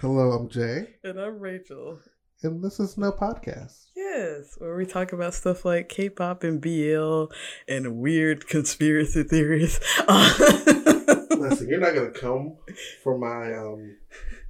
Hello, 0.00 0.32
I'm 0.32 0.48
Jay, 0.48 0.88
And 1.04 1.20
I'm 1.20 1.38
Rachel. 1.38 1.98
and 2.42 2.62
this 2.62 2.80
is 2.80 2.96
No 2.96 3.12
Podcast. 3.12 3.86
Yes, 3.94 4.54
where 4.58 4.76
we 4.76 4.86
talk 4.86 5.12
about 5.12 5.34
stuff 5.34 5.64
like 5.64 5.88
K-pop 5.88 6.44
and 6.44 6.60
BL 6.60 7.26
and 7.68 7.96
weird 7.98 8.46
conspiracy 8.48 9.22
theories. 9.24 9.78
Listen, 10.08 11.68
you're 11.68 11.80
not 11.80 11.94
gonna 11.94 12.10
come 12.10 12.56
for 13.02 13.18
my 13.18 13.54
um 13.54 13.96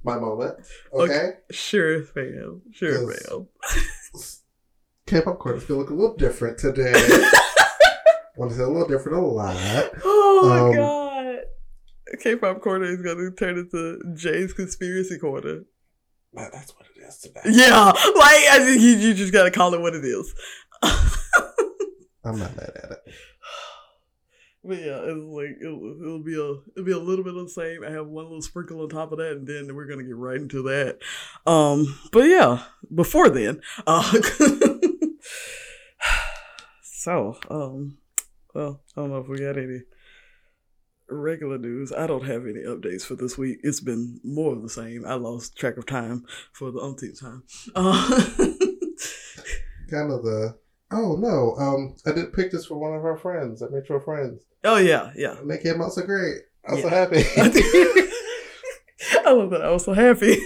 my 0.03 0.17
moment, 0.17 0.59
okay? 0.93 1.31
sure, 1.51 2.03
fam. 2.03 2.61
Sure, 2.71 3.11
Yes. 3.11 3.27
fam. 3.27 3.47
K-pop 5.07 5.39
corner's 5.39 5.65
gonna 5.65 5.79
look 5.79 5.89
a 5.89 5.93
little 5.93 6.15
different 6.15 6.57
today. 6.57 6.93
Want 8.37 8.51
to 8.51 8.57
say 8.57 8.63
a 8.63 8.67
little 8.67 8.87
different 8.87 9.17
a 9.17 9.21
lot. 9.21 9.89
Oh 10.05 10.47
my 10.47 10.59
Um, 10.59 10.75
god. 10.75 11.06
K-pop 12.21 12.61
corner 12.61 12.85
is 12.85 13.01
going 13.01 13.17
to 13.17 13.31
turn 13.31 13.57
into 13.57 13.99
Jay's 14.15 14.53
conspiracy 14.53 15.17
corner. 15.17 15.63
But 16.33 16.51
that's 16.51 16.73
what 16.75 16.85
it 16.95 17.01
is 17.01 17.17
today. 17.19 17.41
Yeah, 17.45 17.85
like 17.85 17.95
I 17.95 18.59
think 18.63 18.81
you, 18.81 18.91
you 18.91 19.13
just 19.13 19.33
got 19.33 19.43
to 19.43 19.51
call 19.51 19.73
it 19.73 19.81
what 19.81 19.95
it 19.95 20.05
is. 20.05 20.33
I'm 20.83 22.39
not 22.39 22.55
mad 22.55 22.71
at 22.83 22.91
it. 22.91 23.13
But 24.63 24.79
yeah, 24.79 24.99
it's 25.03 25.23
like 25.23 25.57
it'll, 25.61 25.97
it'll 26.01 26.23
be 26.23 26.35
a 26.35 26.51
it'll 26.75 26.85
be 26.85 26.91
a 26.91 26.99
little 26.99 27.23
bit 27.23 27.35
of 27.35 27.45
the 27.45 27.49
same. 27.49 27.85
I 27.85 27.91
have 27.91 28.07
one 28.07 28.25
little 28.25 28.41
sprinkle 28.41 28.81
on 28.81 28.89
top 28.89 29.13
of 29.13 29.19
that, 29.19 29.31
and 29.31 29.47
then 29.47 29.73
we're 29.73 29.87
gonna 29.87 30.03
get 30.03 30.17
right 30.17 30.35
into 30.35 30.61
that. 30.63 30.99
Um, 31.49 31.97
but 32.11 32.25
yeah, 32.25 32.63
before 32.93 33.29
then, 33.29 33.61
uh, 33.85 34.03
so 36.81 37.37
um, 37.49 37.97
well, 38.53 38.81
I 38.95 39.01
don't 39.01 39.11
know 39.11 39.19
if 39.19 39.29
we 39.29 39.39
got 39.39 39.57
any 39.57 39.83
regular 41.09 41.57
news. 41.57 41.91
I 41.91 42.07
don't 42.07 42.25
have 42.25 42.43
any 42.45 42.61
updates 42.63 43.03
for 43.03 43.15
this 43.15 43.37
week. 43.37 43.59
It's 43.63 43.79
been 43.81 44.19
more 44.23 44.53
of 44.53 44.61
the 44.61 44.69
same. 44.69 45.05
I 45.05 45.13
lost 45.15 45.57
track 45.57 45.77
of 45.77 45.85
time 45.85 46.25
for 46.53 46.71
the 46.71 46.79
umpteenth 46.79 47.19
time. 47.21 47.43
Uh, 47.75 48.23
Kind 49.89 50.11
of 50.11 50.21
the 50.23 50.57
oh 50.91 51.15
no, 51.15 51.55
um 51.57 51.95
I 52.05 52.11
did 52.11 52.33
pictures 52.33 52.65
for 52.65 52.77
one 52.77 52.93
of 52.93 53.05
our 53.05 53.15
friends, 53.17 53.61
our 53.61 53.69
mutual 53.69 54.01
friends. 54.01 54.41
oh 54.65 54.77
yeah, 54.77 55.11
yeah. 55.15 55.37
And 55.37 55.49
they 55.49 55.57
came 55.59 55.81
out 55.81 55.93
so 55.93 56.05
great. 56.05 56.41
I 56.67 56.73
was 56.73 56.81
so 56.81 56.89
happy. 56.89 57.23
I 59.25 59.31
love 59.31 59.51
that. 59.51 59.61
I 59.61 59.69
was 59.71 59.85
so 59.85 59.93
happy. 59.93 60.37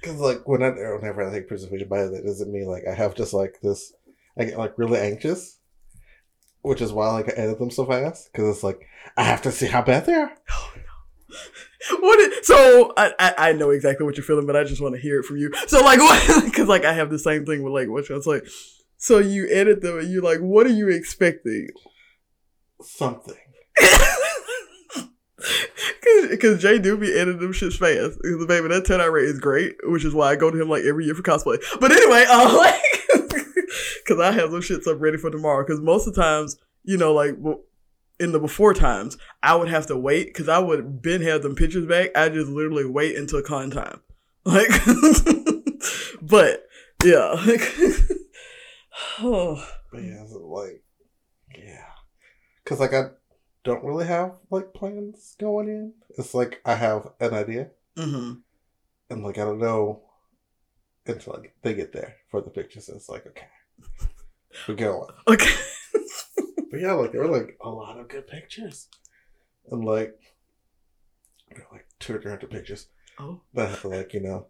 Because 0.00 0.20
like 0.20 0.46
when 0.46 0.62
I 0.62 0.68
whenever 0.70 1.26
I 1.28 1.32
take 1.32 1.48
pictures 1.48 1.64
of 1.64 1.72
anybody, 1.72 2.08
that 2.14 2.24
doesn't 2.24 2.52
mean 2.52 2.66
like 2.66 2.84
I 2.88 2.94
have 2.94 3.16
just 3.16 3.32
like 3.34 3.58
this. 3.60 3.92
I 4.38 4.44
get 4.44 4.56
like 4.56 4.78
really 4.78 5.00
anxious, 5.00 5.58
which 6.66 6.80
is 6.80 6.92
why 6.92 7.12
like 7.12 7.28
I 7.28 7.32
edit 7.32 7.60
them 7.60 7.70
so 7.70 7.86
fast. 7.86 8.30
Because 8.32 8.56
it's 8.56 8.64
like 8.64 8.88
I 9.16 9.22
have 9.22 9.42
to 9.42 9.52
see 9.52 9.66
how 9.66 9.82
bad 9.82 10.04
they 10.04 10.14
are. 10.14 10.32
what 12.00 12.18
is, 12.18 12.46
so 12.46 12.92
I, 12.96 13.12
I 13.18 13.34
I 13.38 13.52
know 13.52 13.70
exactly 13.70 14.04
what 14.04 14.16
you're 14.16 14.24
feeling, 14.24 14.46
but 14.46 14.56
I 14.56 14.64
just 14.64 14.82
want 14.82 14.96
to 14.96 15.00
hear 15.00 15.20
it 15.20 15.24
from 15.24 15.36
you. 15.36 15.52
So 15.68 15.80
like 15.80 15.98
what? 16.00 16.44
Because 16.44 16.66
like 16.66 16.84
I 16.84 16.92
have 16.92 17.10
the 17.10 17.20
same 17.20 17.46
thing 17.46 17.62
with 17.62 17.72
like 17.72 17.88
what 17.88 18.10
it's 18.10 18.26
like. 18.26 18.44
So 18.98 19.18
you 19.18 19.48
edit 19.48 19.80
them 19.80 19.98
and 19.98 20.10
you're 20.10 20.22
like, 20.22 20.40
what 20.40 20.66
are 20.66 20.70
you 20.70 20.88
expecting? 20.88 21.68
Something. 22.82 23.36
Because 26.30 26.60
Jay 26.60 26.78
do 26.78 26.96
be 26.96 27.12
editing 27.12 27.40
them 27.40 27.52
shits 27.52 27.76
fast. 27.76 28.18
Because 28.22 28.46
baby, 28.46 28.68
that 28.68 28.86
turnout 28.86 29.12
rate 29.12 29.26
is 29.26 29.38
great, 29.38 29.76
which 29.84 30.04
is 30.04 30.14
why 30.14 30.30
I 30.30 30.36
go 30.36 30.50
to 30.50 30.60
him 30.60 30.68
like 30.68 30.84
every 30.84 31.04
year 31.04 31.14
for 31.14 31.22
cosplay. 31.22 31.62
But 31.80 31.92
anyway, 31.92 32.24
uh, 32.28 32.56
like, 32.56 32.82
because 34.04 34.20
I 34.20 34.32
have 34.32 34.50
those 34.50 34.68
shits 34.68 34.86
up 34.86 35.00
ready 35.00 35.16
for 35.18 35.30
tomorrow. 35.30 35.64
Because 35.64 35.80
most 35.80 36.06
of 36.06 36.14
the 36.14 36.22
times, 36.22 36.56
you 36.84 36.96
know, 36.96 37.12
like 37.12 37.36
in 38.18 38.32
the 38.32 38.40
before 38.40 38.74
times, 38.74 39.16
I 39.42 39.54
would 39.56 39.68
have 39.68 39.86
to 39.86 39.96
wait 39.96 40.26
because 40.26 40.48
I 40.48 40.58
would 40.58 41.02
been 41.02 41.22
have 41.22 41.42
them 41.42 41.54
pictures 41.54 41.86
back. 41.86 42.10
I 42.16 42.28
just 42.28 42.50
literally 42.50 42.86
wait 42.86 43.16
until 43.16 43.42
con 43.42 43.70
time, 43.70 44.00
like. 44.44 44.68
but 46.22 46.66
yeah, 47.04 47.34
oh, 49.20 49.68
But 49.92 50.02
yeah, 50.02 50.26
so, 50.26 50.38
like 50.46 50.82
yeah, 51.56 51.84
because 52.64 52.80
like 52.80 52.94
I 52.94 53.10
don't 53.64 53.84
really 53.84 54.06
have 54.06 54.36
like 54.50 54.72
plans 54.72 55.36
going 55.38 55.68
in. 55.68 55.92
It's 56.18 56.34
like 56.34 56.60
I 56.64 56.74
have 56.74 57.08
an 57.20 57.34
idea, 57.34 57.70
hmm 57.96 58.34
and 59.10 59.22
like 59.22 59.38
I 59.38 59.44
don't 59.44 59.58
know 59.60 60.02
until 61.06 61.34
like 61.34 61.54
they 61.62 61.74
get 61.74 61.92
there 61.92 62.16
for 62.30 62.40
the 62.40 62.50
pictures. 62.50 62.88
It's 62.88 63.08
like 63.08 63.26
okay, 63.26 63.46
we're 64.68 64.74
going. 64.74 65.10
okay. 65.28 65.50
But 66.68 66.80
yeah, 66.80 66.92
like 66.94 67.12
there 67.12 67.20
were 67.22 67.28
like 67.38 67.56
a 67.62 67.70
lot 67.70 67.98
of 67.98 68.08
good 68.08 68.26
pictures, 68.26 68.88
and 69.70 69.84
like 69.84 70.18
like 71.72 71.86
two 72.00 72.16
or 72.16 72.20
three 72.20 72.30
hundred 72.30 72.50
pictures. 72.50 72.88
oh 73.20 73.40
But 73.54 73.66
I 73.66 73.70
have 73.70 73.80
to 73.82 73.88
like 73.88 74.12
you 74.14 74.20
know 74.20 74.48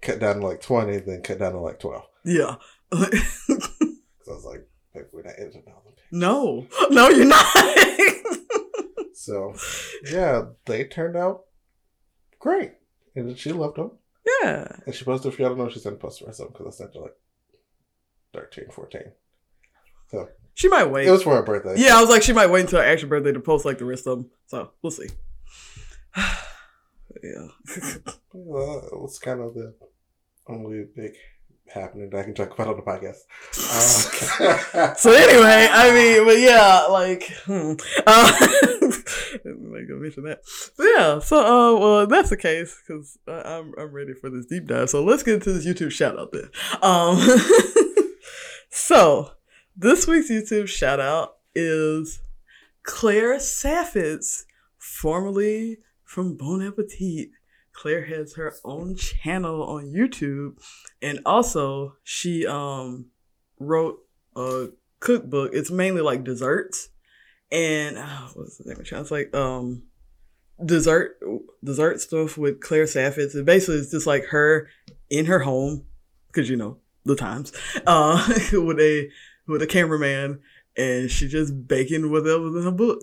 cut 0.00 0.18
down 0.18 0.40
to 0.40 0.46
like 0.46 0.60
twenty, 0.62 0.96
then 0.96 1.22
cut 1.22 1.38
down 1.38 1.52
to 1.52 1.60
like 1.60 1.78
twelve. 1.78 2.06
yeah. 2.24 2.56
Because 2.90 4.28
I 4.28 4.32
was 4.32 4.44
like, 4.46 4.66
like 4.94 5.08
we're 5.12 5.22
not 5.22 5.34
editing 5.38 5.64
all 5.68 5.82
the 5.84 5.90
pictures. 5.92 6.08
no, 6.10 6.66
no, 6.90 7.08
you're 7.10 7.26
not. 7.26 7.46
So 9.14 9.54
yeah, 10.10 10.46
they 10.66 10.84
turned 10.84 11.16
out 11.16 11.44
great, 12.38 12.72
and 13.14 13.36
she 13.36 13.52
loved 13.52 13.76
them. 13.76 13.90
yeah. 14.42 14.68
And 14.86 14.94
she 14.94 15.04
posted. 15.04 15.32
If 15.32 15.38
y'all 15.38 15.48
don't 15.50 15.58
know, 15.58 15.68
she 15.68 15.80
sent 15.80 15.98
post 16.00 16.22
of 16.22 16.36
them 16.36 16.48
because 16.52 16.66
I 16.74 16.76
sent 16.78 16.94
her 16.94 17.00
like 17.02 17.16
13, 18.36 18.66
14. 18.70 19.02
So 20.08 20.28
She 20.54 20.68
might 20.68 20.90
wait. 20.90 21.06
it 21.06 21.10
was 21.10 21.22
for 21.22 21.34
her 21.34 21.42
birthday. 21.42 21.74
Yeah, 21.76 21.96
I 21.96 22.00
was 22.00 22.10
like, 22.10 22.22
she 22.22 22.32
might 22.32 22.50
wait 22.50 22.62
until 22.62 22.80
her 22.80 22.86
actual 22.86 23.08
birthday 23.08 23.32
to 23.32 23.40
post 23.40 23.64
like 23.64 23.78
the 23.78 23.84
rest 23.84 24.06
of 24.06 24.18
them. 24.18 24.30
So 24.46 24.70
we'll 24.82 24.90
see. 24.90 25.08
yeah. 27.22 27.48
Well, 28.38 28.86
it 28.92 29.00
was 29.00 29.18
kind 29.18 29.40
of 29.40 29.54
the 29.54 29.72
only 30.46 30.84
big 30.94 31.14
happening 31.68 32.10
that 32.10 32.18
I 32.18 32.22
can 32.22 32.34
talk 32.34 32.52
about 32.52 32.68
on 32.68 32.76
the 32.76 32.82
podcast. 32.82 33.16
Uh, 33.58 34.94
so 34.94 35.10
anyway, 35.10 35.68
I 35.70 35.90
mean, 35.94 36.26
but 36.26 36.38
yeah, 36.38 36.86
like, 36.90 37.24
hmm. 37.46 37.72
uh, 38.06 38.30
gonna 39.42 40.00
mention 40.00 40.24
that. 40.24 40.42
But 40.76 40.84
yeah, 40.84 41.18
so 41.20 41.38
uh, 41.38 41.80
well, 41.80 42.06
that's 42.06 42.28
the 42.28 42.36
case 42.36 42.78
because 42.86 43.18
I'm 43.26 43.72
I'm 43.78 43.90
ready 43.90 44.12
for 44.12 44.28
this 44.28 44.44
deep 44.44 44.66
dive. 44.66 44.90
So 44.90 45.02
let's 45.02 45.22
get 45.22 45.34
into 45.34 45.54
this 45.54 45.66
YouTube 45.66 45.92
shout 45.92 46.18
out 46.18 46.32
then. 46.32 46.50
Um, 46.82 47.16
so 48.76 49.30
this 49.74 50.06
week's 50.06 50.30
YouTube 50.30 50.68
shout 50.68 51.00
out 51.00 51.36
is 51.54 52.20
Claire 52.82 53.38
Saffitz, 53.38 54.44
formerly 54.76 55.78
from 56.04 56.36
Bon 56.36 56.60
Appetit. 56.60 57.30
Claire 57.72 58.04
has 58.04 58.34
her 58.34 58.54
own 58.66 58.94
channel 58.94 59.62
on 59.62 59.94
YouTube, 59.94 60.58
and 61.00 61.20
also 61.24 61.96
she 62.04 62.46
um 62.46 63.06
wrote 63.58 63.98
a 64.36 64.66
cookbook. 65.00 65.52
It's 65.54 65.70
mainly 65.70 66.02
like 66.02 66.22
desserts, 66.22 66.90
and 67.50 67.96
uh, 67.96 68.28
what's 68.34 68.58
the 68.58 68.64
name? 68.64 68.78
of 68.78 68.86
it? 68.86 68.92
It's 68.92 69.10
like 69.10 69.34
um 69.34 69.84
dessert 70.62 71.18
dessert 71.64 72.02
stuff 72.02 72.36
with 72.36 72.60
Claire 72.60 72.84
Saffitz. 72.84 73.34
And 73.34 73.46
basically, 73.46 73.76
it's 73.76 73.90
just 73.90 74.06
like 74.06 74.26
her 74.26 74.68
in 75.08 75.24
her 75.24 75.38
home 75.38 75.86
because 76.26 76.50
you 76.50 76.56
know 76.56 76.76
the 77.06 77.16
times 77.16 77.52
uh 77.86 78.26
with 78.52 78.80
a 78.80 79.08
with 79.46 79.62
a 79.62 79.66
cameraman, 79.66 80.40
and 80.76 81.10
she 81.10 81.28
just 81.28 81.66
baking 81.66 82.10
whatever's 82.10 82.56
in 82.56 82.62
her 82.62 82.70
book. 82.70 83.00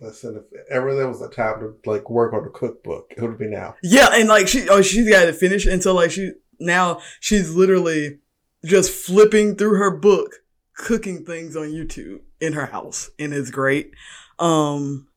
Listen, 0.00 0.42
if 0.52 0.60
ever 0.70 0.94
there 0.94 1.08
was 1.08 1.20
a 1.20 1.28
time 1.28 1.60
to 1.60 1.74
like 1.84 2.08
work 2.08 2.32
on 2.32 2.46
a 2.46 2.50
cookbook, 2.50 3.12
it 3.16 3.22
would 3.22 3.38
be 3.38 3.48
now. 3.48 3.74
Yeah, 3.82 4.08
and 4.12 4.28
like 4.28 4.48
she 4.48 4.68
oh 4.68 4.82
she's 4.82 5.08
got 5.08 5.28
it 5.28 5.36
finished 5.36 5.66
and 5.66 5.82
so 5.82 5.94
like 5.94 6.10
she 6.10 6.32
now 6.58 7.00
she's 7.20 7.54
literally 7.54 8.18
just 8.64 8.90
flipping 8.90 9.56
through 9.56 9.78
her 9.78 9.90
book, 9.90 10.36
cooking 10.74 11.24
things 11.24 11.56
on 11.56 11.68
YouTube 11.68 12.20
in 12.40 12.54
her 12.54 12.66
house, 12.66 13.10
and 13.18 13.34
it's 13.34 13.50
great. 13.50 13.92
Um 14.38 15.08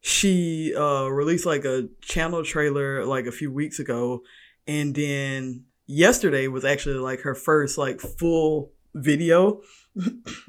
she 0.00 0.74
uh 0.74 1.04
released 1.06 1.44
like 1.44 1.66
a 1.66 1.88
channel 2.00 2.42
trailer 2.42 3.04
like 3.04 3.26
a 3.26 3.32
few 3.32 3.52
weeks 3.52 3.78
ago 3.78 4.22
and 4.66 4.94
then 4.94 5.64
yesterday 5.90 6.46
was 6.46 6.64
actually 6.64 6.94
like 6.94 7.20
her 7.20 7.34
first 7.34 7.76
like 7.76 8.00
full 8.00 8.72
video. 8.94 9.60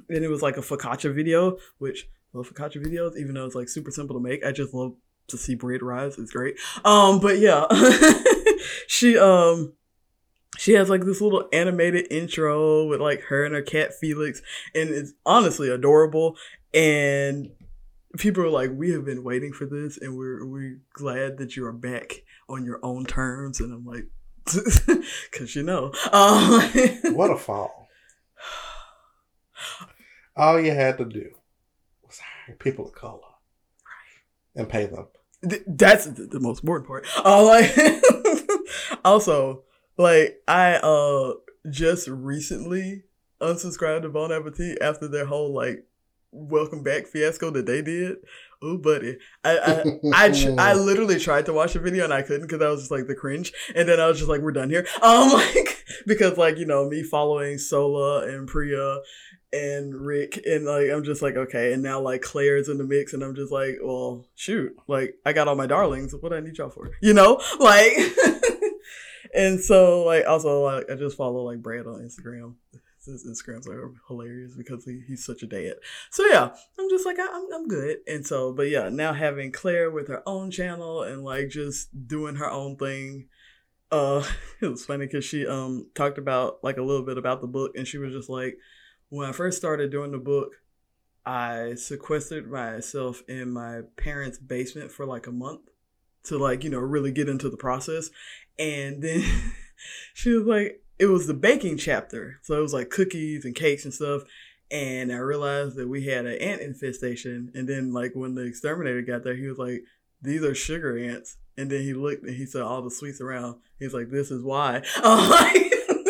And 0.07 0.23
it 0.25 0.27
was 0.27 0.41
like 0.41 0.57
a 0.57 0.61
focaccia 0.61 1.13
video 1.15 1.57
which 1.79 2.07
I 2.33 2.37
love 2.37 2.49
focaccia 2.49 2.83
videos 2.85 3.17
even 3.17 3.33
though 3.33 3.45
it's 3.45 3.55
like 3.55 3.69
super 3.69 3.89
simple 3.89 4.15
to 4.15 4.21
make. 4.21 4.45
I 4.45 4.51
just 4.51 4.73
love 4.73 4.93
to 5.29 5.37
see 5.37 5.55
bread 5.55 5.81
rise. 5.81 6.19
It's 6.19 6.31
great. 6.31 6.59
Um 6.85 7.19
but 7.19 7.39
yeah 7.39 7.65
she 8.87 9.17
um 9.17 9.73
she 10.57 10.73
has 10.73 10.89
like 10.89 11.05
this 11.05 11.21
little 11.21 11.47
animated 11.51 12.11
intro 12.11 12.85
with 12.85 13.01
like 13.01 13.21
her 13.23 13.45
and 13.45 13.55
her 13.55 13.61
cat 13.63 13.93
felix 13.99 14.41
and 14.75 14.89
it's 14.89 15.13
honestly 15.25 15.69
adorable. 15.69 16.37
And 16.73 17.51
people 18.17 18.43
are 18.43 18.49
like 18.49 18.71
we 18.73 18.91
have 18.91 19.05
been 19.05 19.23
waiting 19.23 19.53
for 19.53 19.65
this 19.65 19.97
and 19.97 20.17
we're 20.17 20.45
we're 20.45 20.81
glad 20.93 21.37
that 21.37 21.55
you 21.55 21.65
are 21.65 21.73
back 21.73 22.23
on 22.47 22.63
your 22.63 22.79
own 22.83 23.05
terms. 23.05 23.59
And 23.59 23.73
i'm 23.73 23.85
like 23.85 24.05
because 25.31 25.55
you 25.55 25.63
know 25.63 25.91
um, 26.11 26.61
What 27.15 27.31
a 27.31 27.37
fall. 27.37 27.87
All 30.35 30.59
you 30.59 30.71
had 30.71 30.97
to 30.97 31.05
do 31.05 31.29
was 32.05 32.19
hire 32.19 32.55
people 32.55 32.87
of 32.87 32.93
color 32.95 33.19
Right. 33.85 34.61
and 34.61 34.69
pay 34.69 34.85
them. 34.85 35.07
Th- 35.47 35.63
that's 35.67 36.05
the, 36.05 36.25
the 36.25 36.39
most 36.39 36.63
important 36.63 36.87
part. 36.87 37.05
Uh, 37.23 37.43
like, 37.45 37.75
also, 39.05 39.63
like 39.97 40.41
I 40.47 40.75
uh 40.75 41.33
just 41.69 42.07
recently 42.07 43.03
unsubscribed 43.41 44.03
to 44.03 44.09
Bon 44.09 44.31
Appetit 44.31 44.77
after 44.81 45.07
their 45.07 45.25
whole 45.25 45.53
like 45.53 45.85
welcome 46.31 46.81
back 46.83 47.07
fiasco 47.07 47.49
that 47.51 47.65
they 47.65 47.81
did. 47.81 48.17
Oh, 48.63 48.77
buddy, 48.77 49.17
I 49.43 49.57
I 49.57 49.83
I, 50.27 50.55
I 50.57 50.73
literally 50.73 51.19
tried 51.19 51.47
to 51.47 51.53
watch 51.53 51.73
the 51.73 51.79
video 51.79 52.03
and 52.03 52.13
I 52.13 52.21
couldn't 52.21 52.47
because 52.47 52.61
I 52.61 52.69
was 52.69 52.81
just 52.81 52.91
like 52.91 53.07
the 53.07 53.15
cringe, 53.15 53.51
and 53.75 53.87
then 53.89 53.99
I 53.99 54.07
was 54.07 54.17
just 54.17 54.29
like, 54.29 54.41
we're 54.41 54.51
done 54.51 54.69
here. 54.69 54.87
Um, 55.01 55.31
like 55.33 55.83
because 56.05 56.37
like 56.37 56.57
you 56.57 56.65
know 56.65 56.87
me 56.87 57.01
following 57.01 57.57
Sohla 57.57 58.29
and 58.29 58.47
Priya 58.47 58.99
and 59.51 59.95
Rick 59.95 60.39
and 60.45 60.65
like 60.65 60.89
I'm 60.89 61.03
just 61.03 61.21
like 61.21 61.35
okay, 61.35 61.73
and 61.73 61.81
now 61.81 61.99
like 61.99 62.21
Claire's 62.21 62.69
in 62.69 62.77
the 62.77 62.83
mix, 62.83 63.13
and 63.13 63.23
I'm 63.23 63.35
just 63.35 63.51
like, 63.51 63.77
well, 63.83 64.27
shoot, 64.35 64.75
like 64.87 65.15
I 65.25 65.33
got 65.33 65.47
all 65.47 65.55
my 65.55 65.65
darlings. 65.67 66.13
What 66.13 66.29
do 66.29 66.35
I 66.35 66.39
need 66.39 66.57
y'all 66.57 66.69
for? 66.69 66.91
You 67.01 67.13
know, 67.13 67.41
like. 67.59 67.93
and 69.33 69.59
so 69.59 70.03
like 70.03 70.25
also 70.27 70.63
like 70.65 70.89
I 70.89 70.95
just 70.95 71.17
follow 71.17 71.43
like 71.43 71.61
Brad 71.61 71.87
on 71.87 72.01
Instagram. 72.01 72.55
His 73.05 73.25
Instagrams 73.27 73.67
are 73.67 73.93
hilarious 74.07 74.53
because 74.55 74.85
he, 74.85 75.01
he's 75.07 75.25
such 75.25 75.43
a 75.43 75.47
dad. 75.47 75.75
So 76.09 76.25
yeah, 76.25 76.51
I'm 76.79 76.89
just 76.89 77.05
like 77.05 77.19
I, 77.19 77.27
I'm 77.31 77.53
I'm 77.53 77.67
good. 77.67 77.97
And 78.07 78.25
so 78.25 78.53
but 78.53 78.69
yeah, 78.69 78.89
now 78.89 79.13
having 79.13 79.51
Claire 79.51 79.89
with 79.89 80.07
her 80.07 80.23
own 80.27 80.51
channel 80.51 81.03
and 81.03 81.23
like 81.23 81.49
just 81.49 82.07
doing 82.07 82.35
her 82.35 82.49
own 82.49 82.77
thing. 82.77 83.27
Uh, 83.91 84.23
it 84.61 84.67
was 84.67 84.85
funny 84.85 85.05
because 85.05 85.25
she 85.25 85.45
um 85.45 85.89
talked 85.95 86.17
about 86.17 86.63
like 86.63 86.77
a 86.77 86.83
little 86.83 87.05
bit 87.05 87.17
about 87.17 87.41
the 87.41 87.47
book, 87.47 87.71
and 87.75 87.87
she 87.87 87.97
was 87.97 88.13
just 88.13 88.29
like, 88.29 88.57
when 89.09 89.27
I 89.27 89.31
first 89.31 89.57
started 89.57 89.91
doing 89.91 90.11
the 90.11 90.17
book, 90.17 90.53
I 91.25 91.75
sequestered 91.75 92.49
myself 92.49 93.21
in 93.27 93.51
my 93.51 93.81
parents' 93.97 94.37
basement 94.37 94.91
for 94.91 95.05
like 95.05 95.27
a 95.27 95.31
month 95.31 95.61
to 96.23 96.37
like 96.37 96.63
you 96.63 96.69
know 96.69 96.79
really 96.79 97.11
get 97.11 97.29
into 97.29 97.49
the 97.49 97.57
process 97.57 98.09
and 98.59 99.01
then 99.01 99.23
she 100.13 100.31
was 100.31 100.45
like 100.45 100.80
it 101.01 101.07
was 101.07 101.25
the 101.25 101.33
baking 101.33 101.77
chapter. 101.77 102.37
So 102.43 102.55
it 102.55 102.61
was 102.61 102.75
like 102.75 102.91
cookies 102.91 103.43
and 103.43 103.55
cakes 103.55 103.85
and 103.85 103.93
stuff. 103.93 104.21
And 104.69 105.11
i 105.11 105.17
realized 105.17 105.75
that 105.75 105.89
we 105.89 106.05
had 106.05 106.27
an 106.27 106.37
ant 106.39 106.61
infestation. 106.61 107.51
And 107.55 107.67
then 107.67 107.91
like 107.91 108.11
when 108.13 108.35
the 108.35 108.43
exterminator 108.43 109.01
got 109.01 109.23
there 109.23 109.35
he 109.35 109.47
was 109.47 109.57
like 109.57 109.81
these 110.21 110.43
are 110.43 110.53
sugar 110.53 110.95
ants. 110.95 111.37
And 111.57 111.71
then 111.71 111.81
he 111.81 111.95
looked 111.95 112.23
and 112.23 112.35
he 112.35 112.45
saw 112.45 112.67
all 112.67 112.83
the 112.83 112.91
sweets 112.91 113.19
around. 113.19 113.55
He's 113.79 113.95
like 113.95 114.09
this 114.09 114.29
is 114.29 114.43
why. 114.43 114.83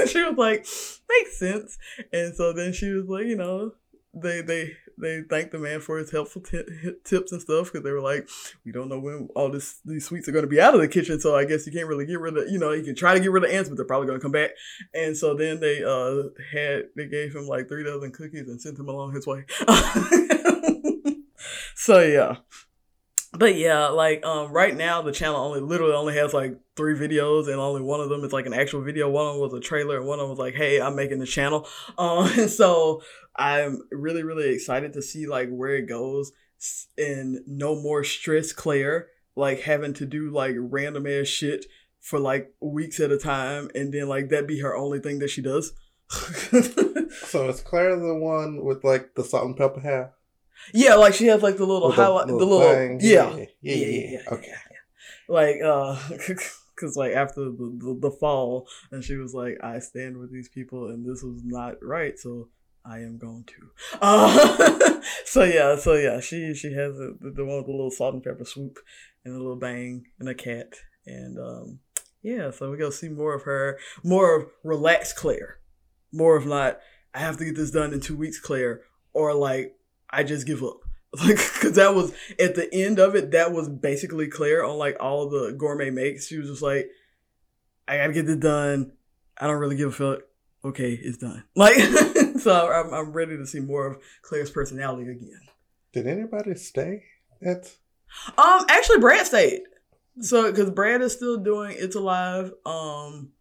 She 0.08 0.24
was 0.24 0.36
like 0.36 0.68
makes 1.10 1.38
sense. 1.38 1.78
And 2.12 2.36
so 2.36 2.52
then 2.52 2.74
she 2.74 2.90
was 2.90 3.08
like 3.08 3.28
you 3.28 3.38
know 3.38 3.72
they 4.14 4.42
they 4.42 4.74
they 5.02 5.22
thanked 5.24 5.52
the 5.52 5.58
man 5.58 5.82
for 5.82 5.98
his 5.98 6.12
helpful 6.12 6.42
t- 6.42 6.64
tips 7.04 7.32
and 7.32 7.42
stuff 7.42 7.72
because 7.72 7.84
they 7.84 7.92
were 7.92 8.02
like, 8.02 8.30
we 8.66 8.72
don't 8.72 8.90
know 8.90 9.00
when 9.00 9.28
all 9.36 9.50
this 9.50 9.80
these 9.84 10.06
sweets 10.06 10.28
are 10.28 10.32
going 10.32 10.46
to 10.46 10.50
be 10.50 10.62
out 10.62 10.74
of 10.74 10.82
the 10.82 10.88
kitchen, 10.88 11.20
so 11.20 11.36
I 11.36 11.46
guess 11.46 11.66
you 11.66 11.74
can't 11.74 11.88
really 11.88 12.06
get 12.06 12.20
rid 12.20 12.38
of 12.38 12.48
you 12.50 12.60
know 12.60 12.72
you 12.72 12.84
can 12.84 12.96
try 12.96 13.14
to 13.14 13.20
get 13.20 13.32
rid 13.32 13.44
of 13.44 13.52
ants, 13.52 13.70
but 13.70 13.76
they're 13.76 13.86
probably 13.86 14.08
going 14.08 14.20
to 14.20 14.24
come 14.24 14.32
back. 14.32 14.52
And 14.94 15.18
so 15.18 15.34
then 15.34 15.60
they 15.60 15.84
uh 15.84 16.30
had 16.54 16.86
they 16.96 17.08
gave 17.08 17.36
him 17.36 17.48
like 17.48 17.68
three 17.68 17.84
dozen 17.84 18.12
cookies 18.12 18.48
and 18.48 18.62
sent 18.62 18.80
him 18.80 18.90
along 18.90 19.14
his 19.14 19.28
way. 19.28 19.46
so 21.76 22.00
yeah. 22.02 22.38
But 23.34 23.56
yeah, 23.56 23.88
like 23.88 24.26
um, 24.26 24.52
right 24.52 24.76
now 24.76 25.02
the 25.02 25.14
channel 25.14 25.38
only 25.38 25.62
literally 25.62 25.94
only 25.94 26.16
has 26.16 26.34
like 26.34 26.60
three 26.76 26.96
videos, 26.96 27.48
and 27.48 27.56
only 27.60 27.82
one 27.82 28.02
of 28.02 28.10
them 28.10 28.24
is 28.24 28.34
like 28.34 28.46
an 28.46 28.54
actual 28.54 28.82
video. 28.82 29.10
One 29.10 29.26
of 29.26 29.34
them 29.34 29.42
was 29.42 29.54
a 29.54 29.62
trailer, 29.62 29.98
and 29.98 30.06
one 30.06 30.20
of 30.20 30.24
them 30.24 30.30
was 30.32 30.40
like, 30.40 30.56
"Hey, 30.56 30.82
I'm 30.82 30.96
making 30.96 31.20
the 31.20 31.26
channel." 31.26 31.68
Um, 31.98 32.28
and 32.38 32.50
so 32.50 33.02
I'm 33.36 33.82
really, 33.92 34.24
really 34.24 34.50
excited 34.50 34.94
to 34.94 35.02
see 35.02 35.28
like 35.28 35.50
where 35.50 35.76
it 35.76 35.88
goes 35.88 36.32
and 36.98 37.40
no 37.48 37.76
more 37.76 38.04
stress 38.04 38.54
Claire, 38.54 39.08
like 39.36 39.62
having 39.62 39.94
to 39.96 40.06
do 40.06 40.30
like 40.30 40.56
random 40.58 41.08
ass 41.08 41.28
shit 41.28 41.66
for 42.00 42.20
like 42.20 42.54
weeks 42.60 43.00
at 43.00 43.12
a 43.12 43.18
time 43.18 43.70
and 43.76 43.94
then 43.94 44.08
like 44.08 44.30
that 44.30 44.48
be 44.48 44.60
her 44.60 44.76
only 44.76 45.00
thing 45.00 45.20
that 45.20 45.30
she 45.30 45.42
does. 45.42 45.74
so 46.10 47.50
is 47.50 47.62
Claire 47.62 47.98
the 47.98 48.16
one 48.16 48.64
with 48.64 48.84
like 48.84 49.16
the 49.16 49.24
salt 49.24 49.46
and 49.46 49.58
pepper 49.58 49.80
hair? 49.80 50.14
Yeah, 50.74 50.96
like 50.96 51.14
she 51.14 51.28
has 51.28 51.42
like 51.42 51.58
the 51.58 51.66
little 51.66 51.88
With 51.88 51.98
the 51.98 52.04
highlight, 52.04 52.28
the 52.28 52.36
little 52.36 52.62
yeah. 52.62 52.98
Yeah, 53.00 53.46
yeah, 53.62 53.76
yeah, 53.76 54.10
yeah. 54.12 54.34
Okay. 54.34 54.54
like 55.28 55.58
uh 55.64 55.98
because 56.82 56.98
like 56.98 57.14
after 57.14 57.46
the, 57.46 57.52
the, 57.52 58.10
the 58.10 58.12
fall 58.12 58.68
and 58.92 59.04
she 59.04 59.16
was 59.16 59.34
like 59.34 59.58
i 59.64 59.80
stand 59.80 60.18
with 60.18 60.32
these 60.32 60.50
people 60.50 60.88
and 60.88 61.06
this 61.06 61.24
was 61.24 61.42
not 61.44 61.76
right 61.82 62.18
so 62.18 62.50
i 62.86 62.98
am 62.98 63.18
going 63.18 63.44
to 63.46 64.00
uh, 64.02 65.00
so 65.26 65.44
yeah 65.44 65.76
so 65.76 65.94
yeah 65.94 66.20
she 66.20 66.54
she 66.54 66.74
has 66.74 66.96
the, 66.96 67.16
the 67.22 67.46
one 67.46 67.58
with 67.58 67.68
the 67.68 67.72
little 67.72 67.92
salt 67.92 68.16
and 68.16 68.24
pepper 68.24 68.46
swoop 68.46 68.78
and 69.24 69.36
a 69.36 69.38
little 69.38 69.56
bang 69.56 70.04
and 70.20 70.28
a 70.28 70.34
cat 70.34 70.74
and 71.06 71.38
um 71.38 71.80
yeah 72.24 72.50
so 72.50 72.72
we 72.72 72.78
go 72.78 72.90
see 72.90 73.10
more 73.10 73.36
of 73.36 73.44
her 73.44 73.78
more 74.04 74.36
of 74.42 74.48
relaxed 74.64 75.16
claire 75.16 75.60
more 76.12 76.36
of 76.36 76.46
not 76.46 76.80
i 77.14 77.20
have 77.20 77.38
to 77.38 77.46
get 77.46 77.56
this 77.56 77.72
done 77.72 77.94
in 77.94 78.00
two 78.00 78.16
weeks 78.16 78.40
claire 78.40 78.82
or 79.14 79.34
like 79.34 79.76
i 80.12 80.24
just 80.24 80.48
give 80.48 80.64
up. 80.64 80.78
Like 81.20 81.36
because 81.36 81.74
that 81.74 81.94
was 81.94 82.14
at 82.40 82.56
the 82.56 82.74
end 82.74 82.98
of 82.98 83.16
it 83.16 83.32
that 83.32 83.52
was 83.52 83.68
basically 83.68 84.30
Claire 84.30 84.64
on 84.64 84.78
like 84.78 84.96
all 85.02 85.30
the 85.30 85.52
gourmet 85.52 85.90
makes 85.90 86.28
she 86.28 86.38
was 86.38 86.48
just 86.48 86.62
like 86.62 86.90
i 87.86 87.98
gotta 87.98 88.14
get 88.14 88.26
this 88.26 88.38
done. 88.38 88.94
I 89.38 89.48
don't 89.48 89.58
really 89.58 89.76
give 89.76 89.90
a 89.90 89.92
fuck. 89.92 90.22
Okay 90.64 90.94
it's 90.94 91.18
done. 91.18 91.44
Like 91.56 91.76
so 92.40 92.72
I'm, 92.72 92.94
I'm 92.94 93.12
ready 93.12 93.36
to 93.36 93.46
see 93.46 93.60
more 93.60 93.88
of 93.88 93.98
claire's 94.22 94.52
personality 94.52 95.12
again. 95.12 95.42
Did 95.92 96.08
anybody 96.08 96.56
stay 96.56 97.04
at? 97.46 97.66
um 98.38 98.66
actually 98.70 99.00
brad 99.00 99.26
stayed. 99.26 99.64
So 100.22 100.50
because 100.50 100.70
brad 100.70 101.02
is 101.02 101.12
still 101.12 101.38
doing 101.38 101.76
it's 101.78 101.98
alive 101.98 102.54
um 102.66 103.32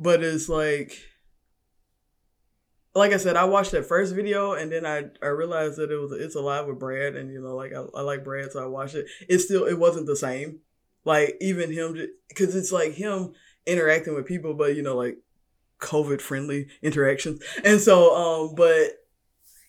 but 0.00 0.24
it's 0.24 0.48
like 0.48 0.98
like 2.94 3.12
I 3.12 3.18
said, 3.18 3.36
I 3.36 3.44
watched 3.44 3.70
that 3.72 3.86
first 3.86 4.14
video 4.14 4.52
and 4.52 4.72
then 4.72 4.84
I, 4.84 5.04
I 5.22 5.28
realized 5.28 5.76
that 5.76 5.92
it 5.92 5.96
was 5.96 6.12
it's 6.12 6.34
alive 6.34 6.66
with 6.66 6.80
Brad 6.80 7.14
and 7.14 7.30
you 7.30 7.40
know 7.40 7.54
like 7.54 7.72
I, 7.72 7.84
I 7.96 8.02
like 8.02 8.24
Brad 8.24 8.50
so 8.50 8.62
I 8.62 8.66
watched 8.66 8.94
it. 8.94 9.06
It 9.28 9.38
still 9.38 9.64
it 9.64 9.78
wasn't 9.78 10.06
the 10.06 10.16
same, 10.16 10.60
like 11.04 11.36
even 11.40 11.72
him 11.72 11.96
because 12.28 12.56
it's 12.56 12.72
like 12.72 12.94
him 12.94 13.32
interacting 13.66 14.14
with 14.14 14.26
people, 14.26 14.54
but 14.54 14.74
you 14.74 14.82
know 14.82 14.96
like 14.96 15.18
COVID 15.78 16.20
friendly 16.20 16.66
interactions, 16.82 17.42
and 17.64 17.80
so 17.80 18.14
um 18.14 18.54
but 18.56 18.90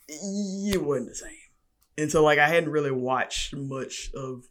it 0.08 0.84
wasn't 0.84 1.10
the 1.10 1.16
same, 1.16 1.38
and 1.98 2.12
so 2.12 2.24
like 2.24 2.40
I 2.40 2.48
hadn't 2.48 2.72
really 2.72 2.92
watched 2.92 3.56
much 3.56 4.10
of 4.16 4.46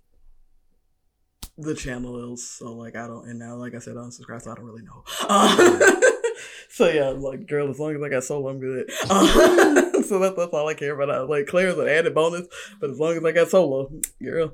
the 1.59 1.75
channel 1.75 2.23
else, 2.23 2.45
so 2.45 2.73
like 2.73 2.95
I 2.95 3.09
don't 3.09 3.29
and 3.29 3.39
now 3.41 3.57
like 3.57 3.75
I 3.75 3.81
said 3.81 3.97
I 3.97 4.01
unsubscribed, 4.01 4.43
so 4.43 4.53
I 4.53 4.55
don't 4.55 4.65
really 4.65 4.85
know. 4.85 5.03
so 6.69 6.89
yeah, 6.89 7.09
like, 7.11 7.47
girl, 7.47 7.69
as 7.71 7.79
long 7.79 7.95
as 7.97 8.03
I 8.03 8.09
got 8.09 8.23
Sohla, 8.23 8.51
I'm 8.51 8.61
good. 8.61 8.91
Uh, 9.09 10.03
so 10.03 10.19
that's, 10.19 10.37
that's 10.37 10.53
all 10.53 10.69
I 10.69 10.75
care 10.75 10.95
about. 10.95 11.11
I, 11.11 11.21
like 11.21 11.47
Claire's 11.47 11.79
an 11.79 11.89
added 11.89 12.15
bonus, 12.15 12.47
but 12.81 12.91
as 12.91 12.99
long 12.99 13.17
as 13.17 13.25
I 13.25 13.33
got 13.33 13.49
Sohla, 13.49 14.05
girl. 14.23 14.53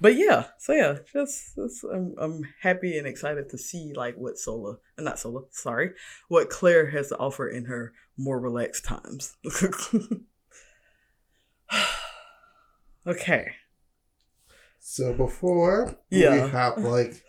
But 0.00 0.16
yeah, 0.16 0.44
so 0.58 0.72
yeah, 0.74 0.98
just, 1.12 1.54
just 1.56 1.84
I'm 1.84 2.14
I'm 2.18 2.42
happy 2.60 2.98
and 2.98 3.06
excited 3.06 3.48
to 3.50 3.58
see 3.58 3.92
like 3.94 4.16
what 4.16 4.34
Sohla, 4.34 4.78
not 4.98 5.16
Sohla, 5.16 5.44
sorry, 5.50 5.92
what 6.28 6.50
Claire 6.50 6.90
has 6.90 7.08
to 7.08 7.16
offer 7.18 7.48
in 7.48 7.64
her 7.66 7.92
more 8.18 8.38
relaxed 8.40 8.84
times. 8.84 9.36
okay. 13.06 13.52
So 14.80 15.12
before 15.12 15.96
Yeah. 16.10 16.44
we 16.44 16.50
hop 16.50 16.78
like 16.78 17.22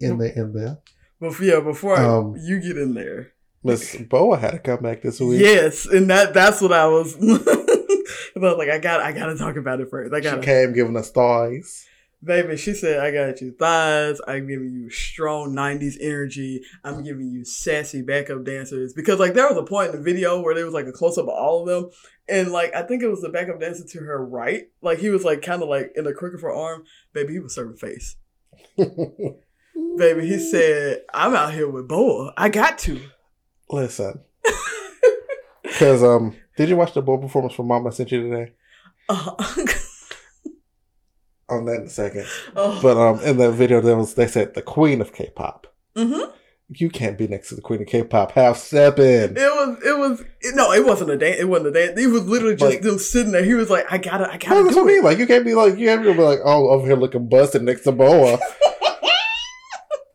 in 0.00 0.18
the 0.18 0.32
in 0.36 0.52
there, 0.52 0.78
Before, 1.20 1.44
yeah, 1.46 1.60
before 1.60 1.96
I- 1.96 2.04
Um, 2.04 2.34
you 2.40 2.60
get 2.60 2.76
in 2.78 2.94
there. 2.94 3.32
Miss 3.64 3.96
Boa 3.96 4.36
had 4.38 4.52
to 4.52 4.58
come 4.60 4.82
back 4.82 5.02
this 5.02 5.18
week. 5.20 5.40
Yes, 5.40 5.84
and 5.86 6.08
that 6.10 6.32
that's 6.32 6.60
what 6.60 6.72
I 6.72 6.86
was. 6.86 7.16
I 7.20 8.38
was 8.40 8.56
like, 8.56 8.68
I 8.70 8.78
got, 8.78 9.00
I 9.00 9.10
got 9.12 9.26
to 9.26 9.36
talk 9.36 9.56
about 9.56 9.80
it 9.80 9.90
first. 9.90 10.14
I 10.14 10.20
got, 10.20 10.36
to 10.36 10.42
came 10.42 10.72
giving 10.72 10.96
us 10.96 11.10
thighs. 11.10 11.84
baby. 12.22 12.56
She 12.56 12.72
said, 12.72 13.00
I 13.00 13.10
got 13.10 13.40
you 13.40 13.50
thighs. 13.58 14.20
I'm 14.28 14.46
giving 14.46 14.70
you 14.72 14.90
strong 14.90 15.54
'90s 15.56 15.96
energy. 16.00 16.62
I'm 16.84 17.02
giving 17.02 17.30
you 17.30 17.44
sassy 17.44 18.00
backup 18.02 18.44
dancers 18.44 18.92
because, 18.94 19.18
like, 19.18 19.34
there 19.34 19.48
was 19.48 19.56
a 19.58 19.64
point 19.64 19.90
in 19.90 19.96
the 19.96 20.02
video 20.02 20.40
where 20.40 20.54
there 20.54 20.64
was 20.64 20.74
like 20.74 20.86
a 20.86 20.92
close 20.92 21.18
up 21.18 21.24
of 21.24 21.30
all 21.30 21.62
of 21.62 21.66
them, 21.68 21.90
and 22.28 22.52
like 22.52 22.72
I 22.76 22.82
think 22.82 23.02
it 23.02 23.08
was 23.08 23.22
the 23.22 23.28
backup 23.28 23.58
dancer 23.60 23.84
to 23.84 23.98
her 24.04 24.24
right. 24.24 24.68
Like 24.82 25.00
he 25.00 25.10
was 25.10 25.24
like 25.24 25.42
kind 25.42 25.62
of 25.64 25.68
like 25.68 25.90
in 25.96 26.04
the 26.04 26.14
crook 26.14 26.34
of 26.34 26.42
her 26.42 26.54
arm. 26.54 26.84
Baby, 27.12 27.32
he 27.34 27.38
was 27.40 27.56
serving 27.56 27.76
face. 27.76 28.16
Baby, 29.98 30.26
he 30.28 30.38
said, 30.38 31.02
I'm 31.12 31.34
out 31.34 31.52
here 31.52 31.68
with 31.68 31.88
Boa. 31.88 32.32
I 32.36 32.48
got 32.48 32.78
to. 32.80 33.00
Listen, 33.70 34.20
because 35.62 36.02
um, 36.02 36.34
did 36.56 36.68
you 36.68 36.76
watch 36.76 36.94
the 36.94 37.02
Boa 37.02 37.18
performance 37.20 37.54
from 37.54 37.66
Mama 37.66 37.92
sent 37.92 38.12
you 38.12 38.22
today? 38.30 38.52
Uh, 39.08 39.34
On 41.50 41.64
that 41.64 41.76
in 41.80 41.82
a 41.86 41.88
second. 41.88 42.26
oh. 42.56 42.78
But 42.82 42.96
um, 42.96 43.20
in 43.24 43.38
that 43.38 43.52
video, 43.52 43.80
there 43.80 43.96
was 43.96 44.14
they 44.14 44.26
said 44.26 44.54
the 44.54 44.62
Queen 44.62 45.00
of 45.00 45.12
K-pop. 45.12 45.66
Mm-hmm 45.96 46.30
You 46.70 46.90
can't 46.90 47.16
be 47.18 47.26
next 47.26 47.48
to 47.48 47.54
the 47.56 47.62
Queen 47.62 47.80
of 47.80 47.88
K-pop. 47.88 48.32
Half 48.32 48.58
stepping. 48.58 49.04
It 49.04 49.36
was, 49.36 49.78
it 49.84 49.98
was, 49.98 50.20
it, 50.42 50.54
no, 50.54 50.72
it 50.72 50.84
wasn't 50.84 51.10
a 51.10 51.16
dance. 51.16 51.40
It 51.40 51.48
wasn't 51.48 51.68
a 51.68 51.72
dance. 51.72 51.98
It 51.98 52.06
was 52.08 52.22
literally 52.28 52.54
just 52.56 52.70
Like- 52.70 52.82
them 52.82 52.98
sitting 52.98 53.32
there. 53.32 53.44
He 53.44 53.54
was 53.54 53.70
like, 53.70 53.90
I 53.90 53.96
gotta, 53.98 54.30
I 54.30 54.36
gotta 54.36 54.62
that's 54.64 54.76
what 54.76 54.84
I 54.84 54.86
do 54.88 54.94
mean. 54.94 55.02
Like 55.02 55.18
you 55.18 55.26
can't 55.26 55.44
be 55.44 55.54
like 55.54 55.78
you 55.78 55.86
can't 55.86 56.02
be 56.02 56.12
like 56.14 56.40
oh 56.44 56.68
over 56.68 56.86
here 56.86 56.96
looking 56.96 57.28
busted 57.28 57.62
next 57.62 57.82
to 57.82 57.92
Boa. 57.92 58.38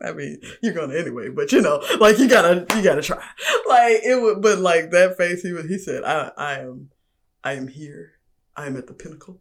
I 0.04 0.12
mean, 0.12 0.40
you're 0.62 0.74
gonna 0.74 0.96
anyway, 0.96 1.30
but 1.30 1.52
you 1.52 1.62
know, 1.62 1.82
like 2.00 2.20
you 2.20 2.28
gotta, 2.28 2.66
you 2.76 2.84
gotta 2.84 3.02
try. 3.02 3.18
Like 3.68 4.02
it 4.04 4.22
would, 4.22 4.42
but 4.42 4.60
like 4.60 4.92
that 4.92 5.18
face, 5.18 5.42
he 5.42 5.54
was, 5.54 5.68
he 5.68 5.78
said, 5.78 6.04
I, 6.04 6.32
I 6.38 6.60
am, 6.60 6.90
I 7.44 7.54
am 7.54 7.68
here. 7.68 8.14
I 8.56 8.68
am 8.68 8.78
at 8.78 8.88
the 8.88 8.94
pinnacle. 8.94 9.40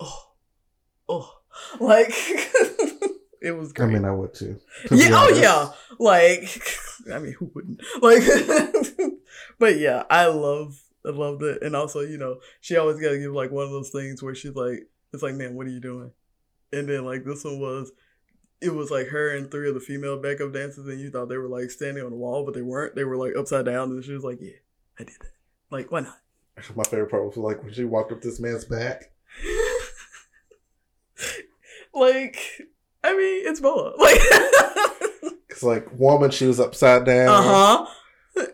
Oh, 0.00 0.32
oh, 1.08 1.32
like 1.80 2.10
it 3.40 3.52
was 3.52 3.72
I 3.78 3.86
mean, 3.86 4.04
I 4.04 4.10
would 4.10 4.34
too. 4.34 4.58
to 4.88 4.96
yeah, 4.96 5.10
oh 5.12 5.28
yeah. 5.28 5.70
Like, 5.98 6.60
I 7.12 7.18
mean, 7.18 7.32
who 7.32 7.50
wouldn't? 7.54 7.80
Like, 8.02 8.22
but 9.58 9.78
yeah, 9.78 10.04
I 10.10 10.26
love, 10.26 10.80
I 11.06 11.10
loved 11.10 11.42
it, 11.42 11.62
and 11.62 11.76
also, 11.76 12.00
you 12.00 12.18
know, 12.18 12.38
she 12.60 12.76
always 12.76 12.98
got 12.98 13.10
to 13.10 13.18
give 13.18 13.32
like 13.32 13.50
one 13.50 13.64
of 13.64 13.70
those 13.70 13.90
things 13.90 14.22
where 14.22 14.34
she's 14.34 14.54
like, 14.54 14.88
it's 15.12 15.22
like, 15.22 15.34
man, 15.34 15.54
what 15.54 15.66
are 15.66 15.70
you 15.70 15.80
doing? 15.80 16.10
And 16.72 16.88
then 16.88 17.04
like 17.04 17.24
this 17.24 17.44
one 17.44 17.60
was, 17.60 17.92
it 18.64 18.74
was 18.74 18.90
like 18.90 19.08
her 19.08 19.36
and 19.36 19.50
three 19.50 19.68
of 19.68 19.74
the 19.74 19.80
female 19.80 20.20
backup 20.20 20.52
dancers, 20.52 20.86
and 20.88 21.00
you 21.00 21.10
thought 21.10 21.28
they 21.28 21.36
were 21.36 21.48
like 21.48 21.70
standing 21.70 22.04
on 22.04 22.10
the 22.10 22.16
wall, 22.16 22.44
but 22.44 22.54
they 22.54 22.62
weren't. 22.62 22.94
They 22.94 23.04
were 23.04 23.16
like 23.16 23.36
upside 23.36 23.66
down, 23.66 23.90
and 23.90 24.04
she 24.04 24.12
was 24.12 24.24
like, 24.24 24.38
yeah, 24.40 24.52
I 24.98 25.04
did 25.04 25.14
that. 25.20 25.30
Like, 25.70 25.90
why 25.92 26.00
not? 26.00 26.18
My 26.74 26.84
favorite 26.84 27.10
part 27.10 27.24
was 27.24 27.36
like 27.36 27.62
when 27.62 27.72
she 27.72 27.84
walked 27.84 28.12
up 28.12 28.22
this 28.22 28.40
man's 28.40 28.64
back. 28.64 29.10
like, 31.94 32.36
I 33.02 33.12
mean, 33.12 33.46
it's 33.46 33.60
Boa. 33.60 33.92
Like, 33.98 34.20
Cause 35.48 35.62
like 35.62 35.86
woman, 35.98 36.30
she 36.30 36.46
was 36.46 36.58
upside 36.58 37.04
down. 37.04 37.28
uh 37.28 37.42
huh. 37.42 37.86
I 38.36 38.46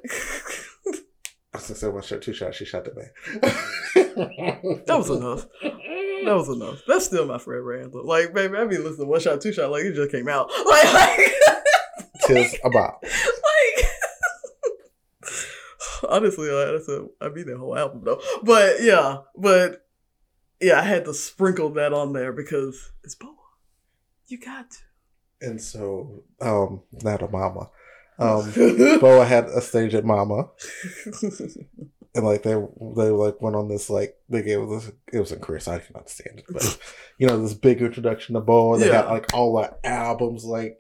was 1.57 1.67
gonna 1.69 1.75
say 1.75 1.89
one 1.89 2.03
shot, 2.03 2.23
two 2.23 2.33
shots. 2.33 2.57
She 2.59 2.65
shot 2.65 2.85
the 2.85 2.95
man. 2.95 3.11
That 4.87 4.99
was 4.99 5.11
enough. 5.11 5.47
That 6.25 6.35
was 6.37 6.49
enough. 6.49 6.83
That's 6.87 7.07
still 7.07 7.27
my 7.27 7.39
forever 7.39 7.81
anthem. 7.81 8.05
Like, 8.05 8.35
baby, 8.35 8.57
I 8.57 8.65
be 8.65 8.79
listening 8.79 8.99
to 8.99 9.05
one 9.07 9.21
shot, 9.21 9.41
two 9.41 9.53
shot, 9.53 9.71
like 9.71 9.85
it 9.85 9.95
just 9.95 10.11
came 10.11 10.29
out. 10.29 10.51
Like, 10.67 10.93
like, 10.93 11.33
Tis 12.27 12.57
about. 12.65 13.03
like 13.03 13.87
honestly, 16.09 16.51
like, 16.51 16.69
that's 16.69 16.89
a, 16.89 17.07
I 17.21 17.29
mean 17.29 17.47
that 17.47 17.59
whole 17.59 17.77
album 17.77 18.03
though. 18.05 18.21
But 18.43 18.83
yeah, 18.83 19.19
but 19.37 19.87
yeah, 20.61 20.79
I 20.79 20.83
had 20.83 21.05
to 21.07 21.15
sprinkle 21.15 21.71
that 21.71 21.93
on 21.93 22.13
there 22.13 22.33
because 22.33 22.93
it's 23.03 23.15
Boa. 23.15 23.35
You 24.29 24.39
got 24.39 24.71
to. 24.71 24.79
And 25.41 25.61
so, 25.61 26.25
um, 26.41 26.83
not 27.03 27.23
a 27.23 27.29
mama. 27.29 27.71
Um, 28.19 28.53
Boa 29.01 29.25
had 29.25 29.47
a 29.47 29.63
stage 29.63 29.95
at 29.95 30.05
Mama, 30.05 30.51
and 32.15 32.25
like 32.25 32.43
they 32.43 32.53
they 32.55 33.11
like 33.11 33.41
went 33.41 33.57
on 33.57 33.69
this 33.69 33.89
like 33.91 34.17
they 34.29 34.43
gave 34.43 34.69
this 34.69 34.91
it 35.13 35.21
was 35.21 35.33
in 35.33 35.41
Korea, 35.41 35.61
so 35.61 35.73
I 35.73 35.79
can 35.79 35.97
understand 35.97 36.39
it, 36.41 36.45
but 36.49 36.79
you 37.19 37.27
know 37.27 37.41
this 37.41 37.55
big 37.55 37.81
introduction 37.83 38.35
to 38.35 38.41
Boa. 38.41 38.79
They 38.79 38.87
had 38.87 39.05
Yeah. 39.07 39.11
like 39.13 39.33
all 39.35 39.57
the 39.57 39.75
albums, 39.89 40.45
like 40.45 40.79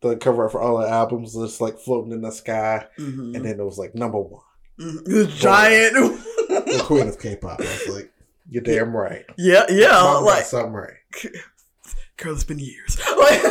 the 0.00 0.16
cover 0.16 0.42
art 0.44 0.52
for 0.52 0.60
all 0.62 0.78
the 0.78 0.88
albums, 0.88 1.34
just 1.34 1.60
like 1.60 1.78
floating 1.78 2.12
in 2.12 2.22
the 2.22 2.30
sky, 2.30 2.86
Mhm. 2.98 3.34
and 3.36 3.44
then 3.44 3.58
it 3.60 3.64
was 3.64 3.78
like 3.78 3.94
number 3.94 4.18
one, 4.20 4.42
Mhm. 4.80 5.04
This 5.04 5.28
giant. 5.36 5.94
the 5.94 6.82
queen 6.84 7.08
of 7.08 7.18
K-pop. 7.18 7.60
I 7.60 7.64
was 7.64 7.88
like, 7.96 8.10
you're 8.50 8.62
damn 8.62 8.94
right. 8.94 9.24
yeah, 9.38 9.64
yeah. 9.70 9.88
Got 9.88 10.22
Like, 10.24 10.44
something 10.44 10.72
right. 10.72 10.92
girl, 12.18 12.34
it's 12.34 12.44
been 12.44 12.58
years. 12.58 12.98
Like, 13.18 13.42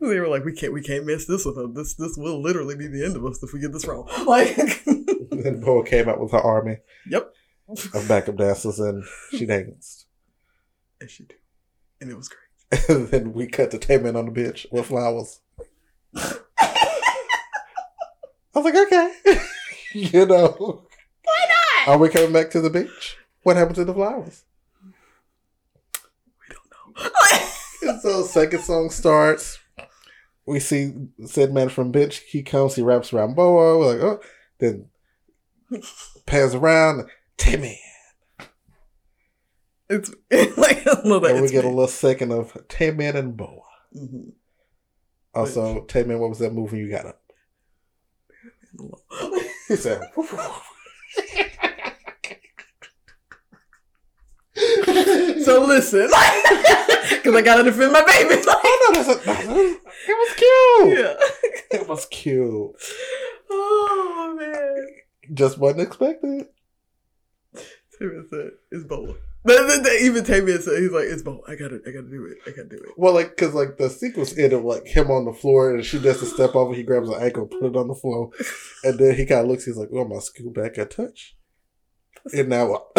they 0.00 0.18
were 0.18 0.28
like, 0.28 0.44
we 0.44 0.52
can't, 0.52 0.72
we 0.72 0.82
can't 0.82 1.06
mess 1.06 1.26
this 1.26 1.44
one 1.44 1.56
up. 1.62 1.74
This, 1.74 1.94
this 1.94 2.16
will 2.16 2.42
literally 2.42 2.74
be 2.76 2.88
the 2.88 3.04
end 3.04 3.16
of 3.16 3.24
us 3.24 3.42
if 3.42 3.52
we 3.52 3.60
get 3.60 3.72
this 3.72 3.86
wrong. 3.86 4.08
Like, 4.26 4.56
then 5.42 5.60
Boa 5.60 5.84
came 5.84 6.08
out 6.08 6.20
with 6.20 6.32
her 6.32 6.38
army 6.38 6.78
yep. 7.06 7.32
of 7.68 8.06
backup 8.08 8.36
dancers, 8.36 8.80
and 8.80 9.04
she 9.30 9.46
danced. 9.46 10.06
And 11.00 11.10
she 11.10 11.24
did, 11.24 11.38
and 12.00 12.10
it 12.10 12.16
was 12.16 12.28
great. 12.28 12.88
And 12.88 13.08
then 13.10 13.32
we 13.32 13.46
cut 13.46 13.70
to 13.70 13.78
Taemin 13.78 14.16
on 14.16 14.26
the 14.26 14.30
bench 14.30 14.66
with 14.70 14.86
flowers. 14.86 15.40
I 16.14 16.38
was 18.54 18.64
like, 18.64 18.74
okay. 18.74 19.12
you 19.94 20.26
know. 20.26 20.84
Why 21.24 21.46
not? 21.48 21.88
Are 21.88 21.98
we 21.98 22.08
coming 22.08 22.32
back 22.32 22.50
to 22.50 22.60
the 22.60 22.70
beach? 22.70 23.16
What 23.42 23.56
happened 23.56 23.76
to 23.76 23.84
the 23.84 23.94
flowers? 23.94 24.44
We 26.40 26.54
don't 26.54 27.94
know. 27.94 28.00
So 28.00 28.22
second 28.24 28.62
song 28.62 28.90
starts. 28.90 29.58
We 30.46 30.60
see 30.60 30.92
said 31.26 31.54
man 31.54 31.68
from 31.68 31.92
bench. 31.92 32.18
He 32.18 32.42
comes, 32.42 32.74
he 32.74 32.82
wraps 32.82 33.12
around 33.12 33.36
Boa. 33.36 33.78
We're 33.78 33.92
like, 33.92 34.02
oh. 34.02 34.20
Then 34.58 34.86
pans 36.26 36.54
around. 36.54 37.08
Taemin. 37.38 37.76
it's 39.88 40.10
like 40.58 40.84
a 40.86 41.00
little 41.02 41.20
bit. 41.20 41.32
And 41.32 41.42
we 41.42 41.48
get 41.50 41.64
a 41.64 41.68
little 41.68 41.86
second 41.88 42.32
of 42.32 42.52
Taemin 42.68 43.14
and 43.14 43.36
Boa. 43.36 43.62
Mhm. 43.96 44.32
Also, 45.34 45.84
Taemin, 45.86 46.18
what 46.18 46.28
was 46.30 46.38
that 46.40 46.52
movie 46.52 46.78
you 46.78 46.90
got 46.90 47.06
up? 47.06 47.22
He 49.68 49.76
said, 49.76 50.00
so 55.44 55.64
listen, 55.64 56.00
because 56.08 57.34
I 57.34 57.42
gotta 57.42 57.62
defend 57.64 57.92
my 57.92 58.02
baby. 58.04 58.42
Oh, 58.46 58.90
no, 58.92 59.02
that's 59.02 59.26
a, 59.26 59.30
it 59.32 59.80
was 60.08 60.34
cute. 60.36 60.98
yeah. 60.98 61.78
It 61.80 61.88
was 61.88 62.06
cute. 62.06 62.72
Oh 63.50 64.34
man. 64.38 64.86
Just 65.32 65.58
wasn't 65.58 65.82
expected. 65.82 66.46
Taylor 67.98 68.24
said, 68.30 68.50
"It's 68.72 68.84
Bola." 68.84 69.14
But 69.44 69.66
then 69.68 69.82
they 69.82 70.00
even 70.00 70.24
Taylor 70.24 70.58
said, 70.58 70.82
"He's 70.82 70.90
like, 70.90 71.04
it's 71.04 71.22
Bola. 71.22 71.40
I 71.46 71.54
gotta, 71.54 71.80
I 71.86 71.90
gotta 71.90 72.10
do 72.10 72.26
it. 72.26 72.38
I 72.46 72.50
gotta 72.50 72.68
do 72.68 72.76
it." 72.76 72.90
Well, 72.96 73.14
like, 73.14 73.36
cause 73.36 73.54
like 73.54 73.76
the 73.76 73.90
sequence 73.90 74.36
ended 74.36 74.62
like 74.62 74.86
him 74.86 75.10
on 75.10 75.24
the 75.24 75.32
floor, 75.32 75.74
and 75.74 75.84
she 75.84 75.98
does 75.98 76.20
the 76.20 76.26
step 76.26 76.56
over. 76.56 76.74
He 76.74 76.82
grabs 76.82 77.10
her 77.10 77.20
ankle, 77.20 77.46
put 77.46 77.64
it 77.64 77.76
on 77.76 77.88
the 77.88 77.94
floor, 77.94 78.30
and 78.84 78.98
then 78.98 79.14
he 79.14 79.26
kind 79.26 79.42
of 79.42 79.48
looks. 79.48 79.66
He's 79.66 79.76
like, 79.76 79.90
"Oh, 79.92 80.04
my 80.04 80.18
scoot 80.18 80.54
back 80.54 80.78
a 80.78 80.86
touch." 80.86 81.36
And 82.34 82.48
now, 82.48 82.86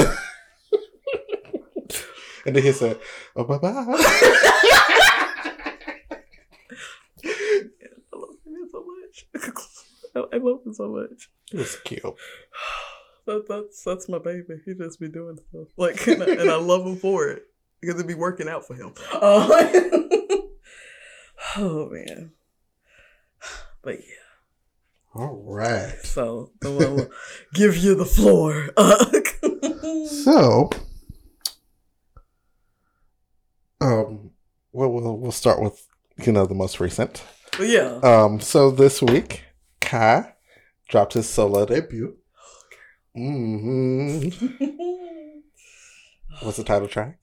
and 2.45 2.55
then 2.55 2.63
he 2.63 2.71
said, 2.71 2.99
"Oh, 3.35 3.43
bye 3.43 3.57
bye." 3.57 3.71
I 7.23 7.27
love 8.13 8.35
him 8.45 8.67
so 8.71 8.85
much. 8.85 9.27
I, 10.15 10.19
I 10.33 10.37
love 10.37 10.59
him 10.65 10.73
so 10.73 10.89
much. 10.89 11.29
Was 11.53 11.75
cute. 11.83 12.03
That, 13.27 13.45
that's 13.47 13.83
that's 13.83 14.09
my 14.09 14.17
baby. 14.17 14.55
He 14.65 14.73
just 14.73 14.99
be 14.99 15.07
doing 15.07 15.37
stuff 15.49 15.67
like, 15.77 16.07
and 16.07 16.23
I, 16.23 16.25
and 16.25 16.49
I 16.49 16.55
love 16.55 16.87
him 16.87 16.95
for 16.97 17.27
it 17.27 17.43
because 17.79 18.01
it 18.01 18.07
be 18.07 18.15
working 18.15 18.49
out 18.49 18.65
for 18.65 18.73
him. 18.73 18.95
Uh, 19.13 19.47
oh 21.57 21.87
man, 21.91 22.31
but 23.83 23.99
yeah. 23.99 24.15
All 25.13 25.43
right. 25.45 25.95
So 26.03 26.51
I'm 26.63 26.79
gonna 26.79 27.09
give 27.53 27.77
you 27.77 27.93
the 27.93 28.05
floor. 28.05 28.69
So, 30.23 30.69
um, 33.79 34.31
well, 34.71 34.91
we'll 34.91 35.17
we'll 35.17 35.31
start 35.31 35.61
with 35.61 35.87
you 36.17 36.31
know 36.31 36.45
the 36.45 36.53
most 36.55 36.79
recent. 36.79 37.23
yeah. 37.59 37.99
Um, 38.03 38.39
so 38.39 38.71
this 38.71 39.01
week, 39.01 39.43
Kai 39.91 40.35
dropped 40.87 41.13
his 41.13 41.27
solo 41.27 41.65
debut. 41.65 42.15
Mm-hmm. 43.17 44.29
What's 46.45 46.55
the 46.55 46.63
title 46.63 46.87
track? 46.87 47.19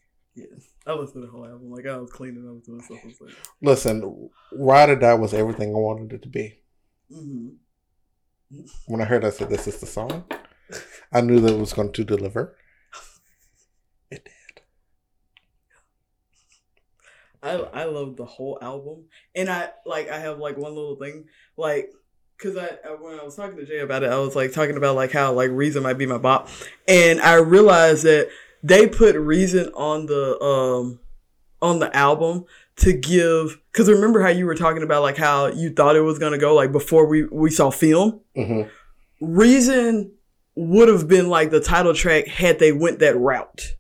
I 0.87 0.93
listened 0.93 1.23
to 1.23 1.27
the 1.27 1.33
whole 1.33 1.47
album. 1.47 1.71
Like 1.71 1.87
I 1.87 1.97
was 1.97 2.11
cleaning 2.11 2.47
up 2.47 2.63
to 2.65 2.73
myself. 2.73 3.01
I 3.03 3.07
was 3.07 3.21
like, 3.23 3.35
Listen, 3.63 4.29
Ride 4.53 4.91
or 4.91 4.97
Die 4.97 5.15
was 5.15 5.33
everything 5.33 5.71
I 5.71 5.79
wanted 5.79 6.13
it 6.13 6.23
to 6.25 6.29
be. 6.29 6.61
mm-hmm. 7.11 7.49
When 8.87 9.01
I 9.01 9.05
heard, 9.05 9.25
I 9.25 9.31
said, 9.31 9.49
"This 9.49 9.67
is 9.67 9.81
the 9.81 9.87
song." 9.87 10.25
I 11.11 11.23
knew 11.23 11.41
that 11.41 11.55
it 11.55 11.59
was 11.59 11.73
going 11.73 11.93
to 11.93 12.05
deliver. 12.05 12.55
It 14.11 14.25
did. 14.25 14.63
I 17.43 17.53
I 17.53 17.85
love 17.85 18.17
the 18.17 18.27
whole 18.27 18.59
album, 18.61 19.05
and 19.35 19.49
I 19.49 19.71
like 19.87 20.11
I 20.11 20.19
have 20.19 20.39
like 20.39 20.59
one 20.59 20.75
little 20.75 20.97
thing 20.97 21.27
like 21.57 21.91
because 22.39 22.57
I 22.57 22.69
when 23.01 23.19
I 23.19 23.25
was 23.25 23.37
talking 23.37 23.57
to 23.57 23.67
Jay 23.67 23.81
about 23.81 24.03
it, 24.03 24.11
I 24.11 24.19
was 24.19 24.37
like 24.37 24.53
talking 24.53 24.77
about 24.77 24.95
like 24.97 25.13
how 25.13 25.33
like 25.33 25.51
Reason 25.51 25.83
might 25.83 25.99
be 25.99 26.07
my 26.07 26.19
bop, 26.19 26.49
and 26.87 27.21
I 27.21 27.35
realized 27.35 28.05
that 28.05 28.29
they 28.63 28.87
put 28.87 29.17
Reason 29.17 29.71
on 29.75 30.07
the 30.07 30.41
um 30.41 31.01
on 31.61 31.81
the 31.81 31.95
album 31.97 32.45
to 32.77 32.93
give 32.93 33.61
because 33.73 33.89
remember 33.89 34.23
how 34.23 34.29
you 34.29 34.47
were 34.47 34.55
talking 34.55 34.83
about 34.83 35.03
like 35.03 35.17
how 35.17 35.47
you 35.49 35.71
thought 35.71 35.97
it 35.97 36.01
was 36.01 36.19
gonna 36.19 36.39
go 36.39 36.55
like 36.55 36.73
before 36.73 37.07
we 37.07 37.25
we 37.25 37.51
saw 37.51 37.71
film. 37.71 38.21
hmm 38.35 38.63
Reason 39.21 40.13
would 40.55 40.89
have 40.89 41.09
been 41.09 41.29
like 41.29 41.51
the 41.51 41.61
title 41.61 41.95
track 41.95 42.27
had 42.27 42.59
they 42.59 42.73
went 42.73 43.01
that 43.01 43.17
route. 43.19 43.75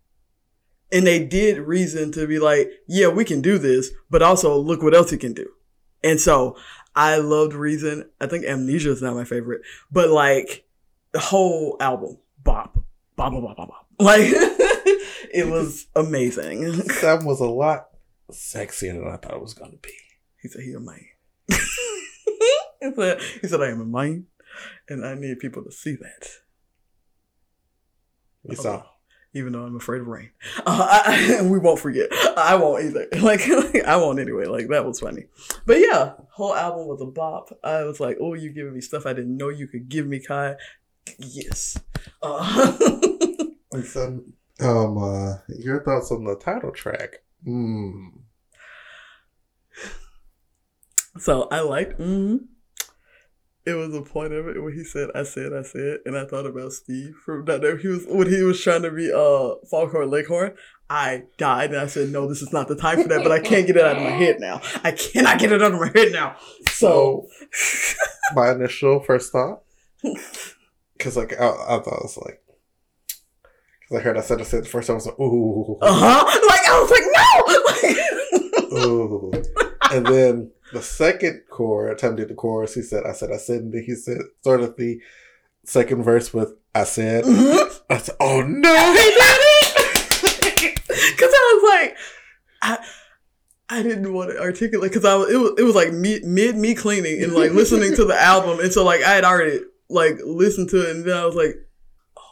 And 0.90 1.06
they 1.06 1.24
did 1.24 1.58
reason 1.58 2.12
to 2.12 2.26
be 2.26 2.38
like, 2.38 2.70
yeah, 2.86 3.08
we 3.08 3.24
can 3.24 3.42
do 3.42 3.58
this, 3.58 3.90
but 4.08 4.22
also 4.22 4.56
look 4.56 4.82
what 4.82 4.94
else 4.94 5.10
he 5.10 5.18
can 5.18 5.34
do. 5.34 5.48
And 6.02 6.20
so 6.20 6.56
I 6.98 7.18
loved 7.18 7.54
Reason. 7.54 8.10
I 8.20 8.26
think 8.26 8.44
Amnesia 8.44 8.90
is 8.90 9.00
not 9.00 9.14
my 9.14 9.22
favorite, 9.22 9.62
but 9.88 10.10
like 10.10 10.66
the 11.12 11.20
whole 11.20 11.76
album, 11.78 12.18
bop, 12.42 12.76
bop, 13.14 13.32
bop, 13.32 13.42
bop, 13.42 13.56
bop, 13.56 13.68
bop. 13.68 13.86
Like 14.00 14.26
it 15.32 15.48
was 15.48 15.86
amazing. 15.94 16.60
That 17.02 17.22
was 17.24 17.40
a 17.40 17.46
lot 17.46 17.88
sexier 18.32 18.94
than 18.94 19.06
I 19.06 19.16
thought 19.16 19.34
it 19.34 19.40
was 19.40 19.54
going 19.54 19.70
to 19.70 19.76
be. 19.76 19.94
He 20.42 20.48
said 20.48 20.62
he 20.62 20.72
a 20.72 20.80
man. 20.80 21.04
he 21.48 22.92
said 22.96 23.20
he 23.42 23.46
said 23.46 23.62
I 23.62 23.68
am 23.68 23.80
a 23.80 23.84
man, 23.84 24.26
and 24.88 25.06
I 25.06 25.14
need 25.14 25.38
people 25.38 25.62
to 25.62 25.70
see 25.70 25.94
that. 25.94 26.28
You 28.42 28.56
saw. 28.56 28.82
Even 29.34 29.52
though 29.52 29.62
I'm 29.62 29.76
afraid 29.76 30.00
of 30.00 30.06
rain, 30.06 30.30
uh, 30.66 31.02
I, 31.06 31.42
we 31.44 31.58
won't 31.58 31.78
forget. 31.78 32.08
I 32.36 32.56
won't 32.56 32.84
either. 32.84 33.06
Like 33.20 33.42
I 33.86 33.96
won't 33.96 34.18
anyway. 34.18 34.46
Like 34.46 34.68
that 34.68 34.86
was 34.86 35.00
funny, 35.00 35.26
but 35.66 35.78
yeah, 35.78 36.14
whole 36.30 36.54
album 36.54 36.86
was 36.86 37.02
a 37.02 37.06
bop. 37.06 37.50
I 37.62 37.84
was 37.84 38.00
like, 38.00 38.16
oh, 38.20 38.34
you 38.34 38.50
giving 38.50 38.74
me 38.74 38.80
stuff 38.80 39.06
I 39.06 39.12
didn't 39.12 39.36
know 39.36 39.48
you 39.48 39.66
could 39.66 39.88
give 39.88 40.06
me, 40.06 40.20
Kai. 40.20 40.56
Yes. 41.18 41.78
Uh, 42.22 42.76
And 43.72 43.84
so, 43.84 44.22
um, 44.60 44.98
uh, 44.98 45.38
your 45.48 45.82
thoughts 45.84 46.10
on 46.10 46.24
the 46.24 46.36
title 46.36 46.72
track? 46.72 47.22
Mm. 47.46 48.10
So 51.18 51.48
I 51.50 51.60
liked. 51.60 51.98
Mm-hmm. 51.98 52.36
It 53.68 53.74
was 53.74 53.94
a 53.94 54.00
point 54.00 54.32
of 54.32 54.48
it 54.48 54.62
where 54.62 54.72
he 54.72 54.82
said, 54.82 55.10
"I 55.14 55.24
said, 55.24 55.52
I 55.52 55.60
said," 55.60 55.98
and 56.06 56.16
I 56.16 56.24
thought 56.24 56.46
about 56.46 56.72
Steve 56.72 57.14
from 57.22 57.44
that. 57.44 57.60
Day. 57.60 57.76
He 57.76 57.88
was 57.88 58.06
when 58.08 58.26
he 58.26 58.42
was 58.42 58.62
trying 58.62 58.80
to 58.80 58.90
be 58.90 59.12
uh 59.12 59.56
Foghorn 59.70 60.08
Leghorn. 60.08 60.54
I 60.88 61.24
died, 61.36 61.72
and 61.72 61.80
I 61.80 61.86
said, 61.86 62.08
"No, 62.08 62.26
this 62.26 62.40
is 62.40 62.50
not 62.50 62.68
the 62.68 62.76
time 62.76 63.02
for 63.02 63.08
that." 63.08 63.22
But 63.22 63.30
I 63.30 63.40
can't 63.40 63.66
get 63.66 63.76
it 63.76 63.84
out 63.84 63.98
of 63.98 64.02
my 64.02 64.08
head 64.08 64.40
now. 64.40 64.62
I 64.82 64.92
cannot 64.92 65.38
get 65.38 65.52
it 65.52 65.62
out 65.62 65.74
of 65.74 65.80
my 65.80 65.90
head 65.94 66.12
now. 66.12 66.36
So, 66.70 67.26
my 68.34 68.52
initial 68.52 69.00
first 69.00 69.32
thought, 69.32 69.64
because 70.96 71.18
like 71.18 71.38
I, 71.38 71.48
I 71.48 71.78
thought 71.80 71.98
it 71.98 72.02
was 72.04 72.18
like, 72.24 72.40
because 73.82 74.00
I 74.00 74.00
heard 74.00 74.16
I 74.16 74.22
said 74.22 74.40
I 74.40 74.44
said 74.44 74.64
the 74.64 74.68
first 74.68 74.86
time 74.86 74.94
I 74.94 74.96
was 74.96 75.06
like, 75.06 75.20
ooh, 75.20 75.76
uh 75.82 75.92
huh. 75.92 76.24
Like 76.48 76.66
I 76.66 76.80
was 76.80 76.90
like, 76.90 78.72
no. 78.72 78.78
ooh, 78.88 79.32
and 79.92 80.06
then 80.06 80.52
the 80.72 80.82
second 80.82 81.42
chord, 81.50 81.98
time 81.98 82.16
did 82.16 82.28
the 82.28 82.34
chorus, 82.34 82.74
he 82.74 82.82
said, 82.82 83.04
I 83.06 83.12
said, 83.12 83.30
I 83.32 83.36
said, 83.38 83.60
and 83.62 83.72
then 83.72 83.82
he 83.84 83.94
said, 83.94 84.18
started 84.40 84.76
the 84.76 85.00
second 85.64 86.02
verse 86.02 86.32
with, 86.34 86.54
I 86.74 86.84
said, 86.84 87.24
Mhm. 87.24 87.80
I 87.90 87.98
said, 87.98 88.16
oh 88.20 88.42
no, 88.42 88.92
he 88.92 88.98
did 88.98 89.14
it. 89.18 90.80
Because 90.86 91.32
I 91.34 91.60
was 91.62 91.70
like, 91.80 91.96
I, 92.62 92.84
I 93.70 93.82
didn't 93.82 94.12
want 94.12 94.30
to 94.30 94.40
articulate 94.40 94.90
because 94.90 95.04
I 95.04 95.14
was 95.14 95.30
it 95.30 95.36
was 95.36 95.52
it 95.58 95.62
was 95.62 95.74
like 95.74 95.92
mid, 95.92 96.24
mid 96.24 96.56
me 96.56 96.74
cleaning 96.74 97.22
and 97.22 97.34
like 97.34 97.52
listening 97.52 97.94
to 97.96 98.04
the 98.04 98.14
album, 98.20 98.60
and 98.60 98.72
so 98.72 98.82
like 98.84 99.02
I 99.02 99.14
had 99.14 99.24
already 99.24 99.60
like 99.90 100.18
listened 100.24 100.70
to 100.70 100.82
it, 100.88 100.96
and 100.96 101.04
then 101.04 101.16
I 101.16 101.24
was 101.26 101.34
like, 101.34 101.54
oh, 102.16 102.22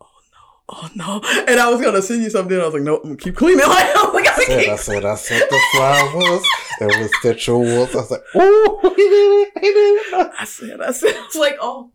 oh 0.00 0.08
no, 0.32 0.38
oh 0.68 1.20
no, 1.22 1.44
and 1.48 1.58
I 1.60 1.68
was 1.70 1.80
gonna 1.80 2.00
send 2.02 2.22
you 2.22 2.30
something, 2.30 2.52
and 2.54 2.62
I 2.62 2.66
was 2.66 2.74
like, 2.74 2.82
no, 2.84 2.96
I'm 2.98 3.02
gonna 3.02 3.16
keep 3.16 3.34
cleaning. 3.36 3.66
Like 3.66 3.96
I 3.96 4.02
was 4.04 4.14
like, 4.14 4.25
I 4.48 4.48
said, 4.48 4.68
I 4.68 4.76
said, 4.76 5.04
I 5.04 5.14
said 5.16 5.48
the 5.50 5.60
flowers, 5.72 6.46
there 6.78 7.00
was 7.00 7.10
the 7.22 7.34
jewels. 7.34 7.94
I 7.94 7.98
was 7.98 8.10
like, 8.10 8.22
ooh, 8.36 8.78
he 8.94 9.02
did 9.02 9.48
it, 9.48 9.52
he 9.60 9.66
did 9.72 9.74
it. 9.74 10.32
I 10.38 10.44
said, 10.44 10.80
I 10.80 10.92
said, 10.92 11.14
it's 11.16 11.34
like, 11.34 11.56
oh, 11.60 11.90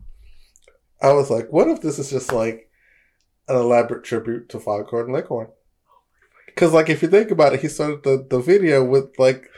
I 1.02 1.14
was 1.14 1.30
like, 1.30 1.52
what 1.52 1.70
if 1.70 1.82
this 1.82 1.98
is 1.98 2.10
just 2.10 2.34
like 2.34 2.70
an 3.48 3.56
elaborate 3.56 4.04
tribute 4.04 4.50
to 4.50 4.60
Foghorn 4.60 5.14
Leghorn? 5.14 5.48
Because, 6.46 6.74
like, 6.74 6.90
if 6.90 7.02
you 7.02 7.08
think 7.08 7.32
about 7.32 7.54
it, 7.54 7.62
he 7.62 7.70
started 7.70 8.04
the, 8.04 8.28
the 8.30 8.40
video 8.40 8.84
with 8.84 9.18
like 9.18 9.50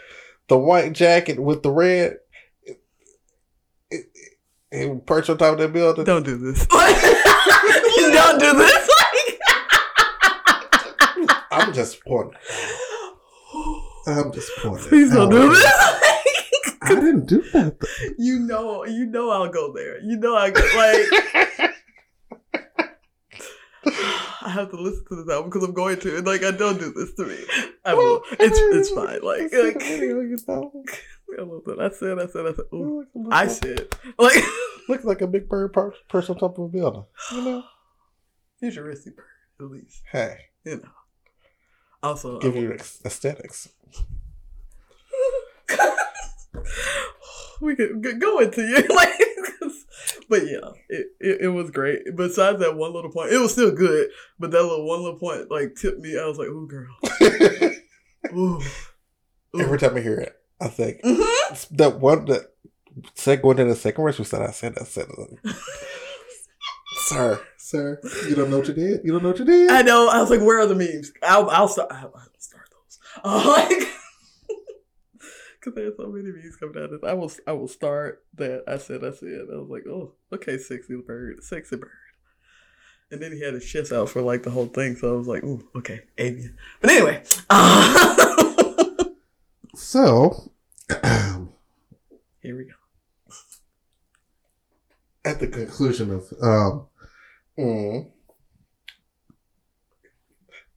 the 0.48 0.58
white 0.58 0.94
jacket 0.94 1.40
with 1.40 1.64
the 1.64 1.72
red. 1.72 2.18
It, 2.62 2.82
it, 3.90 4.06
it, 4.72 5.06
perched 5.06 5.32
on 5.32 5.38
top 5.40 5.54
of 5.54 5.60
that 5.60 5.74
building. 5.74 6.06
don't 6.06 6.24
do 6.24 6.38
this, 6.38 6.68
don't 6.68 8.40
do 8.40 8.54
this. 8.54 8.90
I'm 11.52 11.74
just 11.74 12.04
pointing. 12.06 12.38
I'm 14.06 14.26
um, 14.26 14.32
just 14.32 14.52
pointing. 14.58 14.90
Please 14.90 15.14
don't 15.14 15.30
do 15.30 15.44
oh. 15.44 15.50
this. 15.50 15.64
I 16.82 16.96
didn't 16.96 17.26
do 17.28 17.42
that. 17.54 17.80
though. 17.80 17.88
you 18.18 18.40
know, 18.40 18.86
you 18.86 19.06
know, 19.06 19.30
I'll 19.30 19.50
go 19.50 19.72
there. 19.74 20.02
You 20.02 20.18
know, 20.18 20.36
I 20.36 20.50
go 20.50 20.62
like. 20.62 21.74
I 24.46 24.50
have 24.50 24.72
to 24.72 24.78
listen 24.78 25.06
to 25.08 25.16
this 25.16 25.34
album 25.34 25.50
because 25.50 25.63
I'm 25.63 25.74
going 25.74 26.00
to, 26.02 26.18
and 26.18 26.28
like, 26.28 26.44
I 26.44 26.52
don't 26.52 26.78
do 26.78 26.92
this 26.92 27.13
to 27.13 27.26
me. 27.26 27.38
I 27.86 27.94
will. 27.94 28.22
It's 28.32 28.60
it's 28.60 28.89
fine. 28.89 29.22
Like, 29.22 29.54
like 29.54 29.82
I 31.39 31.42
love 31.42 31.63
that. 31.66 31.80
I 31.80 31.89
said, 31.89 32.20
I 32.20 32.28
said, 32.28 32.46
I 32.46 32.54
said. 32.54 32.66
Ooh, 32.74 33.06
I 33.32 33.48
said, 33.48 33.88
like, 34.20 34.44
Looks 34.89 35.06
like 35.06 35.22
a 35.22 35.28
big 35.28 35.48
bird 35.48 35.74
per- 35.74 35.94
perched 36.10 36.30
on 36.30 36.38
top 36.38 36.58
of 36.58 36.66
a 36.66 36.68
building. 36.68 37.06
You 37.32 37.42
know? 37.42 37.63
futuristic 38.60 39.16
bird, 39.16 39.26
at 39.60 39.66
least. 39.68 40.02
Hey, 40.12 40.38
You 40.66 40.78
know. 40.78 40.89
Also, 42.04 42.38
give 42.39 42.56
you 42.56 42.74
aesthetics. 42.74 43.70
we 47.62 47.76
could 47.76 48.20
go 48.20 48.39
into 48.39 48.62
you 48.62 48.76
like 48.96 49.13
but 50.30 50.42
yeah 50.46 50.70
it, 50.89 51.08
it, 51.20 51.42
it 51.42 51.48
was 51.48 51.72
great 51.72 52.00
besides 52.16 52.60
that 52.60 52.76
one 52.76 52.94
little 52.94 53.12
point 53.12 53.32
it 53.32 53.38
was 53.38 53.52
still 53.54 53.72
good 53.72 54.10
but 54.39 54.52
that 54.52 54.62
little 54.62 54.86
one 54.86 55.02
little 55.02 55.18
point 55.18 55.50
like 55.50 55.74
tipped 55.76 56.00
me 56.00 56.18
i 56.20 56.26
was 56.26 56.38
like 56.38 56.48
ooh 56.50 56.68
girl 56.68 56.96
ooh, 58.36 58.60
ooh. 59.56 59.62
Every 59.62 59.78
time 59.78 59.96
I 59.96 60.02
hear 60.02 60.18
it, 60.20 60.36
I 60.60 60.68
think 60.68 61.02
Mhm. 61.04 61.68
that 61.78 62.00
one 62.00 62.26
that 62.26 62.54
said 63.16 63.42
going 63.44 63.60
into 63.60 63.74
the 63.74 63.80
second 63.80 64.04
verse. 64.04 64.18
We 64.18 64.26
said, 64.26 64.42
I 64.42 64.50
said, 64.52 64.76
I 64.82 64.84
said, 64.84 65.06
sir, 67.06 67.39
sir, 67.74 68.00
you 68.30 68.36
don't 68.36 68.50
know 68.52 68.60
what 68.60 68.68
you 68.68 68.74
did. 68.74 69.02
You 69.04 69.12
don't 69.14 69.24
know 69.24 69.30
what 69.30 69.40
you 69.40 69.46
did. 69.46 69.70
i 69.72 69.82
know 69.82 70.08
i 70.10 70.22
was 70.22 70.30
like 70.30 70.42
where 70.42 70.60
are 70.60 70.68
the 70.68 70.76
memes 70.76 71.12
i'll, 71.24 71.50
I'll 71.50 71.68
start 71.68 71.92
i'll, 71.92 72.14
I'll 72.16 72.30
start 72.38 72.70
those 72.72 73.00
uh, 73.24 73.44
like 73.58 73.88
because 75.60 75.74
there's 75.76 75.98
so 75.98 76.08
many 76.08 76.30
memes 76.32 76.56
coming 76.58 76.78
out 76.78 76.94
of 76.94 77.02
this 77.02 77.10
i 77.10 77.14
will 77.14 77.32
i 77.48 77.52
will 77.52 77.68
start 77.68 78.24
that 78.36 78.64
i 78.68 78.78
said 78.78 79.04
i 79.04 79.12
said 79.12 79.48
i 79.52 79.58
was 79.58 79.70
like 79.70 79.86
oh 79.88 80.14
okay 80.32 80.58
sexy 80.58 80.96
bird 80.98 81.44
sexy 81.44 81.76
bird 81.78 81.90
and 83.12 83.22
then 83.22 83.32
he 83.32 83.42
had 83.42 83.54
his 83.54 83.66
chest 83.66 83.92
out 83.92 84.10
for 84.10 84.22
like 84.24 84.42
the 84.42 84.50
whole 84.50 84.66
thing, 84.66 84.96
so 84.96 85.14
I 85.14 85.18
was 85.18 85.28
like, 85.28 85.44
"Ooh, 85.44 85.64
okay, 85.76 86.02
avian." 86.18 86.58
But 86.82 86.90
anyway, 86.90 87.24
uh, 87.48 89.04
so, 89.76 90.52
here 92.42 92.58
we 92.58 92.64
go. 92.66 92.74
at 95.26 95.40
the 95.40 95.48
conclusion 95.48 96.10
of 96.12 96.34
um, 96.42 96.88
mm, 97.58 98.12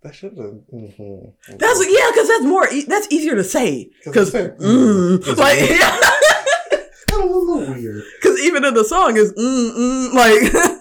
that 0.07 0.15
should 0.15 0.39
have. 0.39 0.61
Mm-hmm. 0.73 1.57
That's 1.57 1.85
yeah, 1.89 2.11
because 2.12 2.29
that's 2.29 2.45
more. 2.45 2.69
That's 2.87 3.11
easier 3.11 3.35
to 3.35 3.43
say. 3.43 3.91
Because 4.05 4.33
mm, 4.33 4.57
mm, 4.57 5.37
like, 5.37 5.59
it's 5.61 5.81
yeah. 5.81 7.17
a 7.17 7.27
little 7.27 7.75
weird. 7.75 8.05
Because 8.21 8.39
even 8.41 8.65
in 8.65 8.75
the 8.75 8.85
song 8.85 9.17
is 9.17 9.33
mm 9.33 9.71
mm 9.77 10.12
like. 10.15 10.81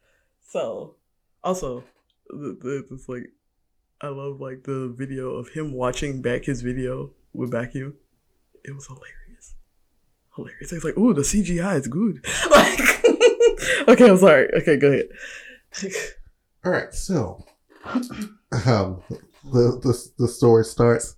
so, 0.48 0.94
also, 1.44 1.84
the, 2.30 2.56
the, 2.58 2.86
it's 2.90 3.06
like, 3.06 3.30
I 4.00 4.08
love 4.08 4.40
like 4.40 4.62
the 4.64 4.94
video 4.96 5.34
of 5.34 5.50
him 5.50 5.74
watching 5.74 6.22
back 6.22 6.46
his 6.46 6.62
video 6.62 7.10
with 7.34 7.50
back 7.50 7.74
you. 7.74 7.96
It 8.64 8.74
was 8.74 8.86
hilarious, 8.86 9.56
hilarious. 10.34 10.72
It's 10.72 10.84
like, 10.84 10.94
oh, 10.96 11.12
the 11.12 11.20
CGI 11.20 11.78
is 11.80 11.86
good. 11.86 12.24
Like, 12.50 13.17
okay, 13.88 14.08
I'm 14.08 14.18
sorry. 14.18 14.48
Okay, 14.60 14.76
go 14.76 14.88
ahead. 14.92 15.08
All 16.64 16.72
right, 16.72 16.92
so 16.92 17.44
um, 18.66 19.02
the, 19.44 19.78
the 19.82 20.10
the 20.18 20.28
story 20.28 20.64
starts 20.64 21.14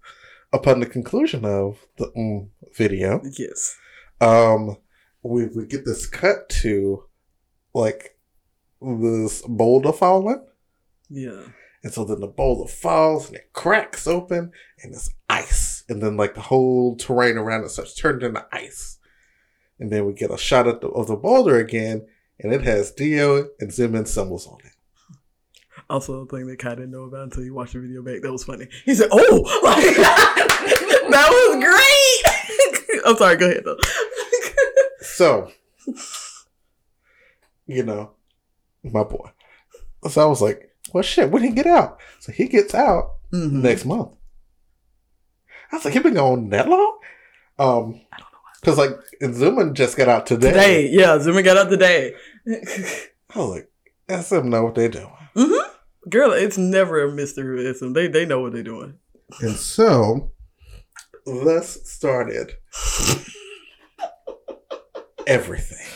upon 0.53 0.81
the 0.81 0.87
conclusion 0.87 1.45
of 1.45 1.79
the 1.99 2.11
mm, 2.17 2.49
video. 2.77 3.21
yes. 3.39 3.77
Um, 4.21 4.77
we 5.23 5.47
we 5.47 5.67
get 5.67 5.85
this 5.85 6.07
cut 6.07 6.49
to 6.63 7.05
like 7.75 8.17
this 8.81 9.43
boulder 9.43 9.93
falling, 9.93 10.45
Yeah. 11.09 11.45
and 11.83 11.93
so 11.93 12.05
then 12.05 12.21
the 12.21 12.27
boulder 12.27 12.71
falls 12.71 13.29
and 13.29 13.37
it 13.37 13.53
cracks 13.53 14.07
open, 14.07 14.53
and 14.83 14.95
it's 14.95 15.11
ice, 15.29 15.85
and 15.89 16.03
then 16.03 16.17
like 16.17 16.35
the 16.35 16.41
whole 16.43 16.97
terrain 16.97 17.39
around 17.39 17.65
it 17.65 17.71
starts 17.71 17.95
turning 17.95 18.27
into 18.27 18.47
ice, 18.53 18.99
and 19.79 19.91
then 19.91 20.05
we 20.07 20.13
get 20.13 20.31
a 20.31 20.39
shot 20.39 20.67
of 20.67 20.81
the, 20.81 20.89
of 20.89 21.07
the 21.07 21.17
boulder 21.17 21.57
again, 21.59 22.07
and 22.43 22.53
it 22.53 22.63
has 22.63 22.91
Dio 22.93 23.49
and 23.61 23.73
in 23.95 24.07
symbols 24.07 24.47
on 24.47 24.59
it. 24.65 24.73
Also, 25.89 26.21
a 26.23 26.27
thing 26.27 26.47
that 26.47 26.59
Kai 26.59 26.71
didn't 26.77 26.91
know 26.93 27.05
about 27.05 27.25
until 27.25 27.43
you 27.45 27.53
watched 27.55 27.73
the 27.73 27.81
video 27.81 28.03
back. 28.03 28.23
That 28.23 28.31
was 28.33 28.45
funny. 28.45 28.69
He 28.85 28.95
said, 28.95 29.09
"Oh, 29.11 29.61
like, 29.65 29.97
that 31.11 31.29
was 31.31 31.65
great." 31.65 33.01
I'm 33.07 33.17
sorry. 33.17 33.37
Go 33.37 33.49
ahead 33.51 33.63
though. 33.65 33.77
So, 35.01 35.51
you 37.67 37.83
know, 37.83 38.13
my 38.83 39.03
boy. 39.05 39.31
So 40.09 40.23
I 40.23 40.27
was 40.27 40.41
like, 40.41 40.71
well, 40.93 41.03
shit, 41.03 41.31
when 41.31 41.43
he 41.43 41.51
get 41.51 41.67
out? 41.67 41.99
So 42.21 42.33
he 42.33 42.47
gets 42.49 42.75
out 42.75 43.17
Mhm. 43.33 43.53
next 43.63 43.85
month. 43.85 44.11
I 45.73 45.77
was 45.77 45.85
like, 45.85 45.95
he 45.95 46.01
been 46.01 46.15
going 46.15 46.49
that 46.51 46.69
long? 46.69 46.99
Um, 47.59 48.01
I 48.63 48.67
don't 48.67 48.77
know 48.77 48.83
why. 48.83 48.89
because 48.91 48.91
like 48.91 48.91
Xiumin 49.23 49.75
just 49.75 49.97
got 49.97 50.09
out 50.09 50.27
today. 50.27 50.51
Today, 50.51 50.89
yeah, 50.91 51.17
Xiumin 51.19 51.45
got 51.45 51.57
out 51.57 51.71
today. 51.71 52.15
I 53.35 53.39
was 53.39 53.51
like, 53.51 53.71
them 54.29 54.51
know 54.51 54.65
what 54.65 54.75
they're 54.75 54.89
doing. 54.89 55.13
Mm-hmm. 55.37 56.09
Girl, 56.09 56.33
it's 56.33 56.59
never 56.59 57.03
a 57.03 57.13
mystery 57.13 57.65
with 57.65 57.79
SM. 57.79 57.93
They 57.93 58.09
they 58.09 58.27
know 58.27 58.41
what 58.41 58.53
they're 58.53 58.63
doing. 58.63 58.95
And 59.41 59.57
so, 59.57 60.33
thus 61.25 61.89
started 61.89 62.53
everything. 65.27 65.87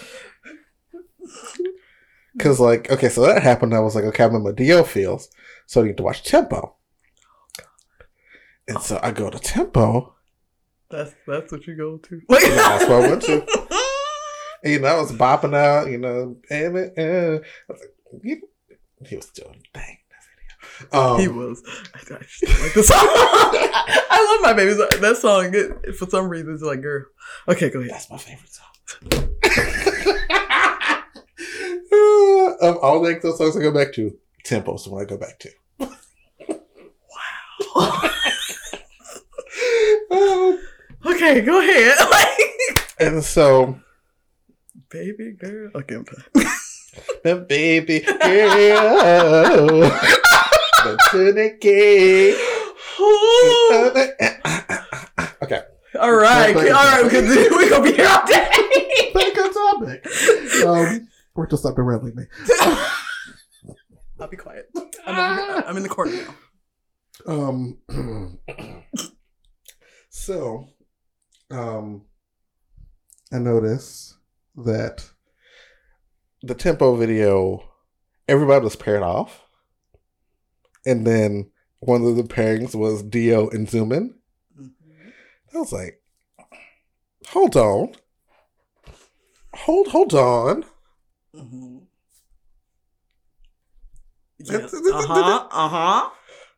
Cause 2.39 2.59
like, 2.59 2.91
okay, 2.91 3.09
so 3.09 3.23
that 3.23 3.43
happened. 3.43 3.75
I 3.75 3.81
was 3.81 3.95
like, 3.95 4.05
okay, 4.05 4.25
I'm 4.25 4.35
in 4.35 4.43
my 4.43 4.53
DO 4.53 4.85
feels, 4.85 5.29
so 5.67 5.81
I 5.81 5.87
need 5.87 5.97
to 5.99 6.03
watch 6.03 6.25
Tempo. 6.25 6.75
And 8.67 8.81
so 8.81 8.99
I 9.03 9.13
go 9.13 9.31
to 9.31 9.39
Tempo. 9.39 10.14
That's 10.91 11.15
that's 11.27 11.53
what 11.53 11.67
you 11.67 11.77
go 11.77 11.99
to. 11.99 12.23
that's 12.29 12.85
what 12.89 13.05
I 13.05 13.09
went 13.09 13.23
to. 13.23 13.47
You 14.65 14.79
know, 14.79 14.89
I 14.89 14.99
was 14.99 15.13
bopping 15.13 15.55
out, 15.55 15.91
you 15.91 15.99
know, 15.99 16.39
and, 16.49 16.77
and 16.97 17.45
I 17.45 17.73
was 17.73 17.81
like, 17.81 18.23
he, 18.23 18.41
he 19.07 19.17
was 19.17 19.29
doing 19.29 19.63
dang 19.75 19.99
that 20.09 20.25
video. 20.91 20.99
Um, 20.99 21.21
he 21.21 21.29
was. 21.29 21.63
I, 21.95 21.99
I 21.99 22.23
just 22.23 22.41
don't 22.41 22.63
like 22.63 22.73
the 22.73 22.83
song. 22.83 22.97
I 22.99 24.33
love 24.33 24.43
my 24.43 24.55
baby. 24.55 24.73
That 24.73 25.19
song, 25.19 25.51
it, 25.53 25.95
for 25.97 26.09
some 26.09 26.31
reason, 26.31 26.55
it's 26.55 26.63
like, 26.63 26.81
girl. 26.81 27.05
Okay, 27.47 27.69
go 27.69 27.81
ahead. 27.81 27.91
That's 27.91 28.11
my 28.11 28.17
favorite 28.17 28.55
song. 28.55 28.71
of 32.63 32.79
all 32.79 33.03
the 33.03 33.15
EXO 33.15 33.37
songs 33.37 33.57
I 33.57 33.61
go 33.61 33.71
back 33.71 33.93
to, 33.95 34.17
Tempo's 34.45 34.85
the 34.85 34.91
one 34.91 35.03
I 35.03 35.05
go 35.05 35.19
back 35.19 35.39
to. 35.41 35.51
wow. 37.75 38.11
um, 40.11 40.59
okay, 41.07 41.41
go 41.41 41.61
ahead. 41.61 41.97
and 43.01 43.23
so, 43.25 43.79
baby 44.89 45.33
girl. 45.33 45.71
Okay, 45.75 45.97
the 47.23 47.37
baby 47.49 48.01
girl. 48.01 49.85
okay. 55.43 55.63
All 56.01 56.13
right, 56.13 56.57
all 56.57 56.63
right. 56.63 57.03
Because 57.05 57.29
we 57.29 57.69
gonna 57.69 57.85
be 57.85 57.93
here 57.93 58.09
all 58.09 58.27
day. 58.27 58.49
Back 59.15 59.39
on 59.39 59.53
topic. 59.55 60.07
Um, 60.65 61.09
we're 61.35 61.47
just 61.47 61.63
stop 61.63 61.77
derailing 61.77 62.15
me. 62.15 62.25
I'll 64.21 64.29
be 64.29 64.37
quiet. 64.37 64.71
I'm 65.07 65.59
in, 65.59 65.65
I'm 65.65 65.77
in 65.77 65.83
the 65.83 65.89
corner 65.89 66.13
now. 66.13 66.35
Um. 67.27 67.79
so, 70.09 70.69
um, 71.55 72.03
I 73.33 73.39
noticed 73.39 74.17
that 74.57 75.09
the 76.43 76.55
tempo 76.55 76.97
video, 76.97 77.65
everybody 78.29 78.65
was 78.65 78.77
paired 78.77 79.03
off, 79.03 79.43
and 80.85 81.07
then 81.07 81.51
one 81.81 82.05
of 82.05 82.17
the 82.17 82.23
pairings 82.23 82.75
was 82.75 83.03
Dio 83.03 83.49
and 83.49 83.67
Xiumin. 83.67 84.15
Mm-hmm. 84.61 85.09
I 85.55 85.59
was 85.59 85.73
like, 85.73 86.03
hold 87.29 87.57
on, 87.57 87.93
hold 89.55 89.89
hold 89.89 90.15
on. 90.15 90.65
Mm-hmm. 91.35 91.79
Yes. 94.39 94.75
Uh 94.75 95.07
huh. 95.07 95.49
Uh 95.51 95.69
huh. 95.69 96.11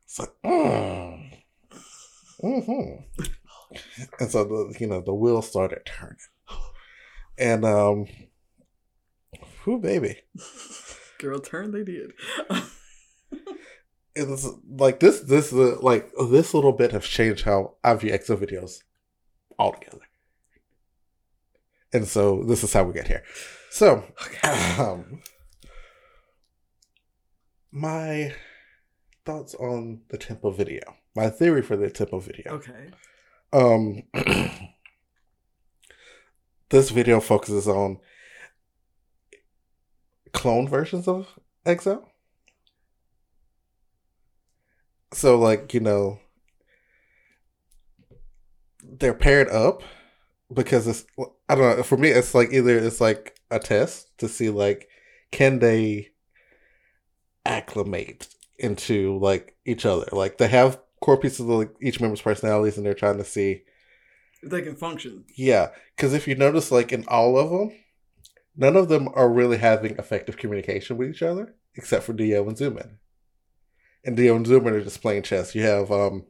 It's 0.05 0.19
like, 0.19 0.33
mm. 0.45 1.31
hmm 2.41 3.23
And 4.21 4.31
so 4.31 4.45
the 4.45 4.77
you 4.79 4.87
know 4.87 5.01
the 5.01 5.15
wheel 5.15 5.43
started 5.43 5.85
turning, 5.85 6.17
and 7.39 7.65
um, 7.65 8.07
who 9.62 9.79
baby, 9.79 10.23
girl, 11.19 11.41
turn 11.41 11.73
they 11.73 11.85
did. 11.85 12.12
it 14.15 14.29
was 14.29 14.49
like 14.69 15.01
this. 15.01 15.21
This 15.21 15.53
uh, 15.53 15.77
like 15.81 16.11
this 16.31 16.55
little 16.55 16.73
bit 16.73 16.93
has 16.93 17.05
changed 17.05 17.45
how 17.45 17.75
I 17.85 17.95
view 17.95 18.12
EXO 18.12 18.37
videos 18.37 18.83
altogether. 19.59 20.01
And 21.93 22.07
so 22.07 22.43
this 22.43 22.62
is 22.62 22.73
how 22.73 22.85
we 22.85 22.93
get 22.93 23.09
here. 23.09 23.23
So, 23.71 24.05
um, 24.79 25.23
my 27.71 28.35
thoughts 29.25 29.55
on 29.55 30.01
the 30.09 30.19
tempo 30.19 30.51
video. 30.51 30.83
My 31.15 31.29
theory 31.29 31.62
for 31.62 31.77
the 31.77 31.91
tempo 31.91 32.19
video. 32.19 32.53
Okay. 32.55 32.91
Um, 33.53 34.03
this 36.71 36.91
video 36.91 37.21
focuses 37.21 37.69
on 37.69 37.99
clone 40.33 40.69
versions 40.69 41.09
of 41.09 41.29
EXO. 41.65 42.05
So, 45.13 45.39
like 45.39 45.73
you 45.73 45.81
know, 45.81 46.19
they're 48.83 49.15
paired 49.15 49.49
up 49.49 49.83
because 50.53 50.87
it's 50.87 51.07
I 51.49 51.55
don't 51.55 51.77
know. 51.79 51.83
For 51.83 51.97
me, 51.97 52.11
it's 52.11 52.35
like 52.35 52.53
either 52.53 52.79
it's 52.79 53.01
like 53.01 53.39
a 53.51 53.59
test 53.59 54.17
to 54.19 54.29
see 54.29 54.51
like 54.51 54.89
can 55.31 55.59
they 55.59 56.11
acclimate 57.45 58.29
into 58.59 59.19
like 59.19 59.57
each 59.65 59.87
other. 59.87 60.07
Like 60.13 60.39
they 60.39 60.49
have 60.49 60.81
core 61.01 61.17
pieces 61.17 61.41
of 61.41 61.47
like 61.47 61.71
each 61.81 62.01
member's 62.01 62.23
personalities, 62.23 62.77
and 62.77 62.87
they're 62.87 62.95
trying 62.95 63.19
to 63.19 63.25
see 63.25 63.63
if 64.43 64.51
they 64.51 64.63
can 64.63 64.77
function. 64.77 65.25
Yeah, 65.37 65.71
because 65.95 66.15
if 66.15 66.29
you 66.29 66.35
notice, 66.35 66.71
like 66.71 66.93
in 66.93 67.05
all 67.09 67.39
of 67.39 67.51
them, 67.51 67.73
none 68.57 68.77
of 68.77 68.89
them 68.89 69.09
are 69.15 69.29
really 69.31 69.59
having 69.59 69.97
effective 69.97 70.37
communication 70.37 70.97
with 70.97 71.11
each 71.11 71.23
other, 71.23 71.55
except 71.75 72.05
for 72.05 72.13
Dio 72.13 72.47
and 72.49 72.57
Xiumin. 72.57 72.97
And 74.05 74.17
Dio 74.17 74.37
and 74.37 74.47
Xiumin 74.47 74.73
are 74.73 74.85
just 74.85 75.03
playing 75.03 75.23
chess. 75.23 75.55
You 75.55 75.63
have 75.63 75.91
um 75.91 76.25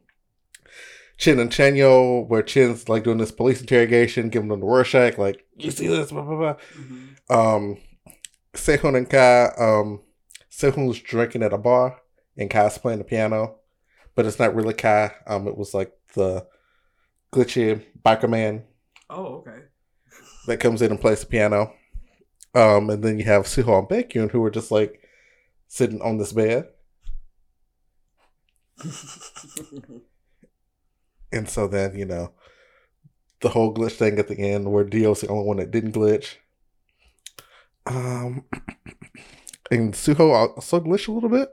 Chen 1.17 1.39
and 1.39 1.49
Chanyeol, 1.49 2.27
where 2.27 2.43
Chen's 2.43 2.87
like 2.87 3.03
doing 3.03 3.17
this 3.17 3.31
police 3.31 3.59
interrogation, 3.59 4.29
giving 4.29 4.49
them 4.49 4.59
the 4.59 4.65
Rorschach, 4.67 5.17
like, 5.17 5.45
you 5.55 5.71
see 5.71 5.87
this, 5.87 6.11
blah, 6.11 6.21
blah, 6.21 6.37
blah. 6.37 6.53
Mm-hmm. 6.79 7.33
Um, 7.35 7.77
Sehun 8.53 8.95
and 8.95 9.09
Kai, 9.09 9.45
um, 9.57 10.01
Sehun's 10.51 10.99
drinking 10.99 11.41
at 11.41 11.53
a 11.53 11.57
bar, 11.57 11.99
and 12.37 12.51
Kai's 12.51 12.77
playing 12.77 12.99
the 12.99 13.03
piano, 13.03 13.55
but 14.17 14.25
it's 14.25 14.39
not 14.39 14.55
really 14.55 14.73
Kai. 14.73 15.11
Um, 15.27 15.47
it 15.47 15.55
was 15.55 15.75
like 15.75 15.93
the 16.15 16.47
glitchy 17.31 17.83
biker 18.03 18.27
man. 18.27 18.63
Oh, 19.11 19.35
okay. 19.35 19.59
That 20.47 20.59
comes 20.59 20.81
in 20.81 20.89
and 20.89 20.99
plays 20.99 21.21
the 21.21 21.27
piano. 21.27 21.73
Um, 22.55 22.89
and 22.89 23.03
then 23.03 23.19
you 23.19 23.25
have 23.25 23.43
Suho 23.43 23.77
and 23.77 23.87
Baekhyun, 23.87 24.31
who 24.31 24.43
are 24.43 24.49
just 24.49 24.71
like 24.71 25.07
sitting 25.67 26.01
on 26.01 26.17
this 26.17 26.33
bed. 26.33 26.67
And 31.29 31.49
so 31.49 31.67
then, 31.67 31.93
you 31.93 32.05
know, 32.05 32.31
the 33.41 33.49
whole 33.49 33.73
glitch 33.73 33.97
thing 33.97 34.17
at 34.17 34.29
the 34.29 34.39
end 34.39 34.71
where 34.71 34.85
Dio's 34.85 35.19
the 35.19 35.27
only 35.27 35.45
one 35.45 35.57
that 35.57 35.71
didn't 35.71 35.91
glitch. 35.91 36.35
Um, 37.85 38.45
and 39.69 39.93
Suho 39.93 40.31
also 40.31 40.79
glitched 40.79 41.09
a 41.09 41.11
little 41.11 41.27
bit. 41.29 41.49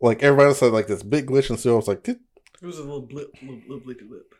Like 0.00 0.22
everybody 0.22 0.54
said, 0.54 0.72
like 0.72 0.86
this 0.86 1.02
big 1.02 1.26
glitch, 1.26 1.50
and 1.50 1.58
Suho 1.58 1.76
was 1.76 1.88
like, 1.88 2.06
it 2.08 2.18
was 2.62 2.78
a 2.78 2.82
little 2.82 3.02
blip, 3.02 3.32
little, 3.42 3.60
little 3.68 3.80
blippy 3.80 4.08
blip. 4.08 4.34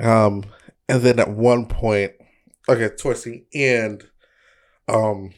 Um, 0.00 0.44
and 0.88 1.02
then 1.02 1.18
at 1.18 1.30
one 1.30 1.66
point, 1.66 2.12
okay, 2.68 2.88
towards 2.88 3.24
the 3.24 3.44
end, 3.52 4.04
um, 4.86 5.32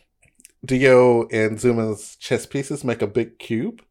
Dio 0.65 1.23
and 1.29 1.59
Xiumin's 1.59 2.17
chess 2.17 2.45
pieces 2.45 2.85
make 2.85 3.01
a 3.01 3.07
big 3.07 3.39
cube, 3.39 3.83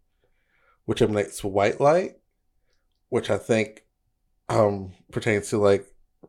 which 0.86 1.02
emanates 1.02 1.44
white 1.44 1.82
light 1.82 2.20
which 3.10 3.30
I 3.30 3.38
think 3.38 3.84
um 4.48 4.94
pertains 5.12 5.50
to 5.50 5.58
like 5.58 5.86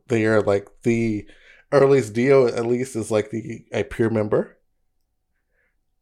they 0.09 0.27
are 0.27 0.43
like 0.43 0.69
the 0.83 1.27
earliest 1.73 2.13
Dio 2.15 2.49
at 2.49 2.67
least 2.67 2.97
is 2.97 3.11
like 3.11 3.31
the 3.31 3.65
a 3.73 3.85
pure 3.85 4.11
member 4.11 4.57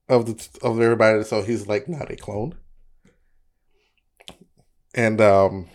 of 0.09 0.27
the 0.27 0.49
of 0.63 0.81
everybody, 0.81 1.23
so 1.25 1.43
he's 1.43 1.67
like 1.67 1.89
not 1.89 2.11
a 2.11 2.17
clone. 2.17 2.55
And 4.95 5.21
um 5.21 5.69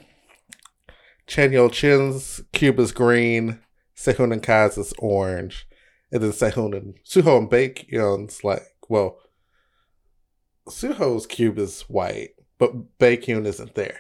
Chanyeol 1.28 1.72
Chen's 1.72 2.42
cube 2.52 2.80
is 2.80 2.92
green, 2.92 3.60
Sehun 3.96 4.34
and 4.34 4.44
Kai's 4.44 4.78
is 4.78 4.94
orange, 4.98 5.68
and 6.12 6.22
then 6.22 6.32
Sehun 6.32 6.76
and 6.76 6.96
Suho 7.06 7.38
and 7.38 7.50
Baekhyun's 7.50 8.44
like 8.44 8.64
well 8.90 9.18
Suho's 10.68 11.26
cube 11.26 11.58
is 11.58 11.82
white, 11.84 12.32
but 12.58 12.98
Baekhyun 13.00 13.46
isn't 13.46 13.76
there. 13.76 14.00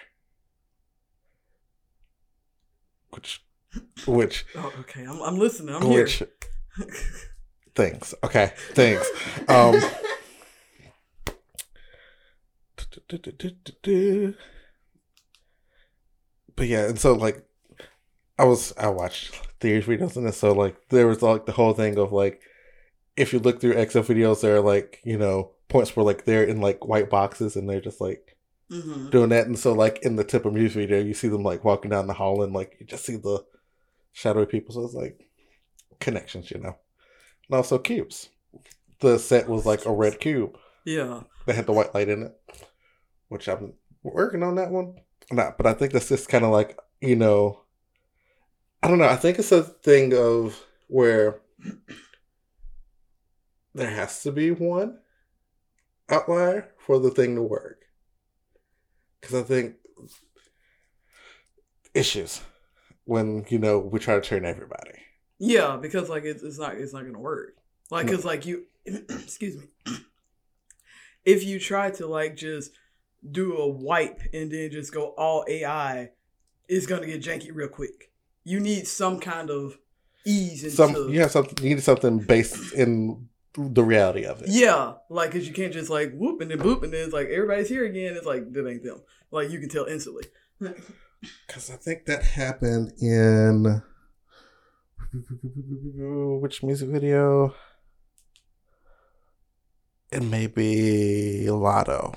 which 3.15 3.43
which 4.05 4.45
oh, 4.55 4.71
okay. 4.81 5.03
I'm, 5.03 5.21
I'm 5.21 5.37
listening. 5.37 5.75
I'm 5.75 5.87
which, 5.89 6.19
here 6.19 6.27
thanks. 7.75 8.13
Okay 8.23 8.53
thanks. 8.73 9.07
Um 9.47 9.75
but 16.55 16.67
yeah 16.67 16.85
and 16.87 16.99
so 16.99 17.13
like 17.13 17.43
i 18.37 18.43
was 18.43 18.73
i 18.77 18.87
watched 18.87 19.35
theory 19.59 19.81
videos 19.81 20.15
and 20.15 20.33
so 20.33 20.51
like 20.53 20.75
there 20.89 21.07
was 21.07 21.21
like 21.21 21.45
the 21.45 21.51
whole 21.51 21.73
thing 21.73 21.97
of 21.97 22.11
like 22.11 22.41
if 23.15 23.31
you 23.33 23.39
look 23.39 23.61
through 23.61 23.75
EXO 23.75 24.01
videos 24.03 24.41
there 24.41 24.55
are 24.57 24.61
like 24.61 24.99
you 25.03 25.17
know 25.17 25.51
points 25.69 25.95
where 25.95 26.03
like 26.05 26.25
they're 26.25 26.43
in 26.43 26.61
like 26.61 26.85
white 26.85 27.09
boxes 27.09 27.55
and 27.55 27.69
they're 27.69 27.81
just 27.81 28.01
like 28.01 28.29
Mm-hmm. 28.71 29.09
doing 29.11 29.29
that. 29.29 29.45
And 29.45 29.59
so, 29.59 29.73
like 29.73 29.99
in 30.01 30.15
the 30.15 30.23
tip 30.23 30.45
of 30.45 30.53
music 30.53 30.77
video, 30.89 30.99
you 30.99 31.13
see 31.13 31.27
them 31.27 31.43
like 31.43 31.63
walking 31.63 31.91
down 31.91 32.07
the 32.07 32.13
hall, 32.13 32.41
and 32.41 32.53
like 32.53 32.75
you 32.79 32.87
just 32.87 33.05
see 33.05 33.17
the 33.17 33.43
shadowy 34.13 34.47
people. 34.47 34.73
So 34.73 34.83
it's 34.85 34.95
like 34.95 35.27
connections, 35.99 36.49
you 36.49 36.59
know. 36.59 36.75
And 37.49 37.55
also 37.55 37.77
cubes. 37.77 38.29
The 39.01 39.19
set 39.19 39.47
was 39.47 39.65
like 39.67 39.85
a 39.85 39.91
red 39.93 40.19
cube 40.19 40.57
Yeah. 40.85 41.21
that 41.45 41.55
had 41.55 41.67
the 41.67 41.73
white 41.73 41.93
light 41.93 42.09
in 42.09 42.23
it, 42.23 42.31
which 43.33 43.49
I'm 43.49 43.73
working 44.03 44.43
on 44.43 44.55
that 44.55 44.71
one. 44.71 44.95
Not, 45.31 45.57
but 45.57 45.65
I 45.65 45.73
think 45.73 45.91
that's 45.91 46.09
just 46.09 46.29
kind 46.29 46.45
of 46.45 46.51
like 46.51 46.77
you 47.01 47.15
know, 47.17 47.61
I 48.81 48.87
don't 48.87 48.99
know. 48.99 49.07
I 49.09 49.15
think 49.17 49.39
it's 49.39 49.51
a 49.51 49.63
thing 49.63 50.13
of 50.15 50.57
where 50.87 51.41
there 53.73 53.89
has 53.89 54.21
to 54.23 54.31
be 54.31 54.51
one 54.51 54.99
outlier 56.09 56.69
for 56.77 56.99
the 56.99 57.09
thing 57.09 57.35
to 57.35 57.41
work. 57.41 57.79
Because 59.19 59.35
I 59.35 59.43
think 59.43 59.75
issues 61.93 62.41
when 63.05 63.45
you 63.49 63.59
know 63.59 63.79
we 63.79 63.99
try 63.99 64.15
to 64.15 64.21
train 64.21 64.45
everybody. 64.45 64.91
Yeah, 65.39 65.77
because 65.81 66.09
like 66.09 66.23
it's, 66.23 66.43
it's 66.43 66.59
not 66.59 66.75
it's 66.75 66.93
not 66.93 67.05
gonna 67.05 67.19
work. 67.19 67.55
Like, 67.89 68.05
No. 68.05 68.13
cause 68.13 68.25
like 68.25 68.45
you, 68.45 68.65
excuse 68.85 69.57
me, 69.57 69.95
if 71.25 71.43
you 71.43 71.59
try 71.59 71.91
to 71.91 72.07
like 72.07 72.35
just 72.35 72.71
do 73.29 73.57
a 73.57 73.67
wipe 73.67 74.21
and 74.33 74.51
then 74.51 74.71
just 74.71 74.93
go 74.93 75.13
all 75.17 75.45
AI, 75.47 76.11
it's 76.67 76.85
gonna 76.85 77.05
get 77.05 77.21
janky 77.21 77.51
real 77.53 77.67
quick. 77.67 78.11
You 78.43 78.59
need 78.59 78.87
some 78.87 79.19
kind 79.19 79.49
of 79.49 79.77
ease 80.25 80.63
into 80.63 80.75
Some 80.75 81.09
you 81.09 81.21
have 81.21 81.31
something 81.31 81.63
you 81.65 81.75
need 81.75 81.83
something 81.83 82.19
based 82.19 82.73
in 82.73 83.27
the 83.55 83.83
reality 83.83 84.25
of 84.25 84.41
it. 84.41 84.49
yeah, 84.49 84.93
like 85.09 85.31
cause 85.31 85.47
you 85.47 85.53
can't 85.53 85.71
just 85.73 85.89
like 85.89 86.11
whoop 86.13 86.41
and 86.41 86.49
then 86.49 86.57
boop 86.59 86.83
and 86.83 86.91
then 86.91 87.05
it's 87.05 87.13
like 87.13 87.27
everybody's 87.27 87.69
here 87.69 87.85
again. 87.85 88.15
It's 88.15 88.25
like 88.25 88.51
that 88.53 88.67
ain't 88.67 88.83
them. 88.83 89.01
Like 89.31 89.49
you 89.49 89.59
can 89.59 89.69
tell 89.69 89.85
instantly. 89.85 90.25
Because 91.47 91.69
I 91.69 91.77
think 91.77 92.03
that 92.07 92.21
happened 92.21 92.91
in 93.01 93.81
which 96.41 96.63
music 96.63 96.89
video? 96.89 97.55
It 100.11 100.21
may 100.21 100.47
be 100.47 101.49
Lotto. 101.49 102.13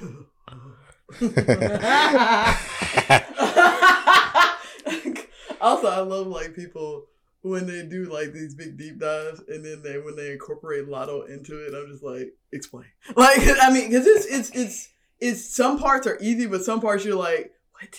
also, 5.60 5.88
I 5.88 6.00
love 6.00 6.26
like 6.26 6.54
people 6.54 7.06
when 7.42 7.66
they 7.66 7.86
do 7.86 8.04
like 8.04 8.32
these 8.32 8.54
big 8.54 8.76
deep 8.76 9.00
dives, 9.00 9.40
and 9.48 9.64
then 9.64 9.82
they 9.82 9.98
when 9.98 10.16
they 10.16 10.32
incorporate 10.32 10.88
Lotto 10.88 11.22
into 11.22 11.64
it. 11.64 11.74
I'm 11.74 11.90
just 11.90 12.04
like, 12.04 12.34
explain. 12.52 12.86
Like, 13.16 13.40
I 13.62 13.72
mean, 13.72 13.88
because 13.88 14.06
it's 14.06 14.26
it's 14.26 14.50
it's 14.50 14.88
it's 15.20 15.54
some 15.54 15.78
parts 15.78 16.06
are 16.06 16.18
easy, 16.20 16.46
but 16.46 16.64
some 16.64 16.80
parts 16.80 17.04
you're 17.04 17.16
like, 17.16 17.52
what? 17.72 17.96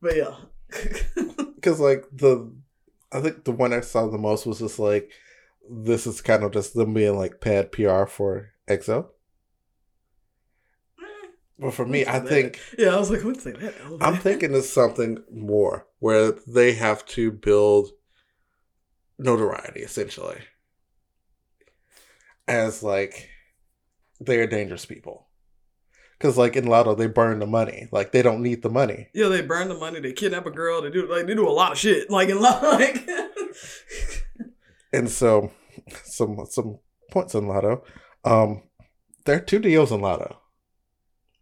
But 0.00 0.16
yeah, 0.16 0.34
Because 1.54 1.80
like 1.80 2.04
the, 2.12 2.52
I 3.12 3.20
think 3.20 3.44
the 3.44 3.52
one 3.52 3.72
I 3.72 3.80
saw 3.80 4.06
the 4.06 4.18
most 4.18 4.46
was 4.46 4.58
just 4.58 4.78
like, 4.78 5.10
this 5.70 6.06
is 6.06 6.20
kind 6.20 6.44
of 6.44 6.52
just 6.52 6.74
them 6.74 6.94
being 6.94 7.16
like 7.16 7.40
pad 7.40 7.72
PR 7.72 8.04
for 8.04 8.50
EXO. 8.68 9.06
But 11.58 11.74
for 11.74 11.84
me, 11.84 12.06
I 12.06 12.20
think 12.20 12.60
yeah, 12.78 12.94
I 12.94 12.98
was 12.98 13.10
like, 13.10 13.24
what's 13.24 13.44
that? 13.44 13.74
I'm 14.00 14.16
thinking 14.16 14.54
it's 14.54 14.70
something 14.70 15.22
more 15.32 15.86
where 15.98 16.32
they 16.46 16.74
have 16.74 17.04
to 17.06 17.32
build 17.32 17.90
notoriety 19.18 19.80
essentially 19.80 20.38
as 22.46 22.82
like 22.82 23.28
they're 24.20 24.46
dangerous 24.46 24.86
people. 24.86 25.26
Because 26.18 26.36
like 26.36 26.56
in 26.56 26.66
Lotto, 26.66 26.94
they 26.94 27.06
burn 27.06 27.38
the 27.38 27.46
money. 27.46 27.88
Like 27.92 28.10
they 28.12 28.22
don't 28.22 28.42
need 28.42 28.62
the 28.62 28.70
money. 28.70 29.08
Yeah, 29.14 29.28
they 29.28 29.42
burn 29.42 29.68
the 29.68 29.74
money. 29.74 30.00
They 30.00 30.12
kidnap 30.12 30.46
a 30.46 30.50
girl. 30.50 30.82
They 30.82 30.90
do 30.90 31.08
like 31.08 31.26
they 31.26 31.34
do 31.34 31.48
a 31.48 31.50
lot 31.50 31.72
of 31.72 31.78
shit. 31.78 32.10
Like 32.10 32.28
in 32.28 32.40
like. 32.40 33.08
And 34.90 35.10
so 35.10 35.52
some 36.04 36.46
some 36.48 36.78
points 37.10 37.34
in 37.34 37.46
Lotto. 37.46 37.84
Um 38.24 38.62
there 39.26 39.36
are 39.36 39.40
two 39.40 39.58
deals 39.58 39.92
in 39.92 40.00
Lotto. 40.00 40.37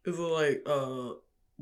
Is 0.07 0.19
it 0.19 0.23
like 0.23 0.63
uh 0.67 1.15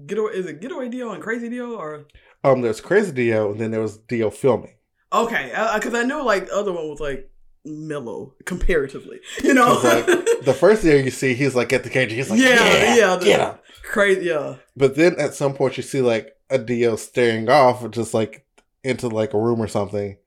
getaway? 0.07 0.33
Is 0.33 0.47
it 0.47 0.61
getaway 0.61 0.89
deal 0.89 1.13
and 1.13 1.23
crazy 1.23 1.49
Dio 1.49 1.75
or? 1.75 2.07
Um 2.43 2.61
there's 2.61 2.81
Crazy 2.81 3.13
Dio 3.13 3.53
and 3.53 3.61
then 3.61 3.71
there 3.71 3.81
was 3.81 3.97
Dio 3.97 4.31
filming. 4.31 4.75
Okay, 5.13 5.53
because 5.75 5.95
I, 5.95 6.03
know 6.03 6.25
like 6.25 6.47
the 6.47 6.57
other 6.57 6.73
one 6.73 6.89
was 6.89 7.01
like 7.01 7.31
mellow 7.65 8.35
comparatively. 8.45 9.21
You 9.43 9.55
know. 9.55 9.81
like, 9.83 10.07
The 10.45 10.53
first 10.53 10.83
Dio 10.83 10.97
you 10.97 11.11
see, 11.11 11.35
he's 11.35 11.55
like 11.55 11.73
at 11.73 11.85
the 11.85 11.91
cage, 11.91 12.13
he's 12.13 12.31
like, 12.31 12.41
Yeah, 12.41 12.95
Yeah, 12.97 13.19
yeah, 13.23 13.57
crazy. 13.85 14.27
Yeah, 14.27 14.57
But 14.77 14.97
then 14.97 15.19
at 15.19 15.35
some 15.35 15.55
point 15.55 15.77
you 15.77 15.83
see 15.83 16.03
like 16.03 16.37
a 16.51 16.59
Dio 16.59 16.97
staring 16.97 17.49
off, 17.49 17.89
just 17.93 18.13
like 18.13 18.45
into 18.83 19.09
like 19.09 19.33
a 19.33 19.41
room 19.41 19.63
or 19.63 19.69
something. 19.69 20.19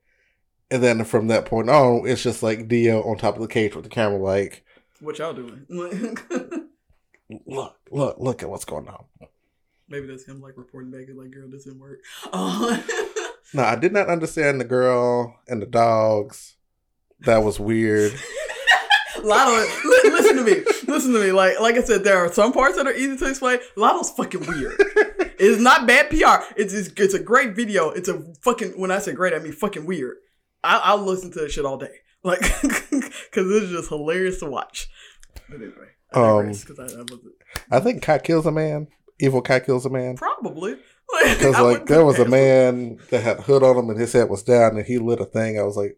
And 0.70 0.82
then 0.82 1.04
from 1.04 1.28
that 1.28 1.46
point 1.46 1.70
on, 1.70 2.06
it's 2.06 2.22
just 2.22 2.42
like 2.42 2.68
Dio 2.68 3.02
on 3.02 3.16
top 3.16 3.36
of 3.36 3.42
the 3.42 3.48
cage 3.48 3.74
with 3.74 3.84
the 3.84 3.90
camera, 3.90 4.18
like, 4.18 4.64
what 5.00 5.18
y'all 5.18 5.32
doing? 5.32 5.66
look, 7.46 7.76
look, 7.90 8.16
look 8.18 8.42
at 8.42 8.50
what's 8.50 8.64
going 8.64 8.88
on. 8.88 9.04
Maybe 9.88 10.06
that's 10.06 10.24
him 10.26 10.40
like 10.40 10.56
reporting 10.56 10.90
back. 10.90 11.06
Like, 11.14 11.30
girl, 11.30 11.48
this 11.50 11.64
didn't 11.64 11.80
work. 11.80 12.00
Uh, 12.32 12.80
No, 13.54 13.62
I 13.62 13.76
did 13.76 13.94
not 13.94 14.08
understand 14.08 14.60
the 14.60 14.64
girl 14.66 15.34
and 15.48 15.62
the 15.62 15.66
dogs. 15.66 16.56
That 17.20 17.38
was 17.38 17.58
weird. 17.58 18.12
Lotto, 19.22 19.52
li- 19.84 20.10
listen 20.10 20.36
to 20.36 20.44
me. 20.44 20.62
Listen 20.86 21.12
to 21.14 21.18
me. 21.20 21.32
Like, 21.32 21.58
like 21.58 21.76
I 21.76 21.82
said, 21.82 22.04
there 22.04 22.18
are 22.18 22.30
some 22.32 22.52
parts 22.52 22.76
that 22.76 22.86
are 22.86 22.92
easy 22.92 23.16
to 23.16 23.28
explain. 23.30 23.58
Lotto's 23.76 24.10
fucking 24.10 24.46
weird. 24.46 24.80
It's 25.40 25.62
not 25.62 25.86
bad 25.86 26.10
PR. 26.10 26.42
It's, 26.56 26.74
it's 26.74 26.88
it's 26.96 27.14
a 27.14 27.22
great 27.22 27.54
video. 27.54 27.90
It's 27.90 28.08
a 28.08 28.20
fucking 28.42 28.70
when 28.70 28.90
I 28.90 28.98
say 28.98 29.12
great, 29.12 29.32
I 29.32 29.38
mean 29.38 29.52
fucking 29.52 29.86
weird. 29.86 30.16
I, 30.64 30.80
I'll 30.82 30.98
listen 30.98 31.30
to 31.30 31.38
that 31.42 31.52
shit 31.52 31.64
all 31.64 31.76
day, 31.78 31.94
like 32.24 32.40
because 32.40 32.82
it's 33.30 33.70
just 33.70 33.88
hilarious 33.88 34.40
to 34.40 34.46
watch. 34.46 34.88
But 35.48 35.58
anyway, 35.58 35.90
I 35.90 35.97
Um, 36.12 36.52
I, 36.78 36.82
I 36.82 37.76
I 37.76 37.80
think 37.80 38.02
Cat 38.02 38.24
kills 38.24 38.46
a 38.46 38.52
man. 38.52 38.88
Evil 39.20 39.42
Cat 39.42 39.66
kills 39.66 39.84
a 39.84 39.90
man. 39.90 40.16
probably 40.16 40.78
Because 41.22 41.58
like 41.58 41.86
there 41.86 42.04
was 42.04 42.18
a 42.18 42.28
man 42.28 42.98
that 43.10 43.22
had 43.22 43.38
a 43.38 43.42
hood 43.42 43.62
on 43.62 43.76
him 43.76 43.90
and 43.90 43.98
his 43.98 44.12
head 44.12 44.28
was 44.28 44.42
down 44.42 44.76
and 44.76 44.86
he 44.86 44.98
lit 44.98 45.20
a 45.20 45.24
thing. 45.24 45.58
I 45.58 45.62
was 45.62 45.76
like, 45.76 45.96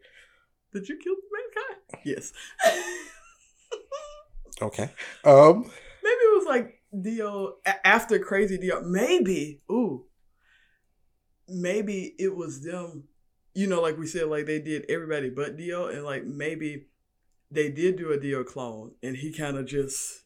Did 0.72 0.88
you 0.88 0.96
kill 0.98 1.14
the 1.14 1.22
man 1.32 1.42
Cat?" 1.54 2.00
Yes. 2.04 2.32
okay. 4.62 4.90
Um, 5.24 5.62
Maybe 6.02 6.22
it 6.22 6.38
was 6.38 6.46
like 6.46 6.80
Dio 6.98 7.56
after 7.84 8.18
Crazy 8.18 8.58
Dio. 8.58 8.82
Maybe, 8.82 9.62
ooh, 9.70 10.06
maybe 11.48 12.14
it 12.18 12.34
was 12.34 12.62
them. 12.62 13.04
You 13.52 13.66
know, 13.66 13.80
like 13.80 13.98
we 13.98 14.06
said, 14.06 14.28
like 14.28 14.46
they 14.46 14.60
did 14.60 14.86
everybody 14.88 15.28
but 15.30 15.56
Dio, 15.56 15.88
and 15.88 16.04
like 16.04 16.24
maybe 16.24 16.86
they 17.50 17.70
did 17.70 17.96
do 17.96 18.12
a 18.12 18.18
Dio 18.20 18.44
clone, 18.44 18.92
and 19.02 19.16
he 19.16 19.32
kind 19.32 19.56
of 19.56 19.66
just, 19.66 20.22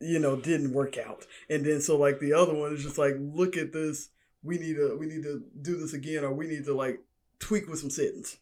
you 0.00 0.18
know, 0.18 0.36
didn't 0.36 0.72
work 0.72 0.98
out. 0.98 1.26
And 1.48 1.64
then 1.64 1.80
so 1.80 1.96
like 1.96 2.20
the 2.20 2.32
other 2.32 2.54
one 2.54 2.72
is 2.74 2.82
just 2.82 2.98
like, 2.98 3.14
look 3.18 3.56
at 3.56 3.72
this. 3.72 4.10
We 4.42 4.58
need 4.58 4.76
to 4.76 4.96
we 4.98 5.06
need 5.06 5.22
to 5.24 5.42
do 5.62 5.76
this 5.76 5.92
again, 5.94 6.24
or 6.24 6.32
we 6.32 6.46
need 6.46 6.64
to 6.66 6.74
like 6.74 7.00
tweak 7.38 7.68
with 7.68 7.80
some 7.80 7.90
settings 7.90 8.36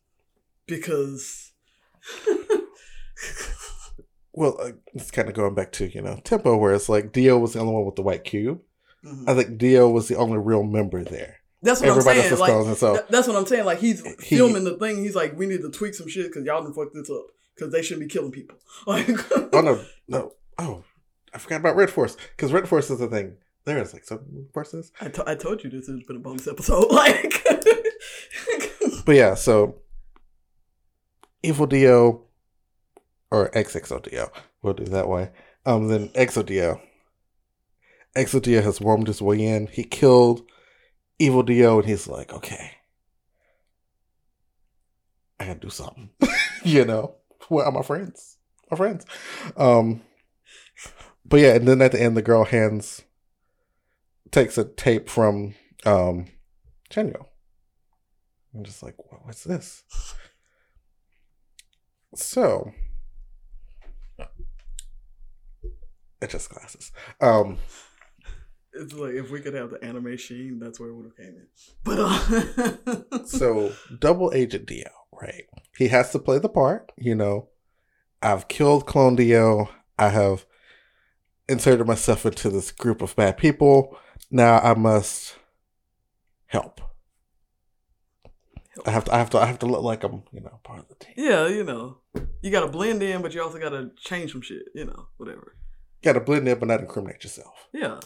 because. 0.67 1.53
well, 4.33 4.57
uh, 4.61 4.73
it's 4.95 5.11
kind 5.11 5.29
of 5.29 5.35
going 5.35 5.55
back 5.55 5.73
to 5.73 5.87
you 5.87 6.03
know 6.03 6.21
tempo 6.25 6.57
where 6.57 6.75
it's 6.75 6.89
like 6.89 7.13
Dio 7.13 7.39
was 7.39 7.55
the 7.55 7.61
only 7.61 7.73
one 7.73 7.85
with 7.87 7.97
the 7.97 8.03
white 8.03 8.25
cube. 8.25 8.61
Mhm. 9.05 9.29
I 9.29 9.35
think 9.35 9.59
Dio 9.59 9.89
was 9.89 10.09
the 10.09 10.17
only 10.17 10.39
real 10.39 10.63
member 10.63 11.03
there. 11.05 11.37
That's 11.63 11.81
what 11.81 11.89
Everybody 11.91 12.21
I'm 12.21 12.25
saying. 12.29 12.41
Like, 12.41 12.51
clones, 12.51 12.69
and 12.69 12.77
so 12.77 12.93
Th- 12.95 13.07
that's 13.09 13.27
what 13.27 13.37
I'm 13.37 13.47
saying. 13.47 13.65
Like 13.65 13.79
he's 13.79 14.05
He- 14.23 14.37
filming 14.37 14.65
the 14.65 14.77
thing. 14.77 14.99
He's 15.03 15.15
like, 15.17 15.37
we 15.37 15.47
need 15.47 15.63
to 15.63 15.71
tweak 15.71 15.95
some 15.95 16.09
shit 16.09 16.27
because 16.27 16.45
y'all 16.45 16.63
done 16.63 16.75
fucked 16.75 16.95
this 16.95 17.11
up 17.11 17.27
because 17.57 17.73
they 17.73 17.83
shouldn't 17.83 18.09
be 18.09 18.13
killing 18.13 18.33
people. 18.33 18.59
Like, 18.87 19.09
oh 19.53 19.61
no 19.63 19.81
no 20.07 20.33
oh 20.59 20.85
I 21.33 21.39
forgot 21.39 21.61
about 21.61 21.77
Red 21.77 21.91
Force 21.91 22.17
because 22.37 22.53
Red 22.53 22.69
Force 22.69 22.91
is 22.91 22.99
the 22.99 23.09
thing. 23.09 23.37
There 23.65 23.79
is 23.79 23.93
like 23.93 24.05
some 24.05 24.47
forces, 24.55 24.93
I, 25.01 25.09
to- 25.09 25.29
I 25.29 25.35
told 25.35 25.65
you 25.65 25.71
this 25.71 25.89
has 25.89 26.03
been 26.05 26.17
a 26.17 26.21
bonus 26.21 26.47
episode. 26.47 26.87
Like, 26.91 27.45
but 29.05 29.17
yeah. 29.17 29.35
So 29.35 29.77
Evil 31.43 31.67
Dio 31.67 32.25
or 33.31 33.51
XXO 33.51 34.03
Dio, 34.09 34.31
we'll 34.63 34.75
do 34.75 34.85
it 34.85 34.91
that 34.91 35.09
way. 35.09 35.31
Um, 35.65 35.89
then 35.89 36.09
Exo 36.11 36.45
Dio. 36.47 36.81
Exo 38.17 38.41
Dio 38.41 38.63
has 38.63 38.81
warmed 38.81 39.09
his 39.09 39.21
way 39.21 39.45
in. 39.45 39.67
He 39.67 39.83
killed 39.85 40.43
Evil 41.19 41.43
Dio, 41.43 41.79
and 41.81 41.89
he's 41.89 42.07
like, 42.09 42.33
okay, 42.33 42.71
I 45.41 45.47
gotta 45.47 45.59
do 45.61 45.71
something. 45.71 46.11
you 46.65 46.85
know, 46.85 47.17
where 47.49 47.65
are 47.65 47.73
my 47.73 47.83
friends? 47.83 48.39
My 48.71 48.77
friends. 48.77 49.05
Um, 49.57 50.03
but 51.25 51.41
yeah, 51.41 51.55
and 51.55 51.67
then 51.67 51.83
at 51.83 51.93
the 51.93 52.01
end, 52.01 52.17
the 52.17 52.23
girl 52.23 52.45
hands 52.45 53.03
takes 54.31 54.59
a 54.59 54.65
tape 54.65 55.09
from 55.09 55.55
um 55.85 56.27
Chanyeol. 56.91 57.27
I'm 58.55 58.65
just 58.65 58.83
like, 58.83 58.95
what, 58.99 59.27
what's 59.27 59.45
this? 59.45 59.85
So, 62.15 62.73
it's 66.23 66.33
just 66.33 66.49
glasses. 66.49 66.91
Um, 67.21 67.59
It's 68.79 68.93
like 68.93 69.15
if 69.15 69.31
we 69.31 69.41
could 69.41 69.55
have 69.55 69.71
the 69.71 69.83
anime 69.83 70.17
sheen, 70.17 70.59
that's 70.59 70.79
where 70.79 70.91
it 70.91 70.95
would 70.95 71.07
have 71.07 71.17
came 71.17 71.37
in. 71.37 71.47
But 71.85 71.99
uh, 71.99 73.25
so 73.27 73.73
double 73.99 74.33
agent 74.35 74.67
Dio, 74.67 74.91
right? 75.13 75.45
He 75.77 75.89
has 75.89 76.11
to 76.13 76.19
play 76.19 76.39
the 76.39 76.49
part. 76.49 76.93
You 76.97 77.15
know, 77.15 77.49
I've 78.23 78.49
killed 78.49 78.87
Clone 78.87 79.17
Dio. 79.17 79.71
I 79.99 80.11
have 80.11 80.47
inserted 81.49 81.87
myself 81.87 82.27
into 82.27 82.51
this 82.51 82.73
group 82.73 83.03
of 83.03 83.17
bad 83.17 83.37
people. 83.37 83.99
Now 84.31 84.59
I 84.59 84.75
must 84.75 85.37
help. 86.47 86.81
I 88.85 88.91
have 88.91 89.05
to. 89.05 89.15
I 89.15 89.19
have 89.19 89.31
to. 89.31 89.39
I 89.39 89.47
have 89.47 89.59
to 89.61 89.67
look 89.67 89.83
like 89.83 90.05
I'm, 90.05 90.23
you 90.33 90.41
know, 90.41 90.61
part 90.63 90.81
of 90.81 90.89
the 90.89 90.95
team. 90.97 91.15
yeah, 91.17 91.47
you 91.49 91.65
know, 91.65 91.99
you 92.43 92.51
got 92.51 92.61
to 92.61 92.69
blend 92.69 93.03
in, 93.03 93.23
but 93.23 93.33
you 93.33 93.43
also 93.43 93.59
got 93.59 93.71
to 93.71 93.91
change 93.97 94.33
some 94.33 94.43
shit. 94.43 94.65
You 94.75 94.85
know, 94.85 95.09
whatever. 95.17 95.57
Got 96.03 96.15
to 96.15 96.21
blend 96.21 96.47
in, 96.47 96.59
but 96.59 96.69
not 96.69 96.81
incriminate 96.81 97.25
yourself. 97.25 97.69
Yeah, 97.73 98.01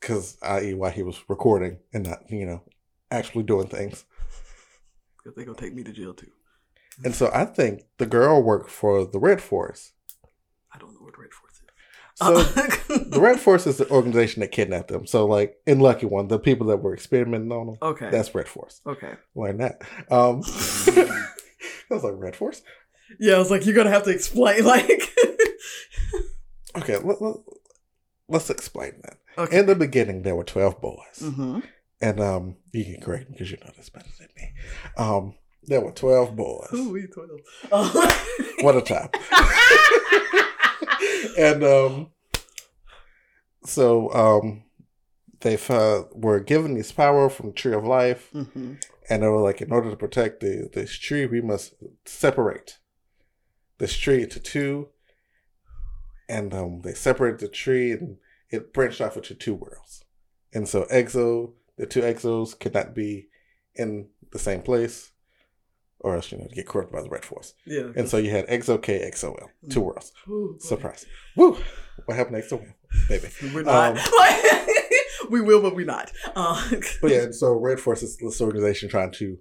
Because, 0.00 0.36
i.e., 0.42 0.74
why 0.74 0.90
he 0.90 1.02
was 1.02 1.18
recording 1.28 1.78
and 1.92 2.06
not, 2.06 2.30
you 2.30 2.44
know, 2.46 2.62
actually 3.10 3.44
doing 3.44 3.68
things. 3.68 4.04
because 5.16 5.34
they 5.36 5.44
gonna 5.44 5.56
take 5.56 5.74
me 5.74 5.82
to 5.84 5.92
jail 5.92 6.12
too. 6.14 6.30
And 7.04 7.14
so 7.14 7.30
I 7.32 7.44
think 7.46 7.84
the 7.98 8.06
girl 8.06 8.42
worked 8.42 8.70
for 8.70 9.04
the 9.04 9.18
Red 9.18 9.40
Force. 9.40 9.92
I 10.72 10.78
don't 10.78 10.92
know 10.94 11.00
what 11.00 11.18
Red 11.18 11.32
Force 11.32 11.54
is. 11.54 11.60
So 12.16 12.26
Uh, 12.36 13.04
the 13.10 13.20
Red 13.20 13.40
Force 13.40 13.66
is 13.66 13.78
the 13.78 13.88
organization 13.90 14.40
that 14.40 14.52
kidnapped 14.52 14.88
them. 14.88 15.06
So, 15.06 15.24
like 15.26 15.56
in 15.66 15.80
Lucky 15.80 16.06
One, 16.06 16.28
the 16.28 16.38
people 16.38 16.66
that 16.68 16.76
were 16.82 16.92
experimenting 16.94 17.50
on 17.50 17.66
them, 17.66 17.76
okay. 17.82 18.10
that's 18.10 18.34
Red 18.34 18.46
Force. 18.48 18.80
okay. 18.86 19.14
Learn 19.34 19.56
that. 19.58 19.82
Um, 20.10 20.42
I 21.90 21.94
was 21.94 22.04
like 22.04 22.14
Red 22.16 22.36
Force. 22.36 22.62
Yeah, 23.18 23.34
I 23.34 23.38
was 23.38 23.50
like, 23.50 23.64
you're 23.66 23.74
gonna 23.74 23.90
have 23.90 24.04
to 24.04 24.10
explain. 24.10 24.64
Like, 24.64 25.10
Okay, 26.76 26.96
let, 26.98 27.22
let, 27.22 27.36
let's 28.28 28.50
explain 28.50 28.94
that. 29.02 29.18
Okay. 29.38 29.58
In 29.58 29.66
the 29.66 29.74
beginning, 29.74 30.22
there 30.22 30.36
were 30.36 30.44
twelve 30.44 30.80
boys, 30.80 31.20
mm-hmm. 31.20 31.60
and 32.00 32.20
um, 32.20 32.56
you 32.72 32.84
can 32.84 33.00
correct 33.00 33.28
me 33.28 33.34
because 33.34 33.50
you 33.50 33.58
know 33.64 33.72
this 33.76 33.90
better 33.90 34.10
than 34.18 34.28
me. 34.36 34.52
Um, 34.96 35.34
there 35.64 35.80
were 35.80 35.92
twelve 35.92 36.36
boys. 36.36 36.68
Who 36.70 36.90
we 36.90 37.06
twelve? 37.06 37.40
Uh, 37.70 38.20
What 38.60 38.76
a 38.76 38.80
time! 38.80 39.10
and 41.38 41.64
um, 41.64 42.10
so 43.64 44.12
um, 44.12 44.64
they 45.40 45.58
uh, 45.68 46.02
were 46.12 46.40
given 46.40 46.74
this 46.74 46.92
power 46.92 47.28
from 47.28 47.46
the 47.46 47.52
Tree 47.52 47.74
of 47.74 47.84
Life, 47.84 48.30
mm-hmm. 48.32 48.74
and 49.10 49.22
they 49.22 49.28
were 49.28 49.42
like, 49.42 49.60
in 49.60 49.72
order 49.72 49.90
to 49.90 49.96
protect 49.96 50.40
the 50.40 50.68
this 50.72 50.96
tree, 50.98 51.26
we 51.26 51.40
must 51.40 51.74
separate 52.04 52.78
this 53.78 53.96
tree 53.96 54.22
into 54.22 54.40
two. 54.40 54.88
And 56.26 56.54
um, 56.54 56.80
they 56.82 56.94
separated 56.94 57.40
the 57.40 57.48
tree, 57.48 57.92
and 57.92 58.16
it 58.50 58.72
branched 58.72 59.00
off 59.00 59.16
into 59.16 59.34
two 59.34 59.54
worlds. 59.54 60.04
And 60.52 60.68
so, 60.68 60.84
Exo, 60.92 61.52
the 61.76 61.86
two 61.86 62.00
Exos 62.02 62.58
could 62.58 62.74
not 62.74 62.94
be 62.94 63.28
in 63.74 64.08
the 64.30 64.38
same 64.38 64.62
place, 64.62 65.10
or 65.98 66.14
else 66.16 66.30
you 66.30 66.38
know 66.38 66.46
get 66.52 66.66
corrupted 66.68 66.92
by 66.94 67.02
the 67.02 67.08
Red 67.10 67.24
Force. 67.24 67.54
Yeah. 67.66 67.88
And 67.96 68.08
so 68.08 68.18
you 68.18 68.30
had 68.30 68.46
Exo 68.46 68.80
K, 68.80 69.10
XOL, 69.12 69.48
two 69.70 69.80
worlds. 69.80 70.12
Ooh. 70.28 70.56
Surprise! 70.60 71.06
Woo! 71.36 71.56
What 72.04 72.16
happened 72.16 72.36
next 72.36 72.50
to 72.50 72.58
XOL, 72.58 72.74
baby? 73.08 73.28
We're 73.54 73.62
not. 73.64 73.98
Um, 73.98 74.70
we 75.30 75.40
will, 75.40 75.60
but 75.62 75.74
we're 75.74 75.86
not. 75.86 76.12
Uh, 76.36 76.70
But 77.02 77.10
yeah, 77.10 77.22
and 77.22 77.34
so 77.34 77.52
Red 77.58 77.80
Force 77.80 78.02
is 78.02 78.16
this 78.18 78.40
organization 78.40 78.88
trying 78.88 79.10
to 79.12 79.38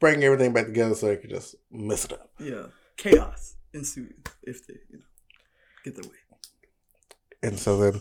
bring 0.00 0.22
everything 0.24 0.52
back 0.52 0.66
together 0.66 0.94
so 0.94 1.06
they 1.06 1.16
could 1.16 1.30
just 1.30 1.54
mess 1.70 2.04
it 2.04 2.12
up. 2.12 2.30
yeah. 2.38 2.66
Chaos 2.96 3.54
ensues 3.72 4.12
if 4.42 4.66
they, 4.66 4.74
you 4.90 4.98
know, 4.98 5.04
get 5.84 5.94
their 5.94 6.02
way. 6.10 6.16
And 7.42 7.58
so 7.58 7.78
then, 7.78 8.00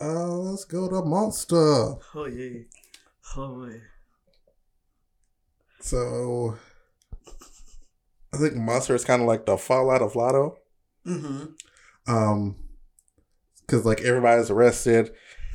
uh, 0.00 0.28
let's 0.36 0.64
go 0.64 0.88
to 0.88 1.02
Monster. 1.02 1.56
Oh 1.56 2.26
yeah. 2.30 2.60
Oh 3.36 3.66
yeah. 3.66 3.78
So 5.80 6.58
I 8.34 8.36
think 8.38 8.56
Monster 8.56 8.94
is 8.94 9.04
kind 9.04 9.22
of 9.22 9.28
like 9.28 9.46
the 9.46 9.56
fallout 9.56 10.02
of 10.02 10.16
Lotto. 10.16 10.58
Mm-hmm. 11.06 11.44
Um, 12.08 12.56
because 13.60 13.84
like 13.84 14.00
everybody's 14.02 14.50
arrested, 14.50 15.12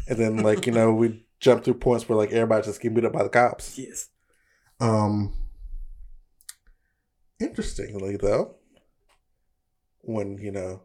and 0.07 0.17
then 0.17 0.37
like 0.37 0.65
you 0.65 0.71
know 0.71 0.93
we 0.93 1.25
jump 1.39 1.63
through 1.63 1.75
points 1.75 2.07
where 2.07 2.17
like 2.17 2.31
everybody's 2.31 2.65
just 2.65 2.81
getting 2.81 2.95
beat 2.95 3.05
up 3.05 3.13
by 3.13 3.23
the 3.23 3.29
cops. 3.29 3.77
Yes. 3.77 4.09
Um, 4.79 5.33
interestingly 7.39 8.17
though, 8.17 8.55
when 10.01 10.37
you 10.39 10.51
know 10.51 10.81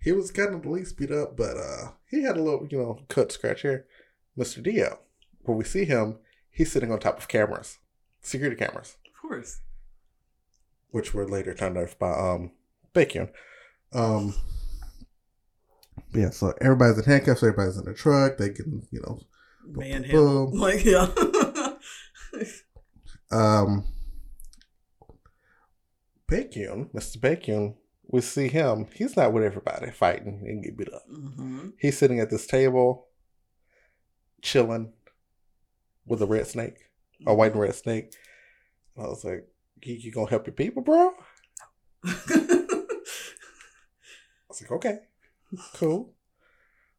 he 0.00 0.12
was 0.12 0.30
kind 0.30 0.54
of 0.54 0.62
the 0.62 0.70
least 0.70 0.96
beat 0.96 1.10
up, 1.10 1.36
but 1.36 1.56
uh 1.56 1.92
he 2.10 2.22
had 2.22 2.36
a 2.36 2.42
little 2.42 2.66
you 2.70 2.78
know 2.78 3.00
cut 3.08 3.32
scratch 3.32 3.62
here. 3.62 3.86
Mister 4.36 4.60
Dio, 4.60 5.00
when 5.42 5.58
we 5.58 5.64
see 5.64 5.84
him, 5.84 6.18
he's 6.50 6.70
sitting 6.72 6.92
on 6.92 7.00
top 7.00 7.18
of 7.18 7.28
cameras, 7.28 7.78
security 8.20 8.56
cameras, 8.56 8.96
Of 9.06 9.20
course. 9.28 9.60
which 10.90 11.12
were 11.12 11.28
later 11.28 11.54
turned 11.54 11.76
off 11.78 11.98
by 11.98 12.12
um 12.12 12.52
Bacon. 12.92 13.28
Um. 13.92 14.34
yeah, 16.14 16.30
so 16.30 16.52
everybody's 16.60 16.98
in 16.98 17.04
handcuffs. 17.04 17.42
Everybody's 17.42 17.76
in 17.78 17.84
the 17.84 17.94
truck. 17.94 18.36
They 18.38 18.50
can, 18.50 18.86
you 18.90 19.00
know, 19.00 19.20
Manhandle. 19.66 20.50
boom. 20.50 20.60
Like 20.60 20.84
yeah. 20.84 21.08
um 23.30 23.84
Bacon, 26.26 26.90
Mr. 26.94 27.20
Bacon, 27.20 27.74
we 28.08 28.20
see 28.22 28.48
him. 28.48 28.86
He's 28.94 29.16
not 29.16 29.32
with 29.32 29.44
everybody 29.44 29.90
fighting 29.90 30.42
and 30.46 30.64
get 30.64 30.76
beat 30.76 30.92
up. 30.92 31.02
mm-hmm. 31.10 31.68
He's 31.78 31.98
sitting 31.98 32.20
at 32.20 32.30
this 32.30 32.46
table, 32.46 33.08
chilling 34.42 34.92
with 36.06 36.22
a 36.22 36.26
red 36.26 36.46
snake, 36.46 36.78
a 37.26 37.34
white 37.34 37.52
and 37.52 37.60
red 37.60 37.74
snake. 37.74 38.14
And 38.96 39.06
I 39.06 39.08
was 39.08 39.24
like, 39.24 39.46
you, 39.82 39.94
you 39.94 40.10
gonna 40.10 40.30
help 40.30 40.46
your 40.46 40.54
people, 40.54 40.82
bro? 40.82 41.12
I 42.04 42.10
was 44.48 44.62
like, 44.62 44.72
okay, 44.72 44.98
cool. 45.74 46.14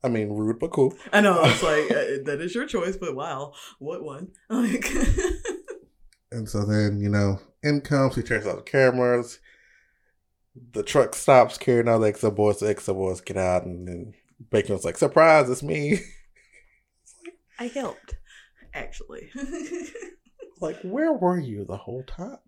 I 0.03 0.07
mean, 0.07 0.29
rude 0.29 0.59
but 0.59 0.71
cool. 0.71 0.93
I 1.13 1.21
know. 1.21 1.39
I 1.39 1.47
was 1.47 1.63
like, 1.63 1.91
uh, 1.91 2.23
that 2.25 2.39
is 2.39 2.55
your 2.55 2.65
choice, 2.65 2.97
but 2.97 3.15
wow, 3.15 3.53
what 3.79 4.03
one? 4.03 4.29
Like, 4.49 4.89
And 6.31 6.47
so 6.47 6.63
then, 6.63 6.99
you 7.01 7.09
know, 7.09 7.39
in 7.63 7.81
comes, 7.81 8.15
he 8.15 8.21
turns 8.21 8.45
off 8.45 8.57
the 8.57 8.61
cameras. 8.61 9.39
The 10.71 10.83
truck 10.83 11.15
stops 11.15 11.57
carrying 11.57 11.87
all 11.87 11.99
the 11.99 12.11
exo 12.11 12.35
boys. 12.35 12.59
The 12.59 12.73
exo 12.73 12.93
boys 12.93 13.21
get 13.21 13.37
out, 13.37 13.65
and 13.65 13.87
then 13.87 14.13
Bacon 14.51 14.73
was 14.73 14.85
like, 14.85 14.97
surprise, 14.97 15.49
it's 15.49 15.63
me. 15.63 15.99
I 17.59 17.67
helped, 17.67 18.15
actually. 18.73 19.31
like, 20.61 20.79
where 20.81 21.13
were 21.13 21.39
you 21.39 21.65
the 21.65 21.77
whole 21.77 22.03
time, 22.03 22.39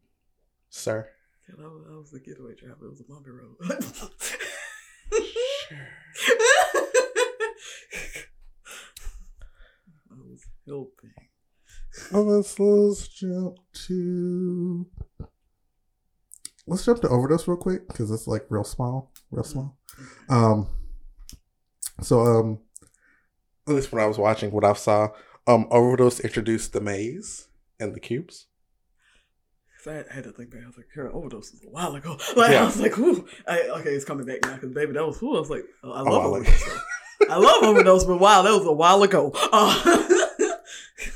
sir? 0.69 1.09
I 1.49 1.63
was, 1.63 1.85
I 1.89 1.95
was 1.97 2.11
the 2.11 2.19
getaway 2.19 2.55
driver. 2.55 2.85
It 2.85 2.89
was 2.89 3.01
a 3.01 3.03
Bobby 3.03 3.31
Road. 3.31 3.57
Sure. 5.67 5.77
I 10.09 10.15
was 10.15 10.45
helping. 10.65 11.13
Well, 12.11 12.23
let's, 12.23 12.57
let's 12.57 13.07
jump 13.09 13.57
to. 13.87 14.85
Let's 16.67 16.86
jump 16.86 17.02
to 17.02 17.10
overdose 17.10 17.47
real 17.47 17.58
quick 17.58 17.88
because 17.88 18.12
it's 18.12 18.28
like 18.28 18.45
real 18.50 18.63
small, 18.63 19.12
real 19.32 19.43
small. 19.43 19.78
Um. 20.30 20.67
So 22.02 22.21
um, 22.21 22.60
at 23.67 23.74
least 23.76 23.91
when 23.91 24.02
I 24.04 24.08
was 24.08 24.17
watching, 24.17 24.52
what 24.52 24.63
I 24.63 24.74
saw, 24.74 25.10
um, 25.47 25.67
overdose 25.71 26.19
introduced 26.19 26.74
the 26.74 26.82
maze 26.82 27.47
and 27.80 27.93
the 27.93 28.00
cubes. 28.00 28.47
I 29.88 30.04
had, 30.12 30.26
to 30.26 30.32
think 30.32 30.52
back. 30.52 30.62
I 30.63 30.67
was 30.67 30.78
like, 30.78 30.89
Carol 30.93 31.17
overdose 31.17 31.52
was 31.54 31.63
a 31.65 31.69
while 31.69 31.95
ago. 31.95 32.15
Like 32.36 32.52
Yeah. 32.52 32.62
I 32.62 32.65
was 32.65 32.80
like, 32.80 32.97
"Ooh, 33.00 33.26
I, 33.47 33.62
okay, 33.80 33.89
it's 33.89 34.06
coming 34.06 34.28
back 34.28 34.39
now." 34.43 34.54
Because 34.54 34.71
baby, 34.74 34.93
that 34.93 35.06
was 35.06 35.17
who 35.17 35.36
I 35.36 35.39
was 35.39 35.50
like, 35.50 35.63
oh, 35.84 35.91
I 35.91 36.02
Oh, 36.02 36.04
love 36.04 36.32
like- 36.34 36.41
overdose. 36.47 36.80
I 37.29 37.35
love 37.38 37.63
overdose, 37.63 38.04
but 38.06 38.19
wow, 38.19 38.42
that 38.44 38.52
was 38.52 38.65
a 38.67 38.71
while 38.71 39.02
ago. 39.04 39.31
Uh, 39.52 40.08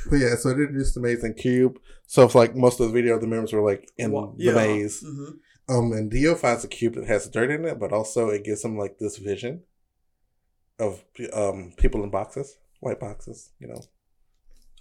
But 0.09 0.15
yeah, 0.17 0.35
so 0.35 0.49
it 0.49 0.53
introduced 0.59 0.95
the 0.95 1.01
maze 1.01 1.23
and 1.23 1.35
cube. 1.37 1.79
So 2.07 2.23
it's 2.23 2.35
like 2.35 2.55
most 2.55 2.79
of 2.79 2.87
the 2.87 2.93
video, 2.93 3.19
the 3.19 3.27
members 3.27 3.53
were 3.53 3.61
like 3.61 3.89
in 3.97 4.11
the 4.11 4.33
yeah. 4.37 4.53
maze. 4.53 5.03
Mhm. 5.03 5.37
Um, 5.67 5.91
and 5.93 6.11
Dio 6.11 6.35
finds 6.35 6.63
a 6.63 6.67
cube 6.67 6.93
that 6.95 7.07
has 7.07 7.27
dirt 7.27 7.49
in 7.49 7.65
it, 7.65 7.79
but 7.79 7.91
also 7.91 8.29
it 8.29 8.43
gives 8.43 8.63
him 8.63 8.77
like 8.77 8.99
this 8.99 9.17
vision 9.17 9.63
of 10.79 11.03
um 11.33 11.73
people 11.77 12.03
in 12.03 12.09
boxes, 12.09 12.57
white 12.81 12.99
boxes. 12.99 13.51
You 13.59 13.67
know, 13.69 13.81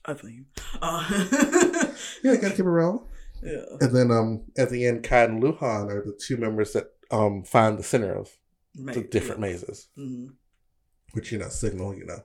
I 0.04 0.14
think. 0.14 0.46
Uh, 0.82 1.06
yeah, 2.22 2.36
gotta 2.36 2.50
keep 2.50 2.60
it 2.60 2.64
real. 2.64 3.08
yeah. 3.42 3.64
And 3.80 3.94
then 3.96 4.10
um 4.10 4.42
at 4.58 4.70
the 4.70 4.86
end, 4.86 5.04
Kai 5.04 5.24
and 5.24 5.42
Luhan 5.42 5.90
are 5.90 6.02
the 6.04 6.18
two 6.20 6.36
members 6.36 6.72
that 6.72 6.92
um 7.10 7.44
find 7.44 7.78
the 7.78 7.82
center 7.82 8.14
of 8.14 8.30
the 8.74 9.02
different 9.02 9.40
mazes, 9.40 9.88
hmm 9.96 10.26
which 11.12 11.30
you 11.30 11.38
know 11.38 11.48
signal 11.48 11.94
you 11.94 12.04
know 12.04 12.24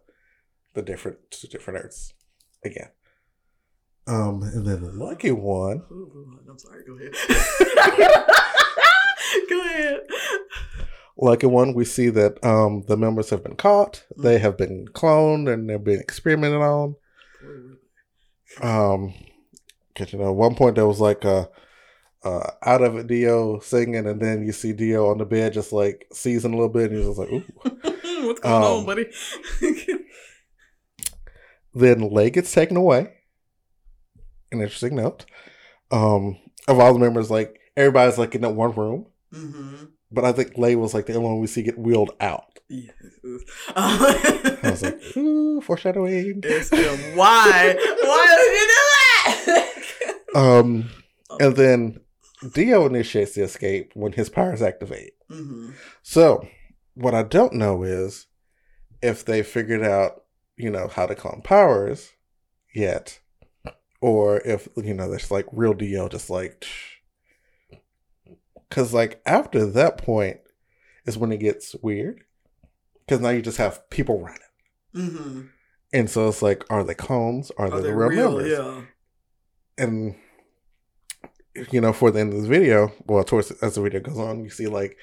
the 0.74 0.82
different 0.82 1.20
different 1.50 1.80
Earths 1.86 2.14
again. 2.66 2.90
Um, 4.10 4.42
and 4.42 4.66
then 4.66 4.82
the 4.82 4.92
lucky 4.92 5.32
one, 5.32 5.84
I'm 6.50 6.58
sorry. 6.58 6.84
Go 6.84 6.96
ahead. 6.96 7.14
go 9.50 9.62
ahead. 9.62 10.00
Lucky 11.18 11.46
one, 11.48 11.74
we 11.76 11.86
see 11.86 12.10
that 12.10 12.44
um, 12.44 12.84
the 12.88 12.98
members 12.98 13.30
have 13.30 13.44
been 13.44 13.56
caught. 13.56 14.04
They 14.18 14.40
have 14.40 14.58
been 14.58 14.88
cloned 14.88 15.52
and 15.54 15.70
they're 15.70 15.78
being 15.78 16.00
experimented 16.00 16.60
on. 16.62 16.96
Um, 18.62 19.14
cause 19.96 20.12
you 20.12 20.18
know, 20.20 20.30
at 20.30 20.36
one 20.36 20.56
point 20.56 20.76
there 20.76 20.88
was 20.88 21.00
like 21.00 21.24
a, 21.26 21.50
uh, 22.24 22.52
out 22.64 22.82
of 22.82 22.98
it 22.98 23.08
Dio 23.08 23.60
singing, 23.60 24.08
and 24.08 24.20
then 24.20 24.44
you 24.44 24.52
see 24.52 24.74
Dio 24.74 25.10
on 25.10 25.20
the 25.20 25.26
bed 25.26 25.54
just 25.54 25.72
like 25.72 26.08
seizing 26.12 26.54
a 26.54 26.56
little 26.56 26.70
bit, 26.74 26.90
and 26.92 26.98
he's 26.98 27.08
just 27.08 27.20
like, 27.20 27.32
"Ooh." 27.32 27.44
What's 28.28 28.40
going 28.42 28.56
Um, 28.56 28.64
on, 28.64 28.86
buddy? 28.86 29.06
then 31.74 32.10
Lay 32.10 32.30
gets 32.30 32.52
taken 32.52 32.76
away. 32.76 33.14
An 34.52 34.62
interesting 34.62 34.96
note. 34.96 35.26
Um, 35.92 36.38
of 36.68 36.80
all 36.80 36.94
the 36.94 37.00
members, 37.00 37.32
like 37.32 37.60
everybody's 37.76 38.18
like 38.18 38.36
in 38.36 38.42
that 38.42 38.52
one 38.52 38.74
room, 38.74 39.08
mm-hmm. 39.34 39.86
but 40.12 40.26
I 40.26 40.32
think 40.32 40.58
Lay 40.58 40.76
was 40.76 40.94
like 40.94 41.06
the 41.08 41.16
only 41.16 41.30
one 41.30 41.40
we 41.40 41.48
see 41.48 41.64
get 41.64 41.80
wheeled 41.80 42.12
out. 42.20 42.60
Yes. 42.70 42.94
I 43.76 44.60
was 44.64 44.84
like, 44.84 45.02
ooh, 45.18 45.60
foreshadowing. 45.62 46.42
It's. 46.44 46.70
Why? 47.16 47.76
Why 47.76 48.36
did 48.38 48.54
you 48.54 48.68
do 48.68 49.54
that? 49.54 49.66
Um, 50.36 50.92
and 51.40 51.56
then 51.56 52.02
Dio 52.54 52.86
initiates 52.86 53.34
the 53.34 53.42
escape 53.42 53.92
when 53.96 54.12
his 54.12 54.30
powers 54.30 54.62
activate. 54.62 55.14
mm-hmm. 55.28 55.72
So, 56.04 56.48
what 56.94 57.16
I 57.16 57.24
don't 57.24 57.54
know 57.54 57.82
is 57.82 58.28
if 59.02 59.26
they 59.26 59.42
figured 59.42 59.82
out, 59.82 60.26
you 60.56 60.70
know, 60.70 60.88
how 60.88 61.08
to 61.08 61.16
clone 61.16 61.42
powers 61.44 62.12
yet, 62.76 63.20
or 64.02 64.40
if 64.46 64.68
you 64.78 64.94
know, 64.94 65.10
there's 65.10 65.32
like 65.32 65.46
real 65.52 65.74
Dio, 65.74 66.08
just 66.10 66.30
like, 66.30 66.66
because 68.70 68.94
like 68.94 69.22
after 69.26 69.66
that 69.66 69.98
point 69.98 70.38
is 71.06 71.18
when 71.18 71.32
it 71.32 71.38
gets 71.40 71.76
weird, 71.82 72.22
because 73.06 73.20
now 73.22 73.30
you 73.30 73.42
just 73.42 73.58
have 73.58 73.90
people 73.90 74.20
running, 74.22 74.40
Mm-hmm. 74.96 75.42
and 75.94 76.10
so 76.10 76.28
it's 76.28 76.42
like, 76.42 76.66
are 76.70 76.84
they 76.84 76.96
clones? 76.96 77.52
Are, 77.58 77.68
Are 77.68 77.70
they 77.70 77.78
they 77.84 77.90
the 77.90 77.96
real, 77.96 78.10
real? 78.10 78.32
members? 78.38 78.52
Yeah. 78.58 78.82
and 79.86 80.16
you 81.72 81.82
know, 81.82 81.92
for 81.94 82.12
the 82.12 82.20
end 82.20 82.32
of 82.34 82.40
this 82.40 82.48
video, 82.48 82.92
well, 83.06 83.24
towards 83.24 83.52
as 83.52 83.76
the 83.76 83.82
video 83.82 84.00
goes 84.00 84.18
on, 84.18 84.44
you 84.44 84.50
see 84.50 84.68
like 84.68 84.98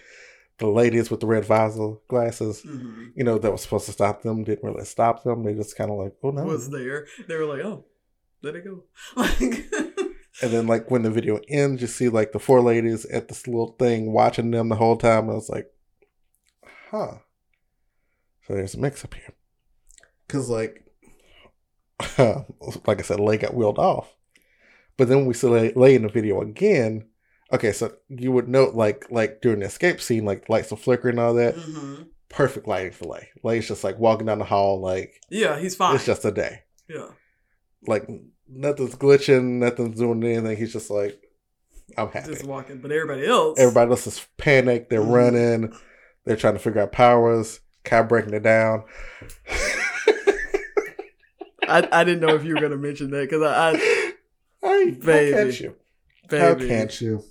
the 0.59 0.67
ladies 0.67 1.11
with 1.11 1.21
the 1.21 1.27
red 1.27 1.45
visor 1.45 1.95
glasses, 2.09 2.63
Mm-hmm. 2.63 3.05
you 3.15 3.25
know, 3.25 3.37
that 3.39 3.53
was 3.53 3.63
supposed 3.63 3.87
to 3.87 3.93
stop 3.93 4.23
them, 4.23 4.43
didn't 4.45 4.65
really 4.69 4.85
stop 4.85 5.23
them. 5.23 5.45
They 5.45 5.55
just 5.55 5.77
kind 5.77 5.91
of 5.91 5.99
like, 5.99 6.15
oh 6.23 6.31
no. 6.31 6.45
Was 6.45 6.71
there? 6.71 7.07
They 7.29 7.37
were 7.37 7.45
like, 7.45 7.65
oh, 7.65 7.85
there 8.43 8.53
they 8.53 8.61
go. 8.61 8.85
Like, 9.17 9.41
and 10.43 10.51
then 10.53 10.67
like 10.67 10.91
when 10.91 11.03
the 11.03 11.11
video 11.11 11.41
ends, 11.49 11.81
you 11.83 11.89
see 11.89 12.09
like 12.09 12.33
the 12.33 12.39
four 12.39 12.61
ladies 12.61 13.05
at 13.07 13.29
this 13.29 13.47
little 13.47 13.75
thing 13.79 14.13
watching 14.13 14.51
them 14.51 14.69
the 14.69 14.77
whole 14.77 14.97
time. 14.97 15.31
I 15.31 15.35
was 15.35 15.49
like, 15.49 15.67
huh. 16.91 17.19
So 18.47 18.55
there's 18.55 18.75
a 18.75 18.79
mix 18.81 19.05
up 19.05 19.15
here. 19.15 19.33
Cause 20.29 20.49
like, 20.51 20.85
like 22.19 22.99
I 22.99 23.03
said, 23.03 23.21
Lay 23.21 23.37
got 23.39 23.55
wheeled 23.55 23.79
off. 23.79 24.15
But 24.97 25.09
then 25.09 25.27
we 25.27 25.35
see 25.35 25.47
Lay, 25.49 25.73
Lay 25.75 25.95
in 25.95 26.03
the 26.03 26.09
video 26.09 26.41
again. 26.41 27.07
Okay, 27.53 27.73
so 27.73 27.95
you 28.09 28.33
would 28.33 28.49
note 28.49 28.75
like 28.75 29.07
like 29.11 29.41
during 29.41 29.61
the 29.61 29.67
escape 29.67 30.01
scene, 30.01 30.25
like 30.25 30.49
lights 30.49 30.73
are 30.73 30.77
flickering 30.77 31.15
and 31.19 31.21
all 31.21 31.35
that. 31.35 31.55
hmm 31.57 32.03
Perfect 32.29 32.67
lighting 32.67 32.91
for 32.93 33.05
Lay. 33.07 33.29
Lay's 33.45 33.69
just 33.69 33.85
like 33.85 33.99
walking 33.99 34.27
down 34.27 34.39
the 34.41 34.45
hall, 34.45 34.81
like 34.81 35.21
Yeah, 35.31 35.59
he's 35.59 35.77
fine. 35.77 35.95
it's 35.95 36.05
just 36.07 36.25
a 36.25 36.33
day. 36.33 36.63
yeah. 36.89 37.07
Like 37.87 38.09
nothing's 38.49 38.95
glitching, 38.95 39.45
nothing's 39.59 39.99
doing 39.99 40.23
anything. 40.23 40.57
He's 40.57 40.73
just 40.73 40.91
like, 40.91 41.21
I'm 41.97 42.09
happy. 42.11 42.33
Just 42.33 42.45
walking. 42.47 42.79
But 42.79 42.93
everybody 42.93 43.27
else. 43.27 43.59
Everybody 43.59 43.91
else 43.91 44.07
is 44.07 44.27
panicked. 44.39 44.91
They're 44.91 45.01
Mhm. 45.01 45.13
running. 45.13 45.73
They're 46.25 46.37
trying 46.37 46.55
to 46.55 46.59
figure 46.61 46.81
out 46.81 46.93
powers. 46.93 47.61
Kai 47.85 48.03
breaking 48.03 48.35
it 48.35 48.43
down. 48.43 48.83
I, 51.69 51.89
I 51.91 52.05
didn't 52.05 52.21
know 52.21 52.35
if 52.35 52.45
you 52.45 52.55
were 52.55 52.61
going 52.61 52.73
to 52.73 52.79
mention 52.79 53.11
that 53.11 53.29
because 53.29 53.43
I, 53.43 53.71
I, 53.73 54.13
Hey, 54.63 54.91
Baby. 54.91 55.33
How 55.33 55.39
can't 55.39 55.61
you? 55.61 55.75
baby. 56.29 56.43
How 56.43 56.55
can't 56.55 57.01
you? 57.01 57.25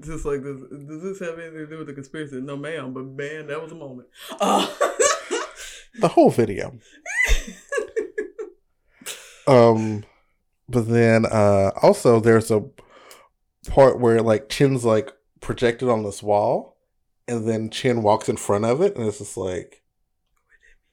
Just 0.00 0.24
like 0.24 0.42
this, 0.42 0.56
does 0.88 1.02
this 1.02 1.20
have 1.20 1.38
anything 1.38 1.58
to 1.58 1.66
do 1.68 1.78
with 1.78 1.86
the 1.86 1.92
conspiracy? 1.92 2.40
No, 2.40 2.56
ma'am. 2.56 2.92
But 2.92 3.04
man, 3.04 3.46
that 3.48 3.62
was 3.62 3.72
a 3.72 3.76
moment. 3.76 4.08
Uh, 4.40 4.66
The 6.00 6.08
whole 6.08 6.28
video. 6.30 6.76
Um, 9.46 10.04
but 10.68 10.88
then 10.88 11.26
uh 11.26 11.70
also 11.82 12.20
there's 12.20 12.50
a 12.50 12.64
part 13.68 14.00
where 14.00 14.22
like 14.22 14.48
Chen's 14.48 14.84
like 14.84 15.10
projected 15.40 15.88
on 15.88 16.02
this 16.02 16.22
wall, 16.22 16.76
and 17.28 17.48
then 17.48 17.70
Chen 17.70 18.02
walks 18.02 18.28
in 18.28 18.36
front 18.36 18.64
of 18.64 18.80
it, 18.80 18.96
and 18.96 19.06
it's 19.06 19.18
just 19.18 19.36
like, 19.36 19.82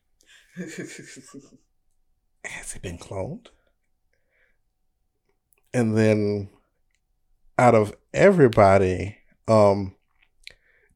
has 0.57 0.77
he 2.73 2.79
been 2.79 2.97
cloned? 2.97 3.47
And 5.73 5.97
then 5.97 6.49
out 7.57 7.75
of 7.75 7.95
everybody, 8.13 9.17
um 9.47 9.95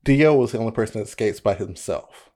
Dio 0.04 0.36
was 0.36 0.52
the 0.52 0.60
only 0.60 0.72
person 0.72 1.00
that 1.00 1.08
escapes 1.08 1.40
by 1.40 1.56
himself. 1.56 2.30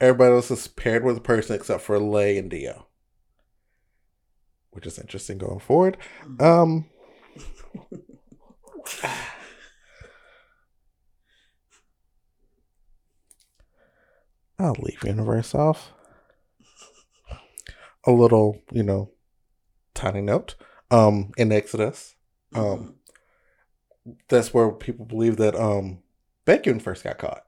Everybody 0.00 0.34
else 0.34 0.50
is 0.50 0.68
paired 0.68 1.04
with 1.04 1.18
a 1.18 1.20
person 1.20 1.54
except 1.54 1.82
for 1.82 1.98
Lay 1.98 2.38
and 2.38 2.50
Dio. 2.50 2.86
Which 4.72 4.86
is 4.86 4.98
interesting 4.98 5.38
going 5.38 5.60
forward. 5.60 5.96
Um 6.40 6.86
I'll 14.58 14.76
leave 14.78 15.02
Universe 15.04 15.54
off. 15.54 15.92
A 18.04 18.12
little, 18.12 18.62
you 18.70 18.82
know, 18.82 19.10
tiny 19.94 20.20
note. 20.20 20.54
Um, 20.90 21.32
in 21.36 21.52
Exodus, 21.52 22.16
um, 22.54 22.96
that's 24.28 24.52
where 24.52 24.70
people 24.70 25.06
believe 25.06 25.36
that 25.36 25.54
um 25.54 26.02
Bacon 26.44 26.80
first 26.80 27.04
got 27.04 27.18
caught. 27.18 27.44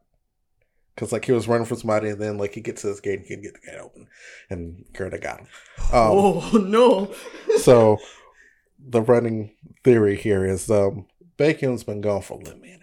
Cause 0.97 1.11
like 1.13 1.25
he 1.25 1.33
was 1.33 1.49
running 1.49 1.67
from 1.67 1.79
somebody, 1.79 2.09
and 2.09 2.21
then 2.21 2.39
like 2.39 2.55
he 2.55 2.61
gets 2.61 2.83
to 2.83 2.89
this 2.89 3.01
gate, 3.01 3.19
and 3.19 3.27
he 3.27 3.35
can 3.35 3.43
get 3.43 3.55
the 3.55 3.61
gate 3.61 3.81
open, 3.81 4.07
and 4.49 4.85
Gerda 4.93 5.19
got 5.19 5.41
him. 5.41 5.49
Um, 5.93 5.93
oh 5.93 6.51
no! 6.53 7.13
so 7.59 7.99
the 8.79 9.03
running 9.03 9.51
theory 9.83 10.17
here 10.17 10.45
is 10.45 10.71
um 10.71 11.07
Bacon's 11.37 11.83
been 11.85 12.01
gone 12.01 12.23
for 12.23 12.35
a 12.35 12.39
little 12.39 12.61
minute. 12.61 12.81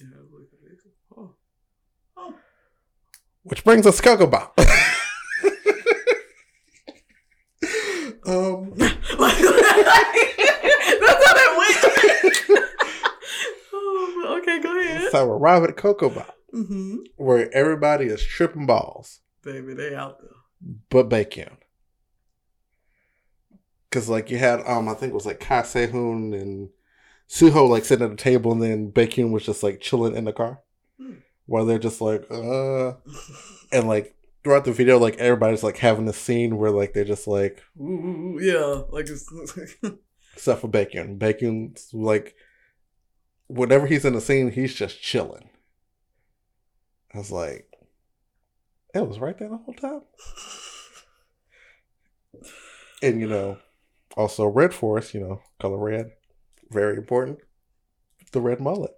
Yeah, 0.00 0.06
look 0.32 0.48
at 0.52 0.72
it. 0.72 0.78
Oh. 1.16 1.34
Oh. 2.16 2.34
Which 3.44 3.64
brings 3.64 3.86
us 3.86 4.00
Bop. 4.00 4.58
um, 8.26 8.72
that's 8.76 9.00
how 11.26 11.34
that 11.34 11.54
went. 11.58 11.78
oh, 13.72 14.38
okay, 14.40 14.58
go 14.60 14.80
ahead. 14.80 15.12
so 15.12 15.26
we're 15.26 15.36
arriving 15.36 15.68
at 15.70 15.76
Ko 15.76 15.94
Ko 15.94 16.10
Bop, 16.10 16.34
Mm-hmm. 16.54 16.96
where 17.16 17.52
everybody 17.54 18.06
is 18.06 18.22
tripping 18.24 18.66
balls, 18.66 19.20
Baby, 19.44 19.74
they 19.74 19.94
out 19.94 20.20
there. 20.20 20.30
but 20.90 21.08
Bacon. 21.08 21.56
Cause 23.90 24.08
like 24.08 24.30
you 24.30 24.38
had 24.38 24.60
um 24.66 24.88
I 24.88 24.94
think 24.94 25.10
it 25.10 25.14
was 25.14 25.26
like 25.26 25.40
Kai 25.40 25.62
Sehun 25.62 26.32
and 26.40 26.68
Suho 27.28 27.68
like 27.68 27.84
sitting 27.84 28.04
at 28.04 28.10
the 28.10 28.16
table 28.16 28.52
and 28.52 28.62
then 28.62 28.90
Bacon 28.90 29.32
was 29.32 29.44
just 29.44 29.62
like 29.64 29.80
chilling 29.80 30.14
in 30.16 30.24
the 30.26 30.32
car. 30.32 30.60
Hmm. 30.96 31.14
While 31.46 31.64
they're 31.66 31.78
just 31.80 32.00
like 32.00 32.24
uh 32.30 32.92
and 33.72 33.88
like 33.88 34.14
throughout 34.44 34.64
the 34.64 34.72
video 34.72 34.96
like 34.98 35.16
everybody's 35.18 35.64
like 35.64 35.78
having 35.78 36.08
a 36.08 36.12
scene 36.12 36.56
where 36.56 36.70
like 36.70 36.94
they're 36.94 37.04
just 37.04 37.26
like 37.26 37.62
Ooh, 37.80 38.38
yeah, 38.40 38.82
like 38.90 39.08
it's 39.08 39.28
except 40.34 40.60
for 40.60 40.68
Bacon. 40.68 41.16
Bacon's 41.18 41.90
like 41.92 42.36
whenever 43.48 43.88
he's 43.88 44.04
in 44.04 44.12
the 44.14 44.20
scene, 44.20 44.52
he's 44.52 44.74
just 44.74 45.02
chilling. 45.02 45.49
I 47.14 47.18
was 47.18 47.30
like, 47.30 47.66
it 48.94 49.06
was 49.06 49.18
right 49.18 49.36
there 49.38 49.48
the 49.48 49.56
whole 49.56 49.74
time. 49.74 50.02
And 53.02 53.20
you 53.20 53.26
know, 53.26 53.56
also 54.16 54.46
Red 54.46 54.74
Force, 54.74 55.14
you 55.14 55.20
know, 55.20 55.40
color 55.58 55.78
red, 55.78 56.12
very 56.70 56.96
important. 56.96 57.38
The 58.32 58.40
red 58.40 58.60
mullet. 58.60 58.92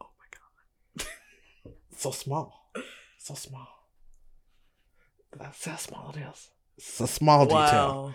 Oh 0.00 0.10
my 0.18 0.26
god. 0.30 1.06
So 1.96 2.10
small. 2.10 2.70
So 3.18 3.34
small. 3.34 3.66
That's 5.38 5.64
how 5.64 5.76
small 5.76 6.14
it 6.14 6.20
is. 6.20 6.50
It's 6.76 7.00
a 7.00 7.06
small 7.06 7.46
detail. 7.46 7.58
Wow. 7.58 8.14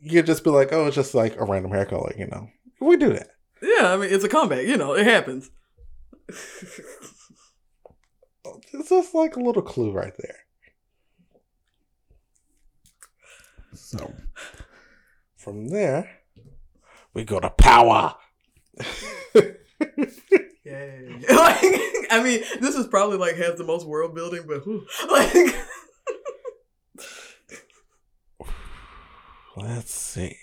You'd 0.00 0.26
just 0.26 0.44
be 0.44 0.50
like, 0.50 0.72
oh, 0.72 0.86
it's 0.86 0.96
just 0.96 1.14
like 1.14 1.36
a 1.36 1.44
random 1.44 1.72
hair 1.72 1.86
color, 1.86 2.12
you 2.16 2.26
know. 2.26 2.48
We 2.80 2.96
do 2.96 3.14
that. 3.14 3.30
Yeah, 3.62 3.94
I 3.94 3.96
mean 3.96 4.12
it's 4.12 4.24
a 4.24 4.28
comeback. 4.28 4.66
You 4.66 4.76
know, 4.76 4.92
it 4.94 5.06
happens. 5.06 5.50
It's 8.72 8.92
is 8.92 9.14
like 9.14 9.36
a 9.36 9.40
little 9.40 9.62
clue 9.62 9.92
right 9.92 10.14
there. 10.18 10.38
So 13.74 14.14
from 15.36 15.68
there, 15.68 16.10
we 17.14 17.24
go 17.24 17.40
to 17.40 17.50
power. 17.50 18.14
Yay. 20.64 21.20
like, 21.30 21.62
I 22.10 22.20
mean, 22.22 22.42
this 22.60 22.74
is 22.74 22.86
probably 22.88 23.18
like 23.18 23.36
has 23.36 23.56
the 23.56 23.64
most 23.64 23.86
world 23.86 24.14
building, 24.14 24.42
but 24.46 24.64
whew, 24.66 24.84
like, 25.10 25.54
Let's 29.56 29.94
see. 29.94 30.36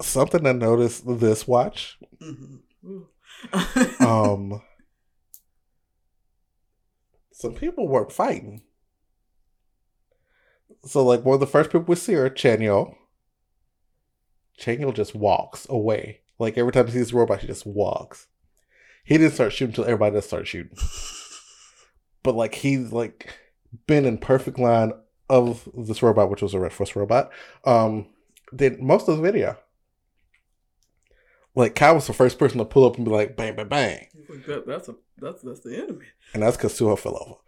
Something 0.00 0.46
I 0.46 0.52
noticed 0.52 1.02
this 1.06 1.46
watch. 1.46 1.98
mhm. 2.22 2.60
Um, 4.00 4.62
some 7.44 7.54
people 7.54 7.86
weren't 7.86 8.10
fighting. 8.10 8.62
So, 10.86 11.04
like, 11.04 11.26
one 11.26 11.34
of 11.34 11.40
the 11.40 11.46
first 11.46 11.68
people 11.70 11.84
we 11.86 11.94
see 11.94 12.14
are 12.14 12.30
Chanyeol. 12.30 12.94
Chanyeol 14.58 14.94
just 14.94 15.14
walks 15.14 15.66
away. 15.68 16.20
Like, 16.38 16.56
every 16.56 16.72
time 16.72 16.86
he 16.86 16.92
sees 16.92 17.12
a 17.12 17.16
robot, 17.16 17.40
he 17.40 17.46
just 17.46 17.66
walks. 17.66 18.28
He 19.04 19.18
didn't 19.18 19.34
start 19.34 19.52
shooting 19.52 19.72
until 19.72 19.84
everybody 19.84 20.16
else 20.16 20.26
started 20.26 20.48
shooting. 20.48 20.74
but, 22.22 22.34
like, 22.34 22.54
he's, 22.54 22.92
like, 22.92 23.34
been 23.86 24.06
in 24.06 24.16
perfect 24.16 24.58
line 24.58 24.92
of 25.28 25.68
this 25.76 26.02
robot, 26.02 26.30
which 26.30 26.40
was 26.40 26.54
a 26.54 26.58
Red 26.58 26.72
Force 26.72 26.96
robot, 26.96 27.30
um, 27.64 28.06
did 28.56 28.80
most 28.80 29.06
of 29.06 29.18
the 29.18 29.22
video. 29.22 29.58
Like, 31.54 31.74
Kai 31.74 31.92
was 31.92 32.06
the 32.06 32.12
first 32.12 32.38
person 32.38 32.58
to 32.58 32.64
pull 32.64 32.84
up 32.84 32.96
and 32.96 33.04
be 33.04 33.10
like, 33.10 33.36
bang, 33.36 33.54
bang, 33.54 33.68
bang. 33.68 34.08
Like, 34.28 34.46
that, 34.46 34.66
that's 34.66 34.88
a 34.88 34.96
that's 35.18 35.42
that's 35.42 35.60
the 35.60 35.76
enemy. 35.76 36.06
And 36.32 36.42
that's 36.42 36.56
because 36.56 36.78
Suho 36.78 36.98
fell 36.98 37.16
over. 37.16 37.40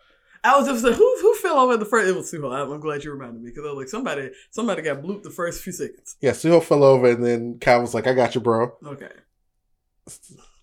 I 0.45 0.57
was 0.57 0.69
just 0.69 0.85
like, 0.85 0.95
who 0.95 1.19
who 1.21 1.35
fell 1.35 1.59
over 1.59 1.77
the 1.77 1.85
first? 1.85 2.09
It 2.09 2.15
was 2.15 2.33
Suho. 2.33 2.55
I'm 2.55 2.81
glad 2.81 3.03
you 3.03 3.11
reminded 3.11 3.43
me 3.43 3.51
because 3.51 3.65
I 3.65 3.71
was 3.71 3.79
like, 3.79 3.89
somebody 3.89 4.31
somebody 4.51 4.83
got 4.83 5.03
blooped 5.03 5.25
the 5.25 5.31
first 5.31 5.63
few 5.63 5.73
seconds. 5.73 6.17
Yeah, 6.21 6.31
Suho 6.31 6.63
fell 6.63 6.85
over, 6.85 7.11
and 7.11 7.25
then 7.25 7.59
Kai 7.59 7.79
was 7.79 7.95
like, 7.95 8.07
I 8.07 8.15
got 8.15 8.35
you, 8.37 8.41
bro. 8.41 8.77
Okay. 8.85 9.11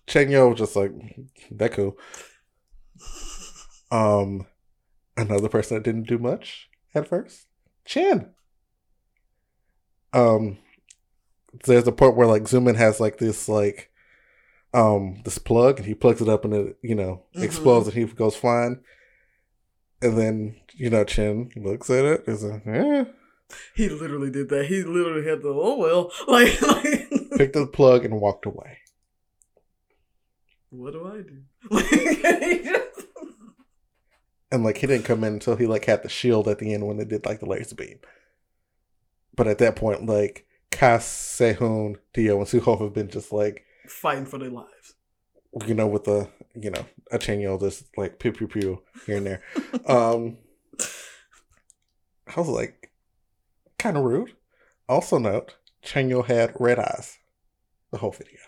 Chanyeol 0.06 0.50
was 0.50 0.58
just 0.58 0.76
like, 0.76 0.92
that 1.50 1.72
cool. 1.72 1.98
Um, 3.90 4.46
another 5.16 5.48
person 5.48 5.76
that 5.76 5.84
didn't 5.84 6.06
do 6.06 6.18
much 6.18 6.70
at 6.94 7.06
first, 7.06 7.46
Chen. 7.84 8.32
Um, 10.14 10.58
there's 11.64 11.86
a 11.86 11.92
part 11.92 12.16
where 12.16 12.26
like 12.26 12.42
Xiumin 12.44 12.76
has 12.76 13.00
like 13.00 13.18
this 13.18 13.48
like, 13.48 13.90
um, 14.72 15.22
this 15.24 15.38
plug, 15.38 15.78
and 15.78 15.86
he 15.86 15.94
plugs 15.94 16.20
it 16.20 16.28
up, 16.28 16.44
and 16.44 16.54
it 16.54 16.76
you 16.82 16.94
know 16.94 17.22
Mhm. 17.36 17.42
explodes, 17.42 17.86
and 17.88 17.96
he 17.96 18.04
goes 18.04 18.36
flying. 18.36 18.80
And 20.02 20.18
then 20.18 20.56
you 20.74 20.90
know 20.90 21.04
Chen 21.04 21.50
looks 21.56 21.88
at 21.90 22.04
it, 22.04 22.24
is 22.26 22.42
like, 22.44 22.66
eh. 22.66 23.04
He 23.76 23.88
literally 23.88 24.30
did 24.30 24.48
that. 24.48 24.66
He 24.66 24.82
literally 24.82 25.26
had 25.28 25.42
the 25.42 25.48
oh 25.50 25.78
well, 25.78 26.10
like, 26.28 26.60
like 26.62 27.08
picked 27.36 27.52
the 27.54 27.66
plug 27.66 28.04
and 28.04 28.20
walked 28.20 28.46
away. 28.46 28.78
what 30.70 30.92
do 30.92 31.06
I 31.06 31.22
do? 31.22 31.42
Like, 31.70 31.86
he 32.42 32.62
just- 32.64 33.06
And 34.50 34.64
like 34.64 34.78
he 34.78 34.86
didn't 34.86 35.04
come 35.04 35.24
in 35.24 35.34
until 35.34 35.56
he 35.56 35.66
like 35.66 35.84
had 35.84 36.02
the 36.02 36.08
shield 36.08 36.48
at 36.48 36.58
the 36.58 36.72
end 36.74 36.86
when 36.86 36.96
they 36.96 37.04
did 37.04 37.24
like 37.26 37.40
the 37.40 37.46
laser 37.46 37.74
beam. 37.76 37.98
But 39.36 39.46
at 39.48 39.58
that 39.58 39.76
point, 39.76 40.06
like 40.06 40.46
Kai 40.74 40.96
Sehun, 40.98 41.96
Dio, 42.12 42.38
and 42.38 42.46
Suho 42.46 42.80
have 42.80 42.92
been 42.92 43.08
just 43.08 43.32
like, 43.32 43.64
fighting 43.88 44.26
for 44.26 44.38
their 44.38 44.50
lives. 44.50 44.94
you 45.66 45.74
know, 45.74 45.86
with 45.86 46.04
the 46.04 46.28
you 46.54 46.70
know, 46.70 46.84
a 47.10 47.18
Chanyeol 47.18 47.60
just 47.60 47.84
like 47.96 48.18
pew 48.18 48.32
pew 48.32 48.48
pew 48.48 48.82
here 49.06 49.16
and 49.18 49.26
there. 49.26 49.42
um 49.86 50.38
I 52.26 52.40
was 52.40 52.48
like 52.48 52.90
kinda 53.78 54.00
rude. 54.00 54.32
Also 54.88 55.18
note, 55.18 55.56
Chanyeol 55.84 56.26
had 56.26 56.54
red 56.58 56.78
eyes 56.78 57.18
the 57.90 57.98
whole 57.98 58.10
video. 58.12 58.40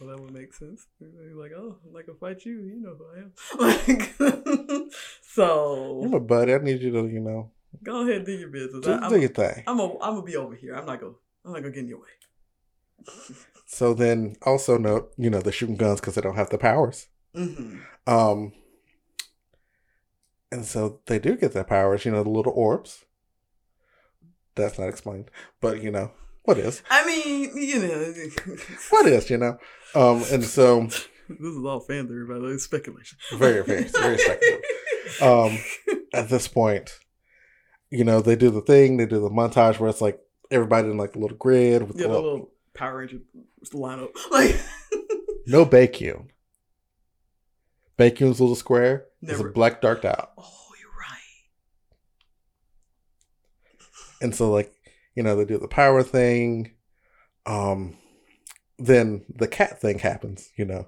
Well, 0.00 0.10
that 0.10 0.22
would 0.22 0.32
make 0.32 0.52
sense. 0.52 0.86
Like, 1.00 1.52
oh, 1.56 1.78
I'm 1.84 1.92
not 1.92 2.06
gonna 2.06 2.18
fight 2.18 2.44
you. 2.44 2.60
You 2.60 2.80
know 2.80 2.96
who 2.96 3.06
I 3.14 3.18
am. 3.24 3.32
Like, 3.58 4.14
so 5.22 6.00
You're 6.02 6.10
my 6.10 6.18
buddy, 6.18 6.52
I 6.54 6.58
need 6.58 6.82
you 6.82 6.90
to, 6.92 7.06
you 7.08 7.20
know, 7.20 7.50
go 7.82 8.02
ahead, 8.08 8.24
do 8.26 8.32
your 8.32 8.48
business. 8.50 8.84
just 8.84 9.02
I, 9.02 9.08
do 9.08 9.14
am 9.16 9.20
your 9.20 9.30
thing. 9.30 9.62
I'm 9.66 9.76
gonna 9.76 9.94
I'm 10.00 10.14
gonna 10.14 10.22
be 10.22 10.36
over 10.36 10.54
here. 10.54 10.74
I'm 10.74 10.86
not 10.86 11.00
gonna 11.00 11.14
I'm 11.44 11.52
not 11.52 11.60
gonna 11.62 11.72
get 11.74 11.80
in 11.84 11.88
your 11.88 11.98
way. 12.00 13.06
So 13.68 13.94
then 13.94 14.36
also 14.42 14.78
note, 14.78 15.12
you 15.16 15.28
know, 15.28 15.40
they're 15.40 15.52
shooting 15.52 15.74
guns 15.76 16.00
because 16.00 16.14
they 16.14 16.20
don't 16.20 16.36
have 16.36 16.50
the 16.50 16.56
powers. 16.56 17.08
hmm 17.34 17.78
Um, 18.06 18.52
and 20.52 20.64
so 20.64 21.00
they 21.06 21.18
do 21.18 21.36
get 21.36 21.52
their 21.52 21.64
powers, 21.64 22.04
you 22.04 22.12
know, 22.12 22.22
the 22.22 22.30
little 22.30 22.52
orbs. 22.54 23.04
That's 24.54 24.78
not 24.78 24.88
explained, 24.88 25.30
but 25.60 25.82
you 25.82 25.90
know, 25.90 26.12
what 26.44 26.58
is? 26.58 26.80
I 26.88 27.04
mean, 27.04 27.56
you 27.56 27.80
know, 27.80 28.14
What 28.90 29.06
is, 29.06 29.28
you 29.30 29.36
know? 29.36 29.58
Um, 29.96 30.22
and 30.30 30.44
so 30.44 30.86
this 31.28 31.40
is 31.40 31.64
all 31.64 31.80
fan 31.80 32.06
theory, 32.06 32.24
by 32.26 32.34
the 32.34 32.42
way, 32.46 32.50
it's 32.52 32.62
speculation. 32.62 33.18
very, 33.36 33.64
very, 33.64 33.82
very 33.84 34.16
speculative. 34.18 34.64
Um, 35.20 35.58
at 36.14 36.28
this 36.28 36.46
point, 36.46 37.00
you 37.90 38.04
know, 38.04 38.20
they 38.20 38.36
do 38.36 38.50
the 38.50 38.60
thing, 38.60 38.96
they 38.96 39.06
do 39.06 39.20
the 39.20 39.30
montage 39.30 39.78
where 39.78 39.88
it's 39.90 40.00
like 40.00 40.20
everybody 40.50 40.88
in 40.88 40.96
like 40.96 41.14
a 41.16 41.18
little 41.18 41.36
grid 41.36 41.86
with 41.86 41.96
Yeah, 41.96 42.04
the 42.08 42.12
little, 42.12 42.24
little 42.32 42.50
Power 42.74 42.98
Ranger 42.98 43.18
lineup. 43.72 44.10
Like, 44.30 44.56
no 45.46 45.64
Baekhyun. 45.64 46.28
Baekhyun's 47.98 48.40
little 48.40 48.56
square 48.56 49.06
is 49.22 49.40
a 49.40 49.44
black 49.44 49.80
darked 49.80 50.04
out. 50.04 50.32
oh, 50.36 50.52
you're 50.80 50.90
right. 50.90 51.18
and 54.20 54.34
so 54.34 54.50
like 54.50 54.72
you 55.14 55.22
know 55.22 55.34
they 55.36 55.44
do 55.44 55.58
the 55.58 55.68
power 55.68 56.02
thing 56.02 56.72
um 57.46 57.96
then 58.78 59.24
the 59.34 59.48
cat 59.48 59.80
thing 59.80 59.98
happens 59.98 60.50
you 60.56 60.64
know 60.64 60.86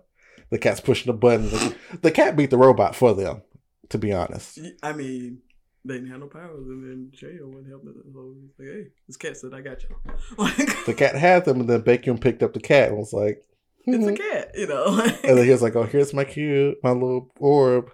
the 0.50 0.58
cat's 0.58 0.80
pushing 0.80 1.10
the 1.10 1.16
button 1.18 1.48
the, 1.48 1.74
the 2.02 2.10
cat 2.10 2.36
beat 2.36 2.50
the 2.50 2.58
robot 2.58 2.94
for 2.94 3.14
them 3.14 3.40
to 3.88 3.96
be 3.96 4.12
honest 4.12 4.58
I 4.82 4.92
mean, 4.92 5.38
they 5.84 5.94
didn't 5.94 6.10
have 6.10 6.20
no 6.20 6.26
powers, 6.26 6.66
and 6.66 6.82
then 6.84 7.12
Chanyeol 7.16 7.46
wouldn't 7.46 7.68
help 7.68 7.86
it. 7.86 7.94
So 8.12 8.34
he's 8.40 8.58
like, 8.58 8.68
hey, 8.68 8.86
this 9.06 9.16
cat 9.16 9.36
said, 9.36 9.54
I 9.54 9.60
got. 9.60 9.78
Like, 10.38 10.84
the 10.86 10.94
cat 10.94 11.14
had 11.14 11.44
them 11.44 11.60
and 11.60 11.68
then 11.68 11.80
bacon 11.80 12.18
picked 12.18 12.42
up 12.42 12.52
the 12.52 12.60
cat 12.60 12.88
and 12.88 12.98
was 12.98 13.12
like 13.12 13.44
it's 13.86 14.06
a 14.06 14.10
"Mhm." 14.12 14.16
cat, 14.16 14.50
you 14.54 14.66
know. 14.66 14.84
Like, 14.86 15.18
and 15.24 15.38
then 15.38 15.44
he 15.44 15.50
was 15.50 15.62
like 15.62 15.74
oh 15.76 15.84
here's 15.84 16.12
my 16.12 16.24
cute 16.24 16.78
my 16.82 16.90
little 16.90 17.30
orb 17.38 17.90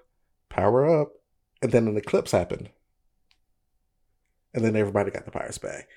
power 0.49 1.01
up 1.03 1.13
and 1.63 1.71
then 1.73 1.87
an 1.89 1.97
eclipse 1.97 2.33
happened 2.33 2.71
and 4.53 4.65
then 4.65 4.77
everybody 4.77 5.11
got 5.11 5.25
the 5.25 5.31
powers 5.31 5.59
back 5.59 5.89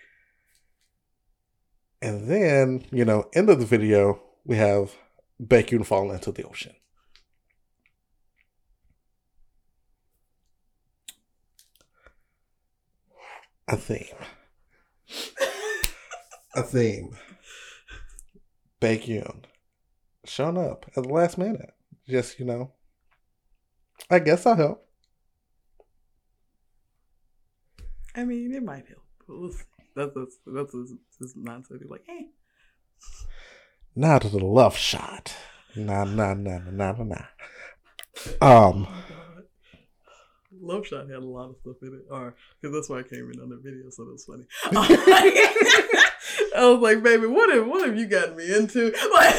and 2.02 2.28
then 2.30 2.84
you 2.92 3.06
know 3.06 3.30
end 3.34 3.50
of 3.50 3.60
the 3.60 3.66
video 3.66 4.22
we 4.46 4.56
have 4.58 4.96
Baekhyun 5.42 5.86
falling 5.86 6.14
into 6.14 6.32
the 6.32 6.44
ocean 6.44 6.74
a 13.68 13.78
theme 13.78 14.04
a 16.56 16.64
theme 16.64 17.16
Baekhyun 18.82 19.44
showing 20.26 20.58
up 20.58 20.86
at 20.96 21.04
the 21.04 21.10
last 21.10 21.38
minute 21.38 21.74
just 22.08 22.40
you 22.40 22.46
know 22.46 22.72
I 24.10 24.20
guess 24.20 24.46
I'll 24.46 24.56
help 24.56 24.88
I 28.18 28.24
mean, 28.24 28.52
it 28.52 28.64
might 28.64 28.88
help. 28.88 29.04
We'll. 29.28 29.52
That's 29.96 30.12
that's 30.16 30.38
that's 30.48 30.74
his, 31.20 31.36
mindset. 31.36 31.82
He's 31.82 31.90
like, 31.90 32.04
eh. 32.10 32.24
Not 33.96 34.24
the 34.24 34.40
love 34.40 34.76
shot. 34.76 35.36
Nah, 35.76 36.04
nah, 36.04 36.34
nah, 36.34 36.60
nah, 36.72 36.94
nah, 36.94 37.04
nah. 37.04 37.26
Um, 38.42 38.88
Love 40.68 40.86
Shot 40.86 41.10
had 41.10 41.18
a 41.18 41.26
lot 41.26 41.50
of 41.50 41.58
stuff 41.58 41.78
in 41.82 41.94
it, 41.94 42.06
or 42.12 42.36
because 42.62 42.74
that's 42.76 42.90
why 42.90 43.00
I 43.00 43.04
came 43.04 43.32
in 43.32 43.40
on 43.40 43.50
the 43.50 43.58
video, 43.58 43.90
so 43.90 44.06
that's 44.06 44.26
funny. 44.26 44.46
I 46.56 46.66
was 46.70 46.80
like, 46.82 47.02
baby, 47.04 47.28
what 47.28 47.54
have 47.54 47.66
what 47.68 47.86
have 47.88 47.98
you 47.98 48.06
gotten 48.08 48.36
me 48.36 48.56
into? 48.56 48.94
Like, 49.14 49.36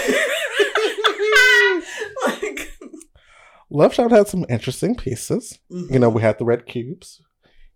like 2.26 2.72
Love 3.70 3.94
Shot 3.94 4.10
had 4.10 4.28
some 4.28 4.46
interesting 4.48 4.94
pieces. 4.94 5.58
mhm. 5.70 5.92
You 5.92 5.98
know, 5.98 6.08
we 6.08 6.22
had 6.22 6.38
the 6.38 6.44
red 6.44 6.66
cubes. 6.66 7.22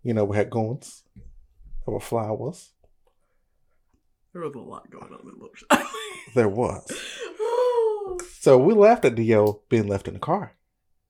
You 0.01 0.13
know, 0.13 0.25
we 0.25 0.35
had 0.37 0.49
goons. 0.49 1.03
There 1.85 1.93
were 1.93 1.99
flowers. 1.99 2.71
there 4.33 4.41
was 4.41 4.55
a 4.55 4.59
lot 4.59 4.89
going 4.89 5.13
on 5.13 5.19
in 5.21 5.39
Love 5.39 5.51
Shot. 5.55 5.85
There 6.35 6.49
was. 6.49 6.91
So 8.39 8.57
we 8.57 8.73
laughed 8.73 9.05
at 9.05 9.15
Dio 9.15 9.61
being 9.69 9.87
left 9.87 10.07
in 10.09 10.13
the 10.15 10.19
car. 10.19 10.53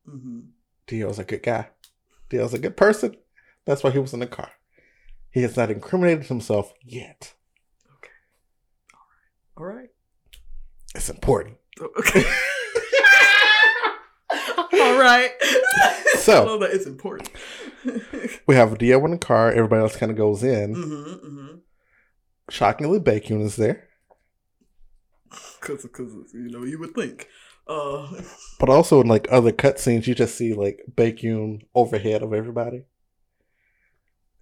hmm 0.07 0.41
Dio's 0.85 1.17
a 1.17 1.23
good 1.23 1.41
guy. 1.41 1.67
Dio's 2.29 2.53
a 2.53 2.59
good 2.59 2.77
person. 2.77 3.15
That's 3.65 3.83
why 3.83 3.91
he 3.91 3.99
was 3.99 4.13
in 4.13 4.19
the 4.19 4.27
car. 4.27 4.51
He 5.31 5.41
has 5.43 5.55
not 5.57 5.71
incriminated 5.71 6.25
himself 6.27 6.73
yet. 6.83 7.33
Okay. 7.97 8.11
All 9.57 9.65
right. 9.65 9.71
All 9.71 9.75
right. 9.77 9.89
It's 10.95 11.09
important. 11.09 11.57
Okay. 11.81 12.23
All 14.81 14.99
right. 14.99 15.31
So- 16.17 16.43
I 16.43 16.45
know 16.45 16.57
that 16.59 16.71
it's 16.71 16.85
important. 16.85 17.29
We 18.47 18.55
have 18.55 18.77
Dio 18.77 19.03
in 19.03 19.11
the 19.11 19.17
car. 19.17 19.51
Everybody 19.51 19.81
else 19.81 19.97
kind 19.97 20.09
of 20.11 20.17
goes 20.17 20.41
in. 20.43 20.73
hmm 20.73 21.03
hmm 21.27 21.47
Shockingly, 22.49 22.99
Baekhyun 22.99 23.41
is 23.41 23.57
there. 23.57 23.89
Cause, 25.59 25.85
cause 25.91 26.13
you 26.33 26.49
know 26.49 26.63
you 26.63 26.79
would 26.79 26.93
think. 26.95 27.27
Uh, 27.67 28.21
But 28.59 28.69
also 28.69 29.01
in 29.01 29.07
like 29.07 29.27
other 29.31 29.51
cutscenes, 29.51 30.07
you 30.07 30.15
just 30.15 30.35
see 30.35 30.53
like 30.53 30.83
Baekhyun 30.93 31.61
overhead 31.73 32.21
of 32.21 32.33
everybody. 32.33 32.85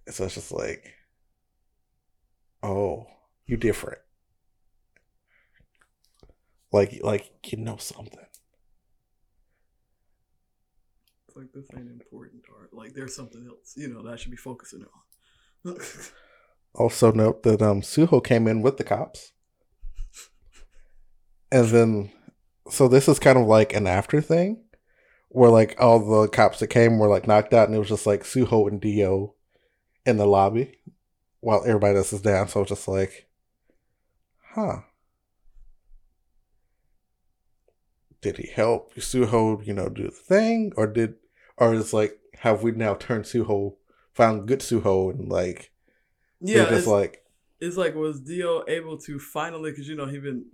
So 0.08 0.24
it's 0.24 0.34
just 0.34 0.52
like, 0.52 0.92
oh, 2.62 3.06
you 3.46 3.56
different. 3.56 3.98
Like, 6.72 7.00
like 7.02 7.30
you 7.46 7.58
know 7.58 7.76
something. 7.76 8.18
it's 11.32 11.36
like 11.36 11.52
this 11.52 11.68
ain't 11.76 11.90
important, 11.90 12.42
or 12.48 12.68
like 12.72 12.94
there's 12.94 13.16
something 13.16 13.46
else, 13.48 13.74
you 13.76 13.88
know, 13.88 14.02
that 14.02 14.12
I 14.12 14.16
should 14.16 14.30
be 14.30 14.36
focusing 14.36 14.84
on. 15.64 15.76
Also 16.74 17.12
note 17.12 17.42
that 17.42 17.60
um 17.60 17.82
Suho 17.82 18.24
came 18.24 18.48
in 18.48 18.62
with 18.62 18.78
the 18.78 18.84
cops. 18.84 19.32
And 21.50 21.68
then 21.68 22.10
so 22.70 22.88
this 22.88 23.08
is 23.08 23.18
kind 23.18 23.38
of 23.38 23.46
like 23.46 23.74
an 23.74 23.86
after 23.86 24.20
thing 24.20 24.62
where 25.28 25.50
like 25.50 25.74
all 25.78 25.98
the 25.98 26.28
cops 26.28 26.60
that 26.60 26.68
came 26.68 26.98
were 26.98 27.08
like 27.08 27.26
knocked 27.26 27.54
out 27.54 27.66
and 27.66 27.74
it 27.74 27.78
was 27.78 27.88
just 27.88 28.06
like 28.06 28.22
Suho 28.22 28.68
and 28.68 28.80
Dio 28.80 29.34
in 30.04 30.18
the 30.18 30.26
lobby 30.26 30.78
while 31.40 31.64
everybody 31.66 31.96
else 31.96 32.12
is 32.12 32.20
down. 32.20 32.48
So 32.48 32.60
it's 32.60 32.68
just 32.68 32.88
like 32.88 33.28
huh. 34.54 34.80
Did 38.20 38.36
he 38.36 38.48
help 38.48 38.94
Suho, 38.94 39.66
you 39.66 39.72
know, 39.72 39.88
do 39.88 40.04
the 40.04 40.10
thing? 40.10 40.72
Or 40.76 40.86
did 40.86 41.14
or 41.56 41.74
is 41.74 41.92
like 41.92 42.18
have 42.40 42.62
we 42.62 42.72
now 42.72 42.94
turned 42.94 43.24
Suho 43.24 43.76
found 44.12 44.46
good 44.46 44.60
Suho 44.60 45.10
and 45.10 45.28
like 45.28 45.72
yeah, 46.40 46.64
just 46.64 46.72
it's, 46.72 46.86
like 46.86 47.24
it's 47.60 47.76
like 47.76 47.94
was 47.94 48.20
Dio 48.20 48.64
able 48.68 48.98
to 48.98 49.18
finally? 49.18 49.70
Because 49.70 49.88
you 49.88 49.96
know 49.96 50.06
he 50.06 50.18
been 50.18 50.44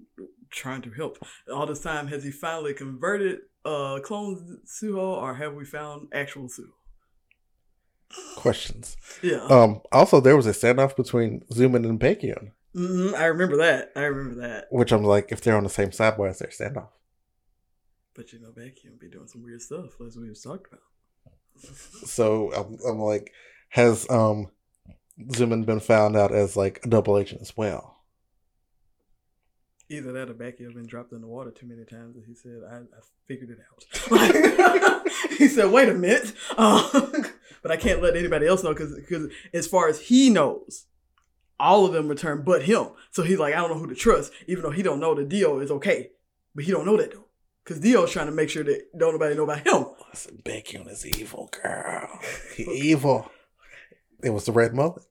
trying 0.51 0.83
to 0.83 0.91
help 0.91 1.19
all 1.53 1.67
this 1.67 1.81
time. 1.81 2.07
Has 2.09 2.25
he 2.25 2.31
finally 2.31 2.75
converted 2.75 3.41
uh 3.65 3.99
clone 4.03 4.61
Suho, 4.67 4.99
or 4.99 5.35
have 5.35 5.55
we 5.55 5.65
found 5.65 6.09
actual 6.13 6.49
Suho? 6.49 6.71
questions. 8.37 8.97
Yeah, 9.23 9.45
Um, 9.51 9.81
also, 9.93 10.21
there 10.21 10.37
was 10.37 10.47
a 10.47 10.53
standoff 10.53 10.97
between 10.97 11.41
Xiumin 11.53 11.87
and 11.89 12.01
Baekhyun, 12.01 12.53
hmm 12.75 13.15
I 13.17 13.25
remember 13.27 13.57
that. 13.59 13.93
I 13.97 14.03
remember 14.05 14.41
that. 14.43 14.67
which 14.71 14.93
I'm 14.93 15.03
like, 15.05 15.31
if 15.33 15.41
they're 15.41 15.57
on 15.57 15.65
the 15.65 15.71
same 15.71 15.93
side, 15.93 16.17
why 16.17 16.29
is 16.29 16.39
there 16.39 16.49
a 16.49 16.53
standoff? 16.53 16.89
But 18.15 18.33
you 18.33 18.41
know, 18.41 18.51
Baekhyun 18.51 18.99
be 18.99 19.09
doing 19.09 19.27
some 19.29 19.43
weird 19.43 19.63
stuff, 19.63 20.01
as 20.07 20.17
we 20.17 20.29
just 20.29 20.43
talked 20.45 20.67
about. 20.73 20.83
So 22.07 22.53
I'm, 22.55 22.79
I'm 22.89 22.99
like, 23.01 23.33
has 23.71 24.09
um 24.11 24.51
Xiumin 25.21 25.67
been 25.67 25.81
found 25.81 26.17
out 26.17 26.33
as 26.33 26.57
like 26.57 26.81
a 26.85 26.89
double 26.89 27.19
agent 27.19 27.41
as 27.43 27.57
well? 27.57 27.98
Either 29.91 30.13
that 30.13 30.29
or 30.29 30.35
Baekhyun 30.35 30.75
been 30.75 30.87
dropped 30.87 31.13
in 31.13 31.23
the 31.23 31.27
water 31.27 31.51
too 31.51 31.67
many 31.67 31.85
times, 31.85 32.17
and 32.17 32.25
he 32.27 32.35
said, 32.35 32.61
"I, 32.71 32.77
I 32.77 33.01
figured 33.27 33.51
it 33.51 33.59
out." 33.71 35.09
he 35.39 35.49
said, 35.49 35.71
"Wait 35.71 35.89
a 35.89 35.95
minute," 35.95 36.33
uh, 36.57 36.89
but 37.63 37.71
I 37.71 37.77
can't 37.77 38.03
let 38.03 38.17
anybody 38.17 38.47
else 38.47 38.63
know 38.63 38.75
because 38.75 38.95
because 38.95 39.31
as 39.55 39.67
far 39.67 39.89
as 39.89 40.01
he 40.01 40.29
knows, 40.29 40.87
all 41.59 41.87
of 41.87 41.93
them 41.93 42.09
return 42.09 42.43
but 42.43 42.63
him. 42.63 42.89
So 43.11 43.23
he's 43.23 43.39
like, 43.39 43.55
I 43.55 43.59
don't 43.59 43.71
know 43.71 43.79
who 43.79 43.87
to 43.87 43.95
trust, 43.95 44.33
even 44.47 44.63
though 44.63 44.71
he 44.71 44.83
don't 44.83 45.01
know 45.01 45.15
the 45.15 45.25
Dio 45.25 45.59
is 45.61 45.71
okay, 45.71 46.11
but 46.55 46.65
he 46.65 46.73
don't 46.73 46.87
know 46.87 46.97
that 46.97 47.13
though, 47.13 47.27
because 47.65 47.81
Dio's 47.81 48.13
trying 48.13 48.27
to 48.27 48.33
make 48.33 48.51
sure 48.51 48.65
that 48.65 48.97
don't 48.97 49.13
nobody 49.13 49.35
know 49.35 49.45
about 49.45 49.67
him. 49.67 49.87
Listen, 50.11 50.43
Baekhyun 50.45 50.91
is 50.91 51.07
evil, 51.07 51.51
girl. 51.63 52.21
He 52.57 52.65
evil. 52.65 53.31
It 54.23 54.31
was 54.31 54.45
the 54.45 54.53
red 54.53 54.75
mullet. 54.75 55.05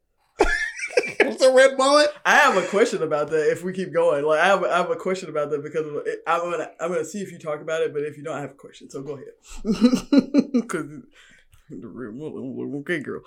it 1.41 1.41
a 1.41 1.51
red 1.53 1.77
mullet. 1.77 2.09
I 2.25 2.37
have 2.37 2.57
a 2.57 2.65
question 2.67 3.03
about 3.03 3.29
that. 3.29 3.51
If 3.51 3.63
we 3.63 3.73
keep 3.73 3.93
going, 3.93 4.25
like 4.25 4.39
I 4.39 4.47
have, 4.47 4.63
I 4.63 4.77
have 4.77 4.89
a 4.91 4.95
question 4.95 5.29
about 5.29 5.49
that 5.51 5.63
because 5.63 5.85
it, 6.05 6.19
I'm 6.27 6.41
gonna, 6.51 6.69
I'm 6.79 6.89
gonna 6.91 7.05
see 7.05 7.21
if 7.21 7.31
you 7.31 7.39
talk 7.39 7.61
about 7.61 7.81
it. 7.81 7.93
But 7.93 8.03
if 8.03 8.17
you 8.17 8.23
don't, 8.23 8.37
I 8.37 8.41
have 8.41 8.51
a 8.51 8.55
question. 8.55 8.89
So 8.89 9.01
go 9.01 9.13
ahead. 9.13 9.33
Because 10.53 10.85
the 11.69 11.87
real 11.87 12.13
mother, 12.13 12.77
okay, 12.79 12.99
girl. 12.99 13.21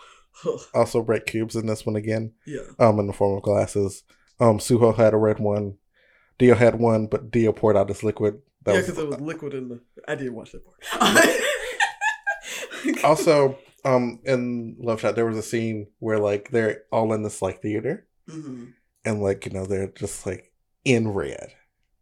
Also, 0.75 1.01
red 1.01 1.27
cubes 1.27 1.57
in 1.57 1.67
this 1.67 1.85
one 1.85 1.97
again. 1.97 2.33
yeah, 2.47 2.61
Um, 2.79 2.99
in 3.01 3.07
the 3.07 3.13
form 3.13 3.37
of 3.37 3.43
glasses. 3.43 4.03
Um, 4.39 4.59
Suho 4.59 4.97
had 4.97 5.13
a 5.13 5.19
red 5.19 5.39
one. 5.39 5.77
Dio 6.39 6.55
had 6.55 6.77
one, 6.77 7.07
but 7.07 7.31
Dio 7.31 7.53
poured 7.53 7.77
out 7.77 7.89
his 7.89 8.03
liquid. 8.03 8.41
That 8.65 8.75
yeah, 8.75 8.81
because 8.81 8.99
it 8.99 9.09
was 9.09 9.21
liquid 9.21 9.53
in 9.55 9.69
the. 9.69 9.81
I 10.09 10.15
didn't 10.15 10.35
watch 10.35 10.53
that 10.53 10.65
part. 10.65 10.79
also 13.05 13.59
um 13.85 14.21
in 14.25 14.77
love 14.79 15.01
shot 15.01 15.15
there 15.17 15.27
was 15.27 15.39
a 15.39 15.43
scene 15.43 15.87
where 15.99 16.19
like 16.19 16.51
they're 16.51 16.83
all 16.93 17.13
in 17.13 17.23
this 17.23 17.41
like 17.43 17.63
theater. 17.63 18.07
Mhm. 18.29 18.75
and 19.05 19.23
like 19.23 19.47
you 19.47 19.53
know 19.53 19.67
they're 19.67 19.89
just 19.89 20.27
like 20.27 20.53
in 20.85 21.09
red. 21.09 21.53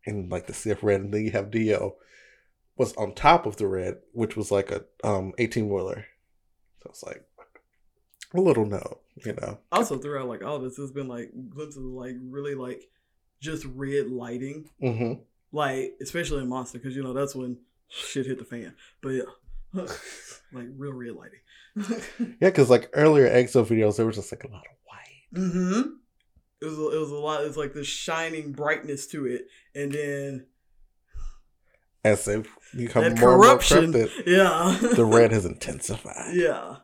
And 0.06 0.30
like 0.30 0.46
the 0.46 0.70
of 0.72 0.82
red 0.82 1.00
and 1.02 1.12
then 1.12 1.24
you 1.24 1.30
have 1.32 1.50
dio 1.50 1.96
was 2.76 2.94
on 2.94 3.14
top 3.14 3.44
of 3.46 3.56
the 3.56 3.66
red 3.66 3.98
which 4.12 4.36
was 4.36 4.50
like 4.50 4.70
a 4.70 4.84
um 5.04 5.32
18 5.38 5.68
wheeler 5.68 6.06
so 6.82 6.88
it's 6.90 7.02
like 7.02 7.24
a 8.34 8.40
little 8.40 8.64
note 8.66 9.00
you 9.24 9.32
know. 9.34 9.58
Also, 9.72 9.98
throughout 9.98 10.28
like 10.28 10.44
all 10.44 10.58
this, 10.60 10.76
there's 10.76 10.92
been 10.92 11.08
like 11.08 11.32
glimpses 11.50 11.78
of 11.84 11.90
like 11.90 12.14
really 12.22 12.54
like 12.54 12.88
just 13.40 13.64
red 13.74 14.08
lighting, 14.08 14.68
hmm 14.80 15.14
like 15.50 15.94
especially 16.00 16.42
in 16.42 16.48
Monster, 16.48 16.78
because 16.78 16.94
you 16.94 17.02
know 17.02 17.12
that's 17.12 17.34
when 17.34 17.56
shit 17.88 18.26
hit 18.26 18.38
the 18.38 18.44
fan. 18.44 18.74
But 19.00 19.08
yeah, 19.10 19.22
like 20.52 20.68
real 20.76 20.92
red 20.92 21.14
lighting. 21.16 21.40
yeah 22.18 22.48
because 22.48 22.70
like 22.70 22.90
earlier 22.92 23.28
exo 23.28 23.64
videos 23.64 23.96
there 23.96 24.06
was 24.06 24.16
just 24.16 24.32
like 24.32 24.44
a 24.44 24.48
lot 24.48 24.64
of 24.66 24.76
white 24.84 24.88
Mm-hmm. 25.34 25.82
It 26.60 26.64
was 26.64 26.78
a, 26.78 26.96
it 26.96 26.98
was 27.00 27.10
a 27.10 27.16
lot. 27.16 27.44
It's 27.44 27.56
like 27.56 27.72
this 27.72 27.86
shining 27.86 28.52
brightness 28.52 29.06
to 29.08 29.26
it, 29.26 29.46
and 29.74 29.92
then 29.92 30.46
as 32.04 32.24
they 32.24 32.42
become 32.76 33.02
more 33.02 33.10
and 33.10 33.20
more 33.20 33.36
corruption. 33.36 33.92
corrupted 33.92 34.26
yeah, 34.26 34.78
the 34.94 35.04
red 35.04 35.30
has 35.32 35.44
intensified 35.44 36.34
yeah, 36.34 36.76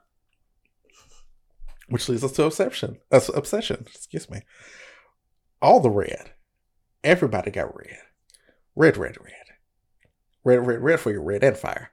which 1.88 2.08
leads 2.08 2.22
us 2.22 2.32
to 2.32 2.44
obsession. 2.44 2.98
Uh, 3.10 3.20
obsession, 3.34 3.84
excuse 3.88 4.30
me. 4.30 4.42
All 5.60 5.80
the 5.80 5.90
red, 5.90 6.32
everybody 7.02 7.50
got 7.50 7.74
red, 7.76 7.98
red, 8.76 8.96
red, 8.96 9.16
red, 9.20 9.34
red, 10.44 10.66
red, 10.66 10.82
red 10.82 11.00
for 11.00 11.10
your 11.10 11.22
red 11.22 11.42
and 11.42 11.56
fire. 11.56 11.90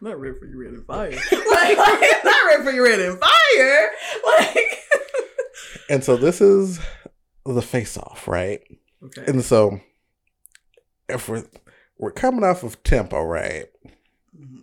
Not 0.00 0.18
red 0.20 0.34
for 0.38 0.46
you, 0.46 0.58
red 0.62 0.72
and 0.74 0.86
fire. 0.86 1.10
like, 1.10 1.78
like, 1.78 2.24
not 2.24 2.46
red 2.46 2.64
for 2.64 2.70
you, 2.70 2.82
red 2.84 3.00
and 3.00 3.18
fire. 3.18 3.90
Like, 4.26 4.78
And 5.88 6.04
so 6.04 6.16
this 6.16 6.40
is 6.40 6.78
the 7.44 7.62
face 7.62 7.96
off, 7.96 8.26
right? 8.28 8.60
okay, 9.04 9.24
And 9.26 9.44
so 9.44 9.80
if 11.08 11.28
we're 11.28 11.44
we're 11.98 12.10
coming 12.12 12.44
off 12.44 12.62
of 12.62 12.82
tempo, 12.82 13.22
right? 13.22 13.66
Mhm. 14.38 14.60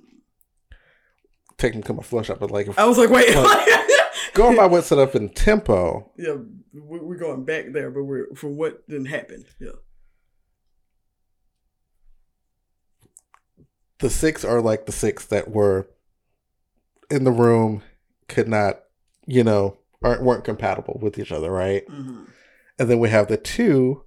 Technically, 1.57 1.95
my 1.95 2.03
flush 2.03 2.29
up, 2.29 2.39
but 2.39 2.51
like 2.51 2.67
if 2.67 2.77
I 2.79 2.85
was 2.85 2.97
like, 2.97 3.09
wait, 3.09 3.33
going 4.33 4.55
by 4.55 4.65
what's 4.67 4.87
set 4.89 4.99
up 4.99 5.15
in 5.15 5.29
tempo, 5.29 6.11
yeah, 6.17 6.33
we- 6.73 6.99
we're 6.99 7.17
going 7.17 7.45
back 7.45 7.65
there, 7.73 7.89
but 7.91 8.03
we're 8.03 8.27
for 8.35 8.47
what 8.47 8.87
didn't 8.87 9.05
happen. 9.07 9.43
Yeah, 9.59 9.71
the 13.99 14.09
six 14.09 14.43
are 14.45 14.61
like 14.61 14.85
the 14.85 14.91
six 14.91 15.25
that 15.27 15.49
were 15.51 15.87
in 17.09 17.23
the 17.23 17.31
room, 17.31 17.83
could 18.27 18.47
not, 18.47 18.79
you 19.25 19.43
know, 19.43 19.77
aren't 20.03 20.21
weren't 20.23 20.43
compatible 20.43 20.99
with 21.01 21.17
each 21.17 21.31
other, 21.31 21.49
right? 21.51 21.83
hmm 21.89 22.23
And 22.79 22.89
then 22.89 22.99
we 22.99 23.09
have 23.09 23.27
the 23.27 23.37
two, 23.37 24.03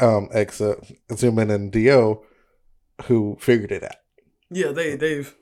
um, 0.00 0.28
Exa, 0.34 0.94
Xiumin 1.08 1.52
and 1.52 1.70
Dio, 1.72 2.22
who 3.04 3.36
figured 3.40 3.72
it 3.72 3.82
out. 3.84 3.96
yeah, 4.50 4.72
they 4.72 4.96
they've 4.96 5.34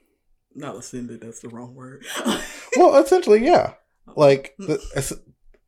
not 0.54 0.76
ascended. 0.76 1.20
That's 1.22 1.40
the 1.40 1.48
wrong 1.48 1.74
word. 1.74 2.04
Well, 2.76 2.96
essentially, 3.02 3.44
yeah. 3.44 3.74
Like, 4.16 4.54
the, 4.58 4.80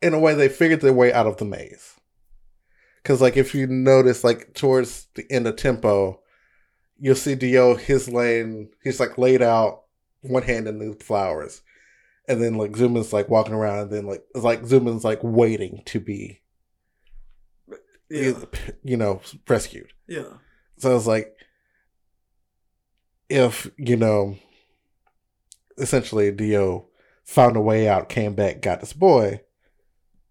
in 0.01 0.15
a 0.15 0.19
way, 0.19 0.33
they 0.35 0.49
figured 0.49 0.81
their 0.81 0.93
way 0.95 1.13
out 1.13 1.27
of 1.27 1.37
the 1.37 1.45
maze. 1.45 1.97
Because, 3.03 3.21
like, 3.21 3.37
if 3.37 3.55
you 3.55 3.67
notice, 3.67 4.25
like, 4.25 4.55
towards 4.55 5.07
the 5.15 5.31
end 5.31 5.47
of 5.47 5.57
Tempo, 5.57 6.23
you'll 6.99 7.15
see 7.15 7.35
Dio, 7.35 7.75
his 7.75 8.09
lane, 8.09 8.71
he's, 8.83 9.01
like, 9.01 9.19
laid 9.19 9.43
out, 9.43 9.83
one 10.23 10.43
hand 10.43 10.69
in 10.69 10.79
the 10.79 10.95
flowers. 11.05 11.63
And 12.29 12.43
then, 12.43 12.55
like, 12.55 12.73
Xiumin's, 12.73 13.13
like, 13.13 13.29
walking 13.29 13.55
around, 13.55 13.81
and 13.81 13.91
then, 13.91 14.07
like, 14.07 14.25
it's 14.35 14.45
like 14.45 14.63
Xiumin's, 14.63 15.05
like, 15.05 15.21
waiting 15.23 15.83
to 15.87 16.01
be, 16.01 16.41
yeah, 18.09 18.33
you 18.83 18.97
know, 18.97 19.21
rescued. 19.49 19.93
yeah, 20.07 20.25
So 20.79 20.91
I 20.91 20.95
was 20.95 21.07
like, 21.07 21.37
if, 23.29 23.71
you 23.77 23.97
know, 23.97 24.37
essentially 25.79 26.31
Dio 26.31 26.87
found 27.25 27.57
a 27.57 27.61
way 27.61 27.89
out, 27.89 28.09
came 28.09 28.35
back, 28.35 28.61
got 28.61 28.81
this 28.81 28.93
boy, 28.93 29.41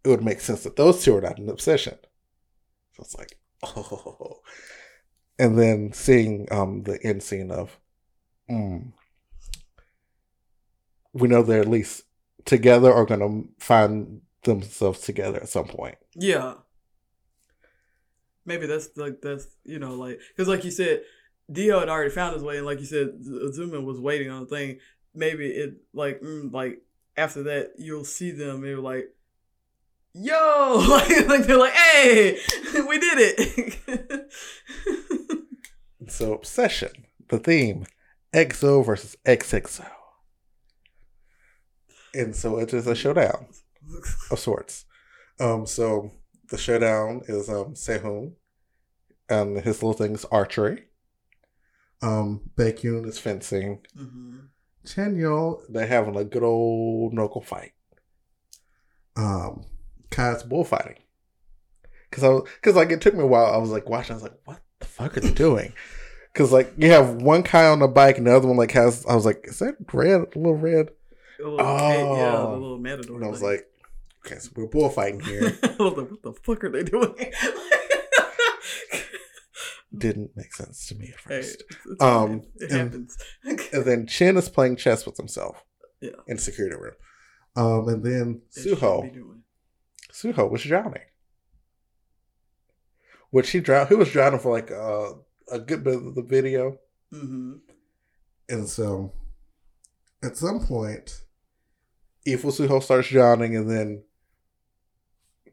it 0.03 0.07
would 0.09 0.23
make 0.23 0.39
sense 0.41 0.63
that 0.63 0.75
those 0.75 1.03
two 1.03 1.15
are 1.15 1.21
not 1.21 1.39
an 1.39 1.49
obsession. 1.49 1.97
So 2.93 3.03
it's 3.03 3.17
like, 3.17 3.37
oh. 3.63 4.39
And 5.39 5.57
then 5.57 5.93
seeing 5.93 6.47
um 6.51 6.83
the 6.83 6.99
end 7.03 7.23
scene 7.23 7.51
of, 7.51 7.77
mm, 8.49 8.91
we 11.13 11.27
know 11.27 11.43
they're 11.43 11.61
at 11.61 11.67
least 11.67 12.03
together 12.45 12.91
or 12.91 13.05
going 13.05 13.19
to 13.21 13.63
find 13.63 14.21
themselves 14.43 14.99
together 15.01 15.39
at 15.41 15.49
some 15.49 15.65
point. 15.65 15.97
yeah. 16.15 16.55
maybe 18.45 18.65
that's 18.67 18.89
like 18.97 19.21
that's 19.21 19.47
you 19.63 19.79
know 19.79 19.95
like 19.95 20.19
because 20.35 20.47
like 20.49 20.65
you 20.65 20.71
said, 20.71 21.01
Dio 21.51 21.79
had 21.79 21.89
already 21.89 22.09
found 22.09 22.33
his 22.33 22.43
way, 22.43 22.57
and 22.57 22.65
like 22.65 22.79
you 22.79 22.85
said, 22.85 23.21
Xiumin 23.21 23.85
was 23.85 23.99
waiting 23.99 24.29
on 24.29 24.41
the 24.41 24.47
thing. 24.47 24.79
Maybe 25.15 25.47
it 25.47 25.75
like 25.93 26.21
mm, 26.21 26.51
like 26.51 26.81
after 27.15 27.43
that 27.43 27.73
you'll 27.77 28.05
see 28.05 28.31
them. 28.31 28.61
They're 28.61 28.79
like, 28.79 29.09
"Yo!" 30.13 30.85
like, 30.89 31.09
like 31.27 31.45
they're 31.45 31.57
like, 31.57 31.73
"Hey, 31.73 32.37
we 32.87 32.99
did 32.99 33.17
it." 33.37 34.31
so 36.13 36.33
obsession, 36.33 36.91
the 37.29 37.39
theme, 37.39 37.85
EXO 38.33 38.85
versus 38.85 39.17
XXO, 39.25 39.89
and 42.13 42.35
so 42.35 42.59
it 42.59 42.73
is 42.73 42.87
a 42.87 42.95
showdown 42.95 43.47
of 44.31 44.39
sorts. 44.39 44.85
Um, 45.39 45.65
so 45.65 46.11
the 46.49 46.57
showdown 46.57 47.21
is 47.27 47.49
um 47.49 47.73
Sehun, 47.73 48.33
and 49.29 49.57
his 49.57 49.81
little 49.81 49.93
thing 49.93 50.13
is 50.13 50.25
archery. 50.25 50.85
Um, 52.01 52.51
Baekhyun 52.57 53.07
is 53.07 53.17
fencing. 53.17 53.79
mm-hmm. 53.97 54.39
Chanyeol, 54.85 55.61
they're 55.69 55.87
having 55.87 56.17
a 56.17 56.25
good 56.25 56.43
old 56.43 57.13
knuckle 57.13 57.41
fight. 57.41 57.71
Um, 59.15 59.65
Kai's 60.11 60.43
bullfighting. 60.43 60.97
Cause 62.11 62.23
I 62.23 62.29
was, 62.29 62.49
cause 62.61 62.75
like 62.75 62.91
it 62.91 63.01
took 63.01 63.15
me 63.15 63.23
a 63.23 63.27
while. 63.27 63.45
I 63.45 63.57
was 63.57 63.71
like 63.71 63.89
watching. 63.89 64.11
I 64.11 64.15
was 64.15 64.23
like, 64.23 64.37
what 64.45 64.61
the 64.79 64.85
fuck 64.85 65.17
are 65.17 65.21
they 65.21 65.31
doing? 65.31 65.73
Cause 66.33 66.51
like 66.51 66.73
you 66.77 66.89
have 66.91 67.21
one 67.21 67.43
guy 67.43 67.67
on 67.67 67.79
the 67.79 67.87
bike 67.87 68.17
and 68.17 68.25
the 68.25 68.35
other 68.35 68.47
one 68.47 68.57
like 68.57 68.71
has. 68.71 69.05
I 69.05 69.13
was 69.15 69.25
like, 69.25 69.41
is 69.47 69.59
that 69.59 69.75
red? 69.93 70.21
A 70.21 70.39
little 70.39 70.55
red? 70.55 70.89
A 71.39 71.43
little 71.43 71.57
cat- 71.59 71.69
yeah, 71.99 72.05
the 72.31 72.37
Oh. 72.37 72.53
little 72.53 72.79
matador. 72.79 73.15
And 73.17 73.25
I 73.25 73.27
was 73.29 73.39
thing. 73.41 73.49
like, 73.49 73.67
okay, 74.25 74.39
so 74.39 74.49
we're 74.55 74.65
bullfighting 74.67 75.19
here. 75.19 75.51
What 75.77 76.23
the 76.23 76.33
fuck 76.43 76.63
are 76.63 76.69
they 76.69 76.83
doing? 76.83 77.13
Didn't 79.95 80.31
make 80.35 80.53
sense 80.55 80.87
to 80.87 80.95
me 80.95 81.09
at 81.13 81.19
first. 81.19 81.63
it's 81.91 82.01
Um, 82.01 82.43
it 82.55 82.71
and- 82.71 82.79
happens. 82.81 83.17
And 83.73 83.85
then 83.85 84.07
Chen 84.07 84.37
is 84.37 84.49
playing 84.49 84.77
chess 84.77 85.05
with 85.05 85.17
himself. 85.17 85.63
Yeah. 86.01 86.11
In 86.27 86.37
security 86.39 86.75
room. 86.75 86.93
Um, 87.55 87.87
and 87.87 88.03
then 88.03 88.41
It 88.55 88.65
Suho. 88.79 89.11
Suho 90.11 90.49
was 90.49 90.63
drowning. 90.63 91.03
Which 93.29 93.51
he 93.51 93.59
drowned. 93.59 93.89
Who 93.89 93.97
was 93.97 94.11
drowning 94.11 94.39
for 94.39 94.51
like 94.51 94.71
uh, 94.71 95.11
a 95.51 95.59
good 95.59 95.83
bit 95.83 95.95
of 95.95 96.15
the 96.15 96.21
video, 96.23 96.79
Mhm. 97.13 97.61
and 98.49 98.67
so 98.67 99.13
at 100.23 100.37
some 100.37 100.65
point, 100.65 101.23
evil 102.25 102.51
Suho 102.51 102.81
starts 102.81 103.09
drowning, 103.09 103.55
and 103.55 103.69
then 103.69 104.03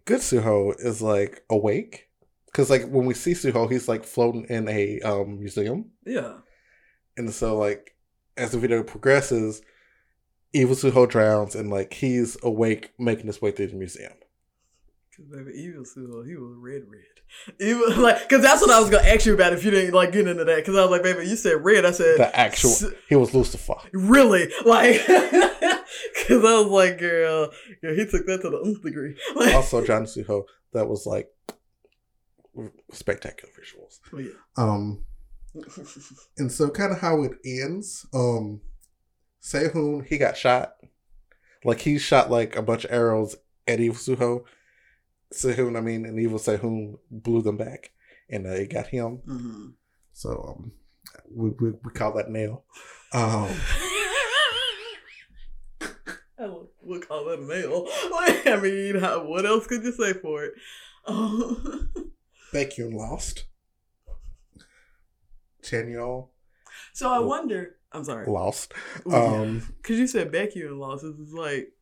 good 0.04 0.20
Suho 0.20 0.74
is 0.80 1.02
like 1.02 1.44
awake. 1.50 2.08
Because 2.46 2.70
like 2.70 2.88
when 2.88 3.06
we 3.06 3.14
see 3.14 3.32
Suho, 3.32 3.70
he's 3.70 3.88
like 3.88 4.04
floating 4.04 4.44
in 4.44 4.68
a 4.68 5.00
um, 5.02 5.38
museum, 5.38 5.92
Yeah. 6.04 6.38
and 7.16 7.32
so 7.32 7.56
like 7.58 7.96
as 8.36 8.52
the 8.52 8.58
video 8.58 8.82
progresses, 8.82 9.60
evil 10.52 10.74
Suho 10.74 11.08
drowns, 11.08 11.54
and 11.54 11.70
like 11.70 11.92
he's 11.94 12.36
awake, 12.42 12.92
making 12.98 13.26
his 13.26 13.40
way 13.42 13.50
through 13.52 13.68
the 13.68 13.76
museum. 13.76 14.12
Cause 15.20 15.28
baby, 15.28 15.58
evil 15.58 15.82
Suho, 15.82 16.26
he 16.26 16.34
was 16.36 16.54
red, 16.56 16.82
red. 16.88 17.54
Evil, 17.60 17.94
like, 18.02 18.26
cause 18.28 18.40
that's 18.40 18.62
what 18.62 18.70
I 18.70 18.80
was 18.80 18.88
gonna 18.88 19.06
ask 19.06 19.26
you 19.26 19.34
about 19.34 19.52
if 19.52 19.62
you 19.64 19.70
didn't 19.70 19.92
like 19.92 20.12
get 20.12 20.26
into 20.26 20.44
that. 20.44 20.64
Cause 20.64 20.74
I 20.74 20.80
was 20.82 20.90
like, 20.90 21.02
baby, 21.02 21.28
you 21.28 21.36
said 21.36 21.62
red. 21.62 21.84
I 21.84 21.90
said 21.90 22.18
The 22.18 22.34
actual, 22.34 22.74
he 23.08 23.16
was 23.16 23.34
Lucifer. 23.34 23.74
really, 23.92 24.48
like, 24.64 25.04
cause 25.06 25.16
I 26.30 26.60
was 26.60 26.66
like, 26.68 26.98
girl, 26.98 27.50
yeah, 27.82 27.92
he 27.92 28.06
took 28.06 28.24
that 28.26 28.40
to 28.42 28.50
the 28.50 28.62
nth 28.64 28.82
degree. 28.82 29.14
Like, 29.36 29.54
also 29.54 29.84
John 29.84 30.04
Suho 30.04 30.44
that 30.72 30.88
was 30.88 31.04
like 31.06 31.28
spectacular 32.92 33.52
visuals. 33.52 34.00
oh, 34.14 34.18
yeah. 34.18 34.30
Um 34.56 35.04
and 36.38 36.50
so 36.50 36.70
kind 36.70 36.92
of 36.92 37.00
how 37.00 37.22
it 37.24 37.32
ends, 37.44 38.06
um 38.14 38.60
Sehun, 39.42 40.06
he 40.06 40.16
got 40.16 40.36
shot. 40.36 40.74
Like 41.64 41.80
he 41.80 41.98
shot 41.98 42.30
like 42.30 42.56
a 42.56 42.62
bunch 42.62 42.84
of 42.84 42.92
arrows 42.92 43.36
at 43.68 43.80
Evil 43.80 43.96
Suho. 43.96 44.44
Sehun, 45.32 45.76
I 45.76 45.80
mean, 45.80 46.04
and 46.06 46.18
Evil 46.18 46.38
Sehun 46.38 46.98
blew 47.10 47.42
them 47.42 47.56
back 47.56 47.92
and 48.28 48.46
uh, 48.46 48.50
it 48.50 48.70
got 48.70 48.88
him. 48.88 49.16
hmm 49.24 49.68
So 50.12 50.30
um 50.56 50.72
we, 51.34 51.50
we, 51.50 51.70
we 51.84 51.90
call 51.92 52.12
that 52.14 52.30
nail. 52.30 52.64
Um 53.12 53.48
would- 56.38 56.66
would 56.82 57.06
call 57.08 57.24
that 57.26 57.42
nail. 57.42 57.86
Like, 58.10 58.46
I 58.46 58.56
mean, 58.60 58.96
how, 58.98 59.24
what 59.24 59.46
else 59.46 59.66
could 59.66 59.82
you 59.84 59.92
say 59.92 60.12
for 60.14 60.44
it? 60.44 60.54
Um, 61.06 62.12
Baekhyun 62.52 62.92
lost. 62.92 63.46
Chanyeol 65.62 66.28
so 66.92 67.10
I 67.10 67.18
wonder. 67.20 67.76
I'm 67.92 68.04
sorry. 68.04 68.26
lost. 68.26 68.72
Um 69.10 69.62
Cause 69.82 69.96
you 69.96 70.06
said 70.06 70.30
Becky 70.32 70.60
and 70.62 70.78
lost. 70.78 71.04
It's 71.04 71.32
like 71.32 71.72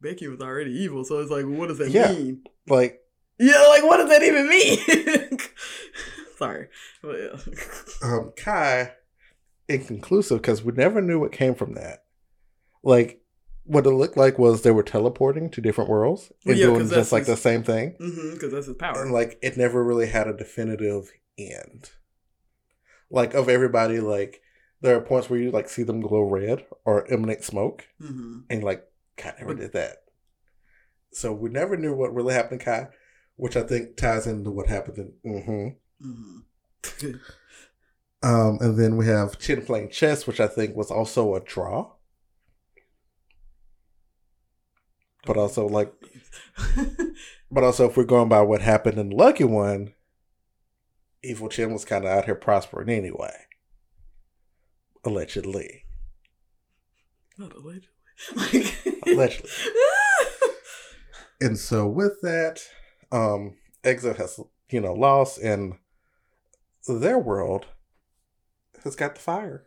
Becky 0.00 0.28
was 0.28 0.40
already 0.40 0.72
evil, 0.72 1.04
so 1.04 1.18
it's 1.20 1.30
like, 1.30 1.44
what 1.46 1.68
does 1.68 1.78
that 1.78 1.90
Yeah. 1.90 2.12
mean? 2.12 2.44
like 2.68 3.00
Yeah, 3.38 3.66
like 3.68 3.82
what 3.82 3.98
does 3.98 4.08
that 4.08 4.22
even 4.22 4.48
mean? 4.48 5.38
Sorry, 6.38 6.68
but 7.02 7.16
yeah. 7.18 7.38
um, 8.02 8.32
Kai 8.36 8.92
inconclusive 9.68 10.40
because 10.40 10.62
we 10.62 10.72
never 10.72 11.00
knew 11.00 11.18
what 11.18 11.32
came 11.32 11.54
from 11.54 11.74
that. 11.74 12.04
Like, 12.82 13.20
what 13.64 13.86
it 13.86 13.90
looked 13.90 14.16
like 14.16 14.38
was 14.38 14.62
they 14.62 14.70
were 14.70 14.82
teleporting 14.82 15.50
to 15.50 15.60
different 15.60 15.90
worlds 15.90 16.30
and 16.44 16.56
Yeah, 16.56 16.66
doing 16.66 16.88
just 16.88 17.10
like 17.10 17.26
the 17.26 17.36
same 17.36 17.62
thing. 17.64 17.96
Mm-hmm, 18.00 18.34
because 18.34 18.52
that's 18.52 18.66
his 18.66 18.76
power. 18.76 19.02
And 19.02 19.12
like, 19.12 19.38
it 19.42 19.56
never 19.56 19.82
really 19.82 20.06
had 20.06 20.28
a 20.28 20.36
definitive 20.36 21.10
end. 21.38 21.90
Like, 23.10 23.34
of 23.34 23.48
everybody, 23.48 23.98
like, 24.00 24.40
there 24.82 24.96
are 24.96 25.00
points 25.00 25.28
where 25.30 25.40
you 25.40 25.50
like 25.50 25.68
see 25.68 25.82
them 25.82 26.00
glow 26.00 26.22
red 26.22 26.64
or 26.84 27.10
emanate 27.10 27.42
smoke, 27.42 27.86
mm-hmm. 28.00 28.40
and 28.50 28.62
like, 28.62 28.84
Kai 29.16 29.34
never 29.38 29.54
did 29.54 29.72
that. 29.72 29.98
So 31.12 31.32
we 31.32 31.48
never 31.50 31.76
knew 31.76 31.94
what 31.94 32.14
really 32.14 32.34
happened 32.34 32.60
to 32.60 32.64
Kai, 32.64 32.88
which 33.36 33.56
I 33.56 33.62
think 33.62 33.96
ties 33.96 34.26
into 34.26 34.50
what 34.50 34.66
happened 34.68 34.98
in. 34.98 35.12
hmm 35.42 35.68
Mm-hmm. 36.02 37.16
Um, 38.22 38.58
and 38.60 38.78
then 38.78 38.96
we 38.96 39.06
have 39.06 39.38
Chen 39.38 39.64
playing 39.64 39.90
chess, 39.90 40.26
which 40.26 40.40
I 40.40 40.46
think 40.46 40.76
was 40.76 40.90
also 40.90 41.34
a 41.34 41.40
draw. 41.40 41.92
But 45.24 45.36
also, 45.36 45.66
like, 45.66 45.92
but 47.50 47.64
also, 47.64 47.88
if 47.88 47.96
we're 47.96 48.04
going 48.04 48.28
by 48.28 48.42
what 48.42 48.62
happened 48.62 48.98
in 48.98 49.10
Lucky 49.10 49.44
One, 49.44 49.94
Evil 51.22 51.48
Chen 51.48 51.72
was 51.72 51.84
kind 51.84 52.04
of 52.04 52.10
out 52.10 52.26
here 52.26 52.36
prospering 52.36 52.88
anyway. 52.88 53.34
Allegedly. 55.04 55.84
Not 57.38 57.54
allegedly. 57.54 57.90
Like, 58.34 58.95
Allegedly. 59.06 59.50
And 61.38 61.58
so, 61.58 61.86
with 61.86 62.22
that, 62.22 62.62
um, 63.12 63.56
EXO 63.84 64.16
has, 64.16 64.40
you 64.70 64.80
know, 64.80 64.94
lost, 64.94 65.38
and 65.38 65.74
their 66.88 67.18
world 67.18 67.66
has 68.84 68.96
got 68.96 69.16
the 69.16 69.20
fire. 69.20 69.66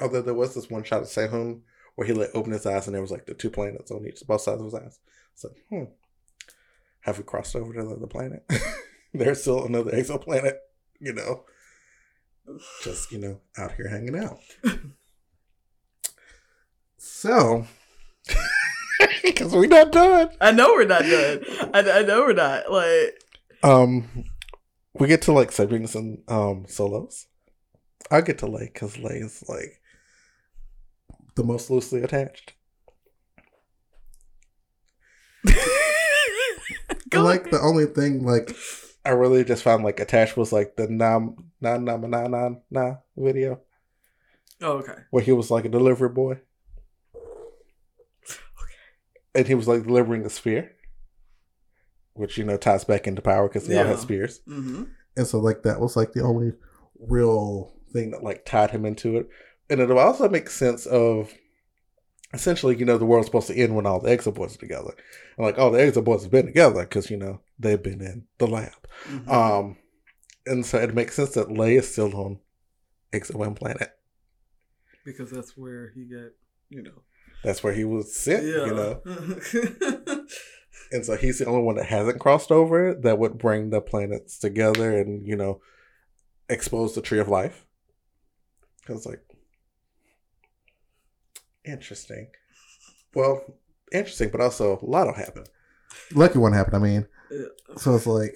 Although 0.00 0.22
there 0.22 0.34
was 0.34 0.54
this 0.54 0.70
one 0.70 0.84
shot 0.84 1.02
of 1.02 1.08
Sehun 1.08 1.62
where 1.96 2.06
he 2.06 2.12
let 2.12 2.30
open 2.34 2.52
his 2.52 2.64
eyes 2.66 2.86
and 2.86 2.94
there 2.94 3.02
was 3.02 3.10
like 3.10 3.26
the 3.26 3.34
two 3.34 3.50
planets 3.50 3.90
on 3.90 4.06
each 4.06 4.22
both 4.26 4.42
sides 4.42 4.60
of 4.60 4.66
his 4.66 4.74
eyes. 4.74 5.00
So, 5.34 5.48
hmm, 5.68 5.84
have 7.00 7.18
we 7.18 7.24
crossed 7.24 7.56
over 7.56 7.72
to 7.72 7.82
the 7.82 7.96
other 7.96 8.06
planet? 8.06 8.48
There's 9.12 9.40
still 9.40 9.64
another 9.64 9.90
exoplanet, 9.90 10.58
you 11.00 11.12
know, 11.12 11.44
just 12.84 13.10
you 13.10 13.18
know 13.18 13.40
out 13.56 13.72
here 13.72 13.88
hanging 13.88 14.16
out. 14.16 14.38
so, 16.96 17.66
because 19.30 19.52
we're 19.54 19.66
not 19.66 19.92
done. 19.92 20.30
I 20.40 20.50
know 20.52 20.68
we're 20.72 20.84
not 20.86 21.02
done. 21.02 21.44
I, 21.74 21.90
I 21.90 22.02
know 22.02 22.20
we're 22.22 22.32
not. 22.32 22.70
Like, 22.70 23.22
Um, 23.62 24.24
we 24.94 25.06
get 25.08 25.22
to 25.22 25.32
like 25.32 25.52
siblings 25.52 25.94
and 25.94 26.22
um 26.28 26.64
solos. 26.68 27.26
I 28.10 28.20
get 28.20 28.38
to 28.38 28.46
Lay 28.46 28.70
because 28.72 28.98
Lay 28.98 29.16
is 29.18 29.44
like 29.48 29.80
the 31.34 31.44
most 31.44 31.70
loosely 31.70 32.02
attached. 32.02 32.54
like 37.12 37.50
the 37.50 37.60
only 37.62 37.86
thing 37.86 38.24
like 38.24 38.54
I 39.04 39.10
really 39.10 39.44
just 39.44 39.62
found 39.62 39.84
like 39.84 40.00
attached 40.00 40.36
was 40.36 40.52
like 40.52 40.76
the 40.76 40.88
nam 40.88 41.50
na 41.60 41.76
na 41.78 41.96
na 41.96 42.26
na 42.28 42.50
na 42.70 42.96
video 43.16 43.60
Oh, 44.60 44.78
okay. 44.78 44.94
where 45.10 45.22
he 45.22 45.32
was 45.32 45.50
like 45.50 45.64
a 45.64 45.68
delivery 45.68 46.08
boy. 46.08 46.40
And 49.34 49.46
he 49.46 49.54
was 49.54 49.68
like 49.68 49.84
delivering 49.84 50.24
a 50.24 50.30
spear, 50.30 50.72
which 52.14 52.38
you 52.38 52.44
know 52.44 52.56
ties 52.56 52.84
back 52.84 53.06
into 53.06 53.22
power 53.22 53.48
because 53.48 53.66
they 53.66 53.78
all 53.78 53.84
had 53.84 53.98
spears. 53.98 54.40
Mm-hmm. 54.48 54.84
And 55.16 55.26
so 55.26 55.38
like 55.38 55.62
that 55.62 55.80
was 55.80 55.96
like 55.96 56.12
the 56.12 56.22
only 56.22 56.52
real 56.98 57.72
thing 57.92 58.10
that 58.10 58.22
like 58.24 58.44
tied 58.44 58.70
him 58.70 58.84
into 58.84 59.16
it. 59.16 59.28
And 59.70 59.80
it 59.80 59.90
also 59.90 60.28
makes 60.28 60.54
sense 60.56 60.86
of 60.86 61.32
essentially, 62.34 62.76
you 62.76 62.84
know, 62.84 62.98
the 62.98 63.04
world's 63.06 63.26
supposed 63.26 63.48
to 63.48 63.56
end 63.56 63.74
when 63.74 63.86
all 63.86 64.00
the 64.00 64.10
exoboys 64.10 64.54
are 64.54 64.58
together. 64.58 64.94
And 65.36 65.46
like, 65.46 65.58
oh, 65.58 65.70
the 65.70 65.78
exoboys 65.78 66.22
have 66.22 66.30
been 66.30 66.46
together 66.46 66.80
because, 66.82 67.10
you 67.10 67.16
know, 67.16 67.40
they've 67.58 67.82
been 67.82 68.00
in 68.00 68.24
the 68.38 68.46
lab. 68.46 68.72
Mhm. 69.08 69.28
Um, 69.28 69.76
and 70.46 70.64
so 70.64 70.78
it 70.78 70.94
makes 70.94 71.14
sense 71.16 71.30
that 71.30 71.52
Lay 71.52 71.76
is 71.76 71.90
still 71.90 72.14
on 72.16 72.38
Exo 73.12 73.34
one 73.34 73.54
Planet. 73.54 73.90
because 75.04 75.30
that's 75.30 75.56
where 75.56 75.90
he 75.94 76.04
got, 76.04 76.32
you 76.68 76.82
know. 76.82 77.02
That's 77.44 77.62
where 77.62 77.72
he 77.72 77.84
was 77.84 78.14
sent, 78.14 78.44
Yeah. 78.44 78.64
you 78.66 78.74
know. 78.74 80.26
And 80.90 81.04
so 81.04 81.16
he's 81.18 81.38
the 81.38 81.44
only 81.44 81.60
one 81.62 81.74
that 81.76 81.84
hasn't 81.84 82.18
crossed 82.18 82.50
over 82.50 82.94
that 83.02 83.18
would 83.18 83.36
bring 83.36 83.68
the 83.68 83.82
planets 83.82 84.38
together 84.38 84.96
and, 84.98 85.26
you 85.28 85.36
know, 85.36 85.60
expose 86.48 86.94
the 86.94 87.02
tree 87.02 87.18
of 87.18 87.28
life. 87.28 87.66
Because, 88.80 89.04
like, 89.04 89.20
interesting. 91.64 92.28
Well, 93.14 93.42
interesting, 93.92 94.30
but 94.30 94.40
also 94.40 94.78
a 94.80 94.86
lot 94.86 95.06
will 95.06 95.12
happen. 95.14 95.44
Lucky 96.14 96.38
one 96.38 96.54
happened, 96.54 96.76
I 96.76 96.78
mean. 96.78 97.06
Yeah. 97.30 97.44
So 97.76 97.94
it's 97.94 98.06
like, 98.06 98.34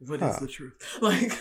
What 0.00 0.20
is 0.22 0.34
Huh. 0.34 0.38
the 0.40 0.48
truth? 0.48 0.98
Like, 1.00 1.32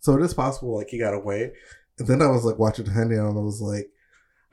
so 0.00 0.14
it 0.16 0.22
is 0.22 0.34
possible, 0.34 0.76
like, 0.76 0.88
he 0.88 0.98
got 0.98 1.14
away. 1.14 1.52
And 1.98 2.08
then 2.08 2.22
I 2.22 2.26
was, 2.28 2.44
like, 2.44 2.58
watching 2.58 2.86
Henry 2.86 3.16
and 3.18 3.26
I 3.26 3.40
was 3.40 3.60
like, 3.60 3.90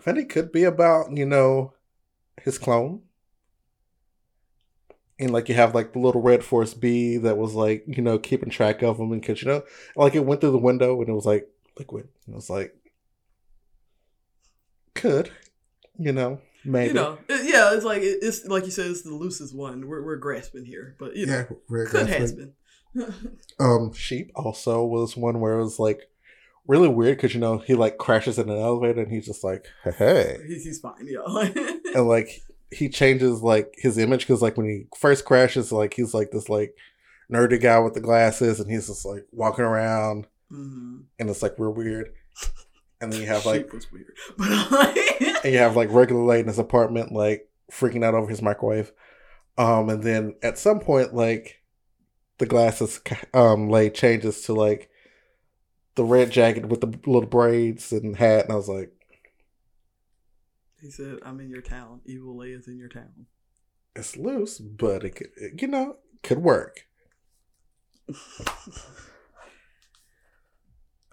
Henry 0.06 0.26
could 0.26 0.52
be 0.52 0.64
about, 0.64 1.16
you 1.16 1.26
know, 1.26 1.74
his 2.42 2.58
clone. 2.58 3.02
And 5.20 5.30
like 5.32 5.50
you 5.50 5.54
have 5.56 5.76
like 5.76 5.94
the 5.94 6.00
little 6.00 6.22
red 6.22 6.44
force 6.44 6.74
bee 6.74 7.18
that 7.18 7.38
was 7.38 7.54
like 7.54 7.84
you 7.86 8.02
know 8.02 8.18
keeping 8.18 8.50
track 8.50 8.82
of 8.82 8.98
him 9.00 9.12
and 9.12 9.22
cause 9.24 9.44
you 9.44 9.48
know 9.48 9.62
like 9.96 10.16
it 10.16 10.26
went 10.26 10.42
through 10.42 10.50
the 10.50 10.58
window 10.58 11.00
and 11.00 11.08
it 11.10 11.14
was 11.14 11.28
like 11.28 11.48
liquid. 11.78 12.08
It 12.28 12.34
was 12.34 12.50
like 12.50 12.76
could 14.96 15.30
you 16.00 16.12
know 16.12 16.42
maybe 16.66 16.90
you 16.90 16.94
know, 16.96 17.18
it- 17.30 17.46
yeah, 17.54 17.74
it's 17.76 17.86
like 17.86 18.02
it- 18.02 18.20
it's 18.24 18.46
like 18.46 18.66
you 18.66 18.72
said, 18.72 18.90
it's 18.90 19.04
the 19.04 19.14
loosest 19.14 19.56
one. 19.56 19.88
We're 19.88 20.04
we're 20.04 20.16
grasping 20.16 20.66
here, 20.66 20.96
but 21.00 21.16
you 21.16 21.28
know, 21.28 21.34
yeah 21.34 21.44
could 21.44 21.90
grass 21.92 22.10
has 22.10 22.34
been. 22.34 22.54
Um, 23.60 23.94
sheep 23.94 24.32
also 24.36 24.84
was 24.84 25.16
one 25.16 25.40
where 25.40 25.54
it 25.60 25.64
was 25.64 25.78
like 25.80 26.10
really 26.68 26.88
weird 26.88 27.18
because 27.18 27.34
you 27.34 27.40
know 27.40 27.58
he 27.58 27.76
like 27.76 27.98
crashes 27.98 28.38
in 28.38 28.50
an 28.50 28.58
elevator 28.58 29.02
and 29.02 29.12
he's 29.12 29.26
just 29.26 29.44
like 29.44 29.66
hey, 29.84 29.92
hey. 29.98 30.38
he's, 30.48 30.64
he's 30.64 30.80
fine, 30.80 31.08
yeah. 31.08 31.22
and 31.96 32.08
like 32.08 32.42
he 32.72 32.88
changes 32.88 33.42
like 33.42 33.74
his 33.78 33.98
image 33.98 34.22
because 34.22 34.42
like 34.42 34.58
when 34.58 34.68
he 34.68 34.86
first 34.98 35.26
crashes 35.26 35.72
like 35.72 35.94
he's 35.94 36.14
like 36.14 36.32
this 36.32 36.50
like 36.50 36.74
nerdy 37.32 37.60
guy 37.60 37.80
with 37.80 37.94
the 37.94 38.00
glasses 38.00 38.60
and 38.60 38.70
he's 38.72 38.88
just 38.88 39.06
like 39.06 39.26
walking 39.32 39.66
around 39.66 40.28
hmm 40.50 41.00
and 41.20 41.30
it's 41.30 41.42
like 41.42 41.56
real 41.58 41.74
weird 41.74 42.10
and 43.00 43.12
then 43.12 43.22
you 43.22 43.28
have 43.28 43.46
like 43.46 43.72
was 43.74 43.92
weird, 43.92 44.14
but 44.38 44.98
and 45.44 45.54
you 45.54 45.60
have 45.60 45.76
like 45.76 45.92
regular 45.92 46.24
lay 46.24 46.40
in 46.40 46.48
his 46.48 46.60
apartment 46.60 47.12
like 47.12 47.50
freaking 47.72 48.04
out 48.04 48.14
over 48.14 48.30
his 48.30 48.42
microwave 48.42 48.92
um 49.58 49.90
and 49.90 50.04
then 50.04 50.36
at 50.44 50.58
some 50.58 50.80
point 50.80 51.14
like 51.14 51.62
the 52.38 52.46
glasses 52.46 53.02
um 53.34 53.70
lay 53.70 53.90
changes 53.90 54.42
to 54.42 54.54
like 54.54 54.90
the 55.96 56.04
red 56.04 56.32
jacket 56.32 56.68
with 56.68 56.82
the 56.82 56.88
little 57.06 57.30
braids 57.30 57.92
and 57.92 58.16
hat 58.16 58.46
and 58.46 58.54
i 58.54 58.56
was 58.56 58.70
like 58.70 58.92
he 60.82 60.90
said, 60.90 61.20
"I'm 61.24 61.40
in 61.40 61.52
your 61.52 61.62
town. 61.62 62.02
Evil 62.06 62.36
Lay 62.36 62.54
is 62.54 62.68
in 62.68 62.80
your 62.80 62.90
town." 62.90 63.28
it's 63.96 64.16
loose 64.16 64.58
but 64.58 65.04
it 65.04 65.16
could 65.16 65.28
it, 65.36 65.62
you 65.62 65.68
know 65.68 65.98
could 66.24 66.40
work 66.40 66.88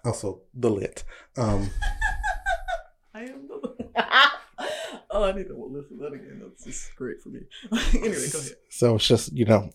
also 0.05 0.43
the 0.55 0.71
lit 0.71 1.05
um 1.37 1.71
I 3.15 3.23
am 3.23 3.49
the. 3.49 3.91
oh, 5.11 5.25
I 5.25 5.33
need 5.33 5.49
to 5.49 5.57
listen 5.57 5.99
to 5.99 6.05
that 6.05 6.13
again. 6.13 6.41
That's 6.41 6.65
just 6.65 6.95
great 6.95 7.21
for 7.21 7.31
me. 7.31 7.41
anyway, 7.95 8.31
go 8.31 8.39
ahead. 8.39 8.53
so 8.71 8.95
it's 8.95 9.09
just 9.09 9.33
you 9.33 9.45
know 9.45 9.71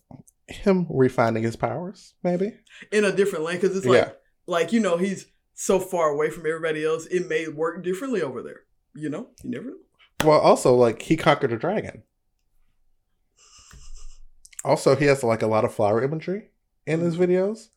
him 0.48 0.88
refining 0.90 1.44
his 1.44 1.56
powers 1.56 2.14
maybe 2.24 2.54
In 2.92 3.04
a 3.04 3.12
different 3.12 3.44
lane, 3.44 3.58
because 3.60 3.76
it's 3.76 3.86
like, 3.86 3.96
Yeah. 3.96 4.12
Like 4.48 4.72
you 4.72 4.80
know, 4.80 4.98
he's 4.98 5.28
so 5.54 5.80
far 5.80 6.10
away 6.10 6.30
from 6.30 6.46
everybody 6.46 6.84
else. 6.84 7.06
It 7.08 7.28
may 7.28 7.48
work 7.48 7.84
differently 7.84 8.22
over 8.22 8.42
there. 8.42 8.62
You 8.96 9.10
know, 9.10 9.30
you 9.44 9.50
never 9.50 9.66
know. 9.66 9.78
Well, 10.24 10.40
also 10.40 10.74
like 10.74 11.02
he 11.04 11.18
conquered 11.18 11.52
a 11.52 11.58
dragon. 11.58 12.04
Also, 14.64 14.96
he 14.96 15.06
has 15.06 15.24
like 15.24 15.42
a 15.42 15.48
lot 15.48 15.66
of 15.66 15.74
flower 15.74 16.02
imagery 16.02 16.50
in 16.86 17.02
his 17.02 17.16
mm-hmm. 17.16 17.24
videos, 17.24 17.70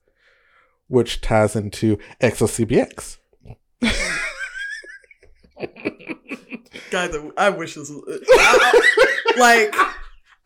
which 0.86 1.20
ties 1.20 1.56
into 1.56 1.98
ExoCBX. 2.20 3.18
Guys, 6.90 7.14
I 7.36 7.50
wish 7.50 7.74
this 7.74 7.90
was 7.90 8.02
I- 8.08 8.82
I- 9.36 9.38
like. 9.38 9.74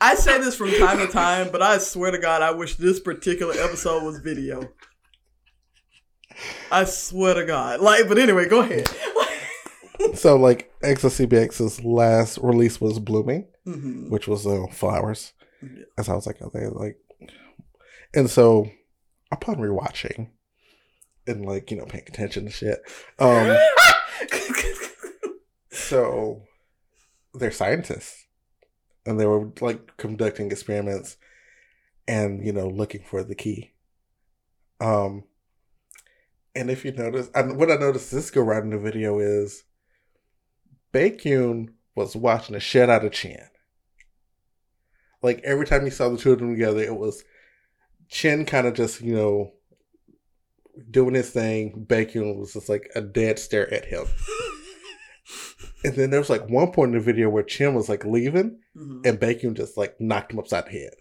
I 0.03 0.15
say 0.15 0.39
this 0.39 0.57
from 0.57 0.71
time 0.79 0.97
to 0.97 1.09
time, 1.09 1.51
but 1.53 1.61
I 1.61 1.77
swear 1.77 2.11
to 2.11 2.19
God, 2.19 2.41
I 2.41 2.53
wish 2.53 2.77
this 2.77 2.99
particular 2.99 3.53
episode 3.53 4.03
was 4.03 4.19
video. 4.19 4.73
I 6.71 6.85
swear 6.85 7.35
to 7.35 7.45
God. 7.45 7.81
Like, 7.81 8.09
but 8.09 8.19
anyway, 8.19 8.49
go 8.49 8.61
ahead. 8.61 8.89
so, 10.15 10.37
like 10.37 10.73
ExoCBX's 10.83 11.85
last 11.85 12.39
release 12.43 12.81
was 12.81 12.99
Blooming, 12.99 13.47
Mhm. 13.67 14.09
which 14.11 14.27
was 14.29 14.47
uh, 14.47 14.67
flowers. 14.73 15.33
Yeah. 15.63 15.85
And 15.97 16.07
so 16.07 16.13
I 16.13 16.17
was 16.17 16.27
like, 16.27 16.41
okay, 16.41 16.67
like, 16.69 16.99
and 18.15 18.29
so 18.31 18.71
upon 19.31 19.57
rewatching 19.57 20.29
and 21.27 21.45
like 21.47 21.71
you 21.71 21.77
know 21.77 21.85
paying 21.85 22.05
attention 22.09 22.47
to 22.47 22.51
shit, 22.51 22.81
um, 23.19 23.57
so 25.71 26.43
they're 27.35 27.51
scientists 27.51 28.27
and 29.07 29.19
they 29.21 29.27
were 29.27 29.51
like 29.61 29.97
conducting 29.97 30.51
experiments 30.51 31.17
and 32.09 32.45
you 32.45 32.53
know 32.53 32.69
looking 32.69 33.03
for 33.05 33.23
the 33.23 33.35
key 33.35 33.73
um 34.81 35.23
and 36.55 36.71
if 36.71 36.85
you 36.85 36.93
notice 36.93 37.29
and 37.35 37.57
what 37.57 37.71
i 37.71 37.77
noticed 37.77 38.11
this 38.11 38.31
go 38.31 38.43
right 38.43 38.63
in 38.63 38.71
the 38.71 38.79
video 38.79 39.19
is 39.19 39.65
Baekhyun 40.93 41.69
was 41.95 42.17
watching 42.17 42.55
the 42.55 42.61
shit 42.61 42.91
out 42.91 43.05
of 43.05 43.13
Chen. 43.13 43.49
Like 45.23 45.41
every 45.45 45.65
time 45.67 45.85
you 45.85 45.91
saw 45.93 46.09
the 46.09 46.17
two 46.19 46.33
of 46.33 46.41
them 46.41 46.53
together, 46.55 46.81
it 46.81 46.97
was 46.97 47.23
Chen 48.09 48.45
kind 48.45 48.67
of 48.67 48.75
just, 48.75 49.01
you 49.01 49.15
know, 49.15 49.53
doing 50.91 51.15
his 51.15 51.31
thing. 51.31 51.87
Baekhyun 51.89 52.37
was 52.37 52.55
just 52.55 52.69
like 52.69 52.91
a 52.97 53.01
dead 53.01 53.39
stare 53.39 53.73
at 53.73 53.85
him. 53.85 54.07
And 55.85 55.95
then 55.95 56.11
there 56.11 56.21
was 56.21 56.29
like 56.29 56.51
one 56.51 56.73
point 56.73 56.93
in 56.93 56.99
the 56.99 57.05
video 57.05 57.31
where 57.31 57.43
Chen 57.45 57.75
was 57.75 57.89
like 57.89 58.05
leaving 58.05 58.59
Mhm. 58.77 59.07
and 59.07 59.19
Baekhyun 59.21 59.55
just 59.55 59.77
like 59.79 59.99
knocked 60.01 60.33
him 60.33 60.39
upside 60.41 60.67
the 60.67 60.71
head. 60.73 60.93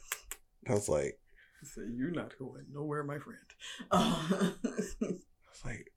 I 0.70 0.74
was 0.74 0.88
like, 0.88 1.20
He 1.62 1.66
said, 1.68 1.91
"You're 1.97 2.12
not 2.12 2.38
going 2.39 2.66
nowhere, 2.72 3.04
my 3.04 3.18
friend." 3.18 3.39
Uh, 3.91 4.52
Like, 5.66 5.91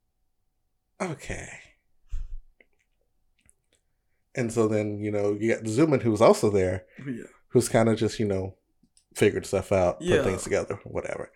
okay. 1.01 1.47
And 4.35 4.51
so 4.51 4.67
then, 4.67 4.99
you 4.99 5.11
know, 5.11 5.37
you 5.39 5.53
got 5.53 5.63
Xiumin 5.63 6.01
who 6.01 6.11
was 6.11 6.21
also 6.21 6.49
there, 6.49 6.85
yeah, 7.05 7.23
who's 7.49 7.69
kind 7.69 7.87
of 7.87 7.97
just, 7.97 8.19
you 8.19 8.25
know, 8.25 8.55
figured 9.13 9.45
stuff 9.45 9.71
out, 9.71 9.97
Yeah. 10.01 10.17
put 10.17 10.25
things 10.25 10.43
together, 10.43 10.79
whatever. 10.83 11.31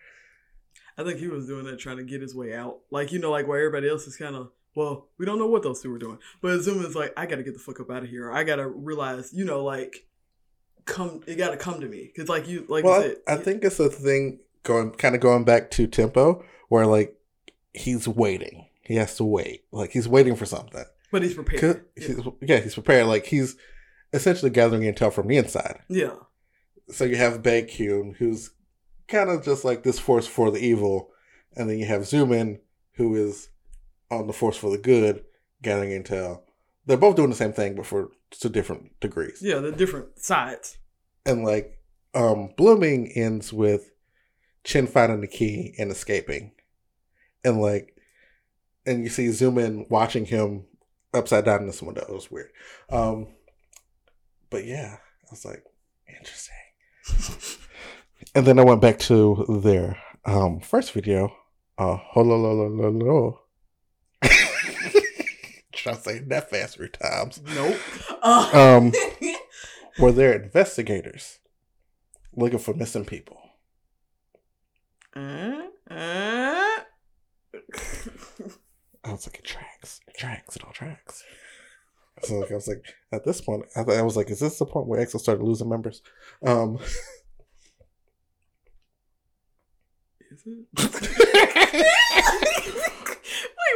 I 0.96 1.04
think 1.04 1.20
he 1.20 1.28
was 1.28 1.46
doing 1.46 1.64
that 1.66 1.78
trying 1.78 1.98
to 1.98 2.02
get 2.02 2.20
his 2.20 2.34
way 2.34 2.54
out. 2.54 2.80
Like 2.90 3.12
you 3.12 3.20
know, 3.20 3.30
like 3.30 3.46
where 3.46 3.58
everybody 3.60 3.88
else 3.88 4.06
is 4.06 4.16
kind 4.16 4.34
of. 4.34 4.50
Well, 4.74 5.08
we 5.16 5.26
don't 5.26 5.38
know 5.38 5.46
what 5.46 5.62
those 5.62 5.80
two 5.80 5.90
were 5.90 5.98
doing, 5.98 6.18
but 6.42 6.58
Xiumin's 6.60 6.94
like, 6.94 7.12
I 7.16 7.26
gotta 7.26 7.42
get 7.42 7.54
the 7.54 7.60
fuck 7.60 7.80
up 7.80 7.90
out 7.90 8.02
of 8.02 8.08
here. 8.08 8.32
I 8.32 8.44
gotta 8.44 8.66
realize, 8.66 9.32
you 9.32 9.44
know, 9.44 9.64
like, 9.64 10.06
come, 10.84 11.22
it 11.26 11.36
gotta 11.36 11.56
come 11.56 11.80
to 11.80 11.88
me, 11.88 12.10
because 12.12 12.28
like 12.28 12.48
you, 12.48 12.64
like 12.68 12.84
well, 12.84 13.02
you 13.02 13.08
said, 13.10 13.16
I, 13.28 13.34
I 13.34 13.36
think 13.36 13.64
it's 13.64 13.80
a 13.80 13.88
thing 13.88 14.40
going, 14.64 14.90
kind 14.92 15.14
of 15.14 15.20
going 15.20 15.44
back 15.44 15.70
to 15.72 15.86
tempo, 15.86 16.44
where 16.68 16.86
like 16.86 17.16
he's 17.72 18.06
waiting. 18.08 18.66
He 18.82 18.94
has 18.96 19.16
to 19.16 19.24
wait. 19.24 19.64
Like 19.72 19.90
he's 19.90 20.08
waiting 20.08 20.36
for 20.36 20.46
something. 20.46 20.84
but 21.12 21.22
he's 21.22 21.34
prepared. 21.34 21.84
he's- 21.96 22.20
yeah, 22.40 22.58
he's 22.58 22.74
prepared. 22.74 23.06
Like 23.06 23.26
he's 23.26 23.56
essentially 24.12 24.50
gathering 24.50 24.82
intel 24.82 25.12
from 25.12 25.28
the 25.28 25.36
inside. 25.36 25.80
Yeah, 25.88 26.14
so 26.90 27.04
you 27.04 27.16
have 27.16 27.42
Baekhyun, 27.42 28.16
who's 28.16 28.50
kind 29.08 29.28
of 29.30 29.44
just 29.44 29.64
like 29.64 29.82
this 29.82 29.98
force 29.98 30.26
for 30.26 30.50
the 30.50 30.58
evil, 30.58 31.10
and 31.56 31.68
then 31.68 31.78
you 31.78 31.86
have 31.86 32.02
Xiumin, 32.02 32.60
who 32.94 33.14
is 33.14 33.50
on 34.10 34.26
the 34.26 34.32
force 34.32 34.56
for 34.56 34.70
the 34.70 34.78
good, 34.78 35.24
gathering 35.62 35.90
intel. 35.90 36.42
They're 36.86 36.96
both 36.96 37.16
doing 37.16 37.28
the 37.30 37.36
same 37.36 37.52
thing, 37.52 37.74
but 37.74 37.84
for 37.86 38.08
to 38.30 38.48
different 38.48 38.98
degrees. 39.00 39.40
yeah, 39.42 39.58
the 39.58 39.72
different 39.72 40.18
sides. 40.18 40.78
And 41.26 41.44
like, 41.44 41.78
um, 42.14 42.50
Blooming 42.56 43.12
ends 43.14 43.52
with 43.52 43.90
Chen 44.64 44.86
finding 44.86 45.20
the 45.20 45.26
key 45.26 45.74
and 45.78 45.90
escaping, 45.90 46.52
and 47.44 47.60
like, 47.60 47.94
and 48.86 49.02
you 49.02 49.08
see 49.10 49.26
Xiumin 49.26 49.88
watching 49.90 50.24
him 50.24 50.64
upside 51.14 51.44
down 51.44 51.60
in 51.60 51.66
this 51.66 51.82
window. 51.82 52.02
It 52.08 52.12
was 52.14 52.30
weird. 52.30 52.50
Um, 52.90 53.28
but 54.50 54.64
yeah, 54.64 54.96
I 54.98 55.26
was 55.30 55.44
like, 55.44 55.62
interesting. 56.08 56.54
and 58.34 58.46
then 58.46 58.58
I 58.58 58.64
went 58.64 58.80
back 58.80 58.98
to 59.00 59.44
their 59.62 59.96
um 60.24 60.60
first 60.60 60.92
video, 60.92 61.34
uh, 61.78 61.98
hololololo. 62.14 63.38
Should 65.74 65.92
I 65.92 65.96
say 65.96 66.18
that 66.20 66.50
fast 66.50 66.76
three 66.76 66.88
times? 66.88 67.40
Nope. 67.54 67.76
Uh, 68.22 68.50
Um, 68.54 68.92
where 69.98 70.12
they're 70.12 70.42
investigators 70.42 71.38
looking 72.34 72.58
for 72.58 72.74
missing 72.74 73.04
people. 73.04 73.40
uh. 75.16 76.47
I 79.04 79.12
was 79.12 79.26
like, 79.26 79.38
it 79.38 79.44
tracks, 79.44 80.00
it 80.08 80.16
tracks, 80.16 80.56
it 80.56 80.64
all 80.64 80.72
tracks. 80.72 81.24
So 82.24 82.38
like, 82.40 82.50
I 82.50 82.54
was 82.54 82.68
like, 82.68 82.84
at 83.12 83.24
this 83.24 83.40
point, 83.40 83.64
I, 83.76 83.80
I 83.80 84.02
was 84.02 84.16
like, 84.16 84.30
is 84.30 84.40
this 84.40 84.58
the 84.58 84.66
point 84.66 84.88
where 84.88 85.00
EXO 85.00 85.20
started 85.20 85.44
losing 85.44 85.68
members? 85.68 86.02
Um, 86.44 86.78
Is 90.30 90.42
it? 90.44 90.66
Wait, 90.76 90.94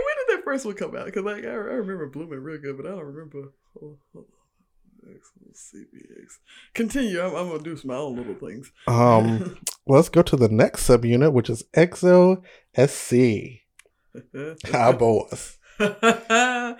when 0.05 0.17
did 0.19 0.29
that 0.29 0.43
first 0.45 0.67
one 0.67 0.75
come 0.75 0.97
out? 0.97 1.07
Because 1.07 1.25
like 1.25 1.45
I, 1.45 1.49
I 1.49 1.53
remember 1.53 2.07
Blooming 2.09 2.41
real 2.41 2.59
good, 2.59 2.77
but 2.77 2.87
I 2.87 2.91
don't 2.91 3.05
remember. 3.05 3.53
Oh. 3.81 3.99
CBX. 5.53 6.39
Continue. 6.75 7.21
I'm, 7.21 7.35
I'm 7.35 7.49
gonna 7.49 7.63
do 7.63 7.77
some 7.77 7.89
my 7.89 7.97
own 7.97 8.17
little 8.17 8.35
things. 8.35 8.71
um, 8.87 9.59
let's 9.87 10.09
go 10.09 10.23
to 10.23 10.37
the 10.37 10.49
next 10.49 10.87
subunit, 10.89 11.33
which 11.33 11.51
is 11.51 11.65
EXO 11.75 12.43
SC. 12.77 13.62
Our 14.75 14.93
boys. 14.95 15.59
I, 15.81 16.77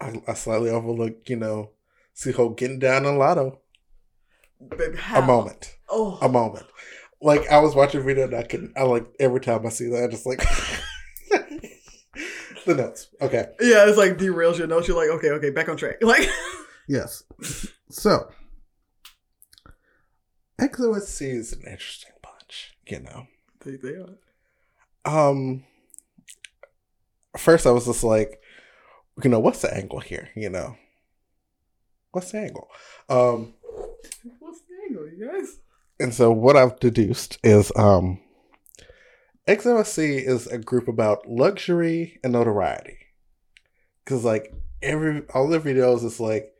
I 0.00 0.34
slightly 0.34 0.70
overlooked, 0.70 1.28
you 1.30 1.36
know, 1.36 1.70
Suho 2.14 2.56
getting 2.56 2.78
down 2.78 3.06
on 3.06 3.18
Lotto. 3.18 3.60
Baby? 4.76 4.98
A 5.14 5.22
moment. 5.22 5.76
Oh, 5.88 6.18
A 6.22 6.28
moment. 6.28 6.66
Like 7.20 7.48
I 7.50 7.58
was 7.60 7.74
watching 7.74 8.00
a 8.00 8.04
video 8.04 8.24
and 8.24 8.34
I 8.34 8.42
can 8.42 8.72
I 8.76 8.82
like 8.82 9.06
every 9.18 9.40
time 9.40 9.64
I 9.66 9.70
see 9.70 9.88
that 9.88 10.04
I 10.04 10.08
just 10.08 10.26
like 10.26 10.38
the 12.66 12.74
notes. 12.74 13.08
Okay. 13.20 13.46
yeah. 13.60 13.88
It's 13.88 13.96
like 13.98 14.18
derails 14.18 14.58
your 14.58 14.66
notes. 14.66 14.86
You're 14.88 14.96
like, 14.98 15.08
okay, 15.18 15.30
okay, 15.30 15.50
back 15.50 15.68
on 15.68 15.76
track. 15.76 15.96
Like, 16.02 16.28
Yes. 16.88 17.24
So 17.90 18.28
EXO-SC 20.60 21.22
is 21.22 21.52
an 21.52 21.62
interesting 21.62 22.12
bunch, 22.22 22.74
you 22.86 23.00
know. 23.00 23.26
they, 23.64 23.76
they 23.76 23.96
are. 23.96 24.16
Um 25.04 25.64
first 27.36 27.66
I 27.66 27.70
was 27.70 27.86
just 27.86 28.04
like, 28.04 28.40
you 29.22 29.30
know, 29.30 29.40
what's 29.40 29.62
the 29.62 29.74
angle 29.74 30.00
here, 30.00 30.28
you 30.34 30.50
know? 30.50 30.76
What's 32.12 32.32
the 32.32 32.38
angle? 32.38 32.68
Um 33.08 33.54
What's 34.38 34.60
the 34.60 34.74
angle, 34.88 35.08
you 35.08 35.30
guys? 35.30 35.58
and 35.98 36.12
so 36.12 36.30
what 36.30 36.56
I've 36.56 36.78
deduced 36.78 37.38
is 37.42 37.72
um 37.76 38.20
EXO-SC 39.48 39.98
is 39.98 40.46
a 40.48 40.58
group 40.58 40.88
about 40.88 41.28
luxury 41.28 42.18
and 42.24 42.32
notoriety. 42.32 42.98
Cause 44.04 44.24
like 44.24 44.52
every 44.82 45.22
all 45.34 45.48
their 45.48 45.60
videos 45.60 46.04
is 46.04 46.20
like 46.20 46.52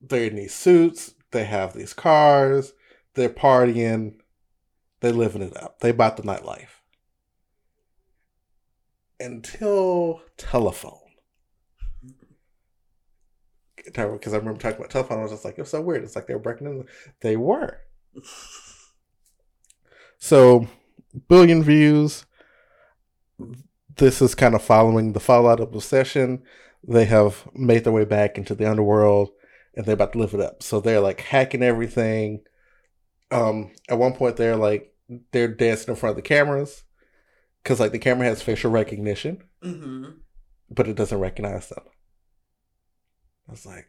they're 0.00 0.26
in 0.26 0.36
these 0.36 0.54
suits, 0.54 1.14
they 1.30 1.44
have 1.44 1.74
these 1.74 1.94
cars, 1.94 2.72
they're 3.14 3.28
partying, 3.28 4.16
they're 5.00 5.12
living 5.12 5.42
it 5.42 5.56
up. 5.56 5.80
They 5.80 5.90
about 5.90 6.16
the 6.16 6.22
nightlife. 6.22 6.81
Until 9.22 10.22
telephone. 10.36 10.98
Because 13.84 14.32
I 14.32 14.36
remember 14.36 14.60
talking 14.60 14.78
about 14.78 14.90
telephone, 14.90 15.18
I 15.18 15.22
was 15.22 15.32
just 15.32 15.44
like, 15.44 15.58
it's 15.58 15.70
so 15.70 15.80
weird. 15.80 16.04
It's 16.04 16.16
like 16.16 16.26
they 16.26 16.34
were 16.34 16.40
breaking 16.40 16.66
in. 16.66 16.84
They 17.20 17.36
were. 17.36 17.80
So, 20.24 20.68
billion 21.26 21.64
views. 21.64 22.26
This 23.96 24.22
is 24.22 24.36
kind 24.36 24.54
of 24.54 24.62
following 24.62 25.14
the 25.14 25.20
fallout 25.20 25.58
of 25.58 25.72
the 25.72 25.80
session. 25.80 26.44
They 26.86 27.06
have 27.06 27.48
made 27.56 27.82
their 27.82 27.92
way 27.92 28.04
back 28.04 28.38
into 28.38 28.54
the 28.54 28.70
underworld 28.70 29.30
and 29.74 29.84
they're 29.84 29.94
about 29.94 30.12
to 30.12 30.20
live 30.20 30.32
it 30.32 30.40
up. 30.40 30.62
So 30.62 30.80
they're 30.80 31.00
like 31.00 31.22
hacking 31.22 31.64
everything. 31.64 32.42
Um, 33.32 33.72
at 33.88 33.98
one 33.98 34.12
point, 34.12 34.36
they're 34.36 34.54
like, 34.54 34.94
they're 35.32 35.48
dancing 35.48 35.88
in 35.88 35.96
front 35.96 36.12
of 36.12 36.16
the 36.16 36.22
cameras 36.22 36.84
because 37.62 37.80
like 37.80 37.92
the 37.92 37.98
camera 37.98 38.26
has 38.26 38.42
facial 38.42 38.70
recognition, 38.70 39.42
Mm-hmm. 39.62 40.04
but 40.70 40.88
it 40.88 40.96
doesn't 40.96 41.18
recognize 41.20 41.68
them. 41.68 41.84
I 43.48 43.50
was 43.52 43.66
like, 43.66 43.88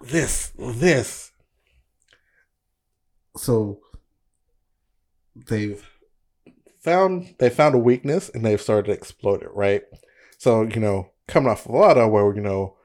this, 0.00 0.52
this. 0.58 1.32
So 3.36 3.80
they've 5.48 5.84
found 6.80 7.34
they 7.38 7.50
found 7.50 7.74
a 7.74 7.78
weakness 7.78 8.28
and 8.28 8.44
they've 8.44 8.60
started 8.60 8.86
to 8.86 8.92
exploit 8.92 9.42
it, 9.42 9.52
right? 9.54 9.82
So 10.38 10.62
you 10.62 10.80
know, 10.80 11.10
coming 11.26 11.50
off 11.50 11.66
of 11.66 11.72
Lotto, 11.74 12.08
where 12.08 12.34
you 12.34 12.40
know 12.40 12.76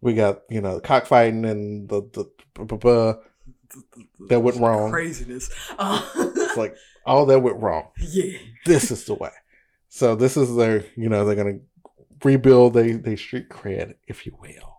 we 0.00 0.14
got 0.14 0.40
you 0.48 0.60
know 0.60 0.80
cockfighting 0.80 1.44
and 1.44 1.88
the 1.88 2.02
the 2.12 3.20
That 4.28 4.40
went 4.40 4.58
wrong. 4.58 4.90
Craziness. 4.90 5.50
Uh, 5.78 6.02
it's 6.16 6.56
like 6.56 6.76
all 7.06 7.26
that 7.26 7.40
went 7.40 7.60
wrong. 7.60 7.88
yeah. 7.98 8.38
This 8.66 8.90
is 8.90 9.04
the 9.04 9.14
way. 9.14 9.30
So 9.88 10.14
this 10.14 10.36
is 10.36 10.54
their 10.56 10.84
you 10.96 11.08
know 11.08 11.24
they're 11.24 11.36
gonna 11.36 11.60
rebuild 12.22 12.74
they 12.74 12.92
they 12.92 13.16
street 13.16 13.48
cred, 13.48 13.94
if 14.06 14.26
you 14.26 14.36
will. 14.40 14.76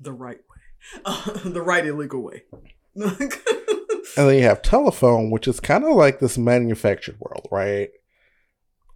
The 0.00 0.12
right 0.12 0.38
way. 0.38 0.42
Uh, 1.04 1.32
the 1.44 1.62
right 1.62 1.84
illegal 1.84 2.22
way. 2.22 2.44
And 4.16 4.28
then 4.28 4.36
you 4.36 4.44
have 4.44 4.62
telephone, 4.62 5.30
which 5.30 5.46
is 5.46 5.60
kind 5.60 5.84
of 5.84 5.94
like 5.94 6.20
this 6.20 6.38
manufactured 6.38 7.18
world, 7.20 7.48
right? 7.52 7.90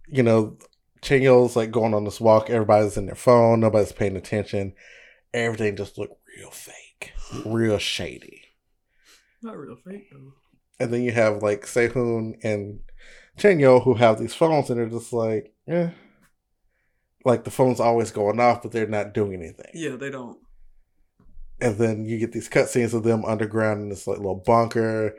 You 0.07 0.23
know, 0.23 0.57
Chanyeol's 1.03 1.55
like 1.55 1.69
going 1.69 1.93
on 1.93 2.05
this 2.05 2.19
walk, 2.19 2.49
everybody's 2.49 2.97
in 2.97 3.05
their 3.05 3.13
phone, 3.13 3.59
nobody's 3.59 3.91
paying 3.91 4.15
attention. 4.15 4.73
Everything 5.31 5.75
just 5.75 5.99
looked 5.99 6.17
real 6.37 6.49
fake, 6.49 7.13
real 7.45 7.77
shady. 7.77 8.40
Not 9.43 9.57
real 9.57 9.75
fake 9.75 10.09
though. 10.11 10.33
And 10.79 10.93
then 10.93 11.03
you 11.03 11.11
have 11.11 11.41
like 11.43 11.65
Sehun 11.65 12.35
and 12.43 12.79
Chanyeol 13.37 13.83
who 13.83 13.95
have 13.95 14.19
these 14.19 14.33
phones 14.35 14.69
and 14.69 14.79
they're 14.79 14.87
just 14.87 15.13
like, 15.13 15.53
eh. 15.67 15.89
Like 17.23 17.43
the 17.43 17.51
phone's 17.51 17.79
always 17.79 18.11
going 18.11 18.39
off, 18.39 18.63
but 18.63 18.71
they're 18.71 18.87
not 18.87 19.13
doing 19.13 19.33
anything. 19.35 19.69
Yeah, 19.73 19.95
they 19.95 20.09
don't. 20.09 20.39
and 21.59 21.77
then 21.77 22.05
you 22.05 22.17
get 22.17 22.31
these 22.31 22.49
cutscenes 22.49 22.93
of 22.95 23.03
them 23.03 23.23
underground 23.25 23.81
in 23.81 23.89
this 23.89 24.07
like 24.07 24.17
little 24.17 24.41
bunker, 24.43 25.15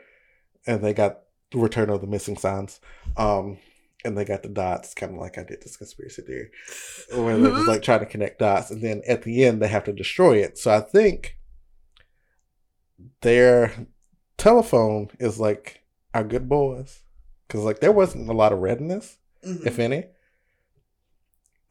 and 0.67 0.83
they 0.83 0.93
got 0.93 1.19
the 1.51 1.59
Return 1.59 1.89
of 1.89 2.01
the 2.01 2.07
Missing 2.07 2.37
Sons, 2.37 2.81
um, 3.15 3.57
and 4.03 4.17
they 4.17 4.25
got 4.25 4.43
the 4.43 4.49
dots, 4.49 4.93
kind 4.93 5.13
of 5.13 5.19
like 5.19 5.37
I 5.37 5.43
did 5.43 5.61
this 5.61 5.77
conspiracy 5.77 6.23
theory, 6.23 6.49
where 7.13 7.37
they're 7.37 7.51
just 7.51 7.67
like 7.69 7.81
trying 7.83 8.01
to 8.01 8.05
connect 8.05 8.39
dots, 8.39 8.69
and 8.69 8.81
then 8.81 9.01
at 9.07 9.21
the 9.23 9.45
end 9.45 9.61
they 9.61 9.69
have 9.69 9.85
to 9.85 9.93
destroy 9.93 10.37
it. 10.39 10.57
So 10.57 10.73
I 10.73 10.81
think 10.81 11.37
their 13.21 13.87
telephone 14.37 15.09
is 15.19 15.39
like 15.39 15.83
our 16.13 16.23
good 16.23 16.47
boys, 16.49 17.01
because 17.47 17.61
like 17.63 17.79
there 17.79 17.91
wasn't 17.91 18.29
a 18.29 18.33
lot 18.33 18.53
of 18.53 18.59
redness, 18.59 19.17
Mhm. 19.45 19.65
if 19.65 19.79
any, 19.79 20.05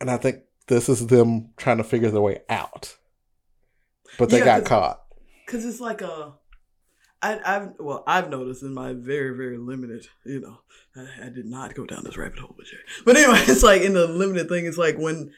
and 0.01 0.11
I 0.11 0.17
think 0.17 0.43
this 0.69 0.89
is 0.89 1.07
them 1.09 1.51
trying 1.57 1.79
to 1.79 1.85
figure 1.85 2.11
their 2.11 2.21
way 2.21 2.43
out, 2.49 2.97
but 4.19 4.31
they 4.31 4.39
Yeah, 4.39 4.45
got 4.45 4.61
'cause- 4.61 4.69
caught. 4.69 4.99
Cause 5.47 5.65
it's 5.67 5.81
like 5.81 6.01
a, 6.01 6.35
I, 7.21 7.39
I've 7.45 7.73
well, 7.79 8.03
I've 8.07 8.31
noticed 8.31 8.63
in 8.63 8.73
my 8.75 8.95
very 8.95 9.37
very 9.37 9.59
limited, 9.59 10.07
you 10.25 10.41
know, 10.41 10.59
I, 10.97 11.27
I 11.27 11.29
did 11.29 11.47
not 11.47 11.75
go 11.75 11.85
down 11.85 12.05
this 12.05 12.17
rabbit 12.17 12.39
hole 12.39 12.55
with 12.57 12.73
you, 12.73 12.79
but 13.05 13.17
anyway, 13.17 13.39
it's 13.47 13.63
like 13.63 13.83
in 13.83 13.93
the 13.95 14.07
limited 14.07 14.49
thing, 14.49 14.67
it's 14.67 14.79
like 14.79 14.97
when 14.97 15.33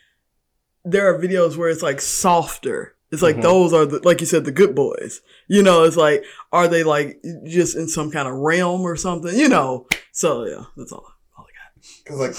there 0.85 1.13
are 1.13 1.19
videos 1.19 1.57
where 1.57 1.69
it's 1.69 1.83
like 1.83 2.01
softer. 2.01 2.94
It's 3.15 3.23
like 3.23 3.37
Mhm. 3.37 3.43
those 3.43 3.73
are 3.73 3.87
the 3.87 4.01
like 4.01 4.21
you 4.21 4.27
said 4.27 4.45
the 4.45 4.53
good 4.53 4.75
boys. 4.75 5.23
You 5.49 5.63
know, 5.63 5.85
it's 5.85 5.97
like 5.97 6.23
are 6.53 6.69
they 6.69 6.83
like 6.85 7.23
just 7.47 7.75
in 7.77 7.89
some 7.89 8.11
kind 8.11 8.29
of 8.29 8.35
realm 8.35 8.83
or 8.83 8.97
something? 8.97 9.35
You 9.39 9.49
know. 9.49 9.87
So 10.13 10.45
yeah, 10.45 10.65
that's 10.77 10.93
all. 10.93 11.07
all 11.39 11.47
I 11.47 11.53
got. 11.55 11.95
Because 12.05 12.19
like 12.21 12.35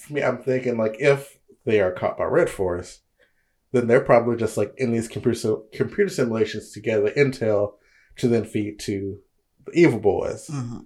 for 0.00 0.12
me, 0.12 0.22
I'm 0.22 0.38
thinking 0.38 0.76
like 0.76 0.96
if 0.98 1.38
they 1.64 1.80
are 1.80 1.92
caught 1.92 2.18
by 2.18 2.24
Red 2.24 2.50
Force, 2.50 3.00
then 3.72 3.86
they're 3.86 4.00
probably 4.00 4.36
just 4.36 4.56
like 4.56 4.72
in 4.76 4.92
these 4.92 5.08
computer 5.08 5.56
computer 5.72 6.08
simulations 6.10 6.72
to 6.72 6.80
gather 6.80 7.10
intel 7.10 7.74
to 8.16 8.28
then 8.28 8.44
feed 8.44 8.78
to 8.80 9.18
the 9.66 9.72
evil 9.72 9.98
boys, 9.98 10.46
Mm-hmm. 10.48 10.78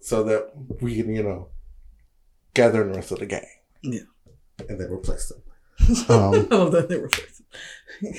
so 0.00 0.22
that 0.24 0.50
we 0.80 0.96
can 0.96 1.14
you 1.14 1.22
know 1.22 1.48
gather 2.54 2.84
the 2.84 2.94
rest 2.94 3.12
of 3.12 3.18
the 3.20 3.26
gang. 3.26 3.46
Yeah. 3.82 4.00
and 4.68 4.78
then 4.80 4.90
replace 4.92 5.28
them. 5.28 5.42
Um, 6.08 6.48
love 6.50 6.70
that 6.72 6.88
they 6.88 6.98
were. 6.98 7.10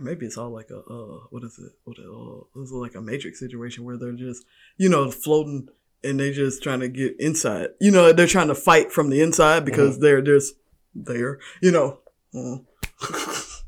Maybe 0.00 0.26
it's 0.26 0.36
all 0.36 0.50
like 0.50 0.70
a 0.70 0.78
uh, 0.78 1.20
what 1.30 1.44
is 1.44 1.58
it? 1.58 1.72
What 1.84 1.98
uh, 1.98 2.60
it's 2.60 2.72
like 2.72 2.94
a 2.94 3.00
matrix 3.00 3.38
situation 3.38 3.84
where 3.84 3.96
they're 3.96 4.12
just 4.12 4.44
you 4.76 4.88
know 4.88 5.10
floating 5.10 5.68
and 6.04 6.18
they're 6.18 6.32
just 6.32 6.62
trying 6.62 6.80
to 6.80 6.88
get 6.88 7.14
inside. 7.20 7.68
You 7.80 7.90
know, 7.90 8.12
they're 8.12 8.26
trying 8.26 8.48
to 8.48 8.54
fight 8.54 8.90
from 8.90 9.10
the 9.10 9.20
inside 9.20 9.64
because 9.64 10.00
they're 10.00 10.22
just 10.22 10.54
there. 10.94 11.38
You 11.60 11.70
know. 11.70 11.98
Mm. 12.34 12.64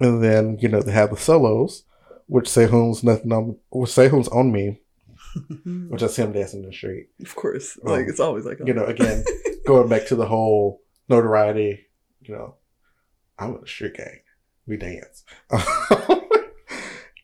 and 0.00 0.22
then 0.22 0.58
you 0.60 0.68
know 0.68 0.80
they 0.80 0.92
have 0.92 1.10
the 1.10 1.16
solos, 1.16 1.84
which 2.26 2.46
Sehun's 2.46 3.04
nothing 3.04 3.32
on, 3.32 3.56
which 3.70 3.90
Sehun's 3.90 4.28
on 4.28 4.52
me, 4.52 4.80
which 5.88 6.02
is 6.02 6.16
him 6.16 6.32
dancing 6.32 6.60
in 6.62 6.70
the 6.70 6.72
street. 6.72 7.08
of 7.22 7.34
course, 7.34 7.78
Um, 7.84 7.92
like 7.92 8.06
it's 8.08 8.20
always 8.20 8.44
like 8.44 8.58
You 8.64 8.74
know, 8.74 8.86
again, 8.86 9.24
going 9.66 9.88
back 9.88 10.06
to 10.06 10.16
the 10.16 10.26
whole 10.26 10.82
notoriety, 11.08 11.86
you 12.20 12.34
know, 12.34 12.56
I'm 13.38 13.56
in 13.56 13.64
a 13.64 13.66
street 13.66 13.94
gang. 13.94 14.20
We 14.66 14.76
dance. 14.76 15.24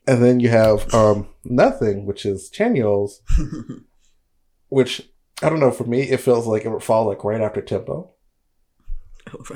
and 0.07 0.23
then 0.23 0.41
you 0.41 0.49
have 0.49 0.93
um 0.95 1.29
nothing, 1.45 2.07
which 2.07 2.25
is 2.27 2.51
Chanyeol's, 2.51 3.23
which 4.69 5.09
I 5.43 5.49
don't 5.51 5.61
know, 5.61 5.71
for 5.71 5.85
me 5.85 6.03
it 6.03 6.21
feels 6.21 6.47
like 6.47 6.65
it 6.65 6.71
would 6.71 6.83
fall 6.83 7.07
like 7.07 7.25
right 7.25 7.41
after 7.41 7.61
tempo. 7.61 8.13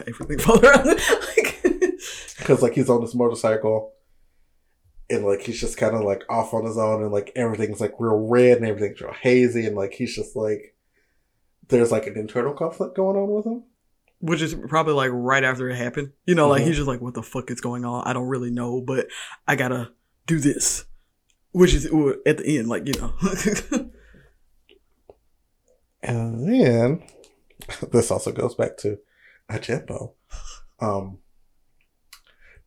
everything 0.06 0.38
fall 0.38 0.64
around. 0.64 0.86
like, 0.86 1.60
Because 2.38 2.62
like 2.62 2.74
he's 2.74 2.90
on 2.90 3.00
this 3.00 3.14
motorcycle 3.14 3.92
and 5.08 5.24
like 5.24 5.42
he's 5.42 5.60
just 5.60 5.76
kind 5.76 5.94
of 5.94 6.02
like 6.02 6.22
off 6.28 6.54
on 6.54 6.64
his 6.64 6.78
own 6.78 7.02
and 7.02 7.12
like 7.12 7.32
everything's 7.34 7.80
like 7.80 7.94
real 7.98 8.28
red 8.28 8.58
and 8.58 8.66
everything's 8.66 9.00
real 9.00 9.12
hazy 9.12 9.66
and 9.66 9.76
like 9.76 9.92
he's 9.92 10.14
just 10.14 10.36
like 10.36 10.74
there's 11.68 11.92
like 11.92 12.06
an 12.06 12.16
internal 12.16 12.52
conflict 12.52 12.96
going 12.96 13.16
on 13.16 13.28
with 13.28 13.46
him. 13.46 13.64
Which 14.20 14.40
is 14.42 14.54
probably 14.68 14.94
like 14.94 15.10
right 15.12 15.42
after 15.44 15.68
it 15.68 15.76
happened. 15.76 16.12
You 16.26 16.34
know, 16.34 16.48
like 16.48 16.62
Mhm. 16.62 16.66
he's 16.68 16.76
just 16.76 16.88
like, 16.88 17.00
"What 17.00 17.14
the 17.14 17.22
fuck 17.22 17.50
is 17.50 17.60
going 17.60 17.84
on? 17.84 18.06
I 18.06 18.12
don't 18.12 18.28
really 18.28 18.50
know, 18.50 18.80
but 18.80 19.08
I 19.48 19.56
gotta 19.56 19.90
do 20.26 20.38
this." 20.38 20.84
Which 21.52 21.74
is 21.74 21.86
at 22.26 22.38
the 22.38 22.58
end, 22.58 22.68
like 22.68 22.86
you 22.86 22.92
know, 23.00 23.12
And 26.02 26.48
then 26.48 27.02
this 27.92 28.10
also 28.10 28.32
goes 28.32 28.54
back 28.54 28.76
to 28.78 28.98
a 29.48 29.58
tempo. 29.58 30.14
Um, 30.80 31.18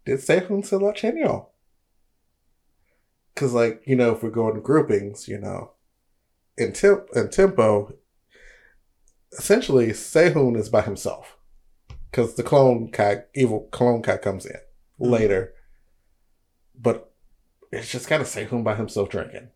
did 0.06 0.20
Sehun 0.20 0.66
still 0.66 0.88
out 0.88 0.97
Chanyeol? 0.97 1.47
Because, 3.34 3.54
like, 3.54 3.82
you 3.86 3.95
know, 3.95 4.12
if 4.12 4.22
we're 4.22 4.30
going 4.30 4.54
to 4.54 4.62
groupings, 4.62 5.28
you 5.28 5.39
know, 5.39 5.72
in, 6.58 6.74
temp- 6.74 7.08
in 7.16 7.30
tempo, 7.30 7.93
essentially 9.32 9.88
Sehun 9.88 10.56
is 10.56 10.70
by 10.70 10.82
himself. 10.82 11.38
Because 12.14 12.36
the 12.36 12.43
clone 12.43 12.91
cat, 12.91 13.32
evil 13.34 13.61
clone 13.72 14.03
cat 14.03 14.22
comes 14.22 14.45
in 14.45 14.59
Mhm. 14.99 15.09
later. 15.09 15.55
But 16.76 17.11
it's 17.72 17.91
just 17.91 18.07
kind 18.07 18.22
of 18.22 18.28
Sehun 18.28 18.64
by 18.64 18.76
himself 18.76 19.09
drinking. 19.09 19.49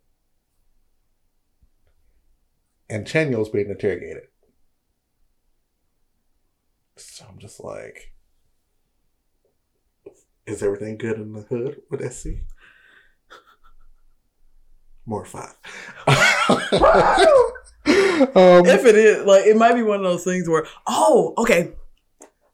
And 2.89 3.05
Chanyeol's 3.05 3.49
being 3.49 3.69
interrogated. 3.69 4.29
So 6.95 7.27
I'm 7.29 7.37
just 7.37 7.63
like, 7.63 8.15
is 10.47 10.63
everything 10.63 10.97
good 10.97 11.17
in 11.17 11.33
the 11.33 11.41
hood 11.41 11.83
with 11.91 12.01
SC? 12.01 12.41
More 15.05 15.25
five. 15.25 15.55
um, 16.07 16.17
if 18.65 18.83
it 18.83 18.95
is, 18.95 19.25
like, 19.27 19.45
it 19.45 19.55
might 19.55 19.75
be 19.75 19.83
one 19.83 19.97
of 19.97 20.03
those 20.03 20.23
things 20.23 20.49
where, 20.49 20.65
oh, 20.87 21.35
okay, 21.37 21.75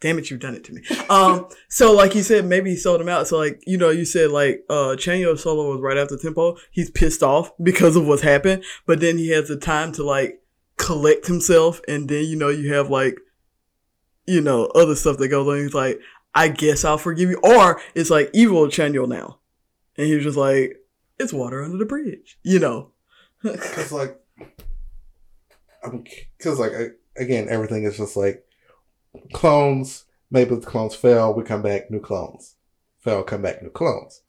damn 0.03 0.19
it, 0.19 0.29
you've 0.29 0.41
done 0.41 0.53
it 0.53 0.65
to 0.65 0.73
me. 0.73 0.83
Um, 1.09 1.47
so 1.69 1.93
like 1.93 2.13
you 2.13 2.23
said, 2.23 2.43
maybe 2.43 2.71
he 2.71 2.75
sold 2.75 2.99
him 2.99 3.07
out. 3.07 3.25
So 3.25 3.37
like, 3.37 3.63
you 3.65 3.77
know, 3.77 3.89
you 3.89 4.03
said 4.03 4.31
like, 4.31 4.65
uh, 4.69 4.97
Chanyeol 4.97 5.39
solo 5.39 5.71
was 5.71 5.79
right 5.79 5.97
after 5.97 6.17
tempo. 6.17 6.57
He's 6.71 6.91
pissed 6.91 7.23
off 7.23 7.51
because 7.63 7.95
of 7.95 8.05
what's 8.05 8.21
happened, 8.21 8.65
but 8.85 8.99
then 8.99 9.17
he 9.17 9.29
has 9.29 9.47
the 9.47 9.55
time 9.55 9.93
to 9.93 10.03
like 10.03 10.41
collect 10.75 11.27
himself, 11.27 11.79
and 11.87 12.09
then 12.09 12.25
you 12.25 12.35
know 12.35 12.49
you 12.49 12.73
have 12.73 12.89
like, 12.89 13.17
you 14.27 14.41
know, 14.41 14.65
other 14.75 14.95
stuff 14.95 15.17
that 15.17 15.29
goes 15.29 15.47
on. 15.47 15.63
He's 15.63 15.73
like, 15.73 15.99
I 16.35 16.49
guess 16.49 16.83
I'll 16.83 16.97
forgive 16.97 17.29
you, 17.29 17.39
or 17.41 17.81
it's 17.95 18.09
like 18.09 18.29
evil 18.33 18.67
Chanyeol 18.67 19.07
now, 19.07 19.39
and 19.97 20.07
he's 20.07 20.23
just 20.23 20.37
like, 20.37 20.75
it's 21.17 21.31
water 21.31 21.63
under 21.63 21.77
the 21.77 21.85
bridge, 21.85 22.37
you 22.43 22.59
know. 22.59 22.91
Because 23.41 23.91
like, 23.91 24.19
I'm 25.83 26.03
because 26.37 26.59
like 26.59 26.73
I, 26.73 26.87
again, 27.21 27.47
everything 27.49 27.83
is 27.83 27.97
just 27.97 28.17
like 28.17 28.45
clones. 29.33 30.05
Maybe 30.31 30.55
the 30.55 30.61
clones 30.61 30.95
fail, 30.95 31.33
we 31.33 31.43
come 31.43 31.61
back, 31.61 31.91
new 31.91 31.99
clones. 31.99 32.55
Fail, 32.99 33.23
come 33.23 33.41
back, 33.41 33.61
new 33.61 33.69
clones. 33.69 34.21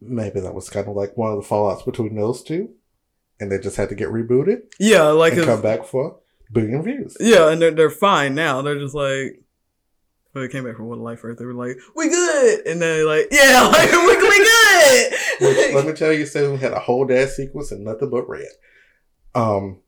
Maybe 0.00 0.40
that 0.40 0.54
was 0.54 0.70
kind 0.70 0.88
of 0.88 0.96
like 0.96 1.16
one 1.16 1.32
of 1.32 1.42
the 1.42 1.48
fallouts 1.48 1.84
between 1.84 2.16
those 2.16 2.42
two, 2.42 2.70
and 3.40 3.50
they 3.50 3.58
just 3.58 3.76
had 3.76 3.88
to 3.88 3.94
get 3.94 4.08
rebooted 4.08 4.62
yeah, 4.78 5.02
like 5.08 5.34
and 5.34 5.44
come 5.44 5.62
back 5.62 5.84
for 5.84 6.20
billion 6.52 6.82
views. 6.82 7.16
Yeah, 7.18 7.50
and 7.50 7.60
they're 7.60 7.70
they're 7.70 7.90
fine 7.90 8.34
now. 8.34 8.62
They're 8.62 8.78
just 8.78 8.94
like, 8.94 9.42
when 10.32 10.44
they 10.44 10.48
came 10.48 10.64
back 10.64 10.76
from 10.76 10.86
One 10.86 11.00
Life 11.00 11.24
Earth, 11.24 11.38
they 11.38 11.44
were 11.44 11.54
like, 11.54 11.76
"We 11.94 12.08
good," 12.08 12.66
and 12.66 12.80
then 12.80 12.96
they're 12.96 13.06
like, 13.06 13.28
"Yeah, 13.30 13.68
like 13.72 13.90
we, 13.90 14.06
we 14.06 14.16
Which, 14.16 15.56
good." 15.56 15.74
let 15.74 15.86
me 15.86 15.92
tell 15.92 16.12
you, 16.12 16.26
Seven 16.26 16.58
had 16.58 16.72
a 16.72 16.78
whole 16.78 17.06
dance 17.06 17.32
sequence 17.32 17.72
and 17.72 17.84
nothing 17.84 18.10
but 18.10 18.28
red. 18.28 18.48
Um, 19.34 19.80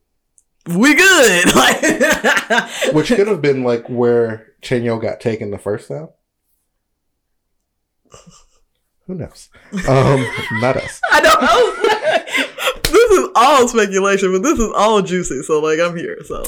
we 0.76 0.94
good. 0.94 1.44
Like, 1.54 2.94
which 2.94 3.08
could 3.08 3.26
have 3.28 3.42
been 3.42 3.62
like 3.64 3.86
where 3.88 4.54
Chanyeol 4.62 5.00
got 5.02 5.20
taken 5.20 5.50
the 5.50 5.58
first 5.58 5.88
time. 5.88 6.08
Who 9.06 9.14
knows? 9.14 9.48
Um, 9.88 10.26
not 10.60 10.76
us. 10.76 11.00
I 11.10 11.20
don't 11.20 11.40
know. 11.42 12.82
this 12.82 13.10
is 13.18 13.28
all 13.34 13.68
speculation, 13.68 14.32
but 14.32 14.42
this 14.42 14.58
is 14.58 14.70
all 14.76 15.00
juicy. 15.02 15.42
So 15.42 15.60
like, 15.60 15.80
I'm 15.80 15.96
here. 15.96 16.18
So 16.24 16.42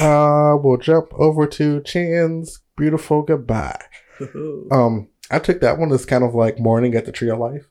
Uh, 0.00 0.56
we'll 0.60 0.78
jump 0.78 1.08
over 1.14 1.46
to 1.46 1.80
Chan's 1.82 2.60
beautiful 2.76 3.22
goodbye. 3.22 3.80
Um, 4.70 5.08
I 5.30 5.38
took 5.40 5.60
that 5.60 5.78
one 5.78 5.90
as 5.90 6.06
kind 6.06 6.22
of 6.22 6.34
like 6.34 6.60
mourning 6.60 6.94
at 6.94 7.04
the 7.04 7.10
tree 7.12 7.30
of 7.30 7.38
life. 7.40 7.68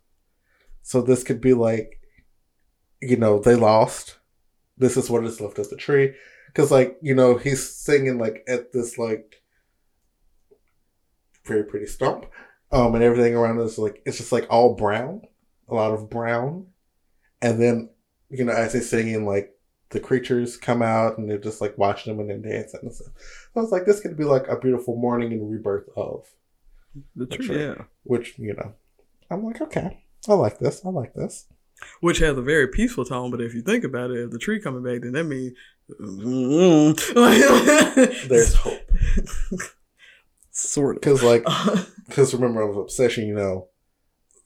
So 0.82 1.02
this 1.02 1.24
could 1.24 1.40
be 1.40 1.54
like, 1.54 2.02
you 3.02 3.16
know, 3.16 3.40
they 3.40 3.56
lost. 3.56 4.18
This 4.78 4.98
is 4.98 5.10
what 5.10 5.24
is 5.26 5.42
left 5.42 5.60
of 5.60 5.70
the 5.70 5.76
tree. 5.76 6.14
Cause 6.54 6.72
like, 6.72 6.98
you 7.02 7.16
know, 7.16 7.38
he's 7.38 7.68
singing 7.68 8.18
like 8.18 8.44
at 8.48 8.72
this 8.72 8.98
like 8.98 9.42
very 11.46 11.64
pretty 11.64 11.88
stump. 11.88 12.26
Um, 12.72 12.96
and 12.96 13.04
everything 13.04 13.36
around 13.36 13.60
us 13.60 13.78
like 13.78 14.02
it's 14.06 14.18
just 14.18 14.32
like 14.32 14.48
all 14.50 14.76
brown, 14.76 15.22
a 15.68 15.76
lot 15.76 15.94
of 15.94 16.10
brown. 16.10 16.68
And 17.42 17.62
then, 17.62 17.90
you 18.30 18.46
know, 18.46 18.54
as 18.54 18.74
he's 18.74 18.90
singing, 18.90 19.26
like 19.26 19.56
the 19.90 20.00
creatures 20.00 20.58
come 20.58 20.82
out 20.82 21.18
and 21.18 21.30
they're 21.30 21.38
just 21.38 21.62
like 21.62 21.78
watching 21.78 22.14
him 22.14 22.20
and 22.20 22.30
then 22.30 22.42
dancing 22.42 22.80
and 22.84 22.94
stuff. 22.94 23.14
So 23.54 23.60
I 23.60 23.62
was 23.62 23.72
like, 23.72 23.86
this 23.86 24.00
could 24.00 24.18
be 24.18 24.24
like 24.24 24.48
a 24.48 24.58
beautiful 24.58 24.96
morning 24.96 25.34
and 25.34 25.52
rebirth 25.52 25.90
of 25.96 26.28
the 27.16 27.26
tree, 27.26 27.46
tree, 27.46 27.60
yeah. 27.60 27.76
which 28.04 28.38
you 28.38 28.54
know 28.54 28.74
i'm 29.32 29.44
like 29.44 29.62
okay 29.62 30.04
i 30.28 30.34
like 30.34 30.60
this 30.60 30.86
i 30.86 30.90
like 30.90 31.14
this 31.14 31.48
Which 32.02 32.20
has 32.20 32.38
a 32.38 32.42
very 32.42 32.68
peaceful 32.68 33.06
tone, 33.06 33.32
but 33.32 33.42
if 33.42 33.54
you 33.54 33.62
think 33.62 33.84
about 33.84 34.12
it, 34.12 34.20
if 34.20 34.32
the 34.32 34.40
tree 34.40 34.60
coming 34.60 34.84
back, 34.84 35.02
then 35.02 35.14
that 35.14 35.24
means 35.24 35.54
there's 38.30 38.54
hope 38.54 38.80
sort 40.52 40.96
of. 40.96 41.02
because 41.02 41.24
like 41.24 41.46
because 42.08 42.34
remember 42.34 42.62
of 42.62 42.78
obsession 42.78 43.28
you 43.28 43.34
know 43.34 43.68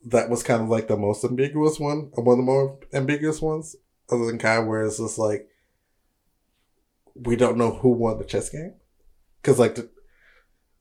that 0.05 0.30
was 0.30 0.41
kind 0.41 0.64
of 0.64 0.69
like 0.69 0.88
the 0.88 0.97
most 0.97 1.23
ambiguous 1.23 1.80
one 1.80 2.11
uh, 2.18 2.22
one 2.22 2.34
of 2.34 2.38
the 2.38 2.43
more 2.51 2.80
ambiguous 2.93 3.41
ones 3.41 3.76
other 4.09 4.26
than 4.26 4.38
kai 4.38 4.59
where 4.59 4.84
it's 4.84 4.97
just 4.97 5.19
like 5.19 5.47
we 7.14 7.35
don't 7.35 7.57
know 7.57 7.72
who 7.72 7.89
won 7.89 8.18
the 8.18 8.23
chess 8.23 8.49
game 8.49 8.73
because 9.41 9.59
like 9.59 9.76
the, 9.76 9.89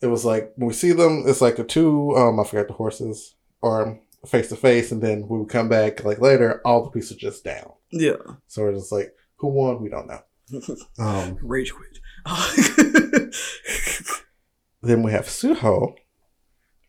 it 0.01 0.07
was 0.07 0.25
like 0.25 0.53
when 0.57 0.69
we 0.69 0.73
see 0.73 0.93
them 0.93 1.25
it's 1.27 1.41
like 1.41 1.57
the 1.57 1.65
two 1.65 2.15
um 2.17 2.39
i 2.39 2.45
forgot 2.45 2.69
the 2.69 2.75
horses 2.75 3.35
are 3.63 3.99
face 4.27 4.49
to 4.49 4.57
face 4.57 4.93
and 4.93 5.03
then 5.03 5.27
we 5.29 5.39
would 5.39 5.49
come 5.49 5.69
back 5.69 6.05
like 6.05 6.21
later 6.21 6.61
all 6.65 6.85
the 6.85 6.91
pieces 6.91 7.17
just 7.17 7.45
down 7.45 7.73
yeah, 7.91 8.17
so 8.47 8.63
we're 8.63 8.73
just 8.73 8.93
like 8.93 9.15
who 9.37 9.49
won 9.49 9.83
we 9.83 9.89
don't 9.89 10.07
know 10.09 10.21
um 10.99 11.39
rage 11.43 11.73
quit. 11.73 11.99
Then 14.87 15.03
we 15.03 15.11
have 15.13 15.27
Suho. 15.27 15.97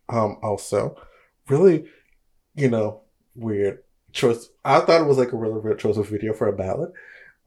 Um, 0.10 0.38
also, 0.42 0.96
really, 1.50 1.86
you 2.56 2.70
know, 2.70 3.02
weird 3.36 3.80
choice. 4.14 4.50
I 4.64 4.80
thought 4.82 5.02
it 5.02 5.08
was 5.08 5.18
like 5.18 5.34
a 5.34 5.38
really 5.38 5.60
weird 5.60 5.80
choice 5.80 5.98
of 5.98 6.08
video 6.08 6.34
for 6.34 6.48
a 6.48 6.54
ballad, 6.54 6.92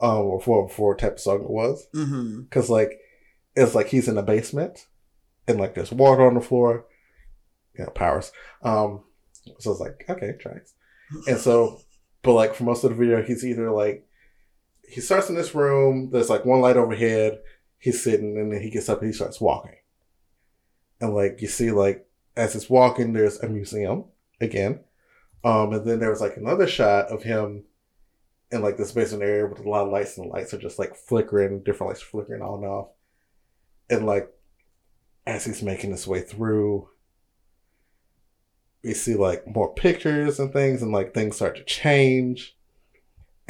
um, 0.01 0.19
or 0.19 0.41
for 0.41 0.69
for 0.69 0.97
type 0.97 1.15
of 1.15 1.21
song 1.21 1.43
it 1.43 1.51
was, 1.51 1.87
because 1.93 2.69
like 2.69 2.99
it's 3.55 3.75
like 3.75 3.87
he's 3.89 4.09
in 4.09 4.19
a 4.19 4.23
basement, 4.23 4.87
and 5.47 5.59
like 5.59 5.75
there's 5.75 5.93
water 5.93 6.27
on 6.27 6.35
the 6.35 6.41
floor, 6.41 6.85
you 7.79 7.85
know, 7.85 7.91
powers. 7.91 8.33
Um, 8.63 9.05
so 9.59 9.73
it's 9.73 9.81
like 9.81 10.05
okay, 10.09 10.35
tracks, 10.41 10.75
and 11.27 11.39
so, 11.39 11.81
but 12.23 12.33
like 12.35 12.55
for 12.55 12.65
most 12.65 12.85
of 12.85 12.91
the 12.91 12.97
video, 12.97 13.23
he's 13.23 13.45
either 13.45 13.71
like 13.71 14.07
he 14.89 15.01
starts 15.01 15.29
in 15.29 15.35
this 15.35 15.55
room. 15.55 16.11
There's 16.11 16.31
like 16.31 16.45
one 16.45 16.61
light 16.61 16.77
overhead. 16.77 17.41
He's 17.79 18.03
sitting, 18.03 18.37
and 18.37 18.53
then 18.53 18.61
he 18.61 18.71
gets 18.71 18.89
up 18.89 19.01
and 19.01 19.09
he 19.09 19.15
starts 19.15 19.41
walking 19.41 19.77
and 21.01 21.15
like 21.15 21.41
you 21.41 21.49
see 21.49 21.71
like 21.71 22.07
as 22.37 22.55
it's 22.55 22.71
walking 22.71 23.13
there's 23.13 23.39
a 23.41 23.49
museum 23.49 24.05
again 24.41 24.81
um 25.45 25.73
and 25.73 25.87
then 25.87 25.99
there 25.99 26.11
was 26.11 26.21
like 26.21 26.37
another 26.37 26.67
shot 26.67 27.07
of 27.07 27.23
him 27.23 27.65
in 28.53 28.63
like 28.63 28.77
this 28.77 28.93
basement 28.93 29.23
area 29.23 29.47
with 29.47 29.65
a 29.65 29.69
lot 29.69 29.87
of 29.87 29.93
lights 29.93 30.17
and 30.17 30.27
the 30.27 30.33
lights 30.33 30.53
are 30.53 30.59
just 30.59 30.79
like 30.79 30.95
flickering 30.95 31.63
different 31.63 31.91
lights 31.91 32.03
flickering 32.03 32.43
on 32.43 32.63
and 32.63 32.67
off 32.67 32.89
and 33.89 34.07
like 34.07 34.31
as 35.27 35.45
he's 35.45 35.63
making 35.63 35.91
his 35.91 36.07
way 36.07 36.21
through 36.21 36.89
we 38.83 38.95
see 38.95 39.15
like 39.15 39.47
more 39.47 39.73
pictures 39.75 40.41
and 40.41 40.53
things 40.53 40.83
and 40.83 40.93
like 40.93 41.13
things 41.13 41.37
start 41.37 41.57
to 41.57 41.65
change 41.65 42.57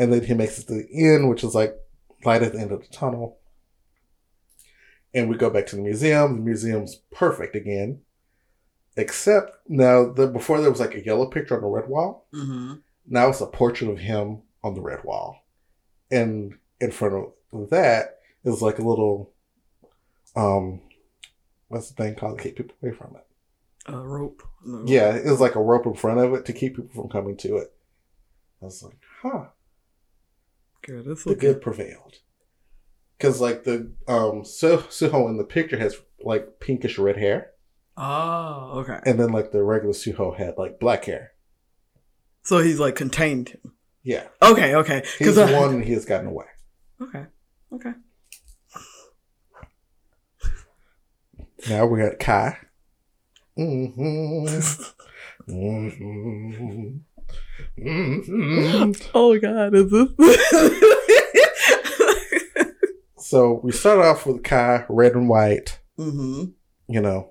And 0.01 0.11
then 0.11 0.24
he 0.24 0.32
makes 0.32 0.59
it 0.59 0.66
to 0.69 0.74
the 0.74 0.89
end, 0.90 1.28
which 1.28 1.44
is 1.44 1.55
like 1.55 1.77
light 2.24 2.43
at 2.43 2.55
the 2.55 2.59
end 2.59 2.73
of 2.73 2.81
the 2.81 2.89
tunnel. 2.89 3.36
And 5.12 5.28
we 5.28 5.36
go 5.36 5.51
back 5.51 5.66
to 5.66 5.77
the 5.77 5.82
museum. 5.82 6.36
The 6.36 6.43
museum's 6.43 7.02
perfect 7.12 7.55
again. 7.55 8.01
Except 8.97 9.52
now, 9.69 10.11
the, 10.11 10.27
before 10.27 10.59
there 10.59 10.70
was 10.70 10.81
like 10.81 10.94
a 10.94 11.05
yellow 11.05 11.27
picture 11.27 11.55
on 11.55 11.61
the 11.61 11.69
red 11.69 11.86
wall. 11.86 12.27
Mm-hmm. 12.32 12.77
Now 13.09 13.28
it's 13.28 13.43
a 13.43 13.47
portrait 13.47 13.90
of 13.90 13.98
him 13.98 14.40
on 14.65 14.73
the 14.73 14.81
red 14.81 15.05
wall. 15.05 15.44
And 16.11 16.55
in 16.81 16.93
front 16.93 17.32
of 17.52 17.69
that 17.69 18.20
is 18.43 18.62
like 18.62 18.78
a 18.78 18.89
little, 18.89 19.32
um, 20.35 20.81
what's 21.69 21.90
the 21.90 22.02
thing 22.02 22.15
called 22.15 22.39
to 22.39 22.44
keep 22.44 22.57
people 22.57 22.74
away 22.82 22.94
from 22.94 23.16
it? 23.16 23.27
A 23.86 23.97
rope. 23.98 24.43
No. 24.65 24.85
Yeah, 24.86 25.15
it 25.16 25.24
was 25.24 25.40
like 25.40 25.55
a 25.57 25.62
rope 25.62 25.86
in 25.86 25.94
front 25.94 26.20
of 26.20 26.32
it 26.35 26.44
to 26.47 26.52
keep 26.52 26.77
people 26.77 26.90
from 26.94 27.09
coming 27.11 27.36
to 27.39 27.57
it. 27.57 27.73
I 28.61 28.66
was 28.66 28.82
like, 28.82 28.98
huh, 29.23 29.47
Good. 30.82 31.05
That's 31.07 31.24
the 31.24 31.35
good 31.35 31.61
prevailed. 31.62 32.19
Because 33.16 33.40
like 33.40 33.65
the 33.65 33.93
um 34.09 34.44
so 34.44 34.78
Suho 34.78 35.28
in 35.28 35.36
the 35.36 35.44
picture 35.44 35.78
has 35.78 35.97
like 36.23 36.59
pinkish 36.61 36.98
red 36.98 37.16
hair, 37.19 37.51
Oh, 37.97 38.81
okay. 38.81 38.98
and 39.05 39.19
then 39.20 39.31
like 39.31 39.52
the 39.52 39.62
regular 39.62 39.93
Suho 39.94 40.36
had 40.36 40.55
like 40.57 40.78
black 40.81 41.05
hair. 41.05 41.32
So 42.43 42.59
he's 42.59 42.81
like 42.81 42.94
contained 42.97 43.51
him. 43.51 43.73
Yeah, 44.02 44.28
Okay, 44.43 44.74
okay. 44.74 45.05
he's 45.19 45.36
I- 45.36 45.59
one 45.59 45.74
and 45.74 45.85
he 45.85 45.93
has 45.93 46.05
gotten 46.07 46.28
away. 46.28 46.47
Okay, 47.01 47.27
okay. 47.74 47.93
Now 51.69 51.85
we 51.86 52.01
got 52.01 52.19
Kai. 52.19 52.57
Mm-hmm. 53.59 54.47
Mm-hmm. 55.51 56.97
Mm-hmm. 57.78 58.93
Oh 59.14 59.39
God, 59.39 59.74
is 59.74 59.90
this? 59.90 60.09
So 63.16 63.60
we 63.62 63.70
start 63.70 64.01
off 64.05 64.27
with 64.27 64.43
Kai, 64.43 64.85
red 64.89 65.12
and 65.14 65.28
white. 65.28 65.78
mm-hmm. 65.97 66.47
You 66.89 67.01
know, 67.01 67.31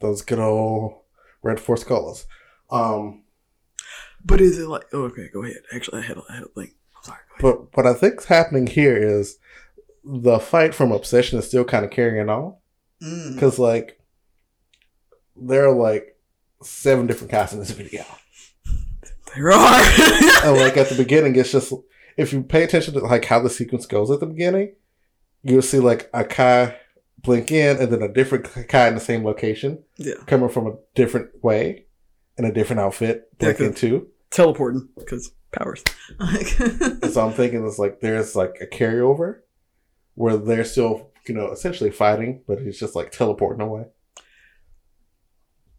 those 0.00 0.22
good 0.22 0.38
old 0.38 1.00
red 1.42 1.60
force 1.60 1.84
colors. 1.84 2.24
Um, 2.70 3.24
But 4.24 4.40
is 4.40 4.58
it 4.58 4.66
like? 4.68 4.84
Oh, 4.94 5.02
okay, 5.04 5.28
go 5.34 5.42
ahead. 5.44 5.58
Actually, 5.74 6.00
I 6.02 6.04
had 6.06 6.16
a, 6.16 6.22
I 6.30 6.34
had 6.36 6.44
a 6.44 6.48
thing. 6.48 6.72
I'm 6.96 7.02
sorry. 7.02 7.18
But 7.40 7.76
what 7.76 7.86
I 7.86 7.92
think's 7.92 8.24
happening 8.24 8.66
here 8.66 8.96
is 8.96 9.36
the 10.04 10.38
fight 10.38 10.74
from 10.74 10.90
Obsession 10.90 11.38
is 11.38 11.46
still 11.48 11.64
kind 11.64 11.84
of 11.84 11.90
carrying 11.90 12.30
on 12.30 12.54
Mm. 13.02 13.34
because 13.34 13.58
like 13.58 14.00
there 15.40 15.66
are 15.68 15.74
like 15.74 16.16
seven 16.62 17.06
different 17.06 17.30
Kais 17.30 17.52
in 17.52 17.58
this 17.58 17.70
video, 17.70 18.04
There 19.34 19.50
are. 19.52 19.80
and 20.44 20.56
like 20.56 20.76
at 20.76 20.88
the 20.88 20.94
beginning, 20.96 21.36
it's 21.36 21.52
just 21.52 21.72
if 22.16 22.32
you 22.32 22.42
pay 22.42 22.62
attention 22.64 22.94
to 22.94 23.00
like 23.00 23.24
how 23.26 23.40
the 23.40 23.50
sequence 23.50 23.86
goes 23.86 24.10
at 24.10 24.20
the 24.20 24.26
beginning, 24.26 24.74
you'll 25.42 25.62
see 25.62 25.78
like 25.78 26.08
a 26.14 26.24
Kai 26.24 26.76
blink 27.18 27.50
in 27.50 27.76
and 27.78 27.92
then 27.92 28.02
a 28.02 28.12
different 28.12 28.44
Kai 28.68 28.88
in 28.88 28.94
the 28.94 29.00
same 29.00 29.24
location 29.24 29.82
yeah, 29.96 30.14
coming 30.26 30.48
from 30.48 30.66
a 30.66 30.74
different 30.94 31.42
way 31.42 31.86
in 32.38 32.44
a 32.44 32.52
different 32.52 32.80
outfit 32.80 33.28
Yeah, 33.40 33.52
blink 33.52 33.60
into. 33.60 34.08
teleporting 34.30 34.88
because 34.96 35.32
powers. 35.52 35.82
So 37.10 37.26
I'm 37.26 37.32
thinking 37.32 37.66
it's 37.66 37.78
like 37.78 38.00
there's 38.00 38.36
like 38.36 38.56
a 38.60 38.66
carryover 38.66 39.40
where 40.14 40.36
they're 40.36 40.64
still, 40.64 41.10
you 41.26 41.34
know, 41.34 41.50
essentially 41.50 41.90
fighting, 41.90 42.42
but 42.46 42.60
he's 42.60 42.78
just 42.78 42.94
like 42.96 43.10
teleporting 43.12 43.60
away. 43.62 43.86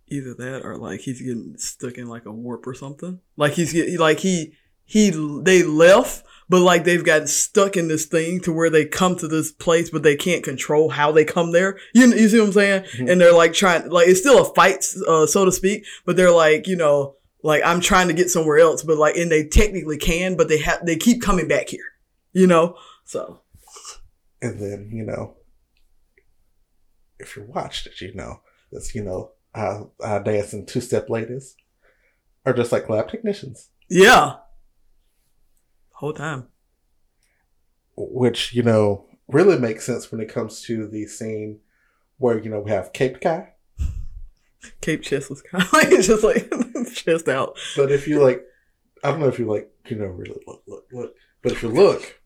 Either 0.10 0.34
that 0.36 0.62
or 0.64 0.78
like 0.78 1.02
he's 1.02 1.22
getting 1.22 1.58
stuck 1.58 1.98
in 1.98 2.08
like 2.08 2.26
a 2.26 2.32
warp 2.32 2.66
or 2.66 2.74
something. 2.74 3.20
Like 3.36 3.54
he's 3.54 3.74
get, 3.74 4.00
like 4.00 4.20
he 4.20 4.54
he 4.86 5.10
they 5.44 5.64
left, 5.64 6.26
but 6.48 6.62
like 6.62 6.86
they've 6.86 7.04
gotten 7.04 7.28
stuck 7.28 7.76
in 7.76 7.90
this 7.90 8.06
thing 8.06 8.40
to 8.42 8.54
where 8.54 8.70
they 8.70 8.86
come 8.86 9.18
to 9.18 9.28
this 9.28 9.52
place, 9.52 9.90
but 9.90 10.04
they 10.04 10.16
can't 10.16 10.44
control 10.44 10.90
how 10.90 11.12
they 11.12 11.26
come 11.26 11.52
there. 11.52 11.78
You 11.94 12.08
you 12.14 12.30
see 12.30 12.40
what 12.40 12.48
I'm 12.48 12.54
saying? 12.54 12.84
Mhm. 12.84 13.12
And 13.12 13.20
they're 13.22 13.34
like 13.34 13.54
trying 13.54 13.90
like 13.90 14.08
it's 14.08 14.22
still 14.22 14.42
a 14.42 14.54
fight, 14.54 14.86
uh, 15.08 15.26
so 15.26 15.44
to 15.44 15.52
speak, 15.52 15.86
but 16.06 16.16
they're 16.16 16.32
like 16.32 16.68
you 16.68 16.78
know 16.78 17.16
like 17.44 17.62
I'm 17.66 17.82
trying 17.82 18.08
to 18.08 18.14
get 18.14 18.30
somewhere 18.30 18.60
else, 18.60 18.84
but 18.84 18.98
like 18.98 19.18
and 19.18 19.30
they 19.30 19.46
technically 19.46 19.98
can, 19.98 20.38
but 20.38 20.48
they 20.48 20.60
have 20.60 20.86
they 20.86 20.96
keep 20.96 21.22
coming 21.22 21.48
back 21.48 21.68
here. 21.70 21.94
You 22.32 22.48
know, 22.48 22.78
so 23.04 23.42
And 24.42 24.60
then, 24.60 24.90
you 24.94 25.04
know, 25.04 25.36
if 27.20 27.36
you 27.36 27.44
watched 27.44 27.88
it, 27.88 28.00
you 28.00 28.14
know, 28.14 28.42
that's, 28.72 28.94
you 28.94 29.04
know, 29.04 29.32
how, 29.58 29.92
how 30.04 30.20
dancing 30.20 30.66
two 30.66 30.82
step 30.82 31.10
ladies 31.10 31.56
are 32.46 32.54
just 32.54 32.72
like 32.72 32.90
lab 32.90 33.10
technicians, 33.10 33.70
yeah, 33.90 34.36
whole 35.92 36.14
time. 36.14 36.48
which, 37.96 38.54
you 38.54 38.64
know, 38.64 39.06
really 39.28 39.58
makes 39.58 39.86
sense 39.86 40.12
when 40.12 40.22
it 40.22 40.30
comes 40.30 40.62
to 40.62 40.88
the 40.88 41.06
scene 41.06 41.60
where, 42.18 42.40
you 42.40 42.50
know, 42.50 42.60
we 42.60 42.72
have 42.72 42.94
Cape 42.94 43.20
Guy. 43.20 43.54
Cape 44.82 45.02
chest 45.02 45.30
was 45.30 45.42
kind 45.42 45.64
of 45.64 45.74
like 45.74 45.90
just 46.02 46.24
like 46.24 46.50
chest 46.94 47.28
out. 47.28 47.58
But 47.76 47.92
if 47.92 48.08
you 48.08 48.24
like, 48.24 48.44
I 49.04 49.12
don't 49.12 49.20
know 49.20 49.28
if 49.28 49.40
you 49.40 49.46
like, 49.46 49.70
you 49.88 49.98
know, 49.98 50.06
really 50.06 50.40
look, 50.46 50.64
look, 50.68 50.86
look. 50.92 51.16
But 51.42 51.52
if 51.52 51.64
you 51.64 51.70
look, 51.70 52.20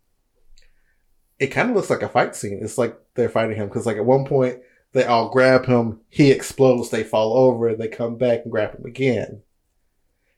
it 1.39 1.47
kind 1.47 1.69
of 1.69 1.75
looks 1.75 1.89
like 1.89 2.01
a 2.01 2.09
fight 2.09 2.35
scene. 2.35 2.59
It's 2.61 2.77
like 2.77 2.97
they're 3.15 3.29
fighting 3.29 3.57
him 3.57 3.67
because, 3.67 3.85
like, 3.85 3.97
at 3.97 4.05
one 4.05 4.25
point 4.25 4.59
they 4.93 5.05
all 5.05 5.29
grab 5.29 5.65
him, 5.65 6.01
he 6.09 6.31
explodes, 6.31 6.89
they 6.89 7.03
fall 7.03 7.33
over, 7.37 7.73
they 7.75 7.87
come 7.87 8.17
back 8.17 8.41
and 8.43 8.51
grab 8.51 8.77
him 8.77 8.85
again, 8.85 9.41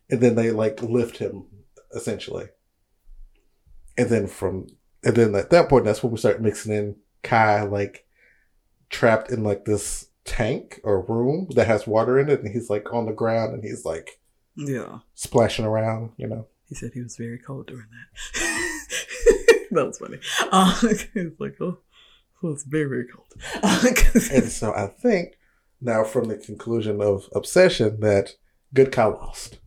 and 0.09 0.21
then 0.21 0.35
they 0.35 0.51
like 0.51 0.81
lift 0.81 1.17
him 1.17 1.45
essentially. 1.95 2.47
And 3.97 4.09
then 4.09 4.27
from 4.27 4.67
and 5.03 5.15
then 5.15 5.35
at 5.35 5.49
that 5.49 5.69
point, 5.69 5.85
that's 5.85 6.01
when 6.01 6.11
we 6.11 6.17
start 6.17 6.41
mixing 6.41 6.73
in 6.73 6.95
Kai 7.23 7.63
like 7.63 8.05
trapped 8.89 9.31
in 9.31 9.43
like 9.43 9.65
this 9.65 10.07
tank 10.25 10.79
or 10.83 11.01
room 11.01 11.47
that 11.55 11.67
has 11.67 11.85
water 11.87 12.17
in 12.19 12.29
it, 12.29 12.41
and 12.41 12.53
he's 12.53 12.69
like 12.69 12.93
on 12.93 13.05
the 13.05 13.11
ground 13.11 13.53
and 13.53 13.63
he's 13.63 13.85
like 13.85 14.19
Yeah. 14.55 14.99
splashing 15.15 15.65
around, 15.65 16.11
you 16.17 16.27
know. 16.27 16.47
He 16.69 16.75
said 16.75 16.91
he 16.93 17.01
was 17.01 17.17
very 17.17 17.37
cold 17.37 17.67
during 17.67 17.85
that. 17.91 19.67
that 19.71 19.85
was 19.85 19.97
funny. 19.99 20.19
Uh, 20.51 20.73
he 21.13 21.21
was 21.25 21.39
like, 21.39 21.55
oh, 21.61 21.77
it 22.43 22.53
was 22.53 22.63
very, 22.63 22.85
very 22.85 23.05
cold. 23.07 23.33
And 24.31 24.51
so 24.51 24.73
I 24.73 24.87
think 24.87 25.37
now 25.81 26.03
from 26.03 26.25
the 26.27 26.37
conclusion 26.37 27.01
of 27.01 27.27
Obsession 27.33 27.99
that 28.01 28.31
Good 28.73 28.91
Guy 28.91 29.05
lost. 29.05 29.59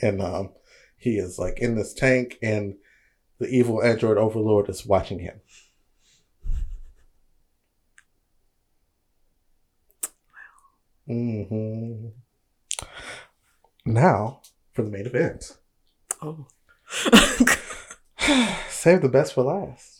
And 0.00 0.20
um 0.22 0.50
he 0.96 1.16
is 1.18 1.38
like 1.38 1.58
in 1.60 1.76
this 1.76 1.94
tank 1.94 2.38
and 2.42 2.74
the 3.38 3.48
evil 3.48 3.82
android 3.82 4.18
overlord 4.18 4.68
is 4.68 4.86
watching 4.86 5.20
him. 5.20 5.40
hmm 11.06 12.08
Now 13.86 14.40
for 14.72 14.82
the 14.82 14.90
main 14.90 15.06
event. 15.06 15.56
oh. 16.22 16.46
Save 18.68 19.02
the 19.02 19.08
best 19.08 19.34
for 19.34 19.42
last. 19.44 19.97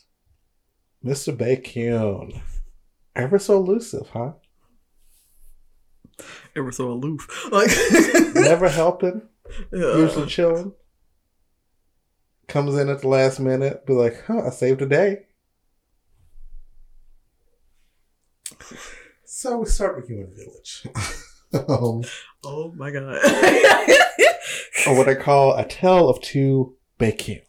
Mr. 1.03 1.35
Bacon. 1.35 2.41
Ever 3.15 3.39
so 3.39 3.57
elusive, 3.57 4.09
huh? 4.09 4.33
Ever 6.55 6.71
so 6.71 6.89
aloof. 6.91 7.49
Like, 7.51 7.71
Never 8.35 8.69
helping, 8.69 9.21
yeah. 9.71 9.97
usually 9.97 10.27
chilling. 10.27 10.73
Comes 12.47 12.75
in 12.75 12.89
at 12.89 13.01
the 13.01 13.07
last 13.07 13.39
minute, 13.39 13.85
be 13.85 13.93
like, 13.93 14.23
huh, 14.25 14.41
I 14.47 14.49
saved 14.49 14.81
a 14.81 14.85
day. 14.85 15.25
So 19.25 19.59
we 19.59 19.65
start 19.67 19.95
with 19.95 20.09
you 20.09 20.17
Human 20.17 20.35
Village. 20.35 20.87
um, 21.69 22.03
Oh 22.43 22.73
my 22.75 22.91
God. 22.91 23.17
or 24.87 24.97
what 24.97 25.07
I 25.09 25.15
call 25.15 25.53
a 25.57 25.65
tale 25.67 26.09
of 26.09 26.21
two 26.21 26.75
bacons. 26.97 27.41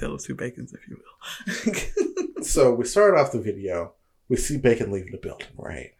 Tell 0.00 0.14
us 0.14 0.24
two 0.24 0.34
bacons, 0.34 0.72
if 0.72 0.88
you 0.88 0.96
will. 0.96 2.42
So 2.42 2.72
we 2.74 2.86
start 2.86 3.18
off 3.18 3.32
the 3.32 3.40
video. 3.40 3.92
We 4.30 4.36
see 4.38 4.56
Bacon 4.56 4.90
leaving 4.90 5.12
the 5.12 5.18
building, 5.18 5.48
right? 5.58 5.90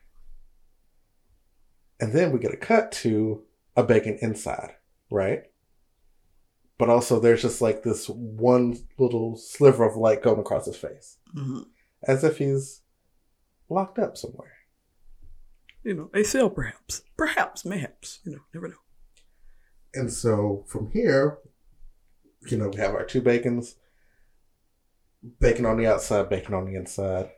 And 2.01 2.15
then 2.15 2.33
we 2.33 2.39
get 2.39 2.55
a 2.55 2.57
cut 2.57 2.91
to 2.93 3.43
a 3.77 3.83
Bacon 3.85 4.19
inside, 4.23 4.71
right? 5.11 5.43
But 6.79 6.89
also, 6.89 7.21
there's 7.21 7.43
just 7.43 7.61
like 7.61 7.83
this 7.83 8.09
one 8.09 8.79
little 8.97 9.37
sliver 9.37 9.85
of 9.85 9.97
light 9.97 10.23
going 10.23 10.41
across 10.41 10.65
his 10.65 10.77
face, 10.79 11.19
Mhm. 11.37 11.67
as 12.03 12.25
if 12.25 12.39
he's 12.39 12.81
locked 13.69 13.99
up 13.99 14.17
somewhere. 14.17 14.55
You 15.85 15.93
know, 15.95 16.11
a 16.15 16.23
cell 16.25 16.49
perhaps. 16.49 17.03
Perhaps, 17.19 17.67
mayhaps. 17.67 18.21
You 18.25 18.33
know, 18.33 18.43
never 18.55 18.69
know. 18.69 18.81
And 19.93 20.11
so 20.11 20.65
from 20.69 20.91
here, 20.93 21.39
you 22.47 22.57
know, 22.57 22.71
we 22.71 22.79
have 22.79 22.95
our 22.95 23.05
two 23.05 23.21
bacons 23.21 23.77
bacon 25.41 25.67
on 25.67 25.77
the 25.77 25.87
outside, 25.87 26.29
bacon 26.29 26.55
on 26.55 26.67
the 26.67 26.75
inside. 26.75 27.31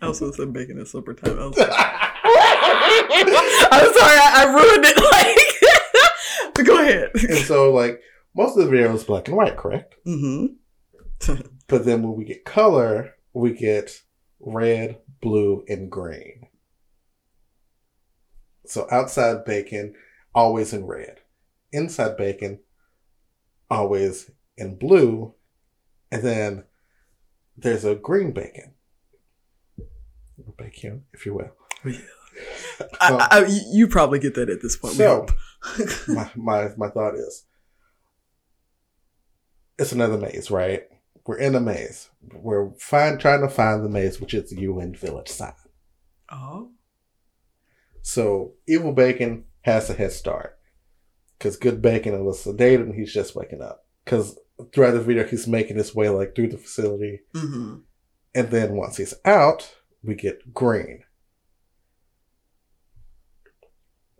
I 0.00 0.06
also 0.06 0.30
said 0.30 0.52
bacon 0.52 0.78
at 0.78 0.88
supper 0.88 1.14
time. 1.14 1.38
I 1.38 1.46
was 1.46 1.58
I'm 3.72 3.92
sorry, 3.94 4.18
I, 4.18 4.32
I 4.36 4.44
ruined 4.54 4.84
it. 4.84 4.96
Like, 6.56 6.66
Go 6.66 6.80
ahead. 6.80 7.10
And 7.14 7.38
so, 7.38 7.72
like, 7.72 8.00
most 8.34 8.56
of 8.56 8.64
the 8.64 8.70
video 8.70 8.94
is 8.94 9.04
black 9.04 9.28
and 9.28 9.36
white, 9.36 9.56
correct? 9.56 9.94
Mm-hmm. 10.06 10.54
But 11.68 11.84
then 11.84 12.02
when 12.02 12.16
we 12.16 12.24
get 12.24 12.44
color, 12.44 13.14
we 13.32 13.52
get 13.52 14.02
red, 14.40 14.98
blue, 15.20 15.64
and 15.68 15.88
green. 15.88 16.48
So 18.66 18.88
outside 18.90 19.44
bacon, 19.44 19.94
always 20.34 20.72
in 20.72 20.84
red. 20.84 21.20
Inside 21.70 22.16
bacon, 22.16 22.58
always 23.70 24.32
in 24.56 24.78
blue. 24.78 25.34
And 26.12 26.22
then 26.22 26.64
there's 27.56 27.84
a 27.84 27.94
green 27.94 28.32
bacon. 28.32 28.74
Bacon, 30.56 31.04
if 31.12 31.24
you 31.26 31.34
will. 31.34 31.52
I, 31.84 33.12
I, 33.12 33.28
I- 33.30 33.60
you 33.72 33.86
probably 33.88 34.18
get 34.18 34.34
that 34.34 34.50
at 34.50 34.62
this 34.62 34.76
point. 34.76 34.94
So- 34.94 35.26
my, 36.08 36.30
my 36.36 36.68
my 36.78 36.88
thought 36.88 37.14
is 37.14 37.44
it's 39.78 39.92
another 39.92 40.18
maze, 40.18 40.50
right? 40.50 40.84
We're 41.26 41.38
in 41.38 41.54
a 41.54 41.60
maze. 41.60 42.08
We're 42.32 42.70
find 42.78 43.20
trying 43.20 43.42
to 43.42 43.48
find 43.48 43.84
the 43.84 43.88
maze, 43.88 44.20
which 44.20 44.34
is 44.34 44.50
the 44.50 44.60
UN 44.62 44.94
Village 44.94 45.28
sign. 45.28 45.52
oh. 46.30 46.70
So 48.02 48.54
Evil 48.66 48.92
Bacon 48.92 49.44
has 49.62 49.90
a 49.90 49.94
head 49.94 50.12
start 50.12 50.58
because 51.38 51.56
Good 51.58 51.82
Bacon 51.82 52.24
was 52.24 52.42
sedated 52.42 52.82
and 52.82 52.94
he's 52.94 53.12
just 53.12 53.36
waking 53.36 53.60
up. 53.60 53.84
Because 54.04 54.38
throughout 54.72 54.92
the 54.92 55.00
video, 55.00 55.24
he's 55.26 55.46
making 55.46 55.76
his 55.76 55.94
way 55.94 56.08
like 56.08 56.34
through 56.34 56.48
the 56.48 56.58
facility, 56.58 57.20
Mm-hmm. 57.34 57.76
and 58.34 58.50
then 58.50 58.74
once 58.76 58.96
he's 58.96 59.14
out, 59.24 59.74
we 60.02 60.14
get 60.14 60.52
Green. 60.54 61.02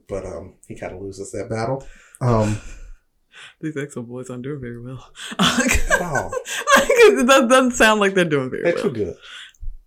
But 0.08 0.26
um, 0.26 0.54
he 0.66 0.74
kind 0.74 0.92
of 0.94 1.00
loses 1.00 1.30
that 1.32 1.48
battle. 1.48 1.86
Um, 2.20 2.60
These 3.60 3.76
EXO 3.76 4.06
boys 4.06 4.28
aren't 4.28 4.42
doing 4.42 4.60
very 4.60 4.80
well. 4.82 5.10
wow, 5.38 6.30
that 6.76 7.46
doesn't 7.48 7.72
sound 7.72 8.00
like 8.00 8.14
they're 8.14 8.24
doing 8.24 8.50
very 8.50 8.64
they're 8.64 8.74
well. 8.74 8.82
too 8.84 8.90
good. 8.90 9.16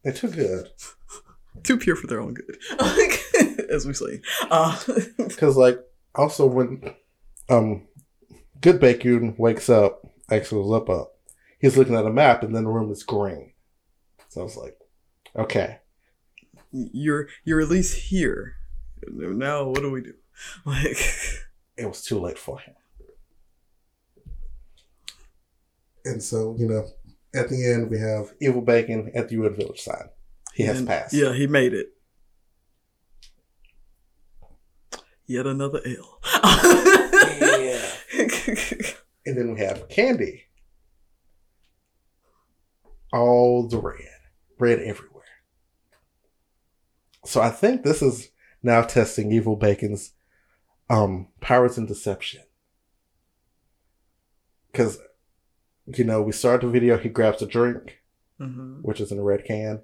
They're 0.03 0.13
too 0.13 0.29
good. 0.29 0.69
Too 1.63 1.77
pure 1.77 1.95
for 1.95 2.07
their 2.07 2.19
own 2.19 2.33
good, 2.33 2.57
as 3.69 3.85
we 3.85 3.93
say. 3.93 4.19
Uh, 4.49 4.77
Because 5.17 5.55
like 5.55 5.79
also 6.15 6.45
when 6.47 6.93
um 7.47 7.87
Good 8.59 8.81
Bacon 8.81 9.35
wakes 9.37 9.69
up, 9.69 10.03
actually 10.35 10.61
was 10.63 10.81
up 10.81 10.89
up, 10.89 11.15
he's 11.59 11.77
looking 11.77 11.95
at 11.95 12.05
a 12.05 12.11
map 12.11 12.43
and 12.43 12.55
then 12.55 12.63
the 12.65 12.69
room 12.69 12.91
is 12.91 13.03
green. 13.03 13.53
So 14.29 14.41
I 14.41 14.43
was 14.43 14.57
like, 14.57 14.77
okay. 15.35 15.79
you're 16.71 17.27
you're 17.43 17.61
at 17.61 17.69
least 17.69 17.95
here. 17.95 18.55
Now 19.07 19.65
what 19.65 19.81
do 19.81 19.91
we 19.91 20.01
do? 20.01 20.13
Like, 20.65 20.97
It 21.77 21.85
was 21.85 22.01
too 22.03 22.19
late 22.19 22.37
for 22.39 22.59
him. 22.59 22.73
And 26.05 26.21
so, 26.21 26.55
you 26.57 26.67
know, 26.67 26.87
at 27.33 27.49
the 27.49 27.65
end 27.71 27.89
we 27.89 27.99
have 27.99 28.33
Evil 28.41 28.61
Bacon 28.61 29.11
at 29.15 29.29
the 29.29 29.35
UN 29.35 29.55
Village 29.55 29.81
sign. 29.81 30.09
He 30.53 30.63
has 30.63 30.79
and- 30.79 30.87
passed. 30.87 31.13
Yeah, 31.13 31.33
he 31.33 31.47
made 31.47 31.73
it. 31.73 31.89
Yet 35.25 35.47
another 35.47 35.81
L. 35.85 36.19
Yeah. 37.39 37.81
And 39.33 39.49
then 39.49 39.55
we 39.55 39.61
have 39.61 39.89
Candy. 39.89 40.43
All 43.11 43.67
the 43.67 43.79
red. 43.79 43.97
Red 44.59 44.77
everywhere. 44.77 45.23
So 47.25 47.41
I 47.41 47.49
think 47.49 47.81
this 47.81 48.03
is 48.03 48.29
now 48.61 48.83
testing 48.83 49.31
Evil 49.31 49.55
Bacon's 49.55 50.11
um 50.87 51.29
powers 51.41 51.79
and 51.79 51.87
deception. 51.87 52.43
Cause 54.71 54.99
you 55.87 56.03
know, 56.03 56.21
we 56.21 56.31
start 56.31 56.61
the 56.61 56.67
video, 56.67 56.97
he 56.99 57.09
grabs 57.09 57.41
a 57.41 57.47
drink, 57.47 58.01
Mhm. 58.39 58.83
which 58.83 59.01
is 59.01 59.11
in 59.11 59.17
a 59.17 59.23
red 59.23 59.45
can. 59.45 59.81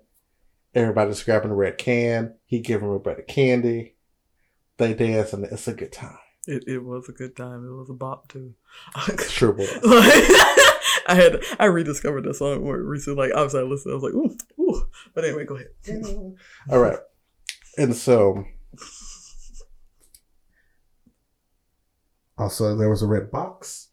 Everybody's 0.76 1.24
grabbing 1.24 1.50
a 1.50 1.56
red 1.56 1.80
can. 1.80 2.36
He 2.46 2.60
giving 2.60 2.88
him 2.90 2.94
a 2.94 3.00
bit 3.00 3.18
of 3.20 3.26
candy. 3.28 3.96
They 4.78 4.94
dance 4.94 5.34
and 5.34 5.44
it's 5.46 5.68
a 5.68 5.74
good 5.74 5.92
time. 5.92 6.20
It, 6.50 6.64
it 6.68 6.84
was 6.84 7.08
a 7.08 7.12
good 7.12 7.36
time. 7.36 7.64
It 7.66 7.72
was 7.76 7.90
a 7.90 7.94
bop 7.94 8.28
too. 8.28 8.54
Sure 9.28 9.52
was. 9.52 9.70
Like, 9.84 10.24
I 11.08 11.16
had 11.16 11.44
I 11.60 11.66
rediscovered 11.66 12.24
that 12.26 12.36
song 12.36 12.64
more 12.64 12.82
recently. 12.82 13.28
Like 13.28 13.36
obviously 13.36 13.62
I 13.62 13.64
listened, 13.64 13.92
I 13.92 13.96
was 13.96 14.04
like, 14.04 14.14
ooh, 14.14 14.36
ooh. 14.62 14.88
But 15.14 15.26
anyway, 15.26 15.46
go 15.46 15.56
ahead. 15.56 15.70
All 16.72 16.80
right. 16.80 16.98
And 17.78 17.96
so, 17.96 18.44
also 22.38 22.76
there 22.76 22.90
was 22.90 23.02
a 23.02 23.08
red 23.08 23.32
box. 23.32 23.90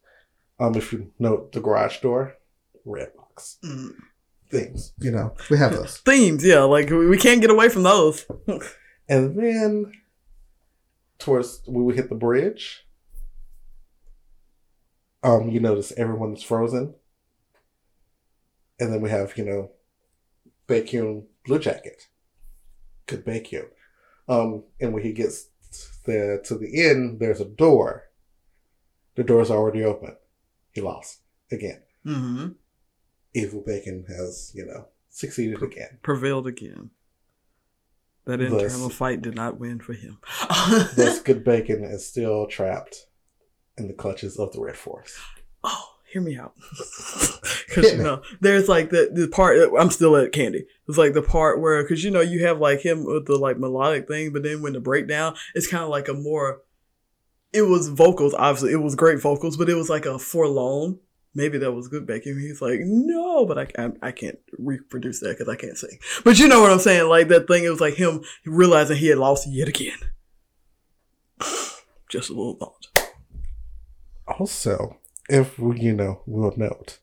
Um, 0.59 0.75
if 0.75 0.91
you 0.91 1.11
note 1.19 1.51
the 1.51 1.59
garage 1.59 1.99
door, 2.01 2.35
red 2.85 3.15
box 3.15 3.57
Mm. 3.63 3.93
things. 4.49 4.93
You 4.99 5.11
know, 5.11 5.35
we 5.49 5.57
have 5.57 5.73
those. 5.73 5.97
Themes, 5.99 6.43
yeah, 6.43 6.61
like 6.61 6.89
we, 6.89 7.07
we 7.07 7.17
can't 7.17 7.41
get 7.41 7.51
away 7.51 7.69
from 7.69 7.83
those. 7.83 8.25
And 9.09 9.37
then, 9.37 9.91
towards 11.19 11.61
when 11.65 11.85
we 11.85 11.95
hit 11.95 12.09
the 12.09 12.15
bridge, 12.15 12.85
um, 15.23 15.49
you 15.49 15.59
notice 15.59 15.91
everyone's 15.97 16.43
frozen. 16.43 16.95
And 18.79 18.93
then 18.93 19.01
we 19.01 19.09
have, 19.09 19.37
you 19.37 19.45
know, 19.45 19.71
Bacon 20.67 21.27
Blue 21.45 21.59
Jacket. 21.59 22.07
Good 23.07 23.25
Bacon. 23.25 23.67
Um, 24.29 24.63
and 24.79 24.93
when 24.93 25.03
he 25.03 25.13
gets 25.13 25.49
there 26.05 26.39
to 26.41 26.55
the 26.55 26.85
end, 26.85 27.19
there's 27.19 27.41
a 27.41 27.45
door. 27.45 28.03
The 29.15 29.23
door's 29.23 29.49
already 29.49 29.83
open. 29.83 30.15
He 30.71 30.81
lost 30.81 31.21
again. 31.51 31.81
hmm 32.03 32.49
Evil 33.33 33.61
Bacon 33.65 34.05
has, 34.07 34.51
you 34.55 34.65
know, 34.65 34.87
succeeded 35.09 35.61
again. 35.61 35.99
Prevailed 36.01 36.47
again. 36.47 36.91
That 38.27 38.41
internal 38.41 38.89
fight 38.89 39.21
did 39.21 39.35
not 39.35 39.57
win 39.57 39.79
for 39.79 39.93
him. 39.93 40.19
this 40.95 41.19
Good 41.23 41.43
Bacon 41.43 41.83
is 41.83 42.05
still 42.05 42.45
trapped 42.45 43.05
in 43.77 43.87
the 43.87 43.93
clutches 43.93 44.37
of 44.37 44.51
the 44.51 44.61
Red 44.61 44.75
Force. 44.75 45.17
oh, 45.63 45.89
hear 46.11 46.21
me 46.21 46.37
out. 46.37 46.53
Because 47.67 47.91
you 47.93 48.01
know, 48.01 48.21
there's 48.39 48.67
like 48.67 48.89
the 48.89 49.09
the 49.13 49.27
part. 49.27 49.57
I'm 49.77 49.91
still 49.91 50.15
at 50.15 50.31
Candy. 50.31 50.65
It's 50.87 50.97
like 50.97 51.13
the 51.13 51.21
part 51.21 51.61
where, 51.61 51.83
because 51.83 52.03
you 52.03 52.09
know, 52.09 52.21
you 52.21 52.45
have 52.45 52.59
like 52.59 52.79
him 52.79 53.05
with 53.05 53.27
the 53.27 53.35
like 53.35 53.59
melodic 53.59 54.07
thing, 54.07 54.31
but 54.31 54.41
then 54.41 54.61
when 54.61 54.73
the 54.73 54.79
breakdown, 54.79 55.35
it's 55.53 55.67
kind 55.67 55.83
of 55.83 55.89
like 55.89 56.07
a 56.07 56.13
more. 56.13 56.61
It 57.53 57.63
was 57.63 57.89
vocals, 57.89 58.33
obviously. 58.33 58.71
It 58.71 58.77
was 58.81 58.95
great 58.95 59.21
vocals, 59.21 59.57
but 59.57 59.69
it 59.69 59.75
was 59.75 59.89
like 59.89 60.05
a 60.05 60.17
forlorn. 60.17 60.97
Maybe 61.35 61.57
that 61.59 61.71
was 61.71 61.87
good 61.87 62.07
backing. 62.07 62.39
He's 62.39 62.61
like, 62.61 62.79
no, 62.81 63.45
but 63.45 63.57
I, 63.57 63.67
I, 63.77 63.91
I 64.01 64.11
can't 64.11 64.39
reproduce 64.57 65.19
that 65.19 65.37
because 65.37 65.47
I 65.47 65.55
can't 65.55 65.77
sing. 65.77 65.99
But 66.23 66.39
you 66.39 66.47
know 66.47 66.61
what 66.61 66.71
I'm 66.71 66.79
saying? 66.79 67.07
Like 67.09 67.27
that 67.27 67.47
thing, 67.47 67.63
it 67.63 67.69
was 67.69 67.81
like 67.81 67.93
him 67.95 68.23
realizing 68.45 68.97
he 68.97 69.07
had 69.07 69.19
lost 69.19 69.47
yet 69.47 69.67
again. 69.67 69.97
Just 72.09 72.29
a 72.29 72.33
little 72.33 72.55
thought. 72.55 72.87
Also, 74.27 74.97
if 75.29 75.59
we, 75.59 75.79
you 75.79 75.93
know, 75.93 76.21
we'll 76.25 76.53
note, 76.57 76.99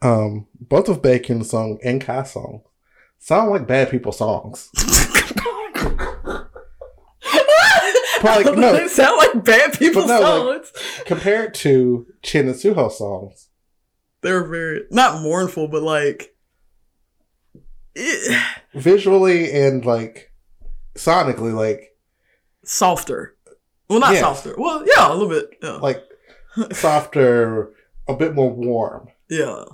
um, 0.00 0.46
both 0.60 0.88
of 0.88 1.02
Bacon's 1.02 1.50
song 1.50 1.78
and 1.84 2.00
Kai's 2.00 2.32
song 2.32 2.62
sound 3.18 3.50
like 3.50 3.66
bad 3.66 3.90
people 3.90 4.12
songs. 4.12 4.70
Like, 8.22 8.46
no. 8.56 8.72
they 8.72 8.88
sound 8.88 9.18
like 9.18 9.44
bad 9.44 9.78
people 9.78 10.06
no, 10.06 10.20
like- 10.20 10.64
songs. 10.66 11.02
Compared 11.06 11.54
to 11.54 12.06
Chen 12.22 12.46
and 12.46 12.54
Suho 12.54 12.90
songs, 12.90 13.48
They're 14.20 14.44
very 14.44 14.82
not 14.90 15.22
mournful, 15.22 15.68
but 15.68 15.82
like 15.82 16.34
eh, 17.96 18.42
visually 18.74 19.50
and 19.52 19.84
like 19.84 20.32
sonically, 20.94 21.52
like 21.54 21.96
softer. 22.64 23.36
Well, 23.88 24.00
not 24.00 24.12
Yes. 24.12 24.20
softer. 24.20 24.54
Well, 24.56 24.84
yeah, 24.86 25.10
a 25.10 25.14
little 25.14 25.28
bit. 25.28 25.50
Yeah, 25.62 25.72
like 25.76 26.02
softer, 26.72 27.72
a 28.08 28.14
bit 28.14 28.34
more 28.34 28.50
warm. 28.50 29.08
yeah. 29.28 29.64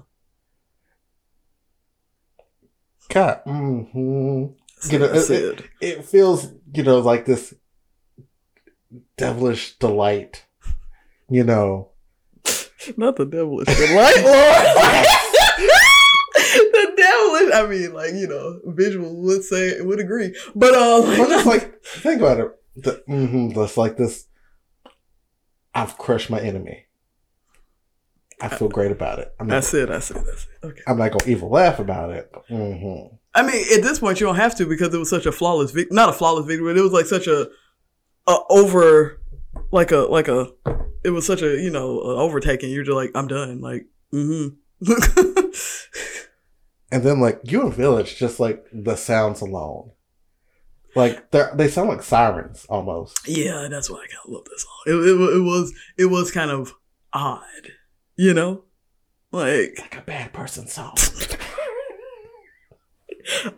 God, 3.11 3.41
hmm 3.47 4.47
You 4.91 4.99
know, 4.99 5.07
I 5.13 5.17
it- 5.33 5.65
it 5.81 6.05
feels, 6.05 6.49
you 6.75 6.83
know, 6.83 6.99
like 6.99 7.25
this 7.25 7.55
devilish 9.17 9.77
delight. 9.79 10.45
You 11.31 11.45
know, 11.45 11.91
not 12.97 13.17
the 13.17 13.27
devilish 13.27 13.67
delight, 13.67 14.25
Lord. 14.25 15.07
the 16.73 16.93
devilish. 16.97 17.55
I 17.55 17.67
mean, 17.69 17.93
like 17.95 18.15
you 18.15 18.27
know, 18.27 18.61
visual 18.67 19.15
would 19.23 19.45
say 19.45 19.81
would 19.81 20.01
agree, 20.01 20.35
but 20.55 20.75
uh, 20.75 21.03
but 21.03 21.29
just 21.29 21.47
like 21.55 21.83
think 21.83 22.21
about 22.21 22.41
it. 22.41 22.53
The, 22.77 23.03
mm-hmm, 23.09 23.49
that's 23.51 23.77
like 23.77 23.97
this. 23.97 24.27
I've 25.75 25.99
crushed 25.99 26.31
my 26.31 26.41
enemy. 26.41 26.87
I 28.41 28.49
feel 28.49 28.69
great 28.69 28.93
about 28.93 29.19
it. 29.19 29.35
I'm 29.41 29.49
that's 29.49 29.75
it. 29.75 29.89
That's 29.89 30.11
it. 30.11 30.15
That's 30.25 30.45
it. 30.45 30.67
Okay. 30.67 30.83
I'm 30.87 30.97
not 30.99 31.11
gonna 31.11 31.31
evil 31.31 31.51
laugh 31.51 31.79
about 31.79 32.11
it. 32.11 32.31
hmm 32.49 33.15
I 33.35 33.43
mean, 33.43 33.65
at 33.73 33.83
this 33.83 34.01
point, 34.01 34.21
you 34.21 34.27
don't 34.27 34.37
have 34.37 34.57
to 34.57 34.67
because 34.67 34.93
it 34.95 34.99
was 34.99 35.11
such 35.11 35.27
a 35.27 35.33
flawless 35.33 35.71
victory. 35.71 35.95
Not 35.95 36.09
a 36.09 36.13
flawless 36.13 36.47
victory, 36.47 36.73
but 36.73 36.79
it 36.79 36.83
was 36.83 36.93
like 36.93 37.07
such 37.07 37.27
a, 37.27 37.49
a 38.29 38.37
over, 38.51 39.21
like 39.73 39.91
a 39.91 39.99
like 39.99 40.29
a 40.29 40.53
it 41.05 41.11
was 41.11 41.27
such 41.27 41.43
a 41.43 41.61
you 41.61 41.71
know 41.71 42.01
overtaking. 42.01 42.71
You're 42.71 42.85
just 42.85 42.95
like 42.95 43.11
I'm 43.15 43.27
done. 43.27 43.61
Like 43.61 43.87
mm-hmm. 44.13 44.55
And 46.91 47.03
then 47.03 47.21
like 47.21 47.41
UN 47.45 47.71
Village, 47.71 48.17
just 48.17 48.41
like 48.41 48.65
the 48.73 48.97
sounds 48.97 49.43
alone, 49.43 49.91
like 50.95 51.31
they 51.33 51.45
they 51.55 51.69
sound 51.69 51.91
like 51.91 52.03
sirens 52.03 52.65
almost. 52.71 53.29
yeah, 53.29 53.69
that's 53.71 53.91
why 53.91 53.99
I 53.99 54.07
kind 54.07 54.21
of 54.25 54.31
love 54.33 54.45
this 54.47 54.63
song. 54.63 54.83
It, 54.87 54.95
it 54.95 55.37
it 55.37 55.43
was 55.43 55.75
it 55.99 56.07
was 56.07 56.31
kind 56.31 56.51
of 56.51 56.73
odd, 57.13 57.73
you 58.17 58.33
know, 58.33 58.65
like 59.33 59.79
Like 59.79 59.99
a 59.99 60.03
bad 60.03 60.33
person 60.33 60.67
song. 60.67 60.97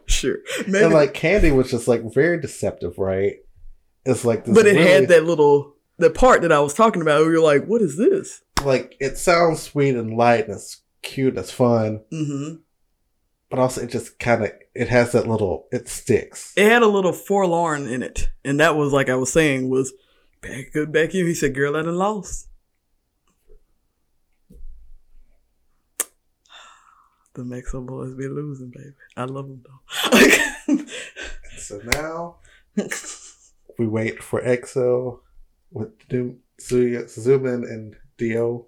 sure 0.07 0.39
maybe, 0.67 0.85
and 0.85 0.93
like 0.93 1.15
Candy 1.15 1.53
was 1.53 1.71
just 1.71 1.87
like 1.87 2.03
very 2.13 2.41
deceptive, 2.41 2.99
right? 2.99 3.37
It's 4.05 4.25
like 4.25 4.45
this 4.45 4.55
but 4.55 4.67
it 4.67 4.77
really- 4.77 4.89
had 4.91 5.09
that 5.09 5.25
little 5.25 5.75
the 5.99 6.11
part 6.11 6.43
that 6.43 6.53
I 6.53 6.61
was 6.61 6.73
talking 6.75 7.03
about. 7.03 7.21
Where 7.23 7.33
you're 7.33 7.43
like, 7.43 7.67
what 7.67 7.83
is 7.83 7.97
this? 7.97 8.43
like 8.65 8.95
it 9.01 9.17
sounds 9.17 9.63
sweet 9.63 9.95
and 9.97 10.15
light 10.17 10.45
and 10.47 10.55
it's 10.55 10.83
cute, 11.03 11.37
it's 11.39 11.51
fun, 11.51 12.01
Mm-hmm. 12.13 12.57
but 13.49 13.59
also 13.59 13.81
it 13.83 13.91
just 13.91 14.19
kind 14.19 14.45
of 14.45 14.51
it 14.75 14.89
has 14.89 15.13
that 15.13 15.27
little 15.27 15.67
it 15.73 15.89
sticks. 15.89 16.53
It 16.57 16.71
had 16.71 16.83
a 16.83 16.87
little 16.87 17.13
forlorn 17.13 17.89
in 17.89 18.03
it, 18.03 18.31
and 18.45 18.61
that 18.61 18.77
was 18.77 18.93
like 18.93 19.09
I 19.09 19.15
was 19.17 19.33
saying 19.33 19.69
was 19.71 19.93
back 20.43 20.73
good 20.73 20.93
back 20.93 21.15
in. 21.15 21.27
He 21.27 21.35
said, 21.35 21.55
"Girl, 21.55 21.75
I 21.77 21.83
done 21.83 21.97
lost." 21.97 22.49
The 27.35 27.45
Mexico 27.45 27.81
boys 27.83 28.13
be 28.15 28.27
losing, 28.29 28.71
baby. 28.71 28.95
I 29.17 29.25
love 29.25 29.47
them 29.49 29.63
though. 29.65 30.85
So 31.59 31.79
now 31.85 32.37
we 33.81 33.87
wait 33.89 34.23
for 34.23 34.43
EXO 34.43 35.21
with 35.73 36.07
Doom, 36.11 36.41
and 36.71 37.97
Dio. 38.19 38.67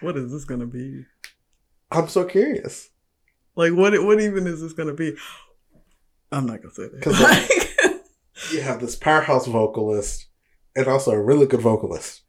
what 0.00 0.16
is 0.16 0.32
this 0.32 0.44
gonna 0.44 0.66
be? 0.66 1.04
I'm 1.92 2.08
so 2.08 2.24
curious. 2.24 2.90
Like, 3.54 3.72
what? 3.72 3.92
What 4.02 4.20
even 4.20 4.48
is 4.48 4.60
this 4.60 4.72
gonna 4.72 4.94
be? 4.94 5.16
I'm 6.32 6.44
not 6.44 6.60
gonna 6.60 6.74
say 6.74 6.88
that. 6.88 7.02
'Cause, 7.02 7.20
like- 7.20 8.02
You 8.52 8.60
have 8.60 8.80
this 8.80 8.96
powerhouse 8.96 9.46
vocalist 9.46 10.26
and 10.74 10.86
also 10.88 11.12
a 11.12 11.22
really 11.22 11.46
good 11.46 11.60
vocalist. 11.60 12.22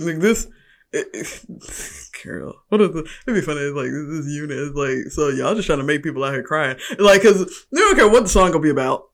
like 0.00 0.18
this. 0.18 0.48
It, 0.92 1.06
it- 1.14 1.44
girl, 2.24 2.54
what 2.68 2.80
is 2.80 2.88
it? 2.94 3.06
It'd 3.26 3.40
be 3.40 3.46
funny. 3.46 3.60
It's 3.60 3.76
like 3.76 3.86
this 3.90 4.26
unit 4.34 4.58
is 4.58 4.74
like, 4.74 5.12
so 5.12 5.28
y'all 5.28 5.54
just 5.54 5.66
trying 5.66 5.78
to 5.78 5.84
make 5.84 6.02
people 6.02 6.24
out 6.24 6.32
here 6.34 6.42
crying, 6.42 6.76
like, 6.98 7.22
cause 7.22 7.66
they 7.72 7.80
don't 7.80 7.94
care 7.96 8.08
what 8.08 8.24
the 8.24 8.28
song 8.28 8.50
gonna 8.50 8.60
be 8.62 8.70
about. 8.70 9.04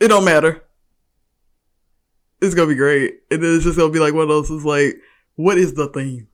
It 0.00 0.08
don't 0.08 0.24
matter. 0.24 0.62
It's 2.42 2.54
gonna 2.54 2.68
be 2.68 2.74
great, 2.74 3.20
and 3.30 3.42
then 3.42 3.54
it's 3.56 3.64
just 3.64 3.76
gonna 3.78 3.92
be 3.92 3.98
like 3.98 4.14
one 4.14 4.22
of 4.22 4.28
those. 4.28 4.50
Is 4.50 4.64
like, 4.64 4.96
what 5.36 5.58
is 5.58 5.74
the 5.74 5.88
theme? 5.88 6.28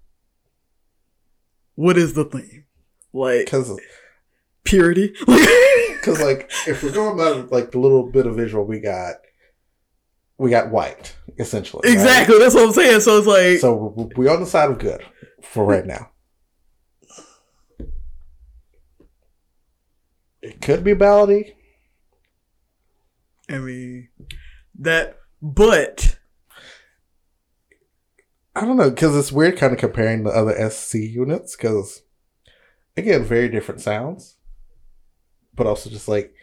What 1.75 1.99
is 1.99 2.15
the 2.15 2.25
theme? 2.25 2.65
Like 3.13 3.47
Because, 3.47 3.79
purity. 4.65 5.09
cause, 6.03 6.21
like, 6.21 6.51
if 6.67 6.83
we're 6.83 6.93
going 6.93 7.17
by 7.17 7.31
like 7.55 7.73
the 7.73 7.79
little 7.79 8.05
bit 8.11 8.27
of 8.27 8.37
visual 8.37 8.65
we 8.65 8.79
got, 8.81 9.17
we 10.39 10.51
got 10.51 10.71
white 10.71 11.17
essentially. 11.39 11.83
right? 11.85 11.93
exactly. 11.93 12.39
That's 12.39 12.55
what 12.55 12.67
I'm 12.69 12.73
saying. 12.73 13.01
So 13.01 13.19
it's 13.19 13.27
like, 13.27 13.59
So 13.59 13.93
we- 13.97 14.25
we 14.25 14.29
on 14.29 14.41
the 14.41 14.47
side 14.47 14.71
of 14.71 14.79
good 14.79 15.03
for 15.43 15.65
right 15.65 15.85
now. 15.87 16.11
It 20.43 20.61
could 20.61 20.85
be 20.85 20.95
ballady. 20.95 21.55
I 23.49 23.59
mean, 23.59 24.09
that. 24.81 25.19
But 25.43 26.19
I 28.55 28.63
don't 28.63 28.79
know 28.79 28.91
because 28.91 29.15
it's 29.17 29.31
weird 29.31 29.59
kind 29.59 29.73
of 29.73 29.79
comparing 29.79 30.25
the 30.25 30.31
other 30.31 30.71
SC 30.71 30.95
units 30.95 31.55
because 31.55 32.03
again, 32.97 33.23
very 33.23 33.49
different 33.49 33.83
sounds, 33.83 34.37
but 35.55 35.67
also 35.67 35.91
just 35.91 36.09
like 36.09 36.35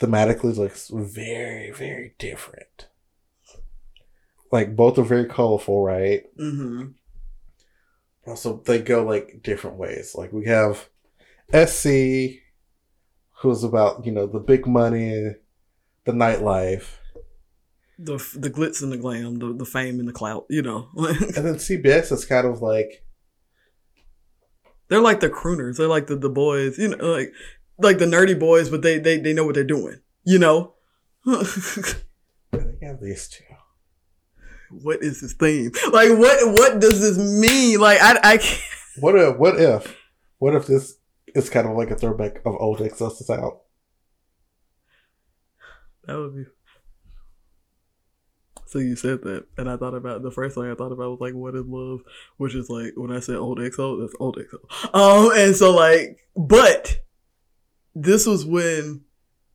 thematically 0.00 0.56
looks 0.56 0.88
very 0.88 1.70
very 1.70 2.14
different. 2.18 2.88
Like 4.50 4.76
both 4.76 4.98
are 4.98 5.02
very 5.02 5.26
colorful, 5.26 5.84
right? 5.84 6.24
Mm-hmm. 6.38 6.88
Also, 8.26 8.62
they 8.64 8.80
go 8.80 9.04
like 9.04 9.42
different 9.42 9.76
ways. 9.76 10.14
Like 10.14 10.32
we 10.32 10.46
have 10.46 10.88
SC, 11.52 12.40
who's 13.40 13.62
about 13.62 14.06
you 14.06 14.12
know 14.12 14.26
the 14.26 14.40
big 14.40 14.66
money, 14.66 15.34
the 16.04 16.12
nightlife, 16.12 16.96
the 17.98 18.16
the 18.34 18.50
glitz 18.50 18.82
and 18.82 18.92
the 18.92 18.96
glam, 18.96 19.38
the, 19.38 19.52
the 19.52 19.64
fame 19.64 19.98
and 20.00 20.08
the 20.08 20.12
clout, 20.12 20.46
you 20.48 20.62
know. 20.62 20.88
and 20.96 21.34
then 21.34 21.54
CBX 21.56 22.12
is 22.12 22.24
kind 22.24 22.46
of 22.46 22.62
like 22.62 23.04
they're 24.88 25.00
like 25.00 25.20
the 25.20 25.30
crooners. 25.30 25.76
They're 25.76 25.88
like 25.88 26.06
the, 26.06 26.16
the 26.16 26.28
boys, 26.28 26.78
you 26.78 26.88
know, 26.88 27.12
like 27.12 27.32
like 27.78 27.98
the 27.98 28.06
nerdy 28.06 28.38
boys, 28.38 28.68
but 28.68 28.82
they 28.82 28.98
they, 28.98 29.18
they 29.18 29.32
know 29.32 29.44
what 29.44 29.54
they're 29.54 29.64
doing, 29.64 30.00
you 30.24 30.38
know. 30.38 30.74
they 31.24 32.78
have 32.82 33.00
these 33.00 33.28
two. 33.28 33.44
what 34.70 35.02
is 35.02 35.20
this 35.20 35.34
theme? 35.34 35.72
Like 35.92 36.10
what 36.10 36.38
what 36.52 36.80
does 36.80 37.00
this 37.00 37.18
mean? 37.18 37.80
Like 37.80 38.00
I 38.00 38.18
I 38.22 38.36
can't. 38.38 38.62
What 38.98 39.16
if? 39.16 39.36
What 39.36 39.58
if? 39.58 39.96
What 40.38 40.54
if 40.54 40.66
this 40.66 40.98
is 41.34 41.48
kind 41.48 41.66
of 41.66 41.76
like 41.76 41.90
a 41.90 41.96
throwback 41.96 42.44
of 42.44 42.56
old 42.58 42.82
Exodus 42.82 43.30
out? 43.30 43.62
That 46.04 46.18
would 46.18 46.34
be. 46.34 46.44
So 48.72 48.78
you 48.78 48.96
said 48.96 49.20
that, 49.24 49.44
and 49.58 49.68
I 49.68 49.76
thought 49.76 49.92
about 49.92 50.22
the 50.22 50.30
first 50.30 50.54
thing 50.54 50.64
I 50.64 50.74
thought 50.74 50.92
about 50.92 51.10
was 51.10 51.20
like, 51.20 51.34
"What 51.34 51.54
is 51.54 51.66
love?" 51.66 52.00
Which 52.38 52.54
is 52.54 52.70
like 52.70 52.94
when 52.96 53.12
I 53.12 53.20
said 53.20 53.36
"old 53.36 53.58
EXO," 53.58 54.00
that's 54.00 54.14
old 54.18 54.38
EXO. 54.38 54.94
Um, 54.94 55.30
and 55.36 55.54
so 55.54 55.76
like, 55.76 56.26
but 56.34 57.00
this 57.94 58.24
was 58.26 58.46
when 58.46 59.02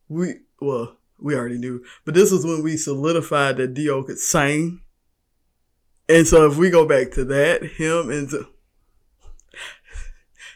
we 0.08 0.36
well, 0.62 0.98
we 1.20 1.34
already 1.34 1.58
knew, 1.58 1.84
but 2.06 2.14
this 2.14 2.32
was 2.32 2.46
when 2.46 2.62
we 2.62 2.78
solidified 2.78 3.58
that 3.58 3.74
Dio 3.74 4.04
could 4.04 4.20
sing. 4.20 4.82
And 6.08 6.28
so 6.28 6.46
if 6.46 6.56
we 6.58 6.70
go 6.70 6.86
back 6.86 7.10
to 7.14 7.26
that, 7.26 7.64
him 7.64 8.12
and 8.12 8.30
so, 8.30 8.46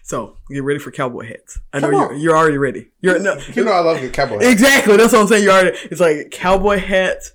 so 0.04 0.38
get 0.52 0.64
ready 0.64 0.78
for 0.80 0.92
cowboy 0.92 1.26
hats. 1.30 1.60
I 1.74 1.80
know 1.80 1.90
you're 1.90 2.14
you're 2.14 2.38
already 2.38 2.60
ready. 2.60 2.92
You're 3.02 3.18
no, 3.18 3.40
You 3.56 3.66
know 3.66 3.72
I 3.72 3.80
love 3.80 4.02
your 4.04 4.12
cowboy. 4.12 4.36
hat. 4.38 4.52
Exactly. 4.52 4.98
That's 4.98 5.14
what 5.14 5.24
I'm 5.24 5.28
saying. 5.28 5.46
You're 5.46 5.54
already. 5.54 5.78
It's 5.90 6.00
like 6.00 6.30
cowboy 6.30 6.78
hats. 6.78 7.34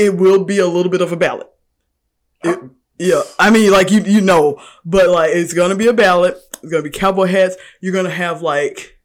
It 0.00 0.16
will 0.16 0.44
be 0.44 0.58
a 0.58 0.66
little 0.66 0.90
bit 0.90 1.02
of 1.02 1.12
a 1.12 1.16
ballot. 1.16 1.48
It, 2.42 2.58
oh. 2.60 2.70
yeah, 2.98 3.22
I 3.38 3.50
mean, 3.50 3.70
like 3.70 3.90
you 3.90 4.00
you 4.00 4.20
know, 4.20 4.60
but 4.84 5.08
like 5.10 5.30
it's 5.34 5.52
gonna 5.52 5.74
be 5.76 5.88
a 5.88 5.92
ballot. 5.92 6.38
It's 6.62 6.70
gonna 6.70 6.82
be 6.82 6.90
cowboy 6.90 7.26
hats. 7.26 7.56
You're 7.80 7.92
gonna 7.92 8.10
have 8.10 8.42
like 8.42 8.98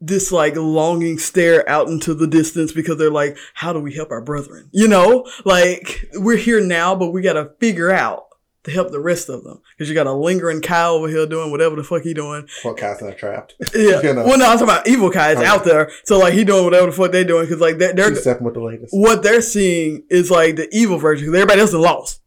this 0.00 0.30
like 0.30 0.56
longing 0.56 1.18
stare 1.18 1.68
out 1.68 1.88
into 1.88 2.14
the 2.14 2.26
distance 2.26 2.72
because 2.72 2.98
they're 2.98 3.10
like, 3.10 3.36
how 3.54 3.72
do 3.72 3.80
we 3.80 3.94
help 3.94 4.10
our 4.10 4.20
brethren? 4.20 4.68
You 4.72 4.88
know, 4.88 5.28
like 5.44 6.08
we're 6.14 6.36
here 6.36 6.60
now, 6.60 6.94
but 6.94 7.10
we 7.10 7.22
gotta 7.22 7.52
figure 7.60 7.90
out 7.90 8.27
to 8.64 8.70
help 8.70 8.90
the 8.90 9.00
rest 9.00 9.28
of 9.28 9.44
them 9.44 9.60
because 9.76 9.88
you 9.88 9.94
got 9.94 10.06
a 10.06 10.12
lingering 10.12 10.60
Kyle 10.60 10.94
over 10.94 11.08
here 11.08 11.26
doing 11.26 11.50
whatever 11.50 11.76
the 11.76 11.84
fuck 11.84 12.02
he 12.02 12.12
doing. 12.12 12.46
What 12.62 12.76
cast 12.76 13.02
not 13.02 13.16
trapped? 13.16 13.54
Yeah. 13.74 14.02
You 14.02 14.14
know. 14.14 14.24
Well, 14.24 14.38
no, 14.38 14.46
I'm 14.46 14.58
talking 14.58 14.64
about 14.64 14.88
evil 14.88 15.10
guys 15.10 15.36
Okay. 15.36 15.46
out 15.46 15.64
there. 15.64 15.90
So 16.04 16.18
like 16.18 16.34
he 16.34 16.44
doing 16.44 16.64
whatever 16.64 16.86
the 16.86 16.92
fuck 16.92 17.12
they 17.12 17.24
doing 17.24 17.44
because 17.44 17.60
like 17.60 17.78
they're, 17.78 17.92
they're 17.94 18.10
with 18.10 18.54
the 18.54 18.60
latest. 18.60 18.92
what 18.94 19.22
they're 19.22 19.40
seeing 19.42 20.04
is 20.10 20.30
like 20.30 20.56
the 20.56 20.68
evil 20.72 20.98
version 20.98 21.26
because 21.26 21.38
everybody 21.40 21.60
else 21.60 21.70
is 21.70 21.76
lost. 21.76 22.20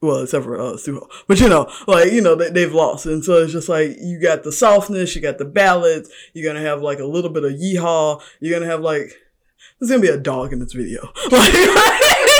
Well, 0.00 0.18
except 0.24 0.44
for 0.44 0.58
uh, 0.60 0.72
Suho. 0.72 1.08
But 1.28 1.38
you 1.38 1.48
know, 1.48 1.70
like 1.86 2.10
you 2.10 2.20
know, 2.22 2.34
they, 2.34 2.50
they've 2.50 2.74
lost, 2.74 3.06
and 3.06 3.24
so 3.24 3.34
it's 3.36 3.52
just 3.52 3.68
like 3.68 3.92
you 4.00 4.18
got 4.20 4.42
the 4.42 4.50
softness, 4.50 5.14
you 5.14 5.22
got 5.22 5.38
the 5.38 5.44
ballads. 5.44 6.10
You're 6.34 6.52
gonna 6.52 6.64
have 6.66 6.82
like 6.82 6.98
a 6.98 7.04
little 7.06 7.30
bit 7.30 7.44
of 7.44 7.52
yeehaw. 7.52 8.20
You're 8.40 8.58
gonna 8.58 8.68
have 8.70 8.80
like 8.80 9.12
there's 9.78 9.90
gonna 9.90 10.02
be 10.02 10.08
a 10.08 10.16
dog 10.18 10.52
in 10.52 10.58
this 10.58 10.72
video. 10.72 11.02
Like, 11.30 11.52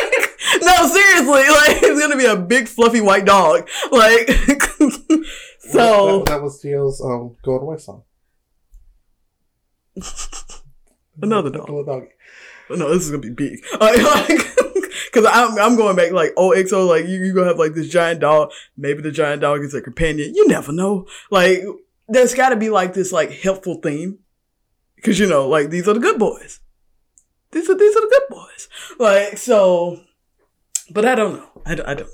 no, 0.67 0.87
seriously, 0.89 1.27
like 1.33 1.83
it's 1.83 2.01
gonna 2.01 2.17
be 2.17 2.25
a 2.25 2.37
big 2.37 2.69
fluffy 2.69 3.01
white 3.01 3.25
dog. 3.25 3.69
Like 3.91 4.29
so. 5.59 6.19
that, 6.19 6.25
that 6.27 6.43
was 6.43 6.61
Dio's 6.61 7.01
um 7.01 7.37
going 7.43 7.63
away 7.63 7.79
song. 7.79 8.05
Another 11.21 11.51
dog. 11.51 11.69
Little. 11.69 12.09
No, 12.71 12.95
this 12.95 13.05
is 13.05 13.11
gonna 13.11 13.21
be 13.21 13.31
big. 13.31 13.63
like, 13.81 13.99
Because 15.13 15.29
I'm, 15.31 15.59
I'm 15.59 15.77
going 15.77 15.95
back 15.95 16.13
like 16.13 16.33
OXO, 16.37 16.87
like 16.87 17.07
you 17.07 17.19
you 17.19 17.35
gonna 17.35 17.49
have 17.49 17.59
like 17.59 17.75
this 17.75 17.89
giant 17.89 18.21
dog. 18.21 18.51
Maybe 18.77 19.03
the 19.03 19.11
giant 19.11 19.43
dog 19.43 19.61
is 19.61 19.75
a 19.75 19.83
companion. 19.83 20.35
You 20.35 20.49
never 20.49 20.73
know. 20.73 21.07
Like 21.31 21.63
there's 22.09 22.35
got 22.35 22.51
to 22.51 22.57
be 22.57 22.71
like 22.71 22.95
this 22.95 23.13
like 23.13 23.31
helpful 23.31 23.77
theme. 23.83 24.19
Because 24.97 25.19
you 25.19 25.27
know, 25.27 25.49
like 25.49 25.71
these 25.71 25.89
are 25.89 25.95
the 25.95 26.01
good 26.01 26.19
boys. 26.19 26.61
These 27.51 27.69
are 27.69 27.77
these 27.77 27.97
are 27.97 28.01
the 28.01 28.09
good 28.09 28.37
boys. 28.37 28.69
Like 28.99 29.39
so, 29.39 30.01
but 30.91 31.05
I 31.05 31.15
don't 31.15 31.35
know. 31.37 31.63
I 31.67 31.75
don't, 31.75 31.89
I 31.89 31.95
don't 31.95 32.07
know. 32.07 32.13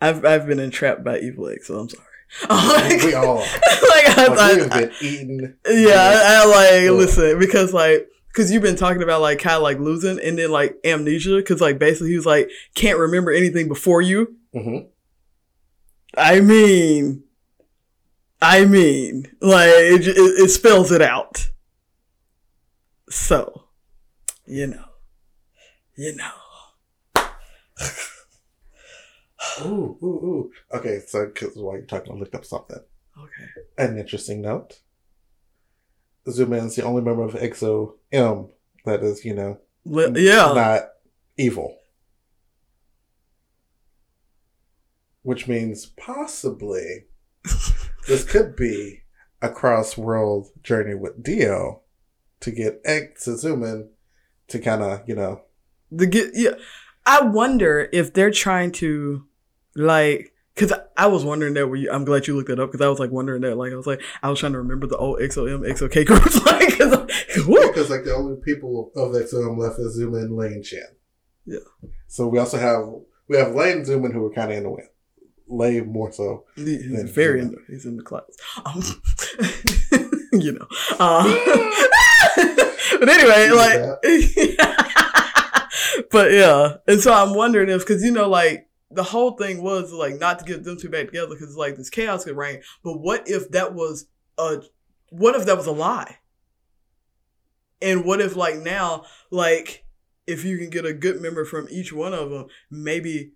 I've 0.00 0.24
I've 0.24 0.46
been 0.46 0.58
entrapped 0.60 1.04
by 1.04 1.18
Evil 1.20 1.48
X, 1.48 1.66
so 1.68 1.78
I'm 1.78 1.88
sorry. 1.88 2.04
Like, 2.48 3.02
we 3.04 3.14
all 3.14 3.36
like, 3.36 4.18
I, 4.18 4.26
Like, 4.28 4.54
we 4.56 4.60
have 4.62 4.70
been 4.70 4.92
eaten. 5.00 5.58
yeah, 5.68 5.94
I, 5.96 6.42
I 6.42 6.44
like 6.46 6.84
Yeah. 6.84 6.90
listen 6.90 7.38
because 7.38 7.72
like 7.72 8.08
because 8.28 8.50
you've 8.50 8.62
been 8.62 8.74
talking 8.76 9.02
about 9.02 9.20
like 9.20 9.38
kind 9.38 9.56
of 9.56 9.62
like 9.62 9.78
losing 9.78 10.18
and 10.18 10.36
then 10.38 10.50
like 10.50 10.76
amnesia 10.84 11.36
because 11.36 11.60
like 11.60 11.78
basically 11.78 12.10
he 12.10 12.16
was 12.16 12.26
like 12.26 12.50
can't 12.74 12.98
remember 12.98 13.30
anything 13.30 13.68
before 13.68 14.02
you 14.02 14.36
Mm-hmm. 14.54 14.86
I 16.16 16.40
mean, 16.40 17.24
I 18.40 18.64
mean, 18.66 19.26
like 19.40 19.68
it, 19.70 20.06
it, 20.06 20.16
it 20.16 20.48
spells 20.50 20.92
it 20.92 21.02
out. 21.02 21.48
So, 23.10 23.64
you 24.46 24.66
know, 24.68 24.84
you 25.96 26.14
know. 26.16 26.30
Ooh, 29.64 29.98
ooh, 30.02 30.04
ooh. 30.04 30.50
Okay, 30.72 31.00
so 31.06 31.26
because 31.26 31.56
while 31.56 31.76
you're 31.76 31.86
talking, 31.86 32.12
I 32.12 32.16
looked 32.16 32.34
up 32.34 32.44
something. 32.44 32.80
Okay. 33.18 33.48
An 33.78 33.98
interesting 33.98 34.42
note. 34.42 34.80
Xiumin's 36.26 36.76
the 36.76 36.84
only 36.84 37.02
member 37.02 37.22
of 37.22 37.34
EXO 37.34 37.94
M 38.10 38.48
that 38.84 39.02
is, 39.02 39.24
you 39.24 39.34
know, 39.34 39.58
Li- 39.84 40.12
yeah. 40.24 40.52
not 40.54 40.82
evil. 41.36 41.76
Which 45.22 45.46
means 45.48 45.86
possibly 45.86 47.06
this 48.08 48.24
could 48.24 48.56
be 48.56 49.02
a 49.42 49.50
cross 49.50 49.96
world 49.96 50.48
journey 50.62 50.94
with 50.94 51.22
Dio 51.22 51.82
to 52.40 52.50
get 52.50 52.80
X 52.84 53.26
in 53.28 53.90
to 54.48 54.58
kind 54.58 54.82
of, 54.82 55.02
you 55.06 55.14
know, 55.14 55.42
the 55.90 56.06
get 56.06 56.30
yeah. 56.34 56.54
I 57.06 57.22
wonder 57.22 57.88
if 57.92 58.12
they're 58.14 58.30
trying 58.30 58.72
to 58.72 59.24
like 59.76 60.32
because 60.54 60.72
I 60.96 61.06
was 61.08 61.24
wondering 61.24 61.54
that. 61.54 61.66
Were 61.66 61.76
you, 61.76 61.90
I'm 61.90 62.04
glad 62.04 62.26
you 62.26 62.36
looked 62.36 62.48
that 62.48 62.60
up 62.60 62.70
because 62.70 62.84
I 62.84 62.88
was 62.88 62.98
like 63.00 63.10
wondering 63.10 63.42
that. 63.42 63.56
Like 63.56 63.72
I 63.72 63.76
was 63.76 63.86
like 63.86 64.00
I 64.22 64.30
was 64.30 64.38
trying 64.38 64.52
to 64.52 64.58
remember 64.58 64.86
the 64.86 64.96
old 64.96 65.18
EXO-M 65.20 65.62
EXO-K 65.62 66.04
groups. 66.06 66.44
like, 66.46 66.68
because 66.78 67.90
like 67.90 68.04
the 68.04 68.14
only 68.16 68.36
people 68.42 68.92
of 68.96 69.12
EXO 69.12 69.50
M 69.50 69.58
left 69.58 69.78
is 69.78 69.98
Xiumin, 69.98 70.36
Lane, 70.36 70.62
Chan. 70.62 70.82
Yeah. 71.46 71.58
So 72.06 72.26
we 72.28 72.38
also 72.38 72.56
have 72.58 72.84
we 73.28 73.36
have 73.36 73.54
Lane 73.54 73.78
and 73.78 73.86
Xiumin 73.86 74.12
who 74.12 74.24
are 74.26 74.32
kind 74.32 74.50
of 74.52 74.56
in 74.58 74.62
the 74.62 74.70
win. 74.70 74.88
Lay 75.46 75.80
more 75.82 76.10
so. 76.12 76.44
He- 76.56 76.78
He's 76.78 77.02
very 77.10 77.40
in 77.40 77.50
the, 77.50 77.58
he's 77.68 77.84
in 77.84 77.96
the 77.98 78.02
clouds. 78.02 78.38
Um, 78.64 78.80
you 80.40 80.52
know. 80.52 80.66
Uh, 80.98 81.24
but 82.98 83.08
anyway, 83.08 83.50
like, 83.50 83.78
but 86.10 86.32
yeah, 86.32 86.76
and 86.86 87.00
so 87.00 87.12
I'm 87.12 87.34
wondering 87.34 87.68
if 87.68 87.80
because 87.80 88.02
you 88.02 88.12
know, 88.12 88.28
like 88.28 88.68
the 88.90 89.02
whole 89.02 89.32
thing 89.32 89.62
was 89.62 89.92
like 89.92 90.18
not 90.18 90.38
to 90.38 90.44
get 90.44 90.64
them 90.64 90.78
two 90.78 90.88
back 90.88 91.06
together 91.06 91.28
because 91.28 91.56
like 91.56 91.76
this 91.76 91.90
chaos 91.90 92.24
could 92.24 92.36
reign. 92.36 92.62
But 92.82 92.98
what 92.98 93.28
if 93.28 93.50
that 93.50 93.74
was 93.74 94.06
a 94.38 94.62
what 95.10 95.34
if 95.34 95.46
that 95.46 95.56
was 95.56 95.66
a 95.66 95.72
lie? 95.72 96.18
And 97.82 98.04
what 98.04 98.20
if 98.20 98.36
like 98.36 98.56
now, 98.56 99.04
like 99.30 99.84
if 100.26 100.44
you 100.44 100.58
can 100.58 100.70
get 100.70 100.86
a 100.86 100.94
good 100.94 101.20
member 101.20 101.44
from 101.44 101.68
each 101.70 101.92
one 101.92 102.14
of 102.14 102.30
them, 102.30 102.46
maybe 102.70 103.32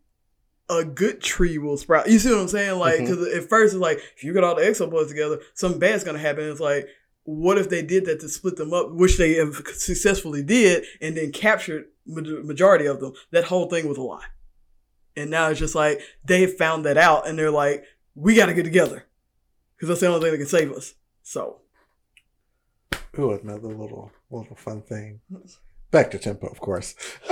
a 0.71 0.85
good 0.85 1.21
tree 1.21 1.59
will 1.59 1.77
sprout. 1.77 2.09
You 2.09 2.19
see 2.19 2.31
what 2.31 2.41
I'm 2.41 2.49
saying? 2.49 2.79
Like, 2.79 2.95
mm-hmm. 2.95 3.05
because 3.05 3.35
at 3.35 3.49
first 3.49 3.75
it's 3.75 3.81
like 3.81 3.99
if 4.17 4.25
you 4.25 4.33
get 4.33 4.45
all 4.45 4.55
the 4.55 4.63
EXO 4.63 4.91
boys 4.91 5.09
together, 5.09 5.41
something 5.55 5.81
bad's 5.81 6.05
gonna 6.05 6.19
happen. 6.19 6.49
It's 6.49 6.61
like, 6.61 6.89
what 7.25 7.59
if 7.59 7.69
they 7.69 7.83
did 7.83 8.07
that 8.07 8.21
to 8.21 8.29
split 8.29 8.57
them 8.57 8.73
up, 8.73 8.93
which 8.93 9.19
they 9.19 9.35
have 9.35 9.55
successfully 9.75 10.43
did, 10.43 10.85
and 11.01 11.17
then 11.17 11.33
captured 11.33 11.87
majority 12.09 12.87
of 12.87 13.01
them? 13.01 13.13
That 13.31 13.45
whole 13.45 13.69
thing 13.69 13.89
was 13.89 13.99
a 13.99 14.03
lie. 14.03 14.25
And 15.17 15.31
now 15.31 15.49
it's 15.49 15.61
just 15.61 15.75
like 15.75 16.01
they 16.25 16.47
found 16.47 16.85
that 16.85 16.97
out, 16.97 17.29
and 17.29 17.39
they're 17.39 17.51
like, 17.51 17.85
we 18.15 18.35
got 18.35 18.47
to 18.47 18.55
get 18.55 18.65
together 18.65 19.05
because 19.77 19.89
that's 19.89 20.01
the 20.01 20.07
only 20.09 20.21
thing 20.21 20.33
that 20.33 20.39
can 20.39 20.47
save 20.47 20.73
us. 20.73 20.95
So 21.23 21.61
Ooh, 23.19 23.33
another 23.33 23.69
little 23.69 24.13
little 24.31 24.57
fun 24.57 24.83
thing. 24.83 25.21
Back 25.91 26.11
to 26.13 26.19
tempo, 26.19 26.47
of 26.47 26.61
course. 26.61 26.95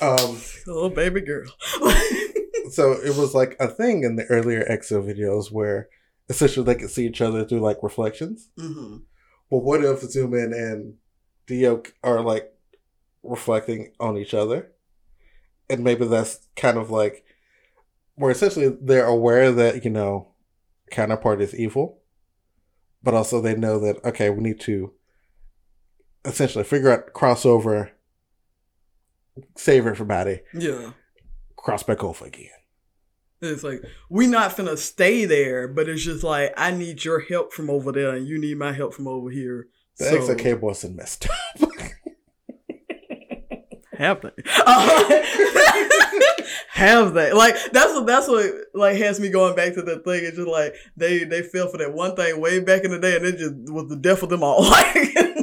um, 0.00 0.38
oh 0.68 0.90
baby 0.94 1.20
girl. 1.20 1.50
so 2.70 2.92
it 2.92 3.16
was 3.16 3.34
like 3.34 3.56
a 3.58 3.68
thing 3.68 4.04
in 4.04 4.16
the 4.16 4.26
earlier 4.26 4.64
EXO 4.64 5.02
videos 5.04 5.50
where 5.50 5.88
essentially 6.28 6.64
they 6.64 6.74
could 6.76 6.90
see 6.90 7.06
each 7.06 7.20
other 7.20 7.44
through 7.44 7.60
like 7.60 7.82
reflections. 7.82 8.50
hmm 8.58 8.98
Well, 9.50 9.62
what 9.62 9.84
if 9.84 10.00
the 10.00 10.06
Xiumin 10.06 10.52
and 10.54 10.94
Dio 11.46 11.82
are 12.04 12.20
like 12.20 12.52
reflecting 13.22 13.92
on 14.00 14.16
each 14.16 14.34
other? 14.34 14.72
And 15.68 15.84
maybe 15.84 16.06
that's 16.06 16.48
kind 16.56 16.76
of 16.78 16.90
like 16.90 17.24
where 18.14 18.30
essentially 18.30 18.76
they're 18.80 19.06
aware 19.06 19.52
that, 19.52 19.84
you 19.84 19.90
know, 19.90 20.32
counterpart 20.90 21.40
is 21.40 21.54
evil, 21.54 22.00
but 23.02 23.14
also 23.14 23.40
they 23.40 23.54
know 23.54 23.78
that, 23.78 24.04
okay, 24.04 24.30
we 24.30 24.42
need 24.42 24.60
to 24.60 24.92
essentially 26.24 26.64
figure 26.64 26.90
out 26.90 27.12
crossover, 27.14 27.90
save 29.56 29.86
everybody, 29.86 30.40
Yeah. 30.52 30.92
cross 31.56 31.82
back 31.82 32.02
over 32.04 32.26
again. 32.26 32.48
It's 33.42 33.62
like 33.64 33.82
we 34.10 34.26
not 34.26 34.54
gonna 34.56 34.76
stay 34.76 35.24
there, 35.24 35.66
but 35.66 35.88
it's 35.88 36.02
just 36.04 36.22
like 36.22 36.52
I 36.58 36.72
need 36.72 37.04
your 37.04 37.20
help 37.20 37.54
from 37.54 37.70
over 37.70 37.90
there, 37.90 38.10
and 38.10 38.26
you 38.28 38.38
need 38.38 38.58
my 38.58 38.72
help 38.72 38.92
from 38.92 39.08
over 39.08 39.30
here. 39.30 39.68
The 39.96 40.04
So- 40.06 40.18
XOK 40.34 40.60
Boston 40.60 40.94
messed 40.96 41.26
up. 41.30 41.69
have 44.00 44.22
they? 44.22 44.30
Uh, 44.64 45.22
have 46.70 47.12
they? 47.12 47.34
Like 47.34 47.54
that's 47.70 47.92
what 47.92 48.06
that's 48.06 48.28
what 48.28 48.50
like 48.72 48.96
has 48.96 49.20
me 49.20 49.28
going 49.28 49.54
back 49.54 49.74
to 49.74 49.82
that 49.82 50.04
thing. 50.04 50.24
It's 50.24 50.38
just 50.38 50.48
like 50.48 50.74
they 50.96 51.24
they 51.24 51.42
fell 51.42 51.68
for 51.68 51.76
that 51.76 51.92
one 51.92 52.16
thing 52.16 52.40
way 52.40 52.60
back 52.60 52.84
in 52.84 52.92
the 52.92 52.98
day, 52.98 53.16
and 53.16 53.26
it 53.26 53.36
just 53.36 53.70
was 53.70 53.88
the 53.90 53.96
death 53.96 54.22
of 54.22 54.30
them 54.30 54.42
all. 54.42 54.64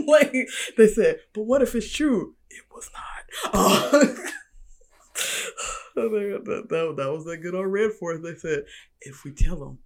Like, 0.07 0.31
like 0.31 0.47
they 0.77 0.87
said, 0.87 1.19
but 1.33 1.43
what 1.43 1.61
if 1.61 1.75
it's 1.75 1.91
true? 1.91 2.33
It 2.49 2.63
was 2.73 2.89
not. 2.93 4.15
Uh, 5.97 6.03
that, 6.09 6.67
that, 6.69 6.95
that 6.95 7.11
was 7.11 7.25
that 7.25 7.37
good 7.37 7.55
old 7.55 7.65
red 7.65 7.91
force. 7.91 8.19
They 8.21 8.35
said 8.35 8.65
if 9.01 9.23
we 9.23 9.31
tell 9.31 9.55
them, 9.57 9.79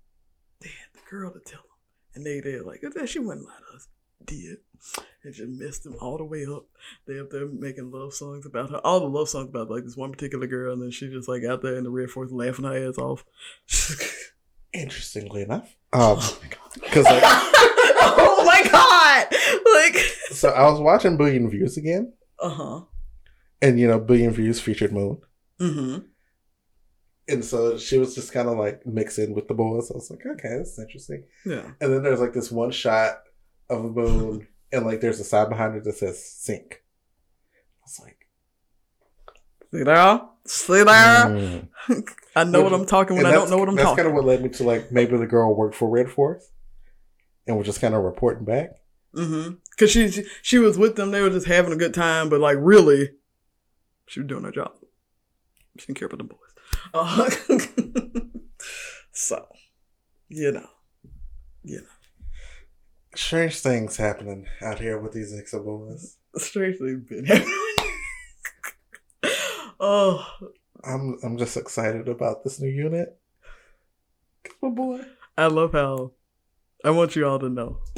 they 0.60 0.68
had 0.68 0.90
the 0.94 1.10
girl 1.10 1.32
to 1.32 1.40
tell 1.40 1.62
them, 1.62 2.16
and 2.16 2.26
they 2.26 2.42
they 2.42 2.60
like 2.60 2.82
that 2.82 3.08
she 3.08 3.20
wouldn't 3.20 3.46
lie 3.46 3.56
to 3.72 3.76
us. 3.78 3.88
Did 4.26 4.58
and 5.24 5.34
just 5.34 5.50
messed 5.50 5.84
them 5.84 5.96
all 6.02 6.18
the 6.18 6.24
way 6.24 6.46
up. 6.46 6.66
They 7.06 7.20
up 7.20 7.30
there 7.30 7.48
making 7.48 7.92
love 7.92 8.14
songs 8.14 8.46
about 8.46 8.72
her. 8.72 8.78
All 8.78 9.00
the 9.00 9.06
love 9.08 9.30
songs 9.30 9.50
about 9.50 9.70
like 9.70 9.84
this 9.84 9.98
one 9.98 10.12
particular 10.12 10.48
girl, 10.48 10.74
and 10.74 10.82
then 10.82 10.92
she 10.92 11.10
just 11.10 11.28
like 11.28 11.44
out 11.44 11.62
there 11.62 11.76
in 11.76 11.84
the 11.84 11.90
red 11.90 12.10
force 12.10 12.32
laughing 12.32 12.66
her 12.66 12.90
ass 12.90 12.98
off. 12.98 13.26
Interestingly 14.74 15.44
enough. 15.44 15.76
Um, 15.94 16.18
oh 16.20 16.40
my 16.42 16.48
god! 16.50 16.74
because 16.74 17.06
like, 17.06 17.24
oh 17.24 18.44
my 18.46 18.64
god! 18.72 19.28
Like, 19.76 20.04
so 20.32 20.50
I 20.50 20.70
was 20.70 20.80
watching 20.80 21.18
Billion 21.18 21.50
Views 21.50 21.78
again, 21.78 22.14
uh 22.40 22.50
huh. 22.50 22.82
and 23.62 23.80
you 23.80 23.88
know, 23.88 24.00
Billion 24.00 24.32
Views 24.32 24.60
featured 24.60 24.94
Moon. 24.94 25.20
Mm-hmm. 25.60 26.06
And 27.28 27.46
so 27.46 27.78
she 27.78 27.98
was 27.98 28.16
just 28.16 28.34
kind 28.34 28.50
of 28.50 28.58
like 28.58 28.86
mixing 28.86 29.36
with 29.36 29.48
the 29.48 29.54
boys. 29.54 29.92
I 29.92 29.94
was 29.94 30.10
like, 30.10 30.26
okay, 30.26 30.58
that's 30.58 30.78
interesting. 30.80 31.24
Yeah. 31.46 31.64
And 31.80 31.94
then 31.94 32.04
there's 32.04 32.20
like 32.20 32.34
this 32.34 32.52
one 32.52 32.72
shot 32.72 33.22
of 33.72 33.86
a 33.86 33.90
moon, 33.90 34.48
and 34.72 34.86
like 34.86 35.02
there's 35.02 35.20
a 35.20 35.24
sign 35.24 35.50
behind 35.50 35.76
it 35.76 35.84
that 35.84 35.96
says 35.96 36.24
"sink." 36.24 36.84
I 37.80 37.84
was 37.86 38.00
like, 38.04 38.28
See 39.72 39.84
there? 39.84 40.22
See 40.46 40.84
there? 40.84 40.86
mm. 40.86 41.68
I 42.36 42.44
know 42.44 42.62
what 42.62 42.74
I'm 42.74 42.86
talking 42.86 43.16
when 43.18 43.26
I 43.26 43.32
don't 43.32 43.50
know 43.50 43.58
what 43.58 43.70
I'm 43.70 43.76
That's 43.76 43.90
talking. 43.90 44.04
kind 44.04 44.08
of 44.10 44.14
what 44.14 44.26
led 44.26 44.44
me 44.44 44.50
to 44.50 44.64
like 44.64 44.92
maybe 44.92 45.18
the 45.18 45.28
girl 45.28 45.56
worked 45.56 45.76
for 45.76 45.90
Red 45.90 46.10
Force, 46.10 46.52
and 47.48 47.58
was 47.58 47.66
just 47.66 47.82
kind 47.82 47.96
of 47.96 48.04
reporting 48.04 48.46
back. 48.46 48.72
Mm-hmm. 49.16 49.56
Cause 49.78 49.92
she, 49.92 50.10
she 50.10 50.24
she 50.42 50.58
was 50.58 50.78
with 50.78 50.96
them. 50.96 51.12
They 51.12 51.22
were 51.22 51.30
just 51.30 51.48
having 51.48 51.74
a 51.74 51.78
good 51.78 51.94
time, 51.94 52.30
but 52.30 52.40
like 52.40 52.58
really, 52.60 53.12
she 54.08 54.20
was 54.20 54.28
doing 54.28 54.44
her 54.44 54.52
job. 54.52 54.74
She 55.78 55.88
didn't 55.88 56.00
care 56.00 56.08
about 56.08 56.18
the 56.18 56.24
boys. 56.26 56.40
Uh, 56.94 57.30
so, 59.12 59.48
you 60.28 60.52
know, 60.52 60.68
you 61.64 61.78
know, 61.78 61.88
Strange 63.16 63.60
things 63.60 63.98
happening 63.98 64.48
out 64.62 64.80
here 64.80 65.00
with 65.00 65.12
these 65.12 65.34
EXO 65.34 65.64
boys. 65.64 66.18
strangely 66.38 66.96
been 66.96 67.26
happening. 67.26 67.54
oh, 69.80 70.26
I'm 70.84 71.18
I'm 71.24 71.38
just 71.38 71.58
excited 71.58 72.08
about 72.08 72.44
this 72.44 72.60
new 72.62 72.70
unit. 72.70 73.20
Come 74.44 74.70
on, 74.70 74.76
boy. 74.76 75.02
I 75.38 75.48
love 75.48 75.74
how 75.74 76.12
I 76.84 76.92
want 76.92 77.16
you 77.16 77.28
all 77.28 77.40
to 77.40 77.50
know. 77.50 77.80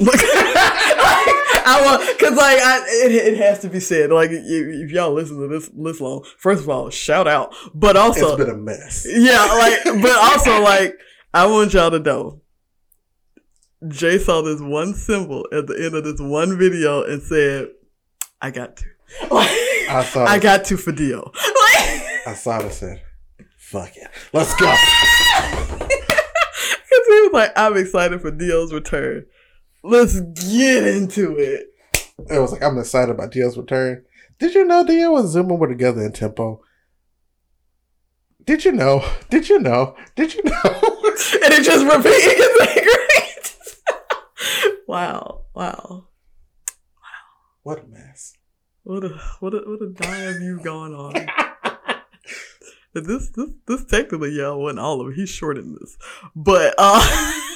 I 1.66 1.80
want 1.84 2.18
because 2.18 2.36
like 2.36 2.58
I, 2.58 2.84
it, 3.04 3.12
it 3.12 3.38
has 3.38 3.60
to 3.60 3.68
be 3.68 3.80
said. 3.80 4.10
Like 4.10 4.30
if, 4.30 4.42
if 4.44 4.90
y'all 4.90 5.12
listen 5.12 5.40
to 5.40 5.48
this 5.48 5.70
this 5.74 6.00
long, 6.00 6.24
first 6.38 6.62
of 6.62 6.68
all, 6.68 6.90
shout 6.90 7.26
out. 7.26 7.54
But 7.72 7.96
also, 7.96 8.34
it's 8.34 8.44
been 8.44 8.50
a 8.50 8.56
mess. 8.56 9.06
yeah, 9.08 9.44
like 9.44 10.02
but 10.02 10.16
also 10.16 10.60
like 10.60 10.98
I 11.32 11.46
want 11.46 11.72
y'all 11.72 11.90
to 11.90 11.98
know. 11.98 12.42
Jay 13.88 14.18
saw 14.18 14.42
this 14.42 14.60
one 14.60 14.94
symbol 14.94 15.46
at 15.52 15.66
the 15.66 15.74
end 15.82 15.94
of 15.94 16.04
this 16.04 16.20
one 16.20 16.58
video 16.58 17.02
and 17.02 17.22
said, 17.22 17.68
"I 18.40 18.50
got 18.50 18.76
to." 18.76 18.84
I 19.30 20.04
saw 20.12 20.24
I 20.24 20.38
got 20.38 20.64
to 20.66 20.76
for 20.76 20.92
Dio. 20.92 21.30
Like, 21.34 22.02
I 22.26 22.34
saw 22.36 22.58
it 22.58 22.64
and 22.64 22.72
said, 22.72 23.02
fuck 23.74 23.96
it. 23.96 24.08
Let's 24.32 24.54
go. 24.54 24.66
Cause 24.66 25.88
he 27.08 27.20
was 27.22 27.30
like, 27.32 27.52
I'm 27.56 27.76
excited 27.76 28.20
for 28.20 28.30
Dio's 28.30 28.72
return. 28.72 29.26
Let's 29.82 30.20
get 30.20 30.86
into 30.86 31.36
it. 31.36 31.66
It 32.30 32.38
was 32.38 32.52
like, 32.52 32.62
I'm 32.62 32.78
excited 32.78 33.10
about 33.10 33.32
Dio's 33.32 33.58
return. 33.58 34.04
Did 34.38 34.54
you 34.54 34.64
know 34.64 34.86
Dio 34.86 35.16
and 35.16 35.28
Xiumin 35.28 35.58
were 35.58 35.68
together 35.68 36.02
in 36.02 36.12
Tempo? 36.12 36.60
Did 38.44 38.64
you 38.64 38.72
know? 38.72 39.04
Did 39.30 39.48
you 39.48 39.58
know? 39.58 39.96
Did 40.16 40.34
you 40.34 40.42
know? 40.44 40.52
and 40.64 41.52
it 41.52 41.64
just 41.64 41.84
repeating 41.84 42.38
great. 44.94 45.12
wow, 45.12 45.40
wow. 45.54 46.08
What 47.62 47.82
a 47.84 47.86
mess. 47.86 48.34
What 48.82 49.04
a 49.04 49.08
what 49.40 49.54
a 49.54 49.58
what 49.58 49.82
a 49.82 49.88
dive 49.90 50.40
you've 50.42 50.62
gone 50.62 50.92
on. 50.92 51.14
this 52.94 53.30
this 53.30 53.50
this 53.66 53.84
technically 53.86 54.30
yeah 54.32 54.50
wasn't 54.50 54.80
all 54.80 55.00
of 55.00 55.08
it. 55.08 55.14
He's 55.14 55.30
short 55.30 55.56
in 55.58 55.74
this, 55.80 55.96
but 56.36 56.74
uh 56.78 57.00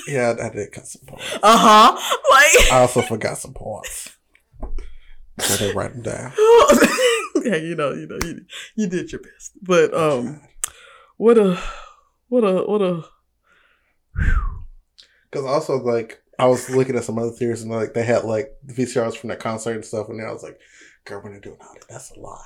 Yeah, 0.09 0.35
I, 0.41 0.47
I 0.47 0.51
did 0.51 0.73
cut 0.73 0.87
some 0.87 1.03
points. 1.07 1.39
uh 1.43 1.59
huh 1.59 1.93
like 2.31 2.73
I 2.73 2.81
also 2.81 3.03
forgot 3.03 3.37
some 3.39 3.53
points. 3.53 4.17
So 5.41 5.57
they 5.57 5.73
write 5.75 5.93
them 5.93 6.03
down. 6.03 6.33
yeah 7.45 7.57
you 7.57 7.75
know 7.77 7.93
you 7.93 8.07
know 8.07 8.19
you, 8.25 8.41
you 8.75 8.87
did 8.89 9.13
your 9.13 9.21
best, 9.21 9.53
but 9.63 9.93
um 9.95 10.41
what 11.19 11.37
a 11.37 11.61
what 12.29 12.45
a 12.45 12.63
what 12.65 12.81
a 12.81 13.05
Because 15.31 15.45
also, 15.45 15.77
like, 15.79 16.23
I 16.39 16.47
was 16.47 16.71
looking 16.71 16.97
at 16.97 17.05
some 17.05 17.19
other 17.19 17.31
theories 17.31 17.63
and, 17.63 17.73
like, 17.73 17.95
they 17.95 18.05
had, 18.05 18.25
like, 18.25 18.53
VCRs 18.67 19.17
from 19.17 19.31
that 19.31 19.41
concert 19.41 19.73
and 19.73 19.85
stuff. 19.85 20.09
And 20.09 20.21
then 20.21 20.29
I 20.29 20.33
was 20.33 20.43
like, 20.43 20.59
girl, 21.05 21.23
they're 21.25 21.41
doing 21.41 21.57
all 21.61 21.75
that, 21.75 21.89
that's 21.89 22.11
a 22.13 22.21
lot. 22.21 22.43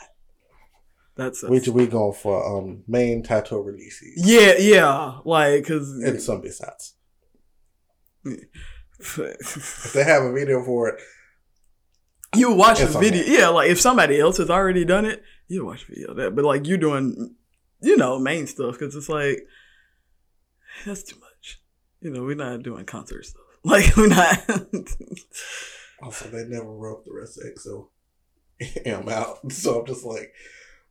that's, 1.17 1.43
We, 1.43 1.61
we 1.71 1.87
going 1.87 2.15
for 2.15 2.45
um 2.47 2.85
main 2.87 3.23
tattoo 3.23 3.61
releases 3.61 4.15
yeah 4.17 4.55
yeah 4.59 5.19
like 5.25 5.63
because 5.63 5.91
and 6.03 6.21
some 6.23 6.41
besides. 6.41 6.95
If 9.05 9.93
they 9.95 10.05
have 10.05 10.23
a 10.23 10.33
video 10.33 10.63
for 10.65 10.89
it, 10.91 11.01
you 12.37 12.53
watch 12.53 12.79
the 12.79 12.87
video. 12.87 13.25
Yeah, 13.27 13.49
like 13.49 13.69
if 13.69 13.81
somebody 13.81 14.21
else 14.21 14.37
has 14.37 14.49
already 14.49 14.85
done 14.85 15.05
it, 15.05 15.25
you 15.49 15.65
watch 15.67 15.87
the 15.87 15.95
video 15.95 16.11
of 16.13 16.17
that. 16.19 16.37
But 16.37 16.45
like 16.45 16.67
you 16.67 16.77
doing, 16.77 17.35
you 17.81 17.97
know, 17.97 18.21
main 18.21 18.47
stuff 18.47 18.79
because 18.79 18.95
it's 18.95 19.09
like 19.09 19.41
that's 20.87 21.03
too 21.03 21.19
much. 21.19 21.61
You 22.01 22.11
know, 22.11 22.23
we're 22.23 22.37
not 22.37 22.63
doing 22.63 22.85
concert 22.85 23.27
stuff. 23.27 23.42
Like 23.65 23.97
we're 23.97 24.09
not. 24.09 24.43
Oh, 24.49 26.07
also, 26.07 26.27
they 26.29 26.45
never 26.47 26.69
wrote 26.69 27.05
the 27.05 27.13
rest 27.13 27.39
of 27.39 27.45
EXO 27.45 27.87
am 28.85 29.09
out. 29.09 29.39
So 29.53 29.81
I'm 29.81 29.87
just 29.87 30.05
like, 30.05 30.33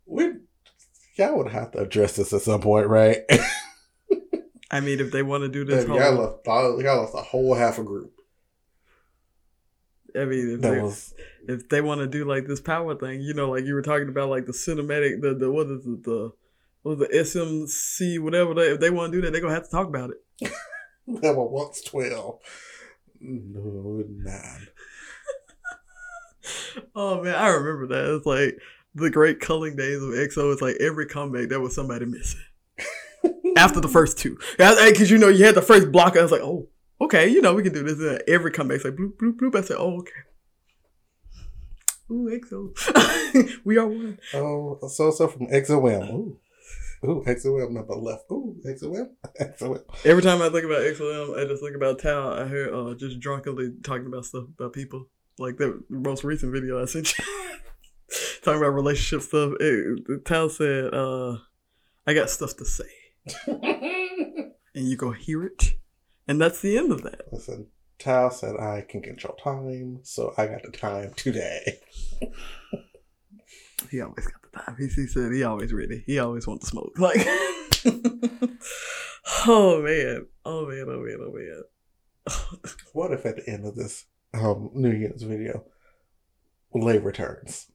we, 0.06 0.31
y'all 1.15 1.38
would 1.38 1.52
have 1.52 1.72
to 1.72 1.80
address 1.80 2.15
this 2.15 2.34
at 2.34 2.41
some 2.41 2.61
point, 2.61 2.88
right? 2.88 3.18
I 4.72 4.80
mean, 4.80 5.02
if 5.02 5.11
they 5.11 5.22
want 5.22 5.43
to 5.43 5.49
do 5.49 5.65
this, 5.65 5.85
y'all 5.85 5.99
whole, 5.99 6.23
left, 6.23 6.48
y'all 6.48 7.02
lost 7.02 7.14
a 7.14 7.22
whole 7.22 7.53
half 7.56 7.77
a 7.77 7.84
group. 7.84 8.14
I 10.15 10.26
mean, 10.26 10.56
if 10.56 10.61
they, 10.61 10.80
was 10.80 11.14
if 11.48 11.68
they 11.69 11.81
want 11.81 11.99
to 11.99 12.07
do 12.07 12.26
like 12.26 12.48
this 12.48 12.61
power 12.61 12.95
thing, 12.95 13.22
you 13.22 13.34
know, 13.34 13.49
like 13.49 13.65
you 13.65 13.73
were 13.73 13.81
talking 13.81 14.10
about, 14.10 14.30
like 14.30 14.45
the 14.45 14.53
cinematic, 14.53 15.22
the 15.22 15.34
the 15.34 15.52
what 15.52 15.68
is 15.68 15.85
it, 15.85 16.03
the 16.03 16.31
what 16.84 16.98
was 16.98 17.07
the 17.10 17.18
SMC, 17.18 18.19
whatever. 18.19 18.53
They, 18.53 18.72
if 18.72 18.80
they 18.80 18.89
want 18.89 19.11
to 19.11 19.18
do 19.18 19.22
that, 19.26 19.31
they're 19.31 19.41
gonna 19.41 19.53
have 19.53 19.65
to 19.65 19.72
talk 19.72 19.88
about 19.88 20.11
it. 20.11 20.52
There 21.19 21.35
were 21.35 21.47
once 21.47 21.81
12. 21.81 22.39
No, 23.21 24.03
nine. 24.07 24.67
Oh 26.95 27.21
man, 27.21 27.35
I 27.35 27.49
remember 27.49 27.88
that. 27.88 28.15
It's 28.15 28.25
like 28.25 28.57
the 28.95 29.09
great 29.09 29.39
culling 29.39 29.75
days 29.75 30.01
of 30.01 30.09
EXO. 30.09 30.51
It's 30.51 30.61
like 30.61 30.77
every 30.79 31.05
comeback 31.05 31.49
there 31.49 31.59
was 31.59 31.75
somebody 31.75 32.05
missing 32.05 32.41
after 33.57 33.79
the 33.79 33.88
first 33.88 34.17
two. 34.17 34.38
Because 34.57 35.11
you 35.11 35.17
know 35.17 35.27
you 35.27 35.45
had 35.45 35.55
the 35.55 35.61
first 35.61 35.91
block. 35.91 36.17
I 36.17 36.21
was 36.21 36.31
like, 36.31 36.41
oh, 36.41 36.67
okay, 36.99 37.27
you 37.27 37.41
know 37.41 37.53
we 37.53 37.63
can 37.63 37.73
do 37.73 37.83
this. 37.83 37.99
And 37.99 38.23
every 38.27 38.51
comeback's 38.51 38.83
like 38.83 38.95
bloop 38.95 39.17
bloop 39.17 39.38
bloop. 39.38 39.55
I 39.55 39.61
said, 39.61 39.77
oh 39.79 39.99
okay. 39.99 40.11
Ooh, 42.09 42.29
EXO, 42.29 43.61
we 43.63 43.77
are 43.77 43.88
one. 43.88 44.19
Oh, 44.33 44.79
so 44.89 45.11
so 45.11 45.27
from 45.27 45.47
EXO-M. 45.47 46.09
Ooh. 46.09 46.38
Ooh, 47.03 47.23
EXO-M 47.26 47.73
number 47.73 47.95
left. 47.95 48.26
Ooh, 48.32 48.56
EXO-M. 48.65 49.10
EXO-M. 49.40 49.84
Every 50.06 50.22
time 50.22 50.41
I 50.41 50.49
think 50.49 50.65
about 50.65 50.82
EXO-M, 50.82 51.40
I 51.40 51.48
just 51.48 51.64
think 51.64 51.76
about 51.76 51.99
Tao. 51.99 52.34
I 52.34 52.48
hear 52.48 52.73
uh, 52.73 52.94
just 52.94 53.19
drunkenly 53.19 53.73
talking 53.84 54.06
about 54.06 54.26
stuff 54.26 54.45
about 54.57 54.73
people. 54.73 55.07
Like 55.40 55.57
the 55.57 55.82
most 55.90 56.23
recent 56.23 56.52
video 56.52 56.82
I 56.82 56.86
sent 56.86 57.18
you, 57.18 57.26
talking 58.44 58.60
about 58.61 58.76
relationship 58.76 59.28
stuff. 59.28 59.53
It, 59.60 60.26
Tao 60.26 60.48
said, 60.48 60.94
uh, 60.94 61.38
"I 62.06 62.14
got 62.14 62.30
stuff 62.30 62.56
to 62.57 62.65
say." 62.65 62.84
and 63.48 64.53
you 64.76 64.95
go 64.95 65.11
hear 65.11 65.44
it, 65.44 65.73
and 66.28 66.40
that's 66.40 66.61
the 66.61 66.78
end 66.78 66.91
of 66.91 67.02
that. 67.03 67.22
Listen, 67.32 67.68
Tao 67.98 68.30
said 68.30 68.57
I 68.57 68.86
can 68.88 69.02
control 69.02 69.36
time, 69.44 70.02
so 70.03 70.34
I 70.38 70.45
got 70.48 70.61
the 70.64 70.72
time 70.72 71.14
today. 71.15 71.80
He 73.90 73.99
always 74.02 74.28
got 74.28 74.40
time. 74.53 74.76
He, 74.78 74.88
he 74.88 75.07
said 75.07 75.32
he 75.32 75.44
always 75.44 75.73
ready. 75.73 76.03
He 76.06 76.19
always 76.19 76.48
wants 76.48 76.65
to 76.65 76.72
smoke. 76.72 76.94
Like, 76.98 77.26
oh 79.48 79.82
man, 79.82 80.26
oh 80.45 80.65
man, 80.68 80.86
oh 80.88 81.02
man, 81.02 81.18
oh 81.22 81.32
man. 81.34 81.64
What 82.94 83.11
if 83.14 83.26
at 83.26 83.38
the 83.38 83.49
end 83.49 83.65
of 83.65 83.76
this 83.76 84.06
um, 84.34 84.69
New 84.73 84.91
Year's 84.91 85.23
video, 85.23 85.64
Lay 86.73 86.98
returns? 86.99 87.68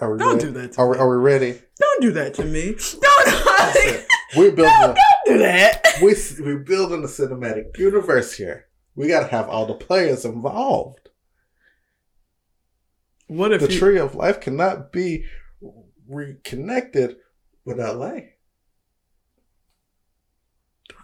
Are 0.00 0.12
we 0.12 0.18
Don't 0.18 0.36
ready? 0.36 0.46
do 0.46 0.52
that 0.52 0.72
to 0.72 0.80
Are 0.80 0.88
we, 0.88 0.96
me. 0.96 1.00
are 1.00 1.10
we 1.10 1.16
ready? 1.16 1.60
Don't 1.78 2.02
do 2.02 2.12
that 2.12 2.34
to 2.34 2.44
me. 2.44 2.74
Don't, 3.00 3.26
Listen, 3.74 4.04
we're 4.36 4.52
building 4.52 4.72
don't, 4.80 4.90
a, 4.90 4.94
don't 4.94 5.26
do 5.26 5.38
that. 5.38 5.82
we, 6.02 6.14
we're 6.40 6.58
building 6.60 7.04
a 7.04 7.06
cinematic 7.06 7.76
universe 7.78 8.32
here. 8.34 8.66
We 8.94 9.08
got 9.08 9.20
to 9.20 9.26
have 9.28 9.48
all 9.48 9.66
the 9.66 9.74
players 9.74 10.24
involved. 10.24 11.10
What 13.26 13.52
if 13.52 13.60
the 13.60 13.72
you, 13.72 13.78
tree 13.78 13.98
of 13.98 14.14
life 14.14 14.40
cannot 14.40 14.90
be 14.92 15.24
reconnected 16.10 17.16
with 17.64 17.78
Lay. 17.78 18.34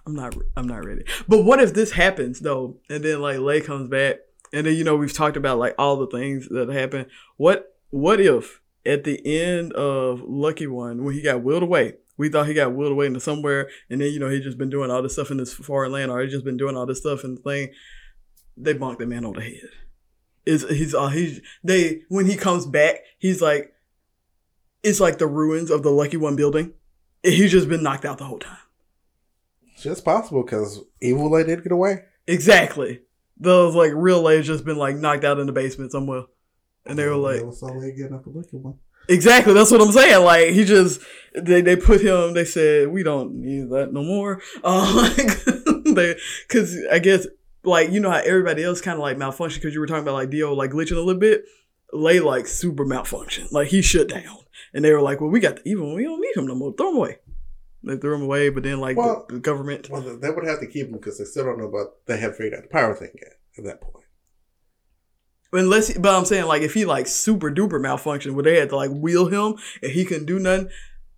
I'm 0.07 0.15
not. 0.15 0.37
I'm 0.57 0.69
not 0.69 0.85
ready. 0.85 1.05
But 1.27 1.45
what 1.45 1.61
if 1.61 1.75
this 1.75 1.93
happens 1.93 2.41
though, 2.41 2.79
and 2.89 3.05
then 3.05 3.21
like 3.21 3.39
Lay 3.39 3.61
comes 3.61 3.89
back, 3.89 4.17
and 4.53 4.67
then 4.67 4.75
you 4.75 4.85
know 4.85 4.97
we've 4.97 5.13
talked 5.13 5.37
about 5.37 5.59
like 5.59 5.75
all 5.79 5.97
the 5.97 6.07
things 6.07 6.49
that 6.51 6.69
happen. 6.69 7.07
What 7.37 7.77
What 7.91 8.21
if 8.21 8.61
at 8.85 9.05
the 9.05 9.21
end 9.27 9.73
of 9.73 10.23
Lucky 10.23 10.67
One, 10.67 11.05
when 11.05 11.15
he 11.15 11.23
got 11.23 11.43
wheeled 11.43 11.65
away, 11.65 11.95
we 12.17 12.29
thought 12.29 12.47
he 12.47 12.55
got 12.55 12.75
wheeled 12.75 12.93
away 12.93 13.07
into 13.07 13.21
somewhere, 13.21 13.69
and 13.91 14.01
then 14.01 14.13
you 14.13 14.21
know 14.21 14.29
he 14.29 14.41
just 14.41 14.59
been 14.59 14.71
doing 14.71 14.91
all 14.91 15.03
this 15.03 15.15
stuff 15.15 15.31
in 15.31 15.39
this 15.39 15.53
foreign 15.53 15.93
land, 15.93 16.11
or 16.11 16.21
he 16.21 16.29
just 16.29 16.45
been 16.45 16.57
doing 16.57 16.77
all 16.77 16.87
this 16.87 17.01
stuff 17.01 17.25
and 17.25 17.39
thing. 17.41 17.73
They 18.57 18.75
bonked 18.75 18.99
that 18.99 19.09
man 19.09 19.25
on 19.25 19.35
the 19.35 19.43
head. 19.43 19.71
Is 20.47 20.65
he's 20.69 20.95
uh 20.95 21.09
he's 21.09 21.41
they 21.65 22.03
when 22.09 22.27
he 22.27 22.37
comes 22.37 22.65
back, 22.65 23.01
he's 23.19 23.43
like, 23.43 23.73
it's 24.87 25.01
like 25.01 25.19
the 25.19 25.27
ruins 25.27 25.71
of 25.71 25.83
the 25.83 25.91
Lucky 25.91 26.17
One 26.17 26.37
building. 26.37 26.73
He's 27.23 27.51
just 27.51 27.69
been 27.69 27.83
knocked 27.83 28.05
out 28.05 28.19
the 28.19 28.25
whole 28.25 28.39
time. 28.39 28.57
It's 29.75 29.83
just 29.83 30.05
possible 30.05 30.45
because 30.45 30.81
Evil 31.03 31.31
Lay 31.31 31.45
did 31.45 31.63
get 31.65 31.73
away. 31.73 32.05
Exactly. 32.27 33.03
Those 33.37 33.75
like 33.75 33.93
real 33.95 34.23
ladies 34.23 34.47
just 34.47 34.65
been 34.65 34.79
like 34.79 34.97
knocked 34.97 35.25
out 35.25 35.39
in 35.41 35.47
the 35.47 35.53
basement 35.53 35.91
somewhere. 35.93 36.23
And 36.87 36.97
they 36.97 37.05
were 37.05 37.17
like, 37.17 37.43
was 37.43 37.63
only 37.65 37.93
getting 37.93 38.15
up 38.15 38.23
the 38.23 38.31
looking 38.31 38.63
one. 38.63 38.79
exactly. 39.09 39.55
That's 39.55 39.73
what 39.73 39.81
I'm 39.83 39.91
saying. 39.91 40.25
Like 40.25 40.51
he 40.51 40.65
just 40.65 41.01
they 41.35 41.61
they 41.63 41.75
put 41.75 42.01
him. 42.01 42.35
They 42.35 42.45
said 42.45 42.89
we 42.89 43.03
don't 43.03 43.35
need 43.35 43.71
that 43.71 43.93
no 43.93 44.03
more. 44.03 44.41
Uh, 44.65 45.09
they 45.95 46.17
because 46.47 46.77
I 46.91 47.01
guess 47.01 47.27
like 47.65 47.91
you 47.91 47.99
know 47.99 48.11
how 48.11 48.19
everybody 48.19 48.63
else 48.63 48.81
kind 48.81 48.95
of 48.95 49.03
like 49.03 49.19
malfunction 49.19 49.61
because 49.61 49.75
you 49.75 49.81
were 49.81 49.87
talking 49.87 50.03
about 50.03 50.15
like 50.15 50.31
Dio 50.31 50.55
like 50.55 50.71
glitching 50.71 50.93
a 50.93 51.01
little 51.01 51.21
bit. 51.21 51.45
Lay 51.93 52.21
like 52.21 52.47
super 52.47 52.85
malfunction. 52.85 53.49
Like 53.51 53.69
he 53.69 53.83
shut 53.83 54.09
down. 54.09 54.39
And 54.77 54.85
they 54.85 54.93
were 54.93 55.01
like, 55.01 55.23
well, 55.23 55.31
we 55.31 55.41
got 55.41 55.57
the 55.57 55.69
evil. 55.71 55.87
one. 55.87 55.97
We 55.97 56.05
don't 56.05 56.21
need 56.21 56.37
him 56.37 56.47
no 56.47 56.55
more. 56.55 56.75
Throw 56.77 56.91
him 56.91 56.97
away. 56.99 57.17
They 57.83 57.97
threw 57.97 58.15
him 58.15 58.23
away, 58.23 58.51
but 58.51 58.63
then 58.63 58.79
like 58.79 58.99
Well- 58.99 59.25
the, 59.27 59.37
the 59.37 59.41
government. 59.41 59.89
Well, 59.89 60.03
they 60.03 60.29
would 60.31 60.47
have 60.47 60.61
to 60.61 60.67
keep 60.67 60.89
him 60.89 60.93
because 60.93 61.17
they 61.19 61.25
still 61.25 61.45
don't 61.47 61.59
know 61.59 61.69
about. 61.69 62.05
They 62.07 62.19
haven't 62.19 62.37
figured 62.37 62.55
out 62.59 62.63
the 62.65 62.69
power 62.69 62.95
thing 62.95 63.13
yet 63.19 63.39
at 63.57 63.65
that 63.65 63.81
point. 63.81 64.05
Unless, 65.53 65.89
he- 65.89 65.99
but 65.99 66.15
I'm 66.15 66.27
saying 66.27 66.45
like 66.45 66.61
if 66.63 66.75
he 66.75 66.85
like 66.85 67.07
super 67.07 67.51
duper 67.51 67.81
malfunction, 67.81 68.35
where 68.35 68.43
they 68.45 68.59
had 68.59 68.69
to 68.69 68.77
like 68.77 68.91
wheel 68.91 69.27
him 69.29 69.59
and 69.83 69.93
he 69.93 70.05
couldn't 70.05 70.27
do 70.27 70.39
nothing, 70.39 70.69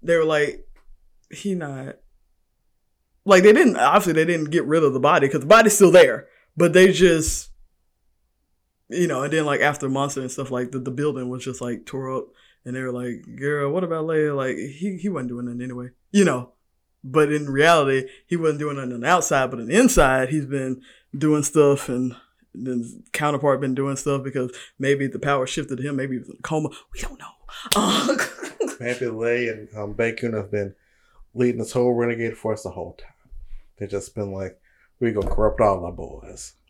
they 0.03 0.17
were 0.17 0.25
like, 0.25 0.65
he 1.33 1.55
not. 1.55 1.97
Like 3.25 3.43
they 3.43 3.53
didn't 3.53 3.77
obviously 3.77 4.13
they 4.13 4.25
didn't 4.25 4.51
get 4.51 4.65
rid 4.67 4.85
of 4.85 4.93
the 4.93 5.01
body 5.01 5.27
because 5.27 5.41
the 5.41 5.47
body's 5.47 5.75
still 5.75 5.91
there, 5.91 6.29
but 6.57 6.73
they 6.73 6.93
just, 6.93 7.51
you 8.89 9.07
know, 9.09 9.23
and 9.23 9.33
then 9.33 9.45
like 9.45 9.61
after 9.61 9.89
monster 9.89 10.21
and 10.21 10.31
stuff 10.31 10.51
like 10.51 10.71
the, 10.71 10.79
the 10.79 10.91
building 10.93 11.29
was 11.29 11.45
just 11.45 11.61
like 11.61 11.85
tore 11.85 12.17
up, 12.17 12.29
and 12.65 12.75
they 12.75 12.83
were 12.83 12.93
like, 12.93 13.37
girl, 13.37 13.71
what 13.71 13.85
about 13.85 14.07
Leia? 14.07 14.37
Like 14.37 14.57
he 14.57 14.97
he 14.97 15.09
wasn't 15.09 15.31
doing 15.31 15.47
nothing 15.47 15.63
anyway, 15.63 15.89
you 16.11 16.25
know. 16.25 16.53
But 17.05 17.33
in 17.33 17.49
reality, 17.49 18.09
he 18.27 18.37
wasn't 18.37 18.59
doing 18.59 18.77
nothing 18.77 18.93
on 18.93 19.01
the 19.01 19.09
outside, 19.09 19.51
but 19.51 19.61
on 19.61 19.67
the 19.67 19.79
inside, 19.79 20.31
he's 20.31 20.47
been 20.47 20.83
doing 21.17 21.43
stuff 21.45 21.89
and 21.89 22.15
then 22.55 23.05
counterpart 23.13 23.61
been 23.61 23.75
doing 23.75 23.97
stuff 23.97 24.23
because 24.25 24.51
maybe 24.79 25.07
the 25.07 25.19
power 25.19 25.47
shifted 25.47 25.81
him. 25.81 25.97
Maybe 25.97 26.17
he 26.17 26.19
was 26.19 26.33
coma. 26.43 26.71
We 26.93 27.01
don't 27.01 27.19
know. 27.19 27.27
Maybe 28.81 29.07
Lay 29.07 29.49
and 29.49 29.69
um, 29.77 29.97
have 29.99 30.51
been 30.51 30.75
leading 31.35 31.59
this 31.59 31.73
whole 31.73 31.95
renegade 31.95 32.37
force 32.37 32.63
the 32.63 32.71
whole 32.71 32.95
time. 32.95 33.11
They've 33.79 33.89
just 33.89 34.15
been 34.15 34.33
like, 34.33 34.61
we're 35.01 35.13
gonna 35.13 35.35
corrupt 35.35 35.61
all 35.61 35.85
our 35.85 35.93
boys. 35.93 36.55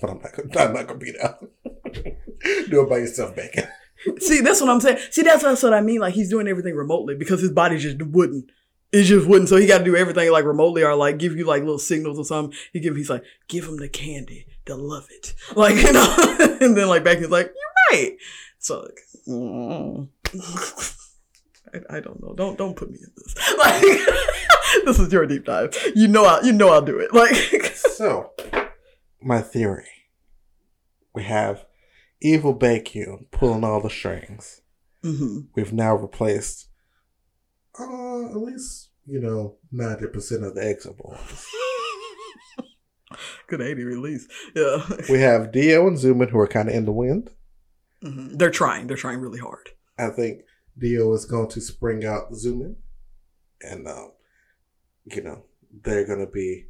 But 0.00 0.10
I'm 0.10 0.22
not 0.22 0.32
gonna, 0.32 0.58
I'm 0.58 0.72
not 0.72 0.86
gonna 0.86 0.98
be 0.98 1.12
down. 1.12 1.48
Do 2.70 2.82
it 2.82 2.88
by 2.88 2.98
yourself, 2.98 3.36
Bacon. 3.36 3.68
See, 4.18 4.40
that's 4.40 4.60
what 4.60 4.70
I'm 4.70 4.80
saying. 4.80 4.98
See, 5.10 5.22
that's, 5.22 5.42
that's 5.42 5.62
what 5.62 5.74
I 5.74 5.80
mean. 5.80 6.00
Like 6.00 6.14
he's 6.14 6.30
doing 6.30 6.48
everything 6.48 6.74
remotely 6.74 7.14
because 7.14 7.40
his 7.40 7.50
body 7.50 7.78
just 7.78 8.02
wouldn't. 8.02 8.50
It 8.92 9.04
just 9.04 9.26
wouldn't. 9.26 9.48
So 9.48 9.56
he 9.56 9.66
got 9.66 9.78
to 9.78 9.84
do 9.84 9.96
everything 9.96 10.30
like 10.30 10.44
remotely 10.44 10.82
or 10.82 10.94
like 10.94 11.18
give 11.18 11.34
you 11.34 11.46
like 11.46 11.62
little 11.62 11.78
signals 11.78 12.18
or 12.18 12.24
something. 12.24 12.56
He 12.72 12.80
give. 12.80 12.94
He's 12.94 13.08
like, 13.08 13.24
give 13.48 13.64
him 13.64 13.78
the 13.78 13.88
candy. 13.88 14.46
They'll 14.66 14.78
love 14.78 15.08
it. 15.10 15.34
Like 15.56 15.76
you 15.76 15.92
know. 15.92 16.36
and 16.60 16.76
then 16.76 16.88
like 16.88 17.04
back 17.04 17.18
he's 17.18 17.30
like, 17.30 17.46
you're 17.46 18.00
right. 18.00 18.16
So 18.58 18.80
like, 18.80 18.98
mm. 19.26 20.08
I, 21.74 21.96
I 21.96 22.00
don't 22.00 22.22
know. 22.22 22.34
Don't 22.34 22.58
don't 22.58 22.76
put 22.76 22.90
me 22.90 22.98
in 22.98 23.10
this. 23.16 23.34
Like 23.58 24.84
this 24.84 24.98
is 24.98 25.12
your 25.12 25.26
deep 25.26 25.46
dive. 25.46 25.76
You 25.94 26.08
know 26.08 26.24
I 26.24 26.42
you 26.42 26.52
know 26.52 26.68
I'll 26.68 26.82
do 26.82 26.98
it. 26.98 27.14
Like 27.14 27.34
So, 28.02 28.32
my 29.20 29.42
theory. 29.42 29.86
We 31.14 31.24
have 31.24 31.66
evil 32.22 32.54
Baekhyun 32.56 33.30
pulling 33.30 33.64
all 33.64 33.80
the 33.80 33.90
strings. 33.90 34.62
hmm 35.02 35.40
We've 35.54 35.72
now 35.72 35.94
replaced, 35.94 36.68
uh, 37.78 38.26
at 38.26 38.36
least, 38.36 38.90
you 39.06 39.20
know, 39.20 39.56
90% 39.74 40.46
of 40.46 40.54
the 40.54 40.60
EXO 40.60 40.96
boys. 40.96 41.46
Good 43.46 43.60
80 43.60 43.84
release. 43.84 44.26
Yeah. 44.54 44.78
We 45.10 45.20
have 45.20 45.52
Dio 45.52 45.86
and 45.86 45.98
Xiumin 45.98 46.30
who 46.30 46.38
are 46.38 46.46
kind 46.48 46.68
of 46.68 46.74
in 46.74 46.84
the 46.86 46.92
wind. 46.92 47.30
Mhm. 48.02 48.38
They're 48.38 48.50
trying. 48.50 48.86
They're 48.86 48.96
trying 48.96 49.20
really 49.20 49.38
hard. 49.40 49.70
I 49.98 50.08
think 50.08 50.42
Dio 50.78 51.12
is 51.12 51.26
going 51.26 51.48
to 51.50 51.60
spring 51.60 52.04
out 52.04 52.32
Xiumin. 52.32 52.76
And, 53.60 53.86
um, 53.86 54.12
you 55.04 55.22
know, 55.22 55.44
they're 55.84 56.06
going 56.06 56.18
to 56.24 56.26
be. 56.30 56.66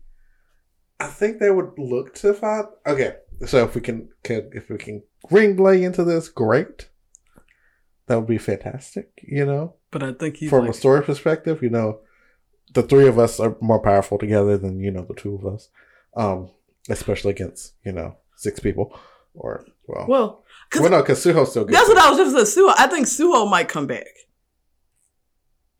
I 1.00 1.06
think 1.08 1.38
they 1.38 1.50
would 1.50 1.72
look 1.78 2.14
to 2.16 2.34
find. 2.34 2.66
Okay, 2.86 3.16
so 3.46 3.64
if 3.64 3.74
we 3.74 3.80
can, 3.80 4.08
can 4.22 4.50
if 4.52 4.68
we 4.68 4.78
can 4.78 5.02
ring 5.30 5.56
lay 5.56 5.82
into 5.82 6.04
this, 6.04 6.28
great. 6.28 6.88
That 8.06 8.16
would 8.18 8.28
be 8.28 8.38
fantastic, 8.38 9.10
you 9.22 9.44
know. 9.44 9.74
But 9.90 10.02
I 10.02 10.12
think 10.12 10.38
From 10.48 10.68
a 10.68 10.72
story 10.72 11.02
perspective, 11.02 11.62
you 11.62 11.70
know, 11.70 12.00
the 12.72 12.82
three 12.82 13.06
of 13.06 13.18
us 13.18 13.38
are 13.38 13.56
more 13.60 13.80
powerful 13.80 14.18
together 14.18 14.56
than 14.58 14.80
you 14.80 14.90
know 14.90 15.04
the 15.04 15.14
two 15.14 15.34
of 15.34 15.46
us, 15.46 15.68
um, 16.16 16.50
especially 16.88 17.30
against 17.30 17.74
you 17.84 17.92
know 17.92 18.16
six 18.36 18.60
people 18.60 18.98
or 19.34 19.64
well, 19.86 20.06
well, 20.08 20.44
well, 20.78 20.90
no, 20.90 21.02
because 21.02 21.24
Suho's 21.24 21.50
still 21.50 21.64
good. 21.64 21.74
that's 21.74 21.88
what 21.88 21.98
I 21.98 22.10
was 22.10 22.18
just 22.18 22.54
saying. 22.54 22.66
Suho, 22.66 22.74
I 22.76 22.86
think 22.86 23.06
Suho 23.06 23.48
might 23.50 23.68
come 23.68 23.86
back. 23.86 24.06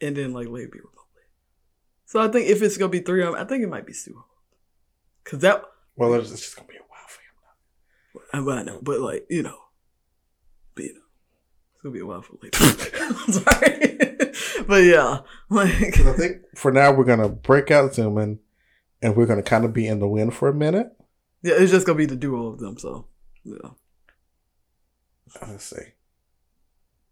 And 0.00 0.16
then 0.16 0.32
like 0.32 0.48
Lay 0.48 0.66
be 0.66 0.78
remotely. 0.78 1.22
So 2.06 2.20
I 2.20 2.28
think 2.28 2.48
if 2.48 2.62
it's 2.62 2.76
gonna 2.76 2.90
be 2.90 3.00
three 3.00 3.22
of 3.22 3.32
them, 3.32 3.40
I 3.40 3.44
think 3.44 3.62
it 3.62 3.68
might 3.68 3.86
be 3.86 3.92
Suho. 3.92 4.24
Cause 5.24 5.40
that 5.40 5.62
Well, 5.96 6.14
it's 6.14 6.30
just 6.30 6.56
gonna 6.56 6.68
be 6.68 6.74
a 6.74 6.80
while 6.80 6.88
for 6.88 6.88
him. 6.88 6.91
I, 8.32 8.40
but 8.40 8.58
I 8.58 8.62
know, 8.62 8.80
but 8.82 9.00
like, 9.00 9.26
you 9.28 9.42
know. 9.42 9.58
But 10.74 10.84
you 10.84 10.94
know. 10.94 11.00
It's 11.74 11.82
gonna 11.82 11.92
be 11.92 12.00
a 12.00 12.06
while 12.06 12.22
for 12.22 12.36
later. 12.42 12.58
Sorry. 13.32 14.64
but 14.66 14.84
yeah. 14.84 15.20
Like 15.50 15.98
I 16.00 16.12
think 16.12 16.42
for 16.54 16.72
now 16.72 16.92
we're 16.92 17.04
gonna 17.04 17.28
break 17.28 17.70
out 17.70 17.92
Xiumin, 17.92 18.38
and 19.00 19.16
we're 19.16 19.26
gonna 19.26 19.42
kind 19.42 19.64
of 19.64 19.72
be 19.72 19.86
in 19.86 20.00
the 20.00 20.08
wind 20.08 20.34
for 20.34 20.48
a 20.48 20.54
minute. 20.54 20.92
Yeah, 21.42 21.54
it's 21.56 21.72
just 21.72 21.86
gonna 21.86 21.98
be 21.98 22.06
the 22.06 22.16
duo 22.16 22.46
of 22.46 22.58
them, 22.58 22.78
so 22.78 23.06
yeah. 23.44 23.70
Let's 25.40 25.64
see, 25.64 25.94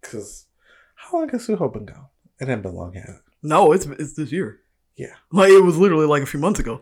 because 0.00 0.46
how 0.94 1.18
long 1.18 1.30
has 1.30 1.46
Suho 1.46 1.72
been 1.72 1.86
gone? 1.86 2.06
It 2.38 2.48
hasn't 2.48 2.62
been 2.62 2.74
long, 2.74 2.94
it? 2.94 3.06
No, 3.42 3.72
it's 3.72 3.86
it's 3.86 4.14
this 4.14 4.30
year. 4.30 4.60
Yeah. 4.96 5.14
Like 5.32 5.50
it 5.50 5.64
was 5.64 5.78
literally 5.78 6.06
like 6.06 6.22
a 6.22 6.26
few 6.26 6.40
months 6.40 6.60
ago. 6.60 6.80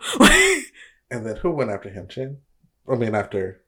And 1.10 1.24
then 1.24 1.36
who 1.36 1.52
went 1.52 1.70
after 1.70 1.88
him? 1.88 2.08
Chen. 2.08 2.38
I 2.90 2.96
mean, 2.96 3.14
after 3.14 3.62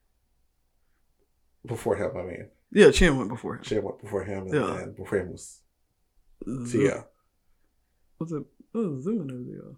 before 1.66 1.96
him. 1.96 2.10
I 2.16 2.22
mean, 2.22 2.48
yeah, 2.72 2.90
Chen 2.90 3.16
went 3.18 3.28
before 3.30 3.56
him. 3.56 3.62
Chen 3.62 3.82
went 3.82 4.00
before 4.00 4.24
him, 4.24 4.44
and 4.46 4.54
Yeah. 4.54 4.74
then 4.78 4.92
before 4.92 5.18
him 5.18 5.32
was 5.32 5.60
Tia. 6.70 7.06
What's 8.18 8.32
it? 8.32 8.42
What 8.72 8.90
was 8.90 9.04
Zoom 9.04 9.22
over 9.30 9.42
there? 9.44 9.76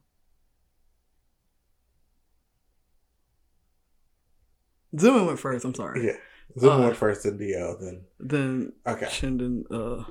Zoom 4.99 5.27
went 5.27 5.39
first. 5.39 5.65
I'm 5.65 5.75
sorry. 5.75 6.07
Yeah. 6.07 6.17
Zoom 6.59 6.71
Uh, 6.73 6.81
went 6.81 6.97
first, 6.97 7.23
then 7.23 7.39
Dio, 7.39 7.77
then 7.81 8.05
Then 8.21 8.73
okay. 8.87 9.09
Then 9.21 9.65
uh, 9.71 10.05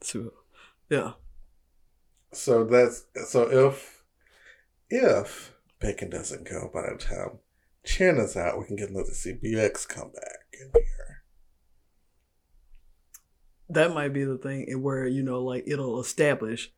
Suho. 0.00 0.32
Yeah. 0.88 1.12
So 2.32 2.64
that's 2.64 3.04
so 3.28 3.68
if 3.68 4.02
if 4.88 5.54
Bacon 5.78 6.10
doesn't 6.10 6.48
go 6.48 6.70
by 6.72 6.90
the 6.90 6.98
time 6.98 7.38
Chen 7.84 8.16
is 8.18 8.36
out, 8.36 8.58
we 8.58 8.66
can 8.66 8.76
get 8.76 8.90
another 8.90 9.12
CBX 9.12 9.86
come 9.88 10.10
here. 10.74 11.22
that 13.68 13.94
might 13.94 14.12
be 14.12 14.24
the 14.24 14.38
thing 14.38 14.66
where 14.82 15.06
you 15.06 15.22
know 15.22 15.42
like 15.42 15.64
it'll 15.66 16.00
establish 16.00 16.72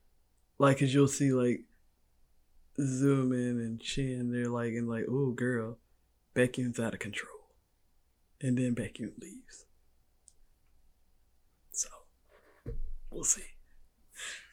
like 0.58 0.76
because 0.76 0.92
you'll 0.94 1.08
see 1.08 1.32
like 1.32 1.62
Xiumin 2.78 3.58
and 3.64 3.80
Chen 3.80 4.30
they're 4.30 4.48
like 4.48 4.72
and 4.72 4.88
like 4.88 5.04
oh 5.08 5.30
girl 5.30 5.78
Becky's 6.34 6.78
out 6.78 6.94
of 6.94 7.00
control 7.00 7.48
and 8.40 8.56
then 8.58 8.74
Becky 8.74 9.04
leaves 9.20 9.66
so 11.70 11.88
we'll 13.10 13.24
see 13.24 13.42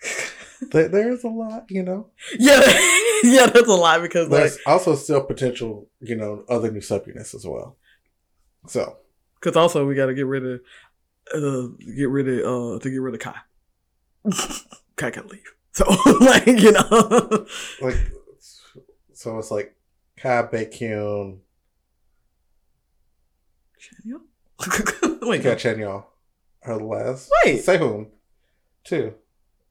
there's 0.71 1.23
a 1.23 1.27
lot, 1.29 1.65
you 1.69 1.83
know. 1.83 2.07
yeah 2.37 2.59
yeah 3.23 3.45
that's 3.47 3.67
a 3.67 3.71
lot 3.73 4.01
because 4.01 4.29
like 4.29 4.41
There's 4.41 4.59
also 4.65 4.95
still 4.95 5.23
potential, 5.23 5.89
you 5.99 6.15
know, 6.15 6.43
other 6.49 6.71
new 6.71 6.81
sub 6.81 7.07
units 7.07 7.33
as 7.33 7.45
well. 7.45 7.77
So 8.67 8.97
because 9.39 9.55
also 9.55 9.85
we 9.85 9.95
got 9.95 10.07
to 10.07 10.13
get 10.13 10.25
rid 10.25 10.45
of 10.45 10.61
uh 11.33 11.67
get 11.95 12.09
rid 12.09 12.27
of 12.27 12.39
uh 12.39 12.79
to 12.79 12.89
get 12.89 13.01
rid 13.01 13.13
of 13.13 13.19
Kai 13.19 13.35
Kai 14.95 15.11
gotta 15.11 15.27
leave 15.27 15.53
so 15.71 15.85
like 16.21 16.47
you 16.47 16.71
know 16.71 17.45
like, 17.81 17.97
so 19.13 19.37
it's 19.37 19.51
like 19.51 19.75
Kai 20.19 20.43
Baekhyun, 20.43 21.39
Chanyeol? 23.79 25.21
Wait, 25.27 25.43
Kai 25.43 25.55
Chanyeol 25.55 26.03
are 26.63 26.77
last. 26.77 27.31
Wait. 27.45 27.61
Sehun, 27.63 28.07
two, 28.83 29.13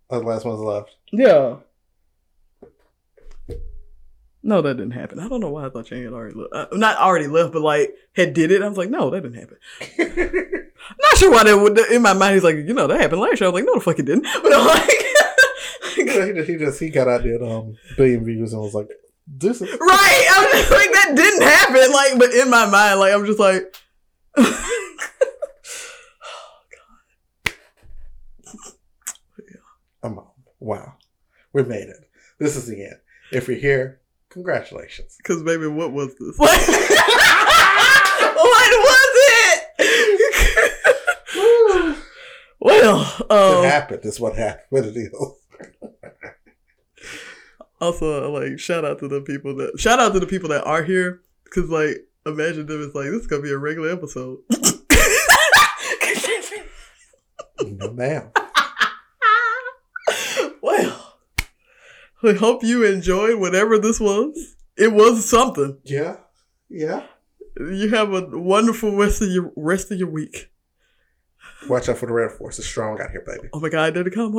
are 0.09 0.21
the 0.21 0.27
last 0.27 0.47
ones 0.47 0.61
left. 0.61 0.97
yeah. 1.13 1.57
No, 4.43 4.63
that 4.63 4.77
didn't 4.77 4.93
happen. 4.93 5.19
I 5.19 5.29
don't 5.29 5.41
know 5.41 5.51
why 5.51 5.67
I 5.67 5.71
thought 5.71 5.87
Chanyeol 5.87 6.05
had 6.05 6.13
already 6.13 6.35
left. 6.37 6.53
Uh, 6.53 6.67
not 6.77 6.97
already 6.99 7.27
left, 7.27 7.53
but 7.53 7.63
like 7.63 7.95
had 8.15 8.35
did 8.35 8.51
it. 8.53 8.63
I 8.63 8.69
was 8.69 8.79
like, 8.79 8.91
no, 8.91 9.11
that 9.11 9.23
didn't 9.23 9.39
happen. 9.39 9.59
Not 11.01 11.17
sure 11.19 11.31
why 11.31 11.45
that 11.45 11.57
would. 11.57 11.77
In 11.91 12.03
my 12.03 12.13
mind, 12.13 12.35
he's 12.35 12.45
like, 12.45 12.57
you 12.57 12.73
know, 12.73 12.87
that 12.87 13.01
happened 13.01 13.21
last 13.21 13.41
year. 13.41 13.49
I 13.49 13.51
was 13.53 13.61
like, 13.61 13.67
no, 13.67 13.75
the 13.75 13.81
fuck 13.81 13.99
it 13.99 14.07
didn't. 14.07 14.27
But 14.43 14.55
I'm 14.55 14.67
like, 14.67 14.91
he, 15.97 16.05
just, 16.05 16.49
he 16.49 16.57
just 16.57 16.81
he 16.81 16.89
got 16.91 17.09
out 17.09 17.25
there 17.25 17.43
um 17.43 17.77
billion 17.97 18.25
views 18.25 18.53
and 18.53 18.63
was 18.63 18.75
like, 18.75 18.89
"This 19.27 19.61
is 19.61 19.69
right? 19.81 20.27
I'm 20.31 20.51
just 20.53 20.71
like, 20.71 20.93
that 20.93 21.13
didn't 21.17 21.43
happen. 21.43 21.93
Like, 21.93 22.19
but 22.19 22.31
in 22.33 22.49
my 22.49 22.67
mind, 22.71 23.01
like, 23.01 23.13
I'm 23.13 23.27
just 23.27 23.39
like. 23.39 23.75
Oh, 26.31 26.61
God. 27.45 27.55
Yeah. 29.39 29.57
I'm 30.03 30.19
on. 30.19 30.27
wow, 30.61 30.95
we 31.53 31.65
made 31.65 31.89
it. 31.89 32.09
This 32.39 32.57
is 32.57 32.67
the 32.67 32.85
end. 32.85 33.01
If 33.33 33.49
you're 33.49 33.57
here, 33.59 34.01
congratulations. 34.31 35.17
Because 35.19 35.43
baby, 35.43 35.67
what 35.67 35.93
was 35.93 36.15
this? 36.19 36.39
what 36.39 36.51
was 38.79 39.67
it? 39.79 39.99
well, 42.61 43.17
it 43.21 43.31
um, 43.31 43.65
happened. 43.65 44.03
This 44.03 44.15
is 44.15 44.21
what 44.21 44.37
happened. 44.37 44.67
What 44.71 44.85
it 44.85 44.97
is. 44.97 45.11
also 47.81 48.33
like 48.33 48.59
shout 48.59 48.85
out 48.85 48.99
to 48.99 49.07
the 49.09 49.21
people 49.21 49.55
that 49.57 49.79
shout 49.79 50.01
out 50.01 50.13
to 50.13 50.21
the 50.21 50.27
people 50.27 50.49
that 50.49 50.65
are 50.65 50.83
here 50.83 51.21
because 51.45 51.71
like 51.71 52.07
imagine 52.27 52.67
them 52.67 52.83
it's 52.83 52.95
like 52.95 53.07
this 53.07 53.23
is 53.23 53.27
gonna 53.27 53.43
be 53.43 53.51
a 53.51 53.59
regular 53.59 53.91
episode. 53.91 54.39
no, 57.67 57.93
ma'am. 57.93 58.31
well, 60.63 60.98
I 62.23 62.33
hope 62.33 62.65
you 62.65 62.85
enjoyed 62.85 63.39
whatever 63.39 63.79
this 63.79 64.01
was. 64.01 64.57
It 64.77 64.93
was 64.93 65.29
something. 65.29 65.79
Yeah, 65.85 66.17
yeah. 66.69 67.05
You 67.59 67.91
have 67.91 68.13
a 68.13 68.27
wonderful 68.39 68.97
rest 68.97 69.23
of 69.23 69.29
your 69.29 69.53
rest 69.57 69.91
of 69.91 69.99
your 69.99 70.11
week. 70.11 70.51
Watch 71.69 71.89
out 71.89 71.99
for 71.99 72.07
the 72.07 72.13
Red 72.13 72.33
Force. 72.33 72.59
It's 72.59 72.69
strong 72.69 73.01
out 73.01 73.11
here, 73.11 73.25
baby. 73.27 73.49
Oh 73.53 73.61
my 73.61 73.69
God, 73.69 73.95
did 73.95 74.07
it 74.07 74.15
come? 74.15 74.33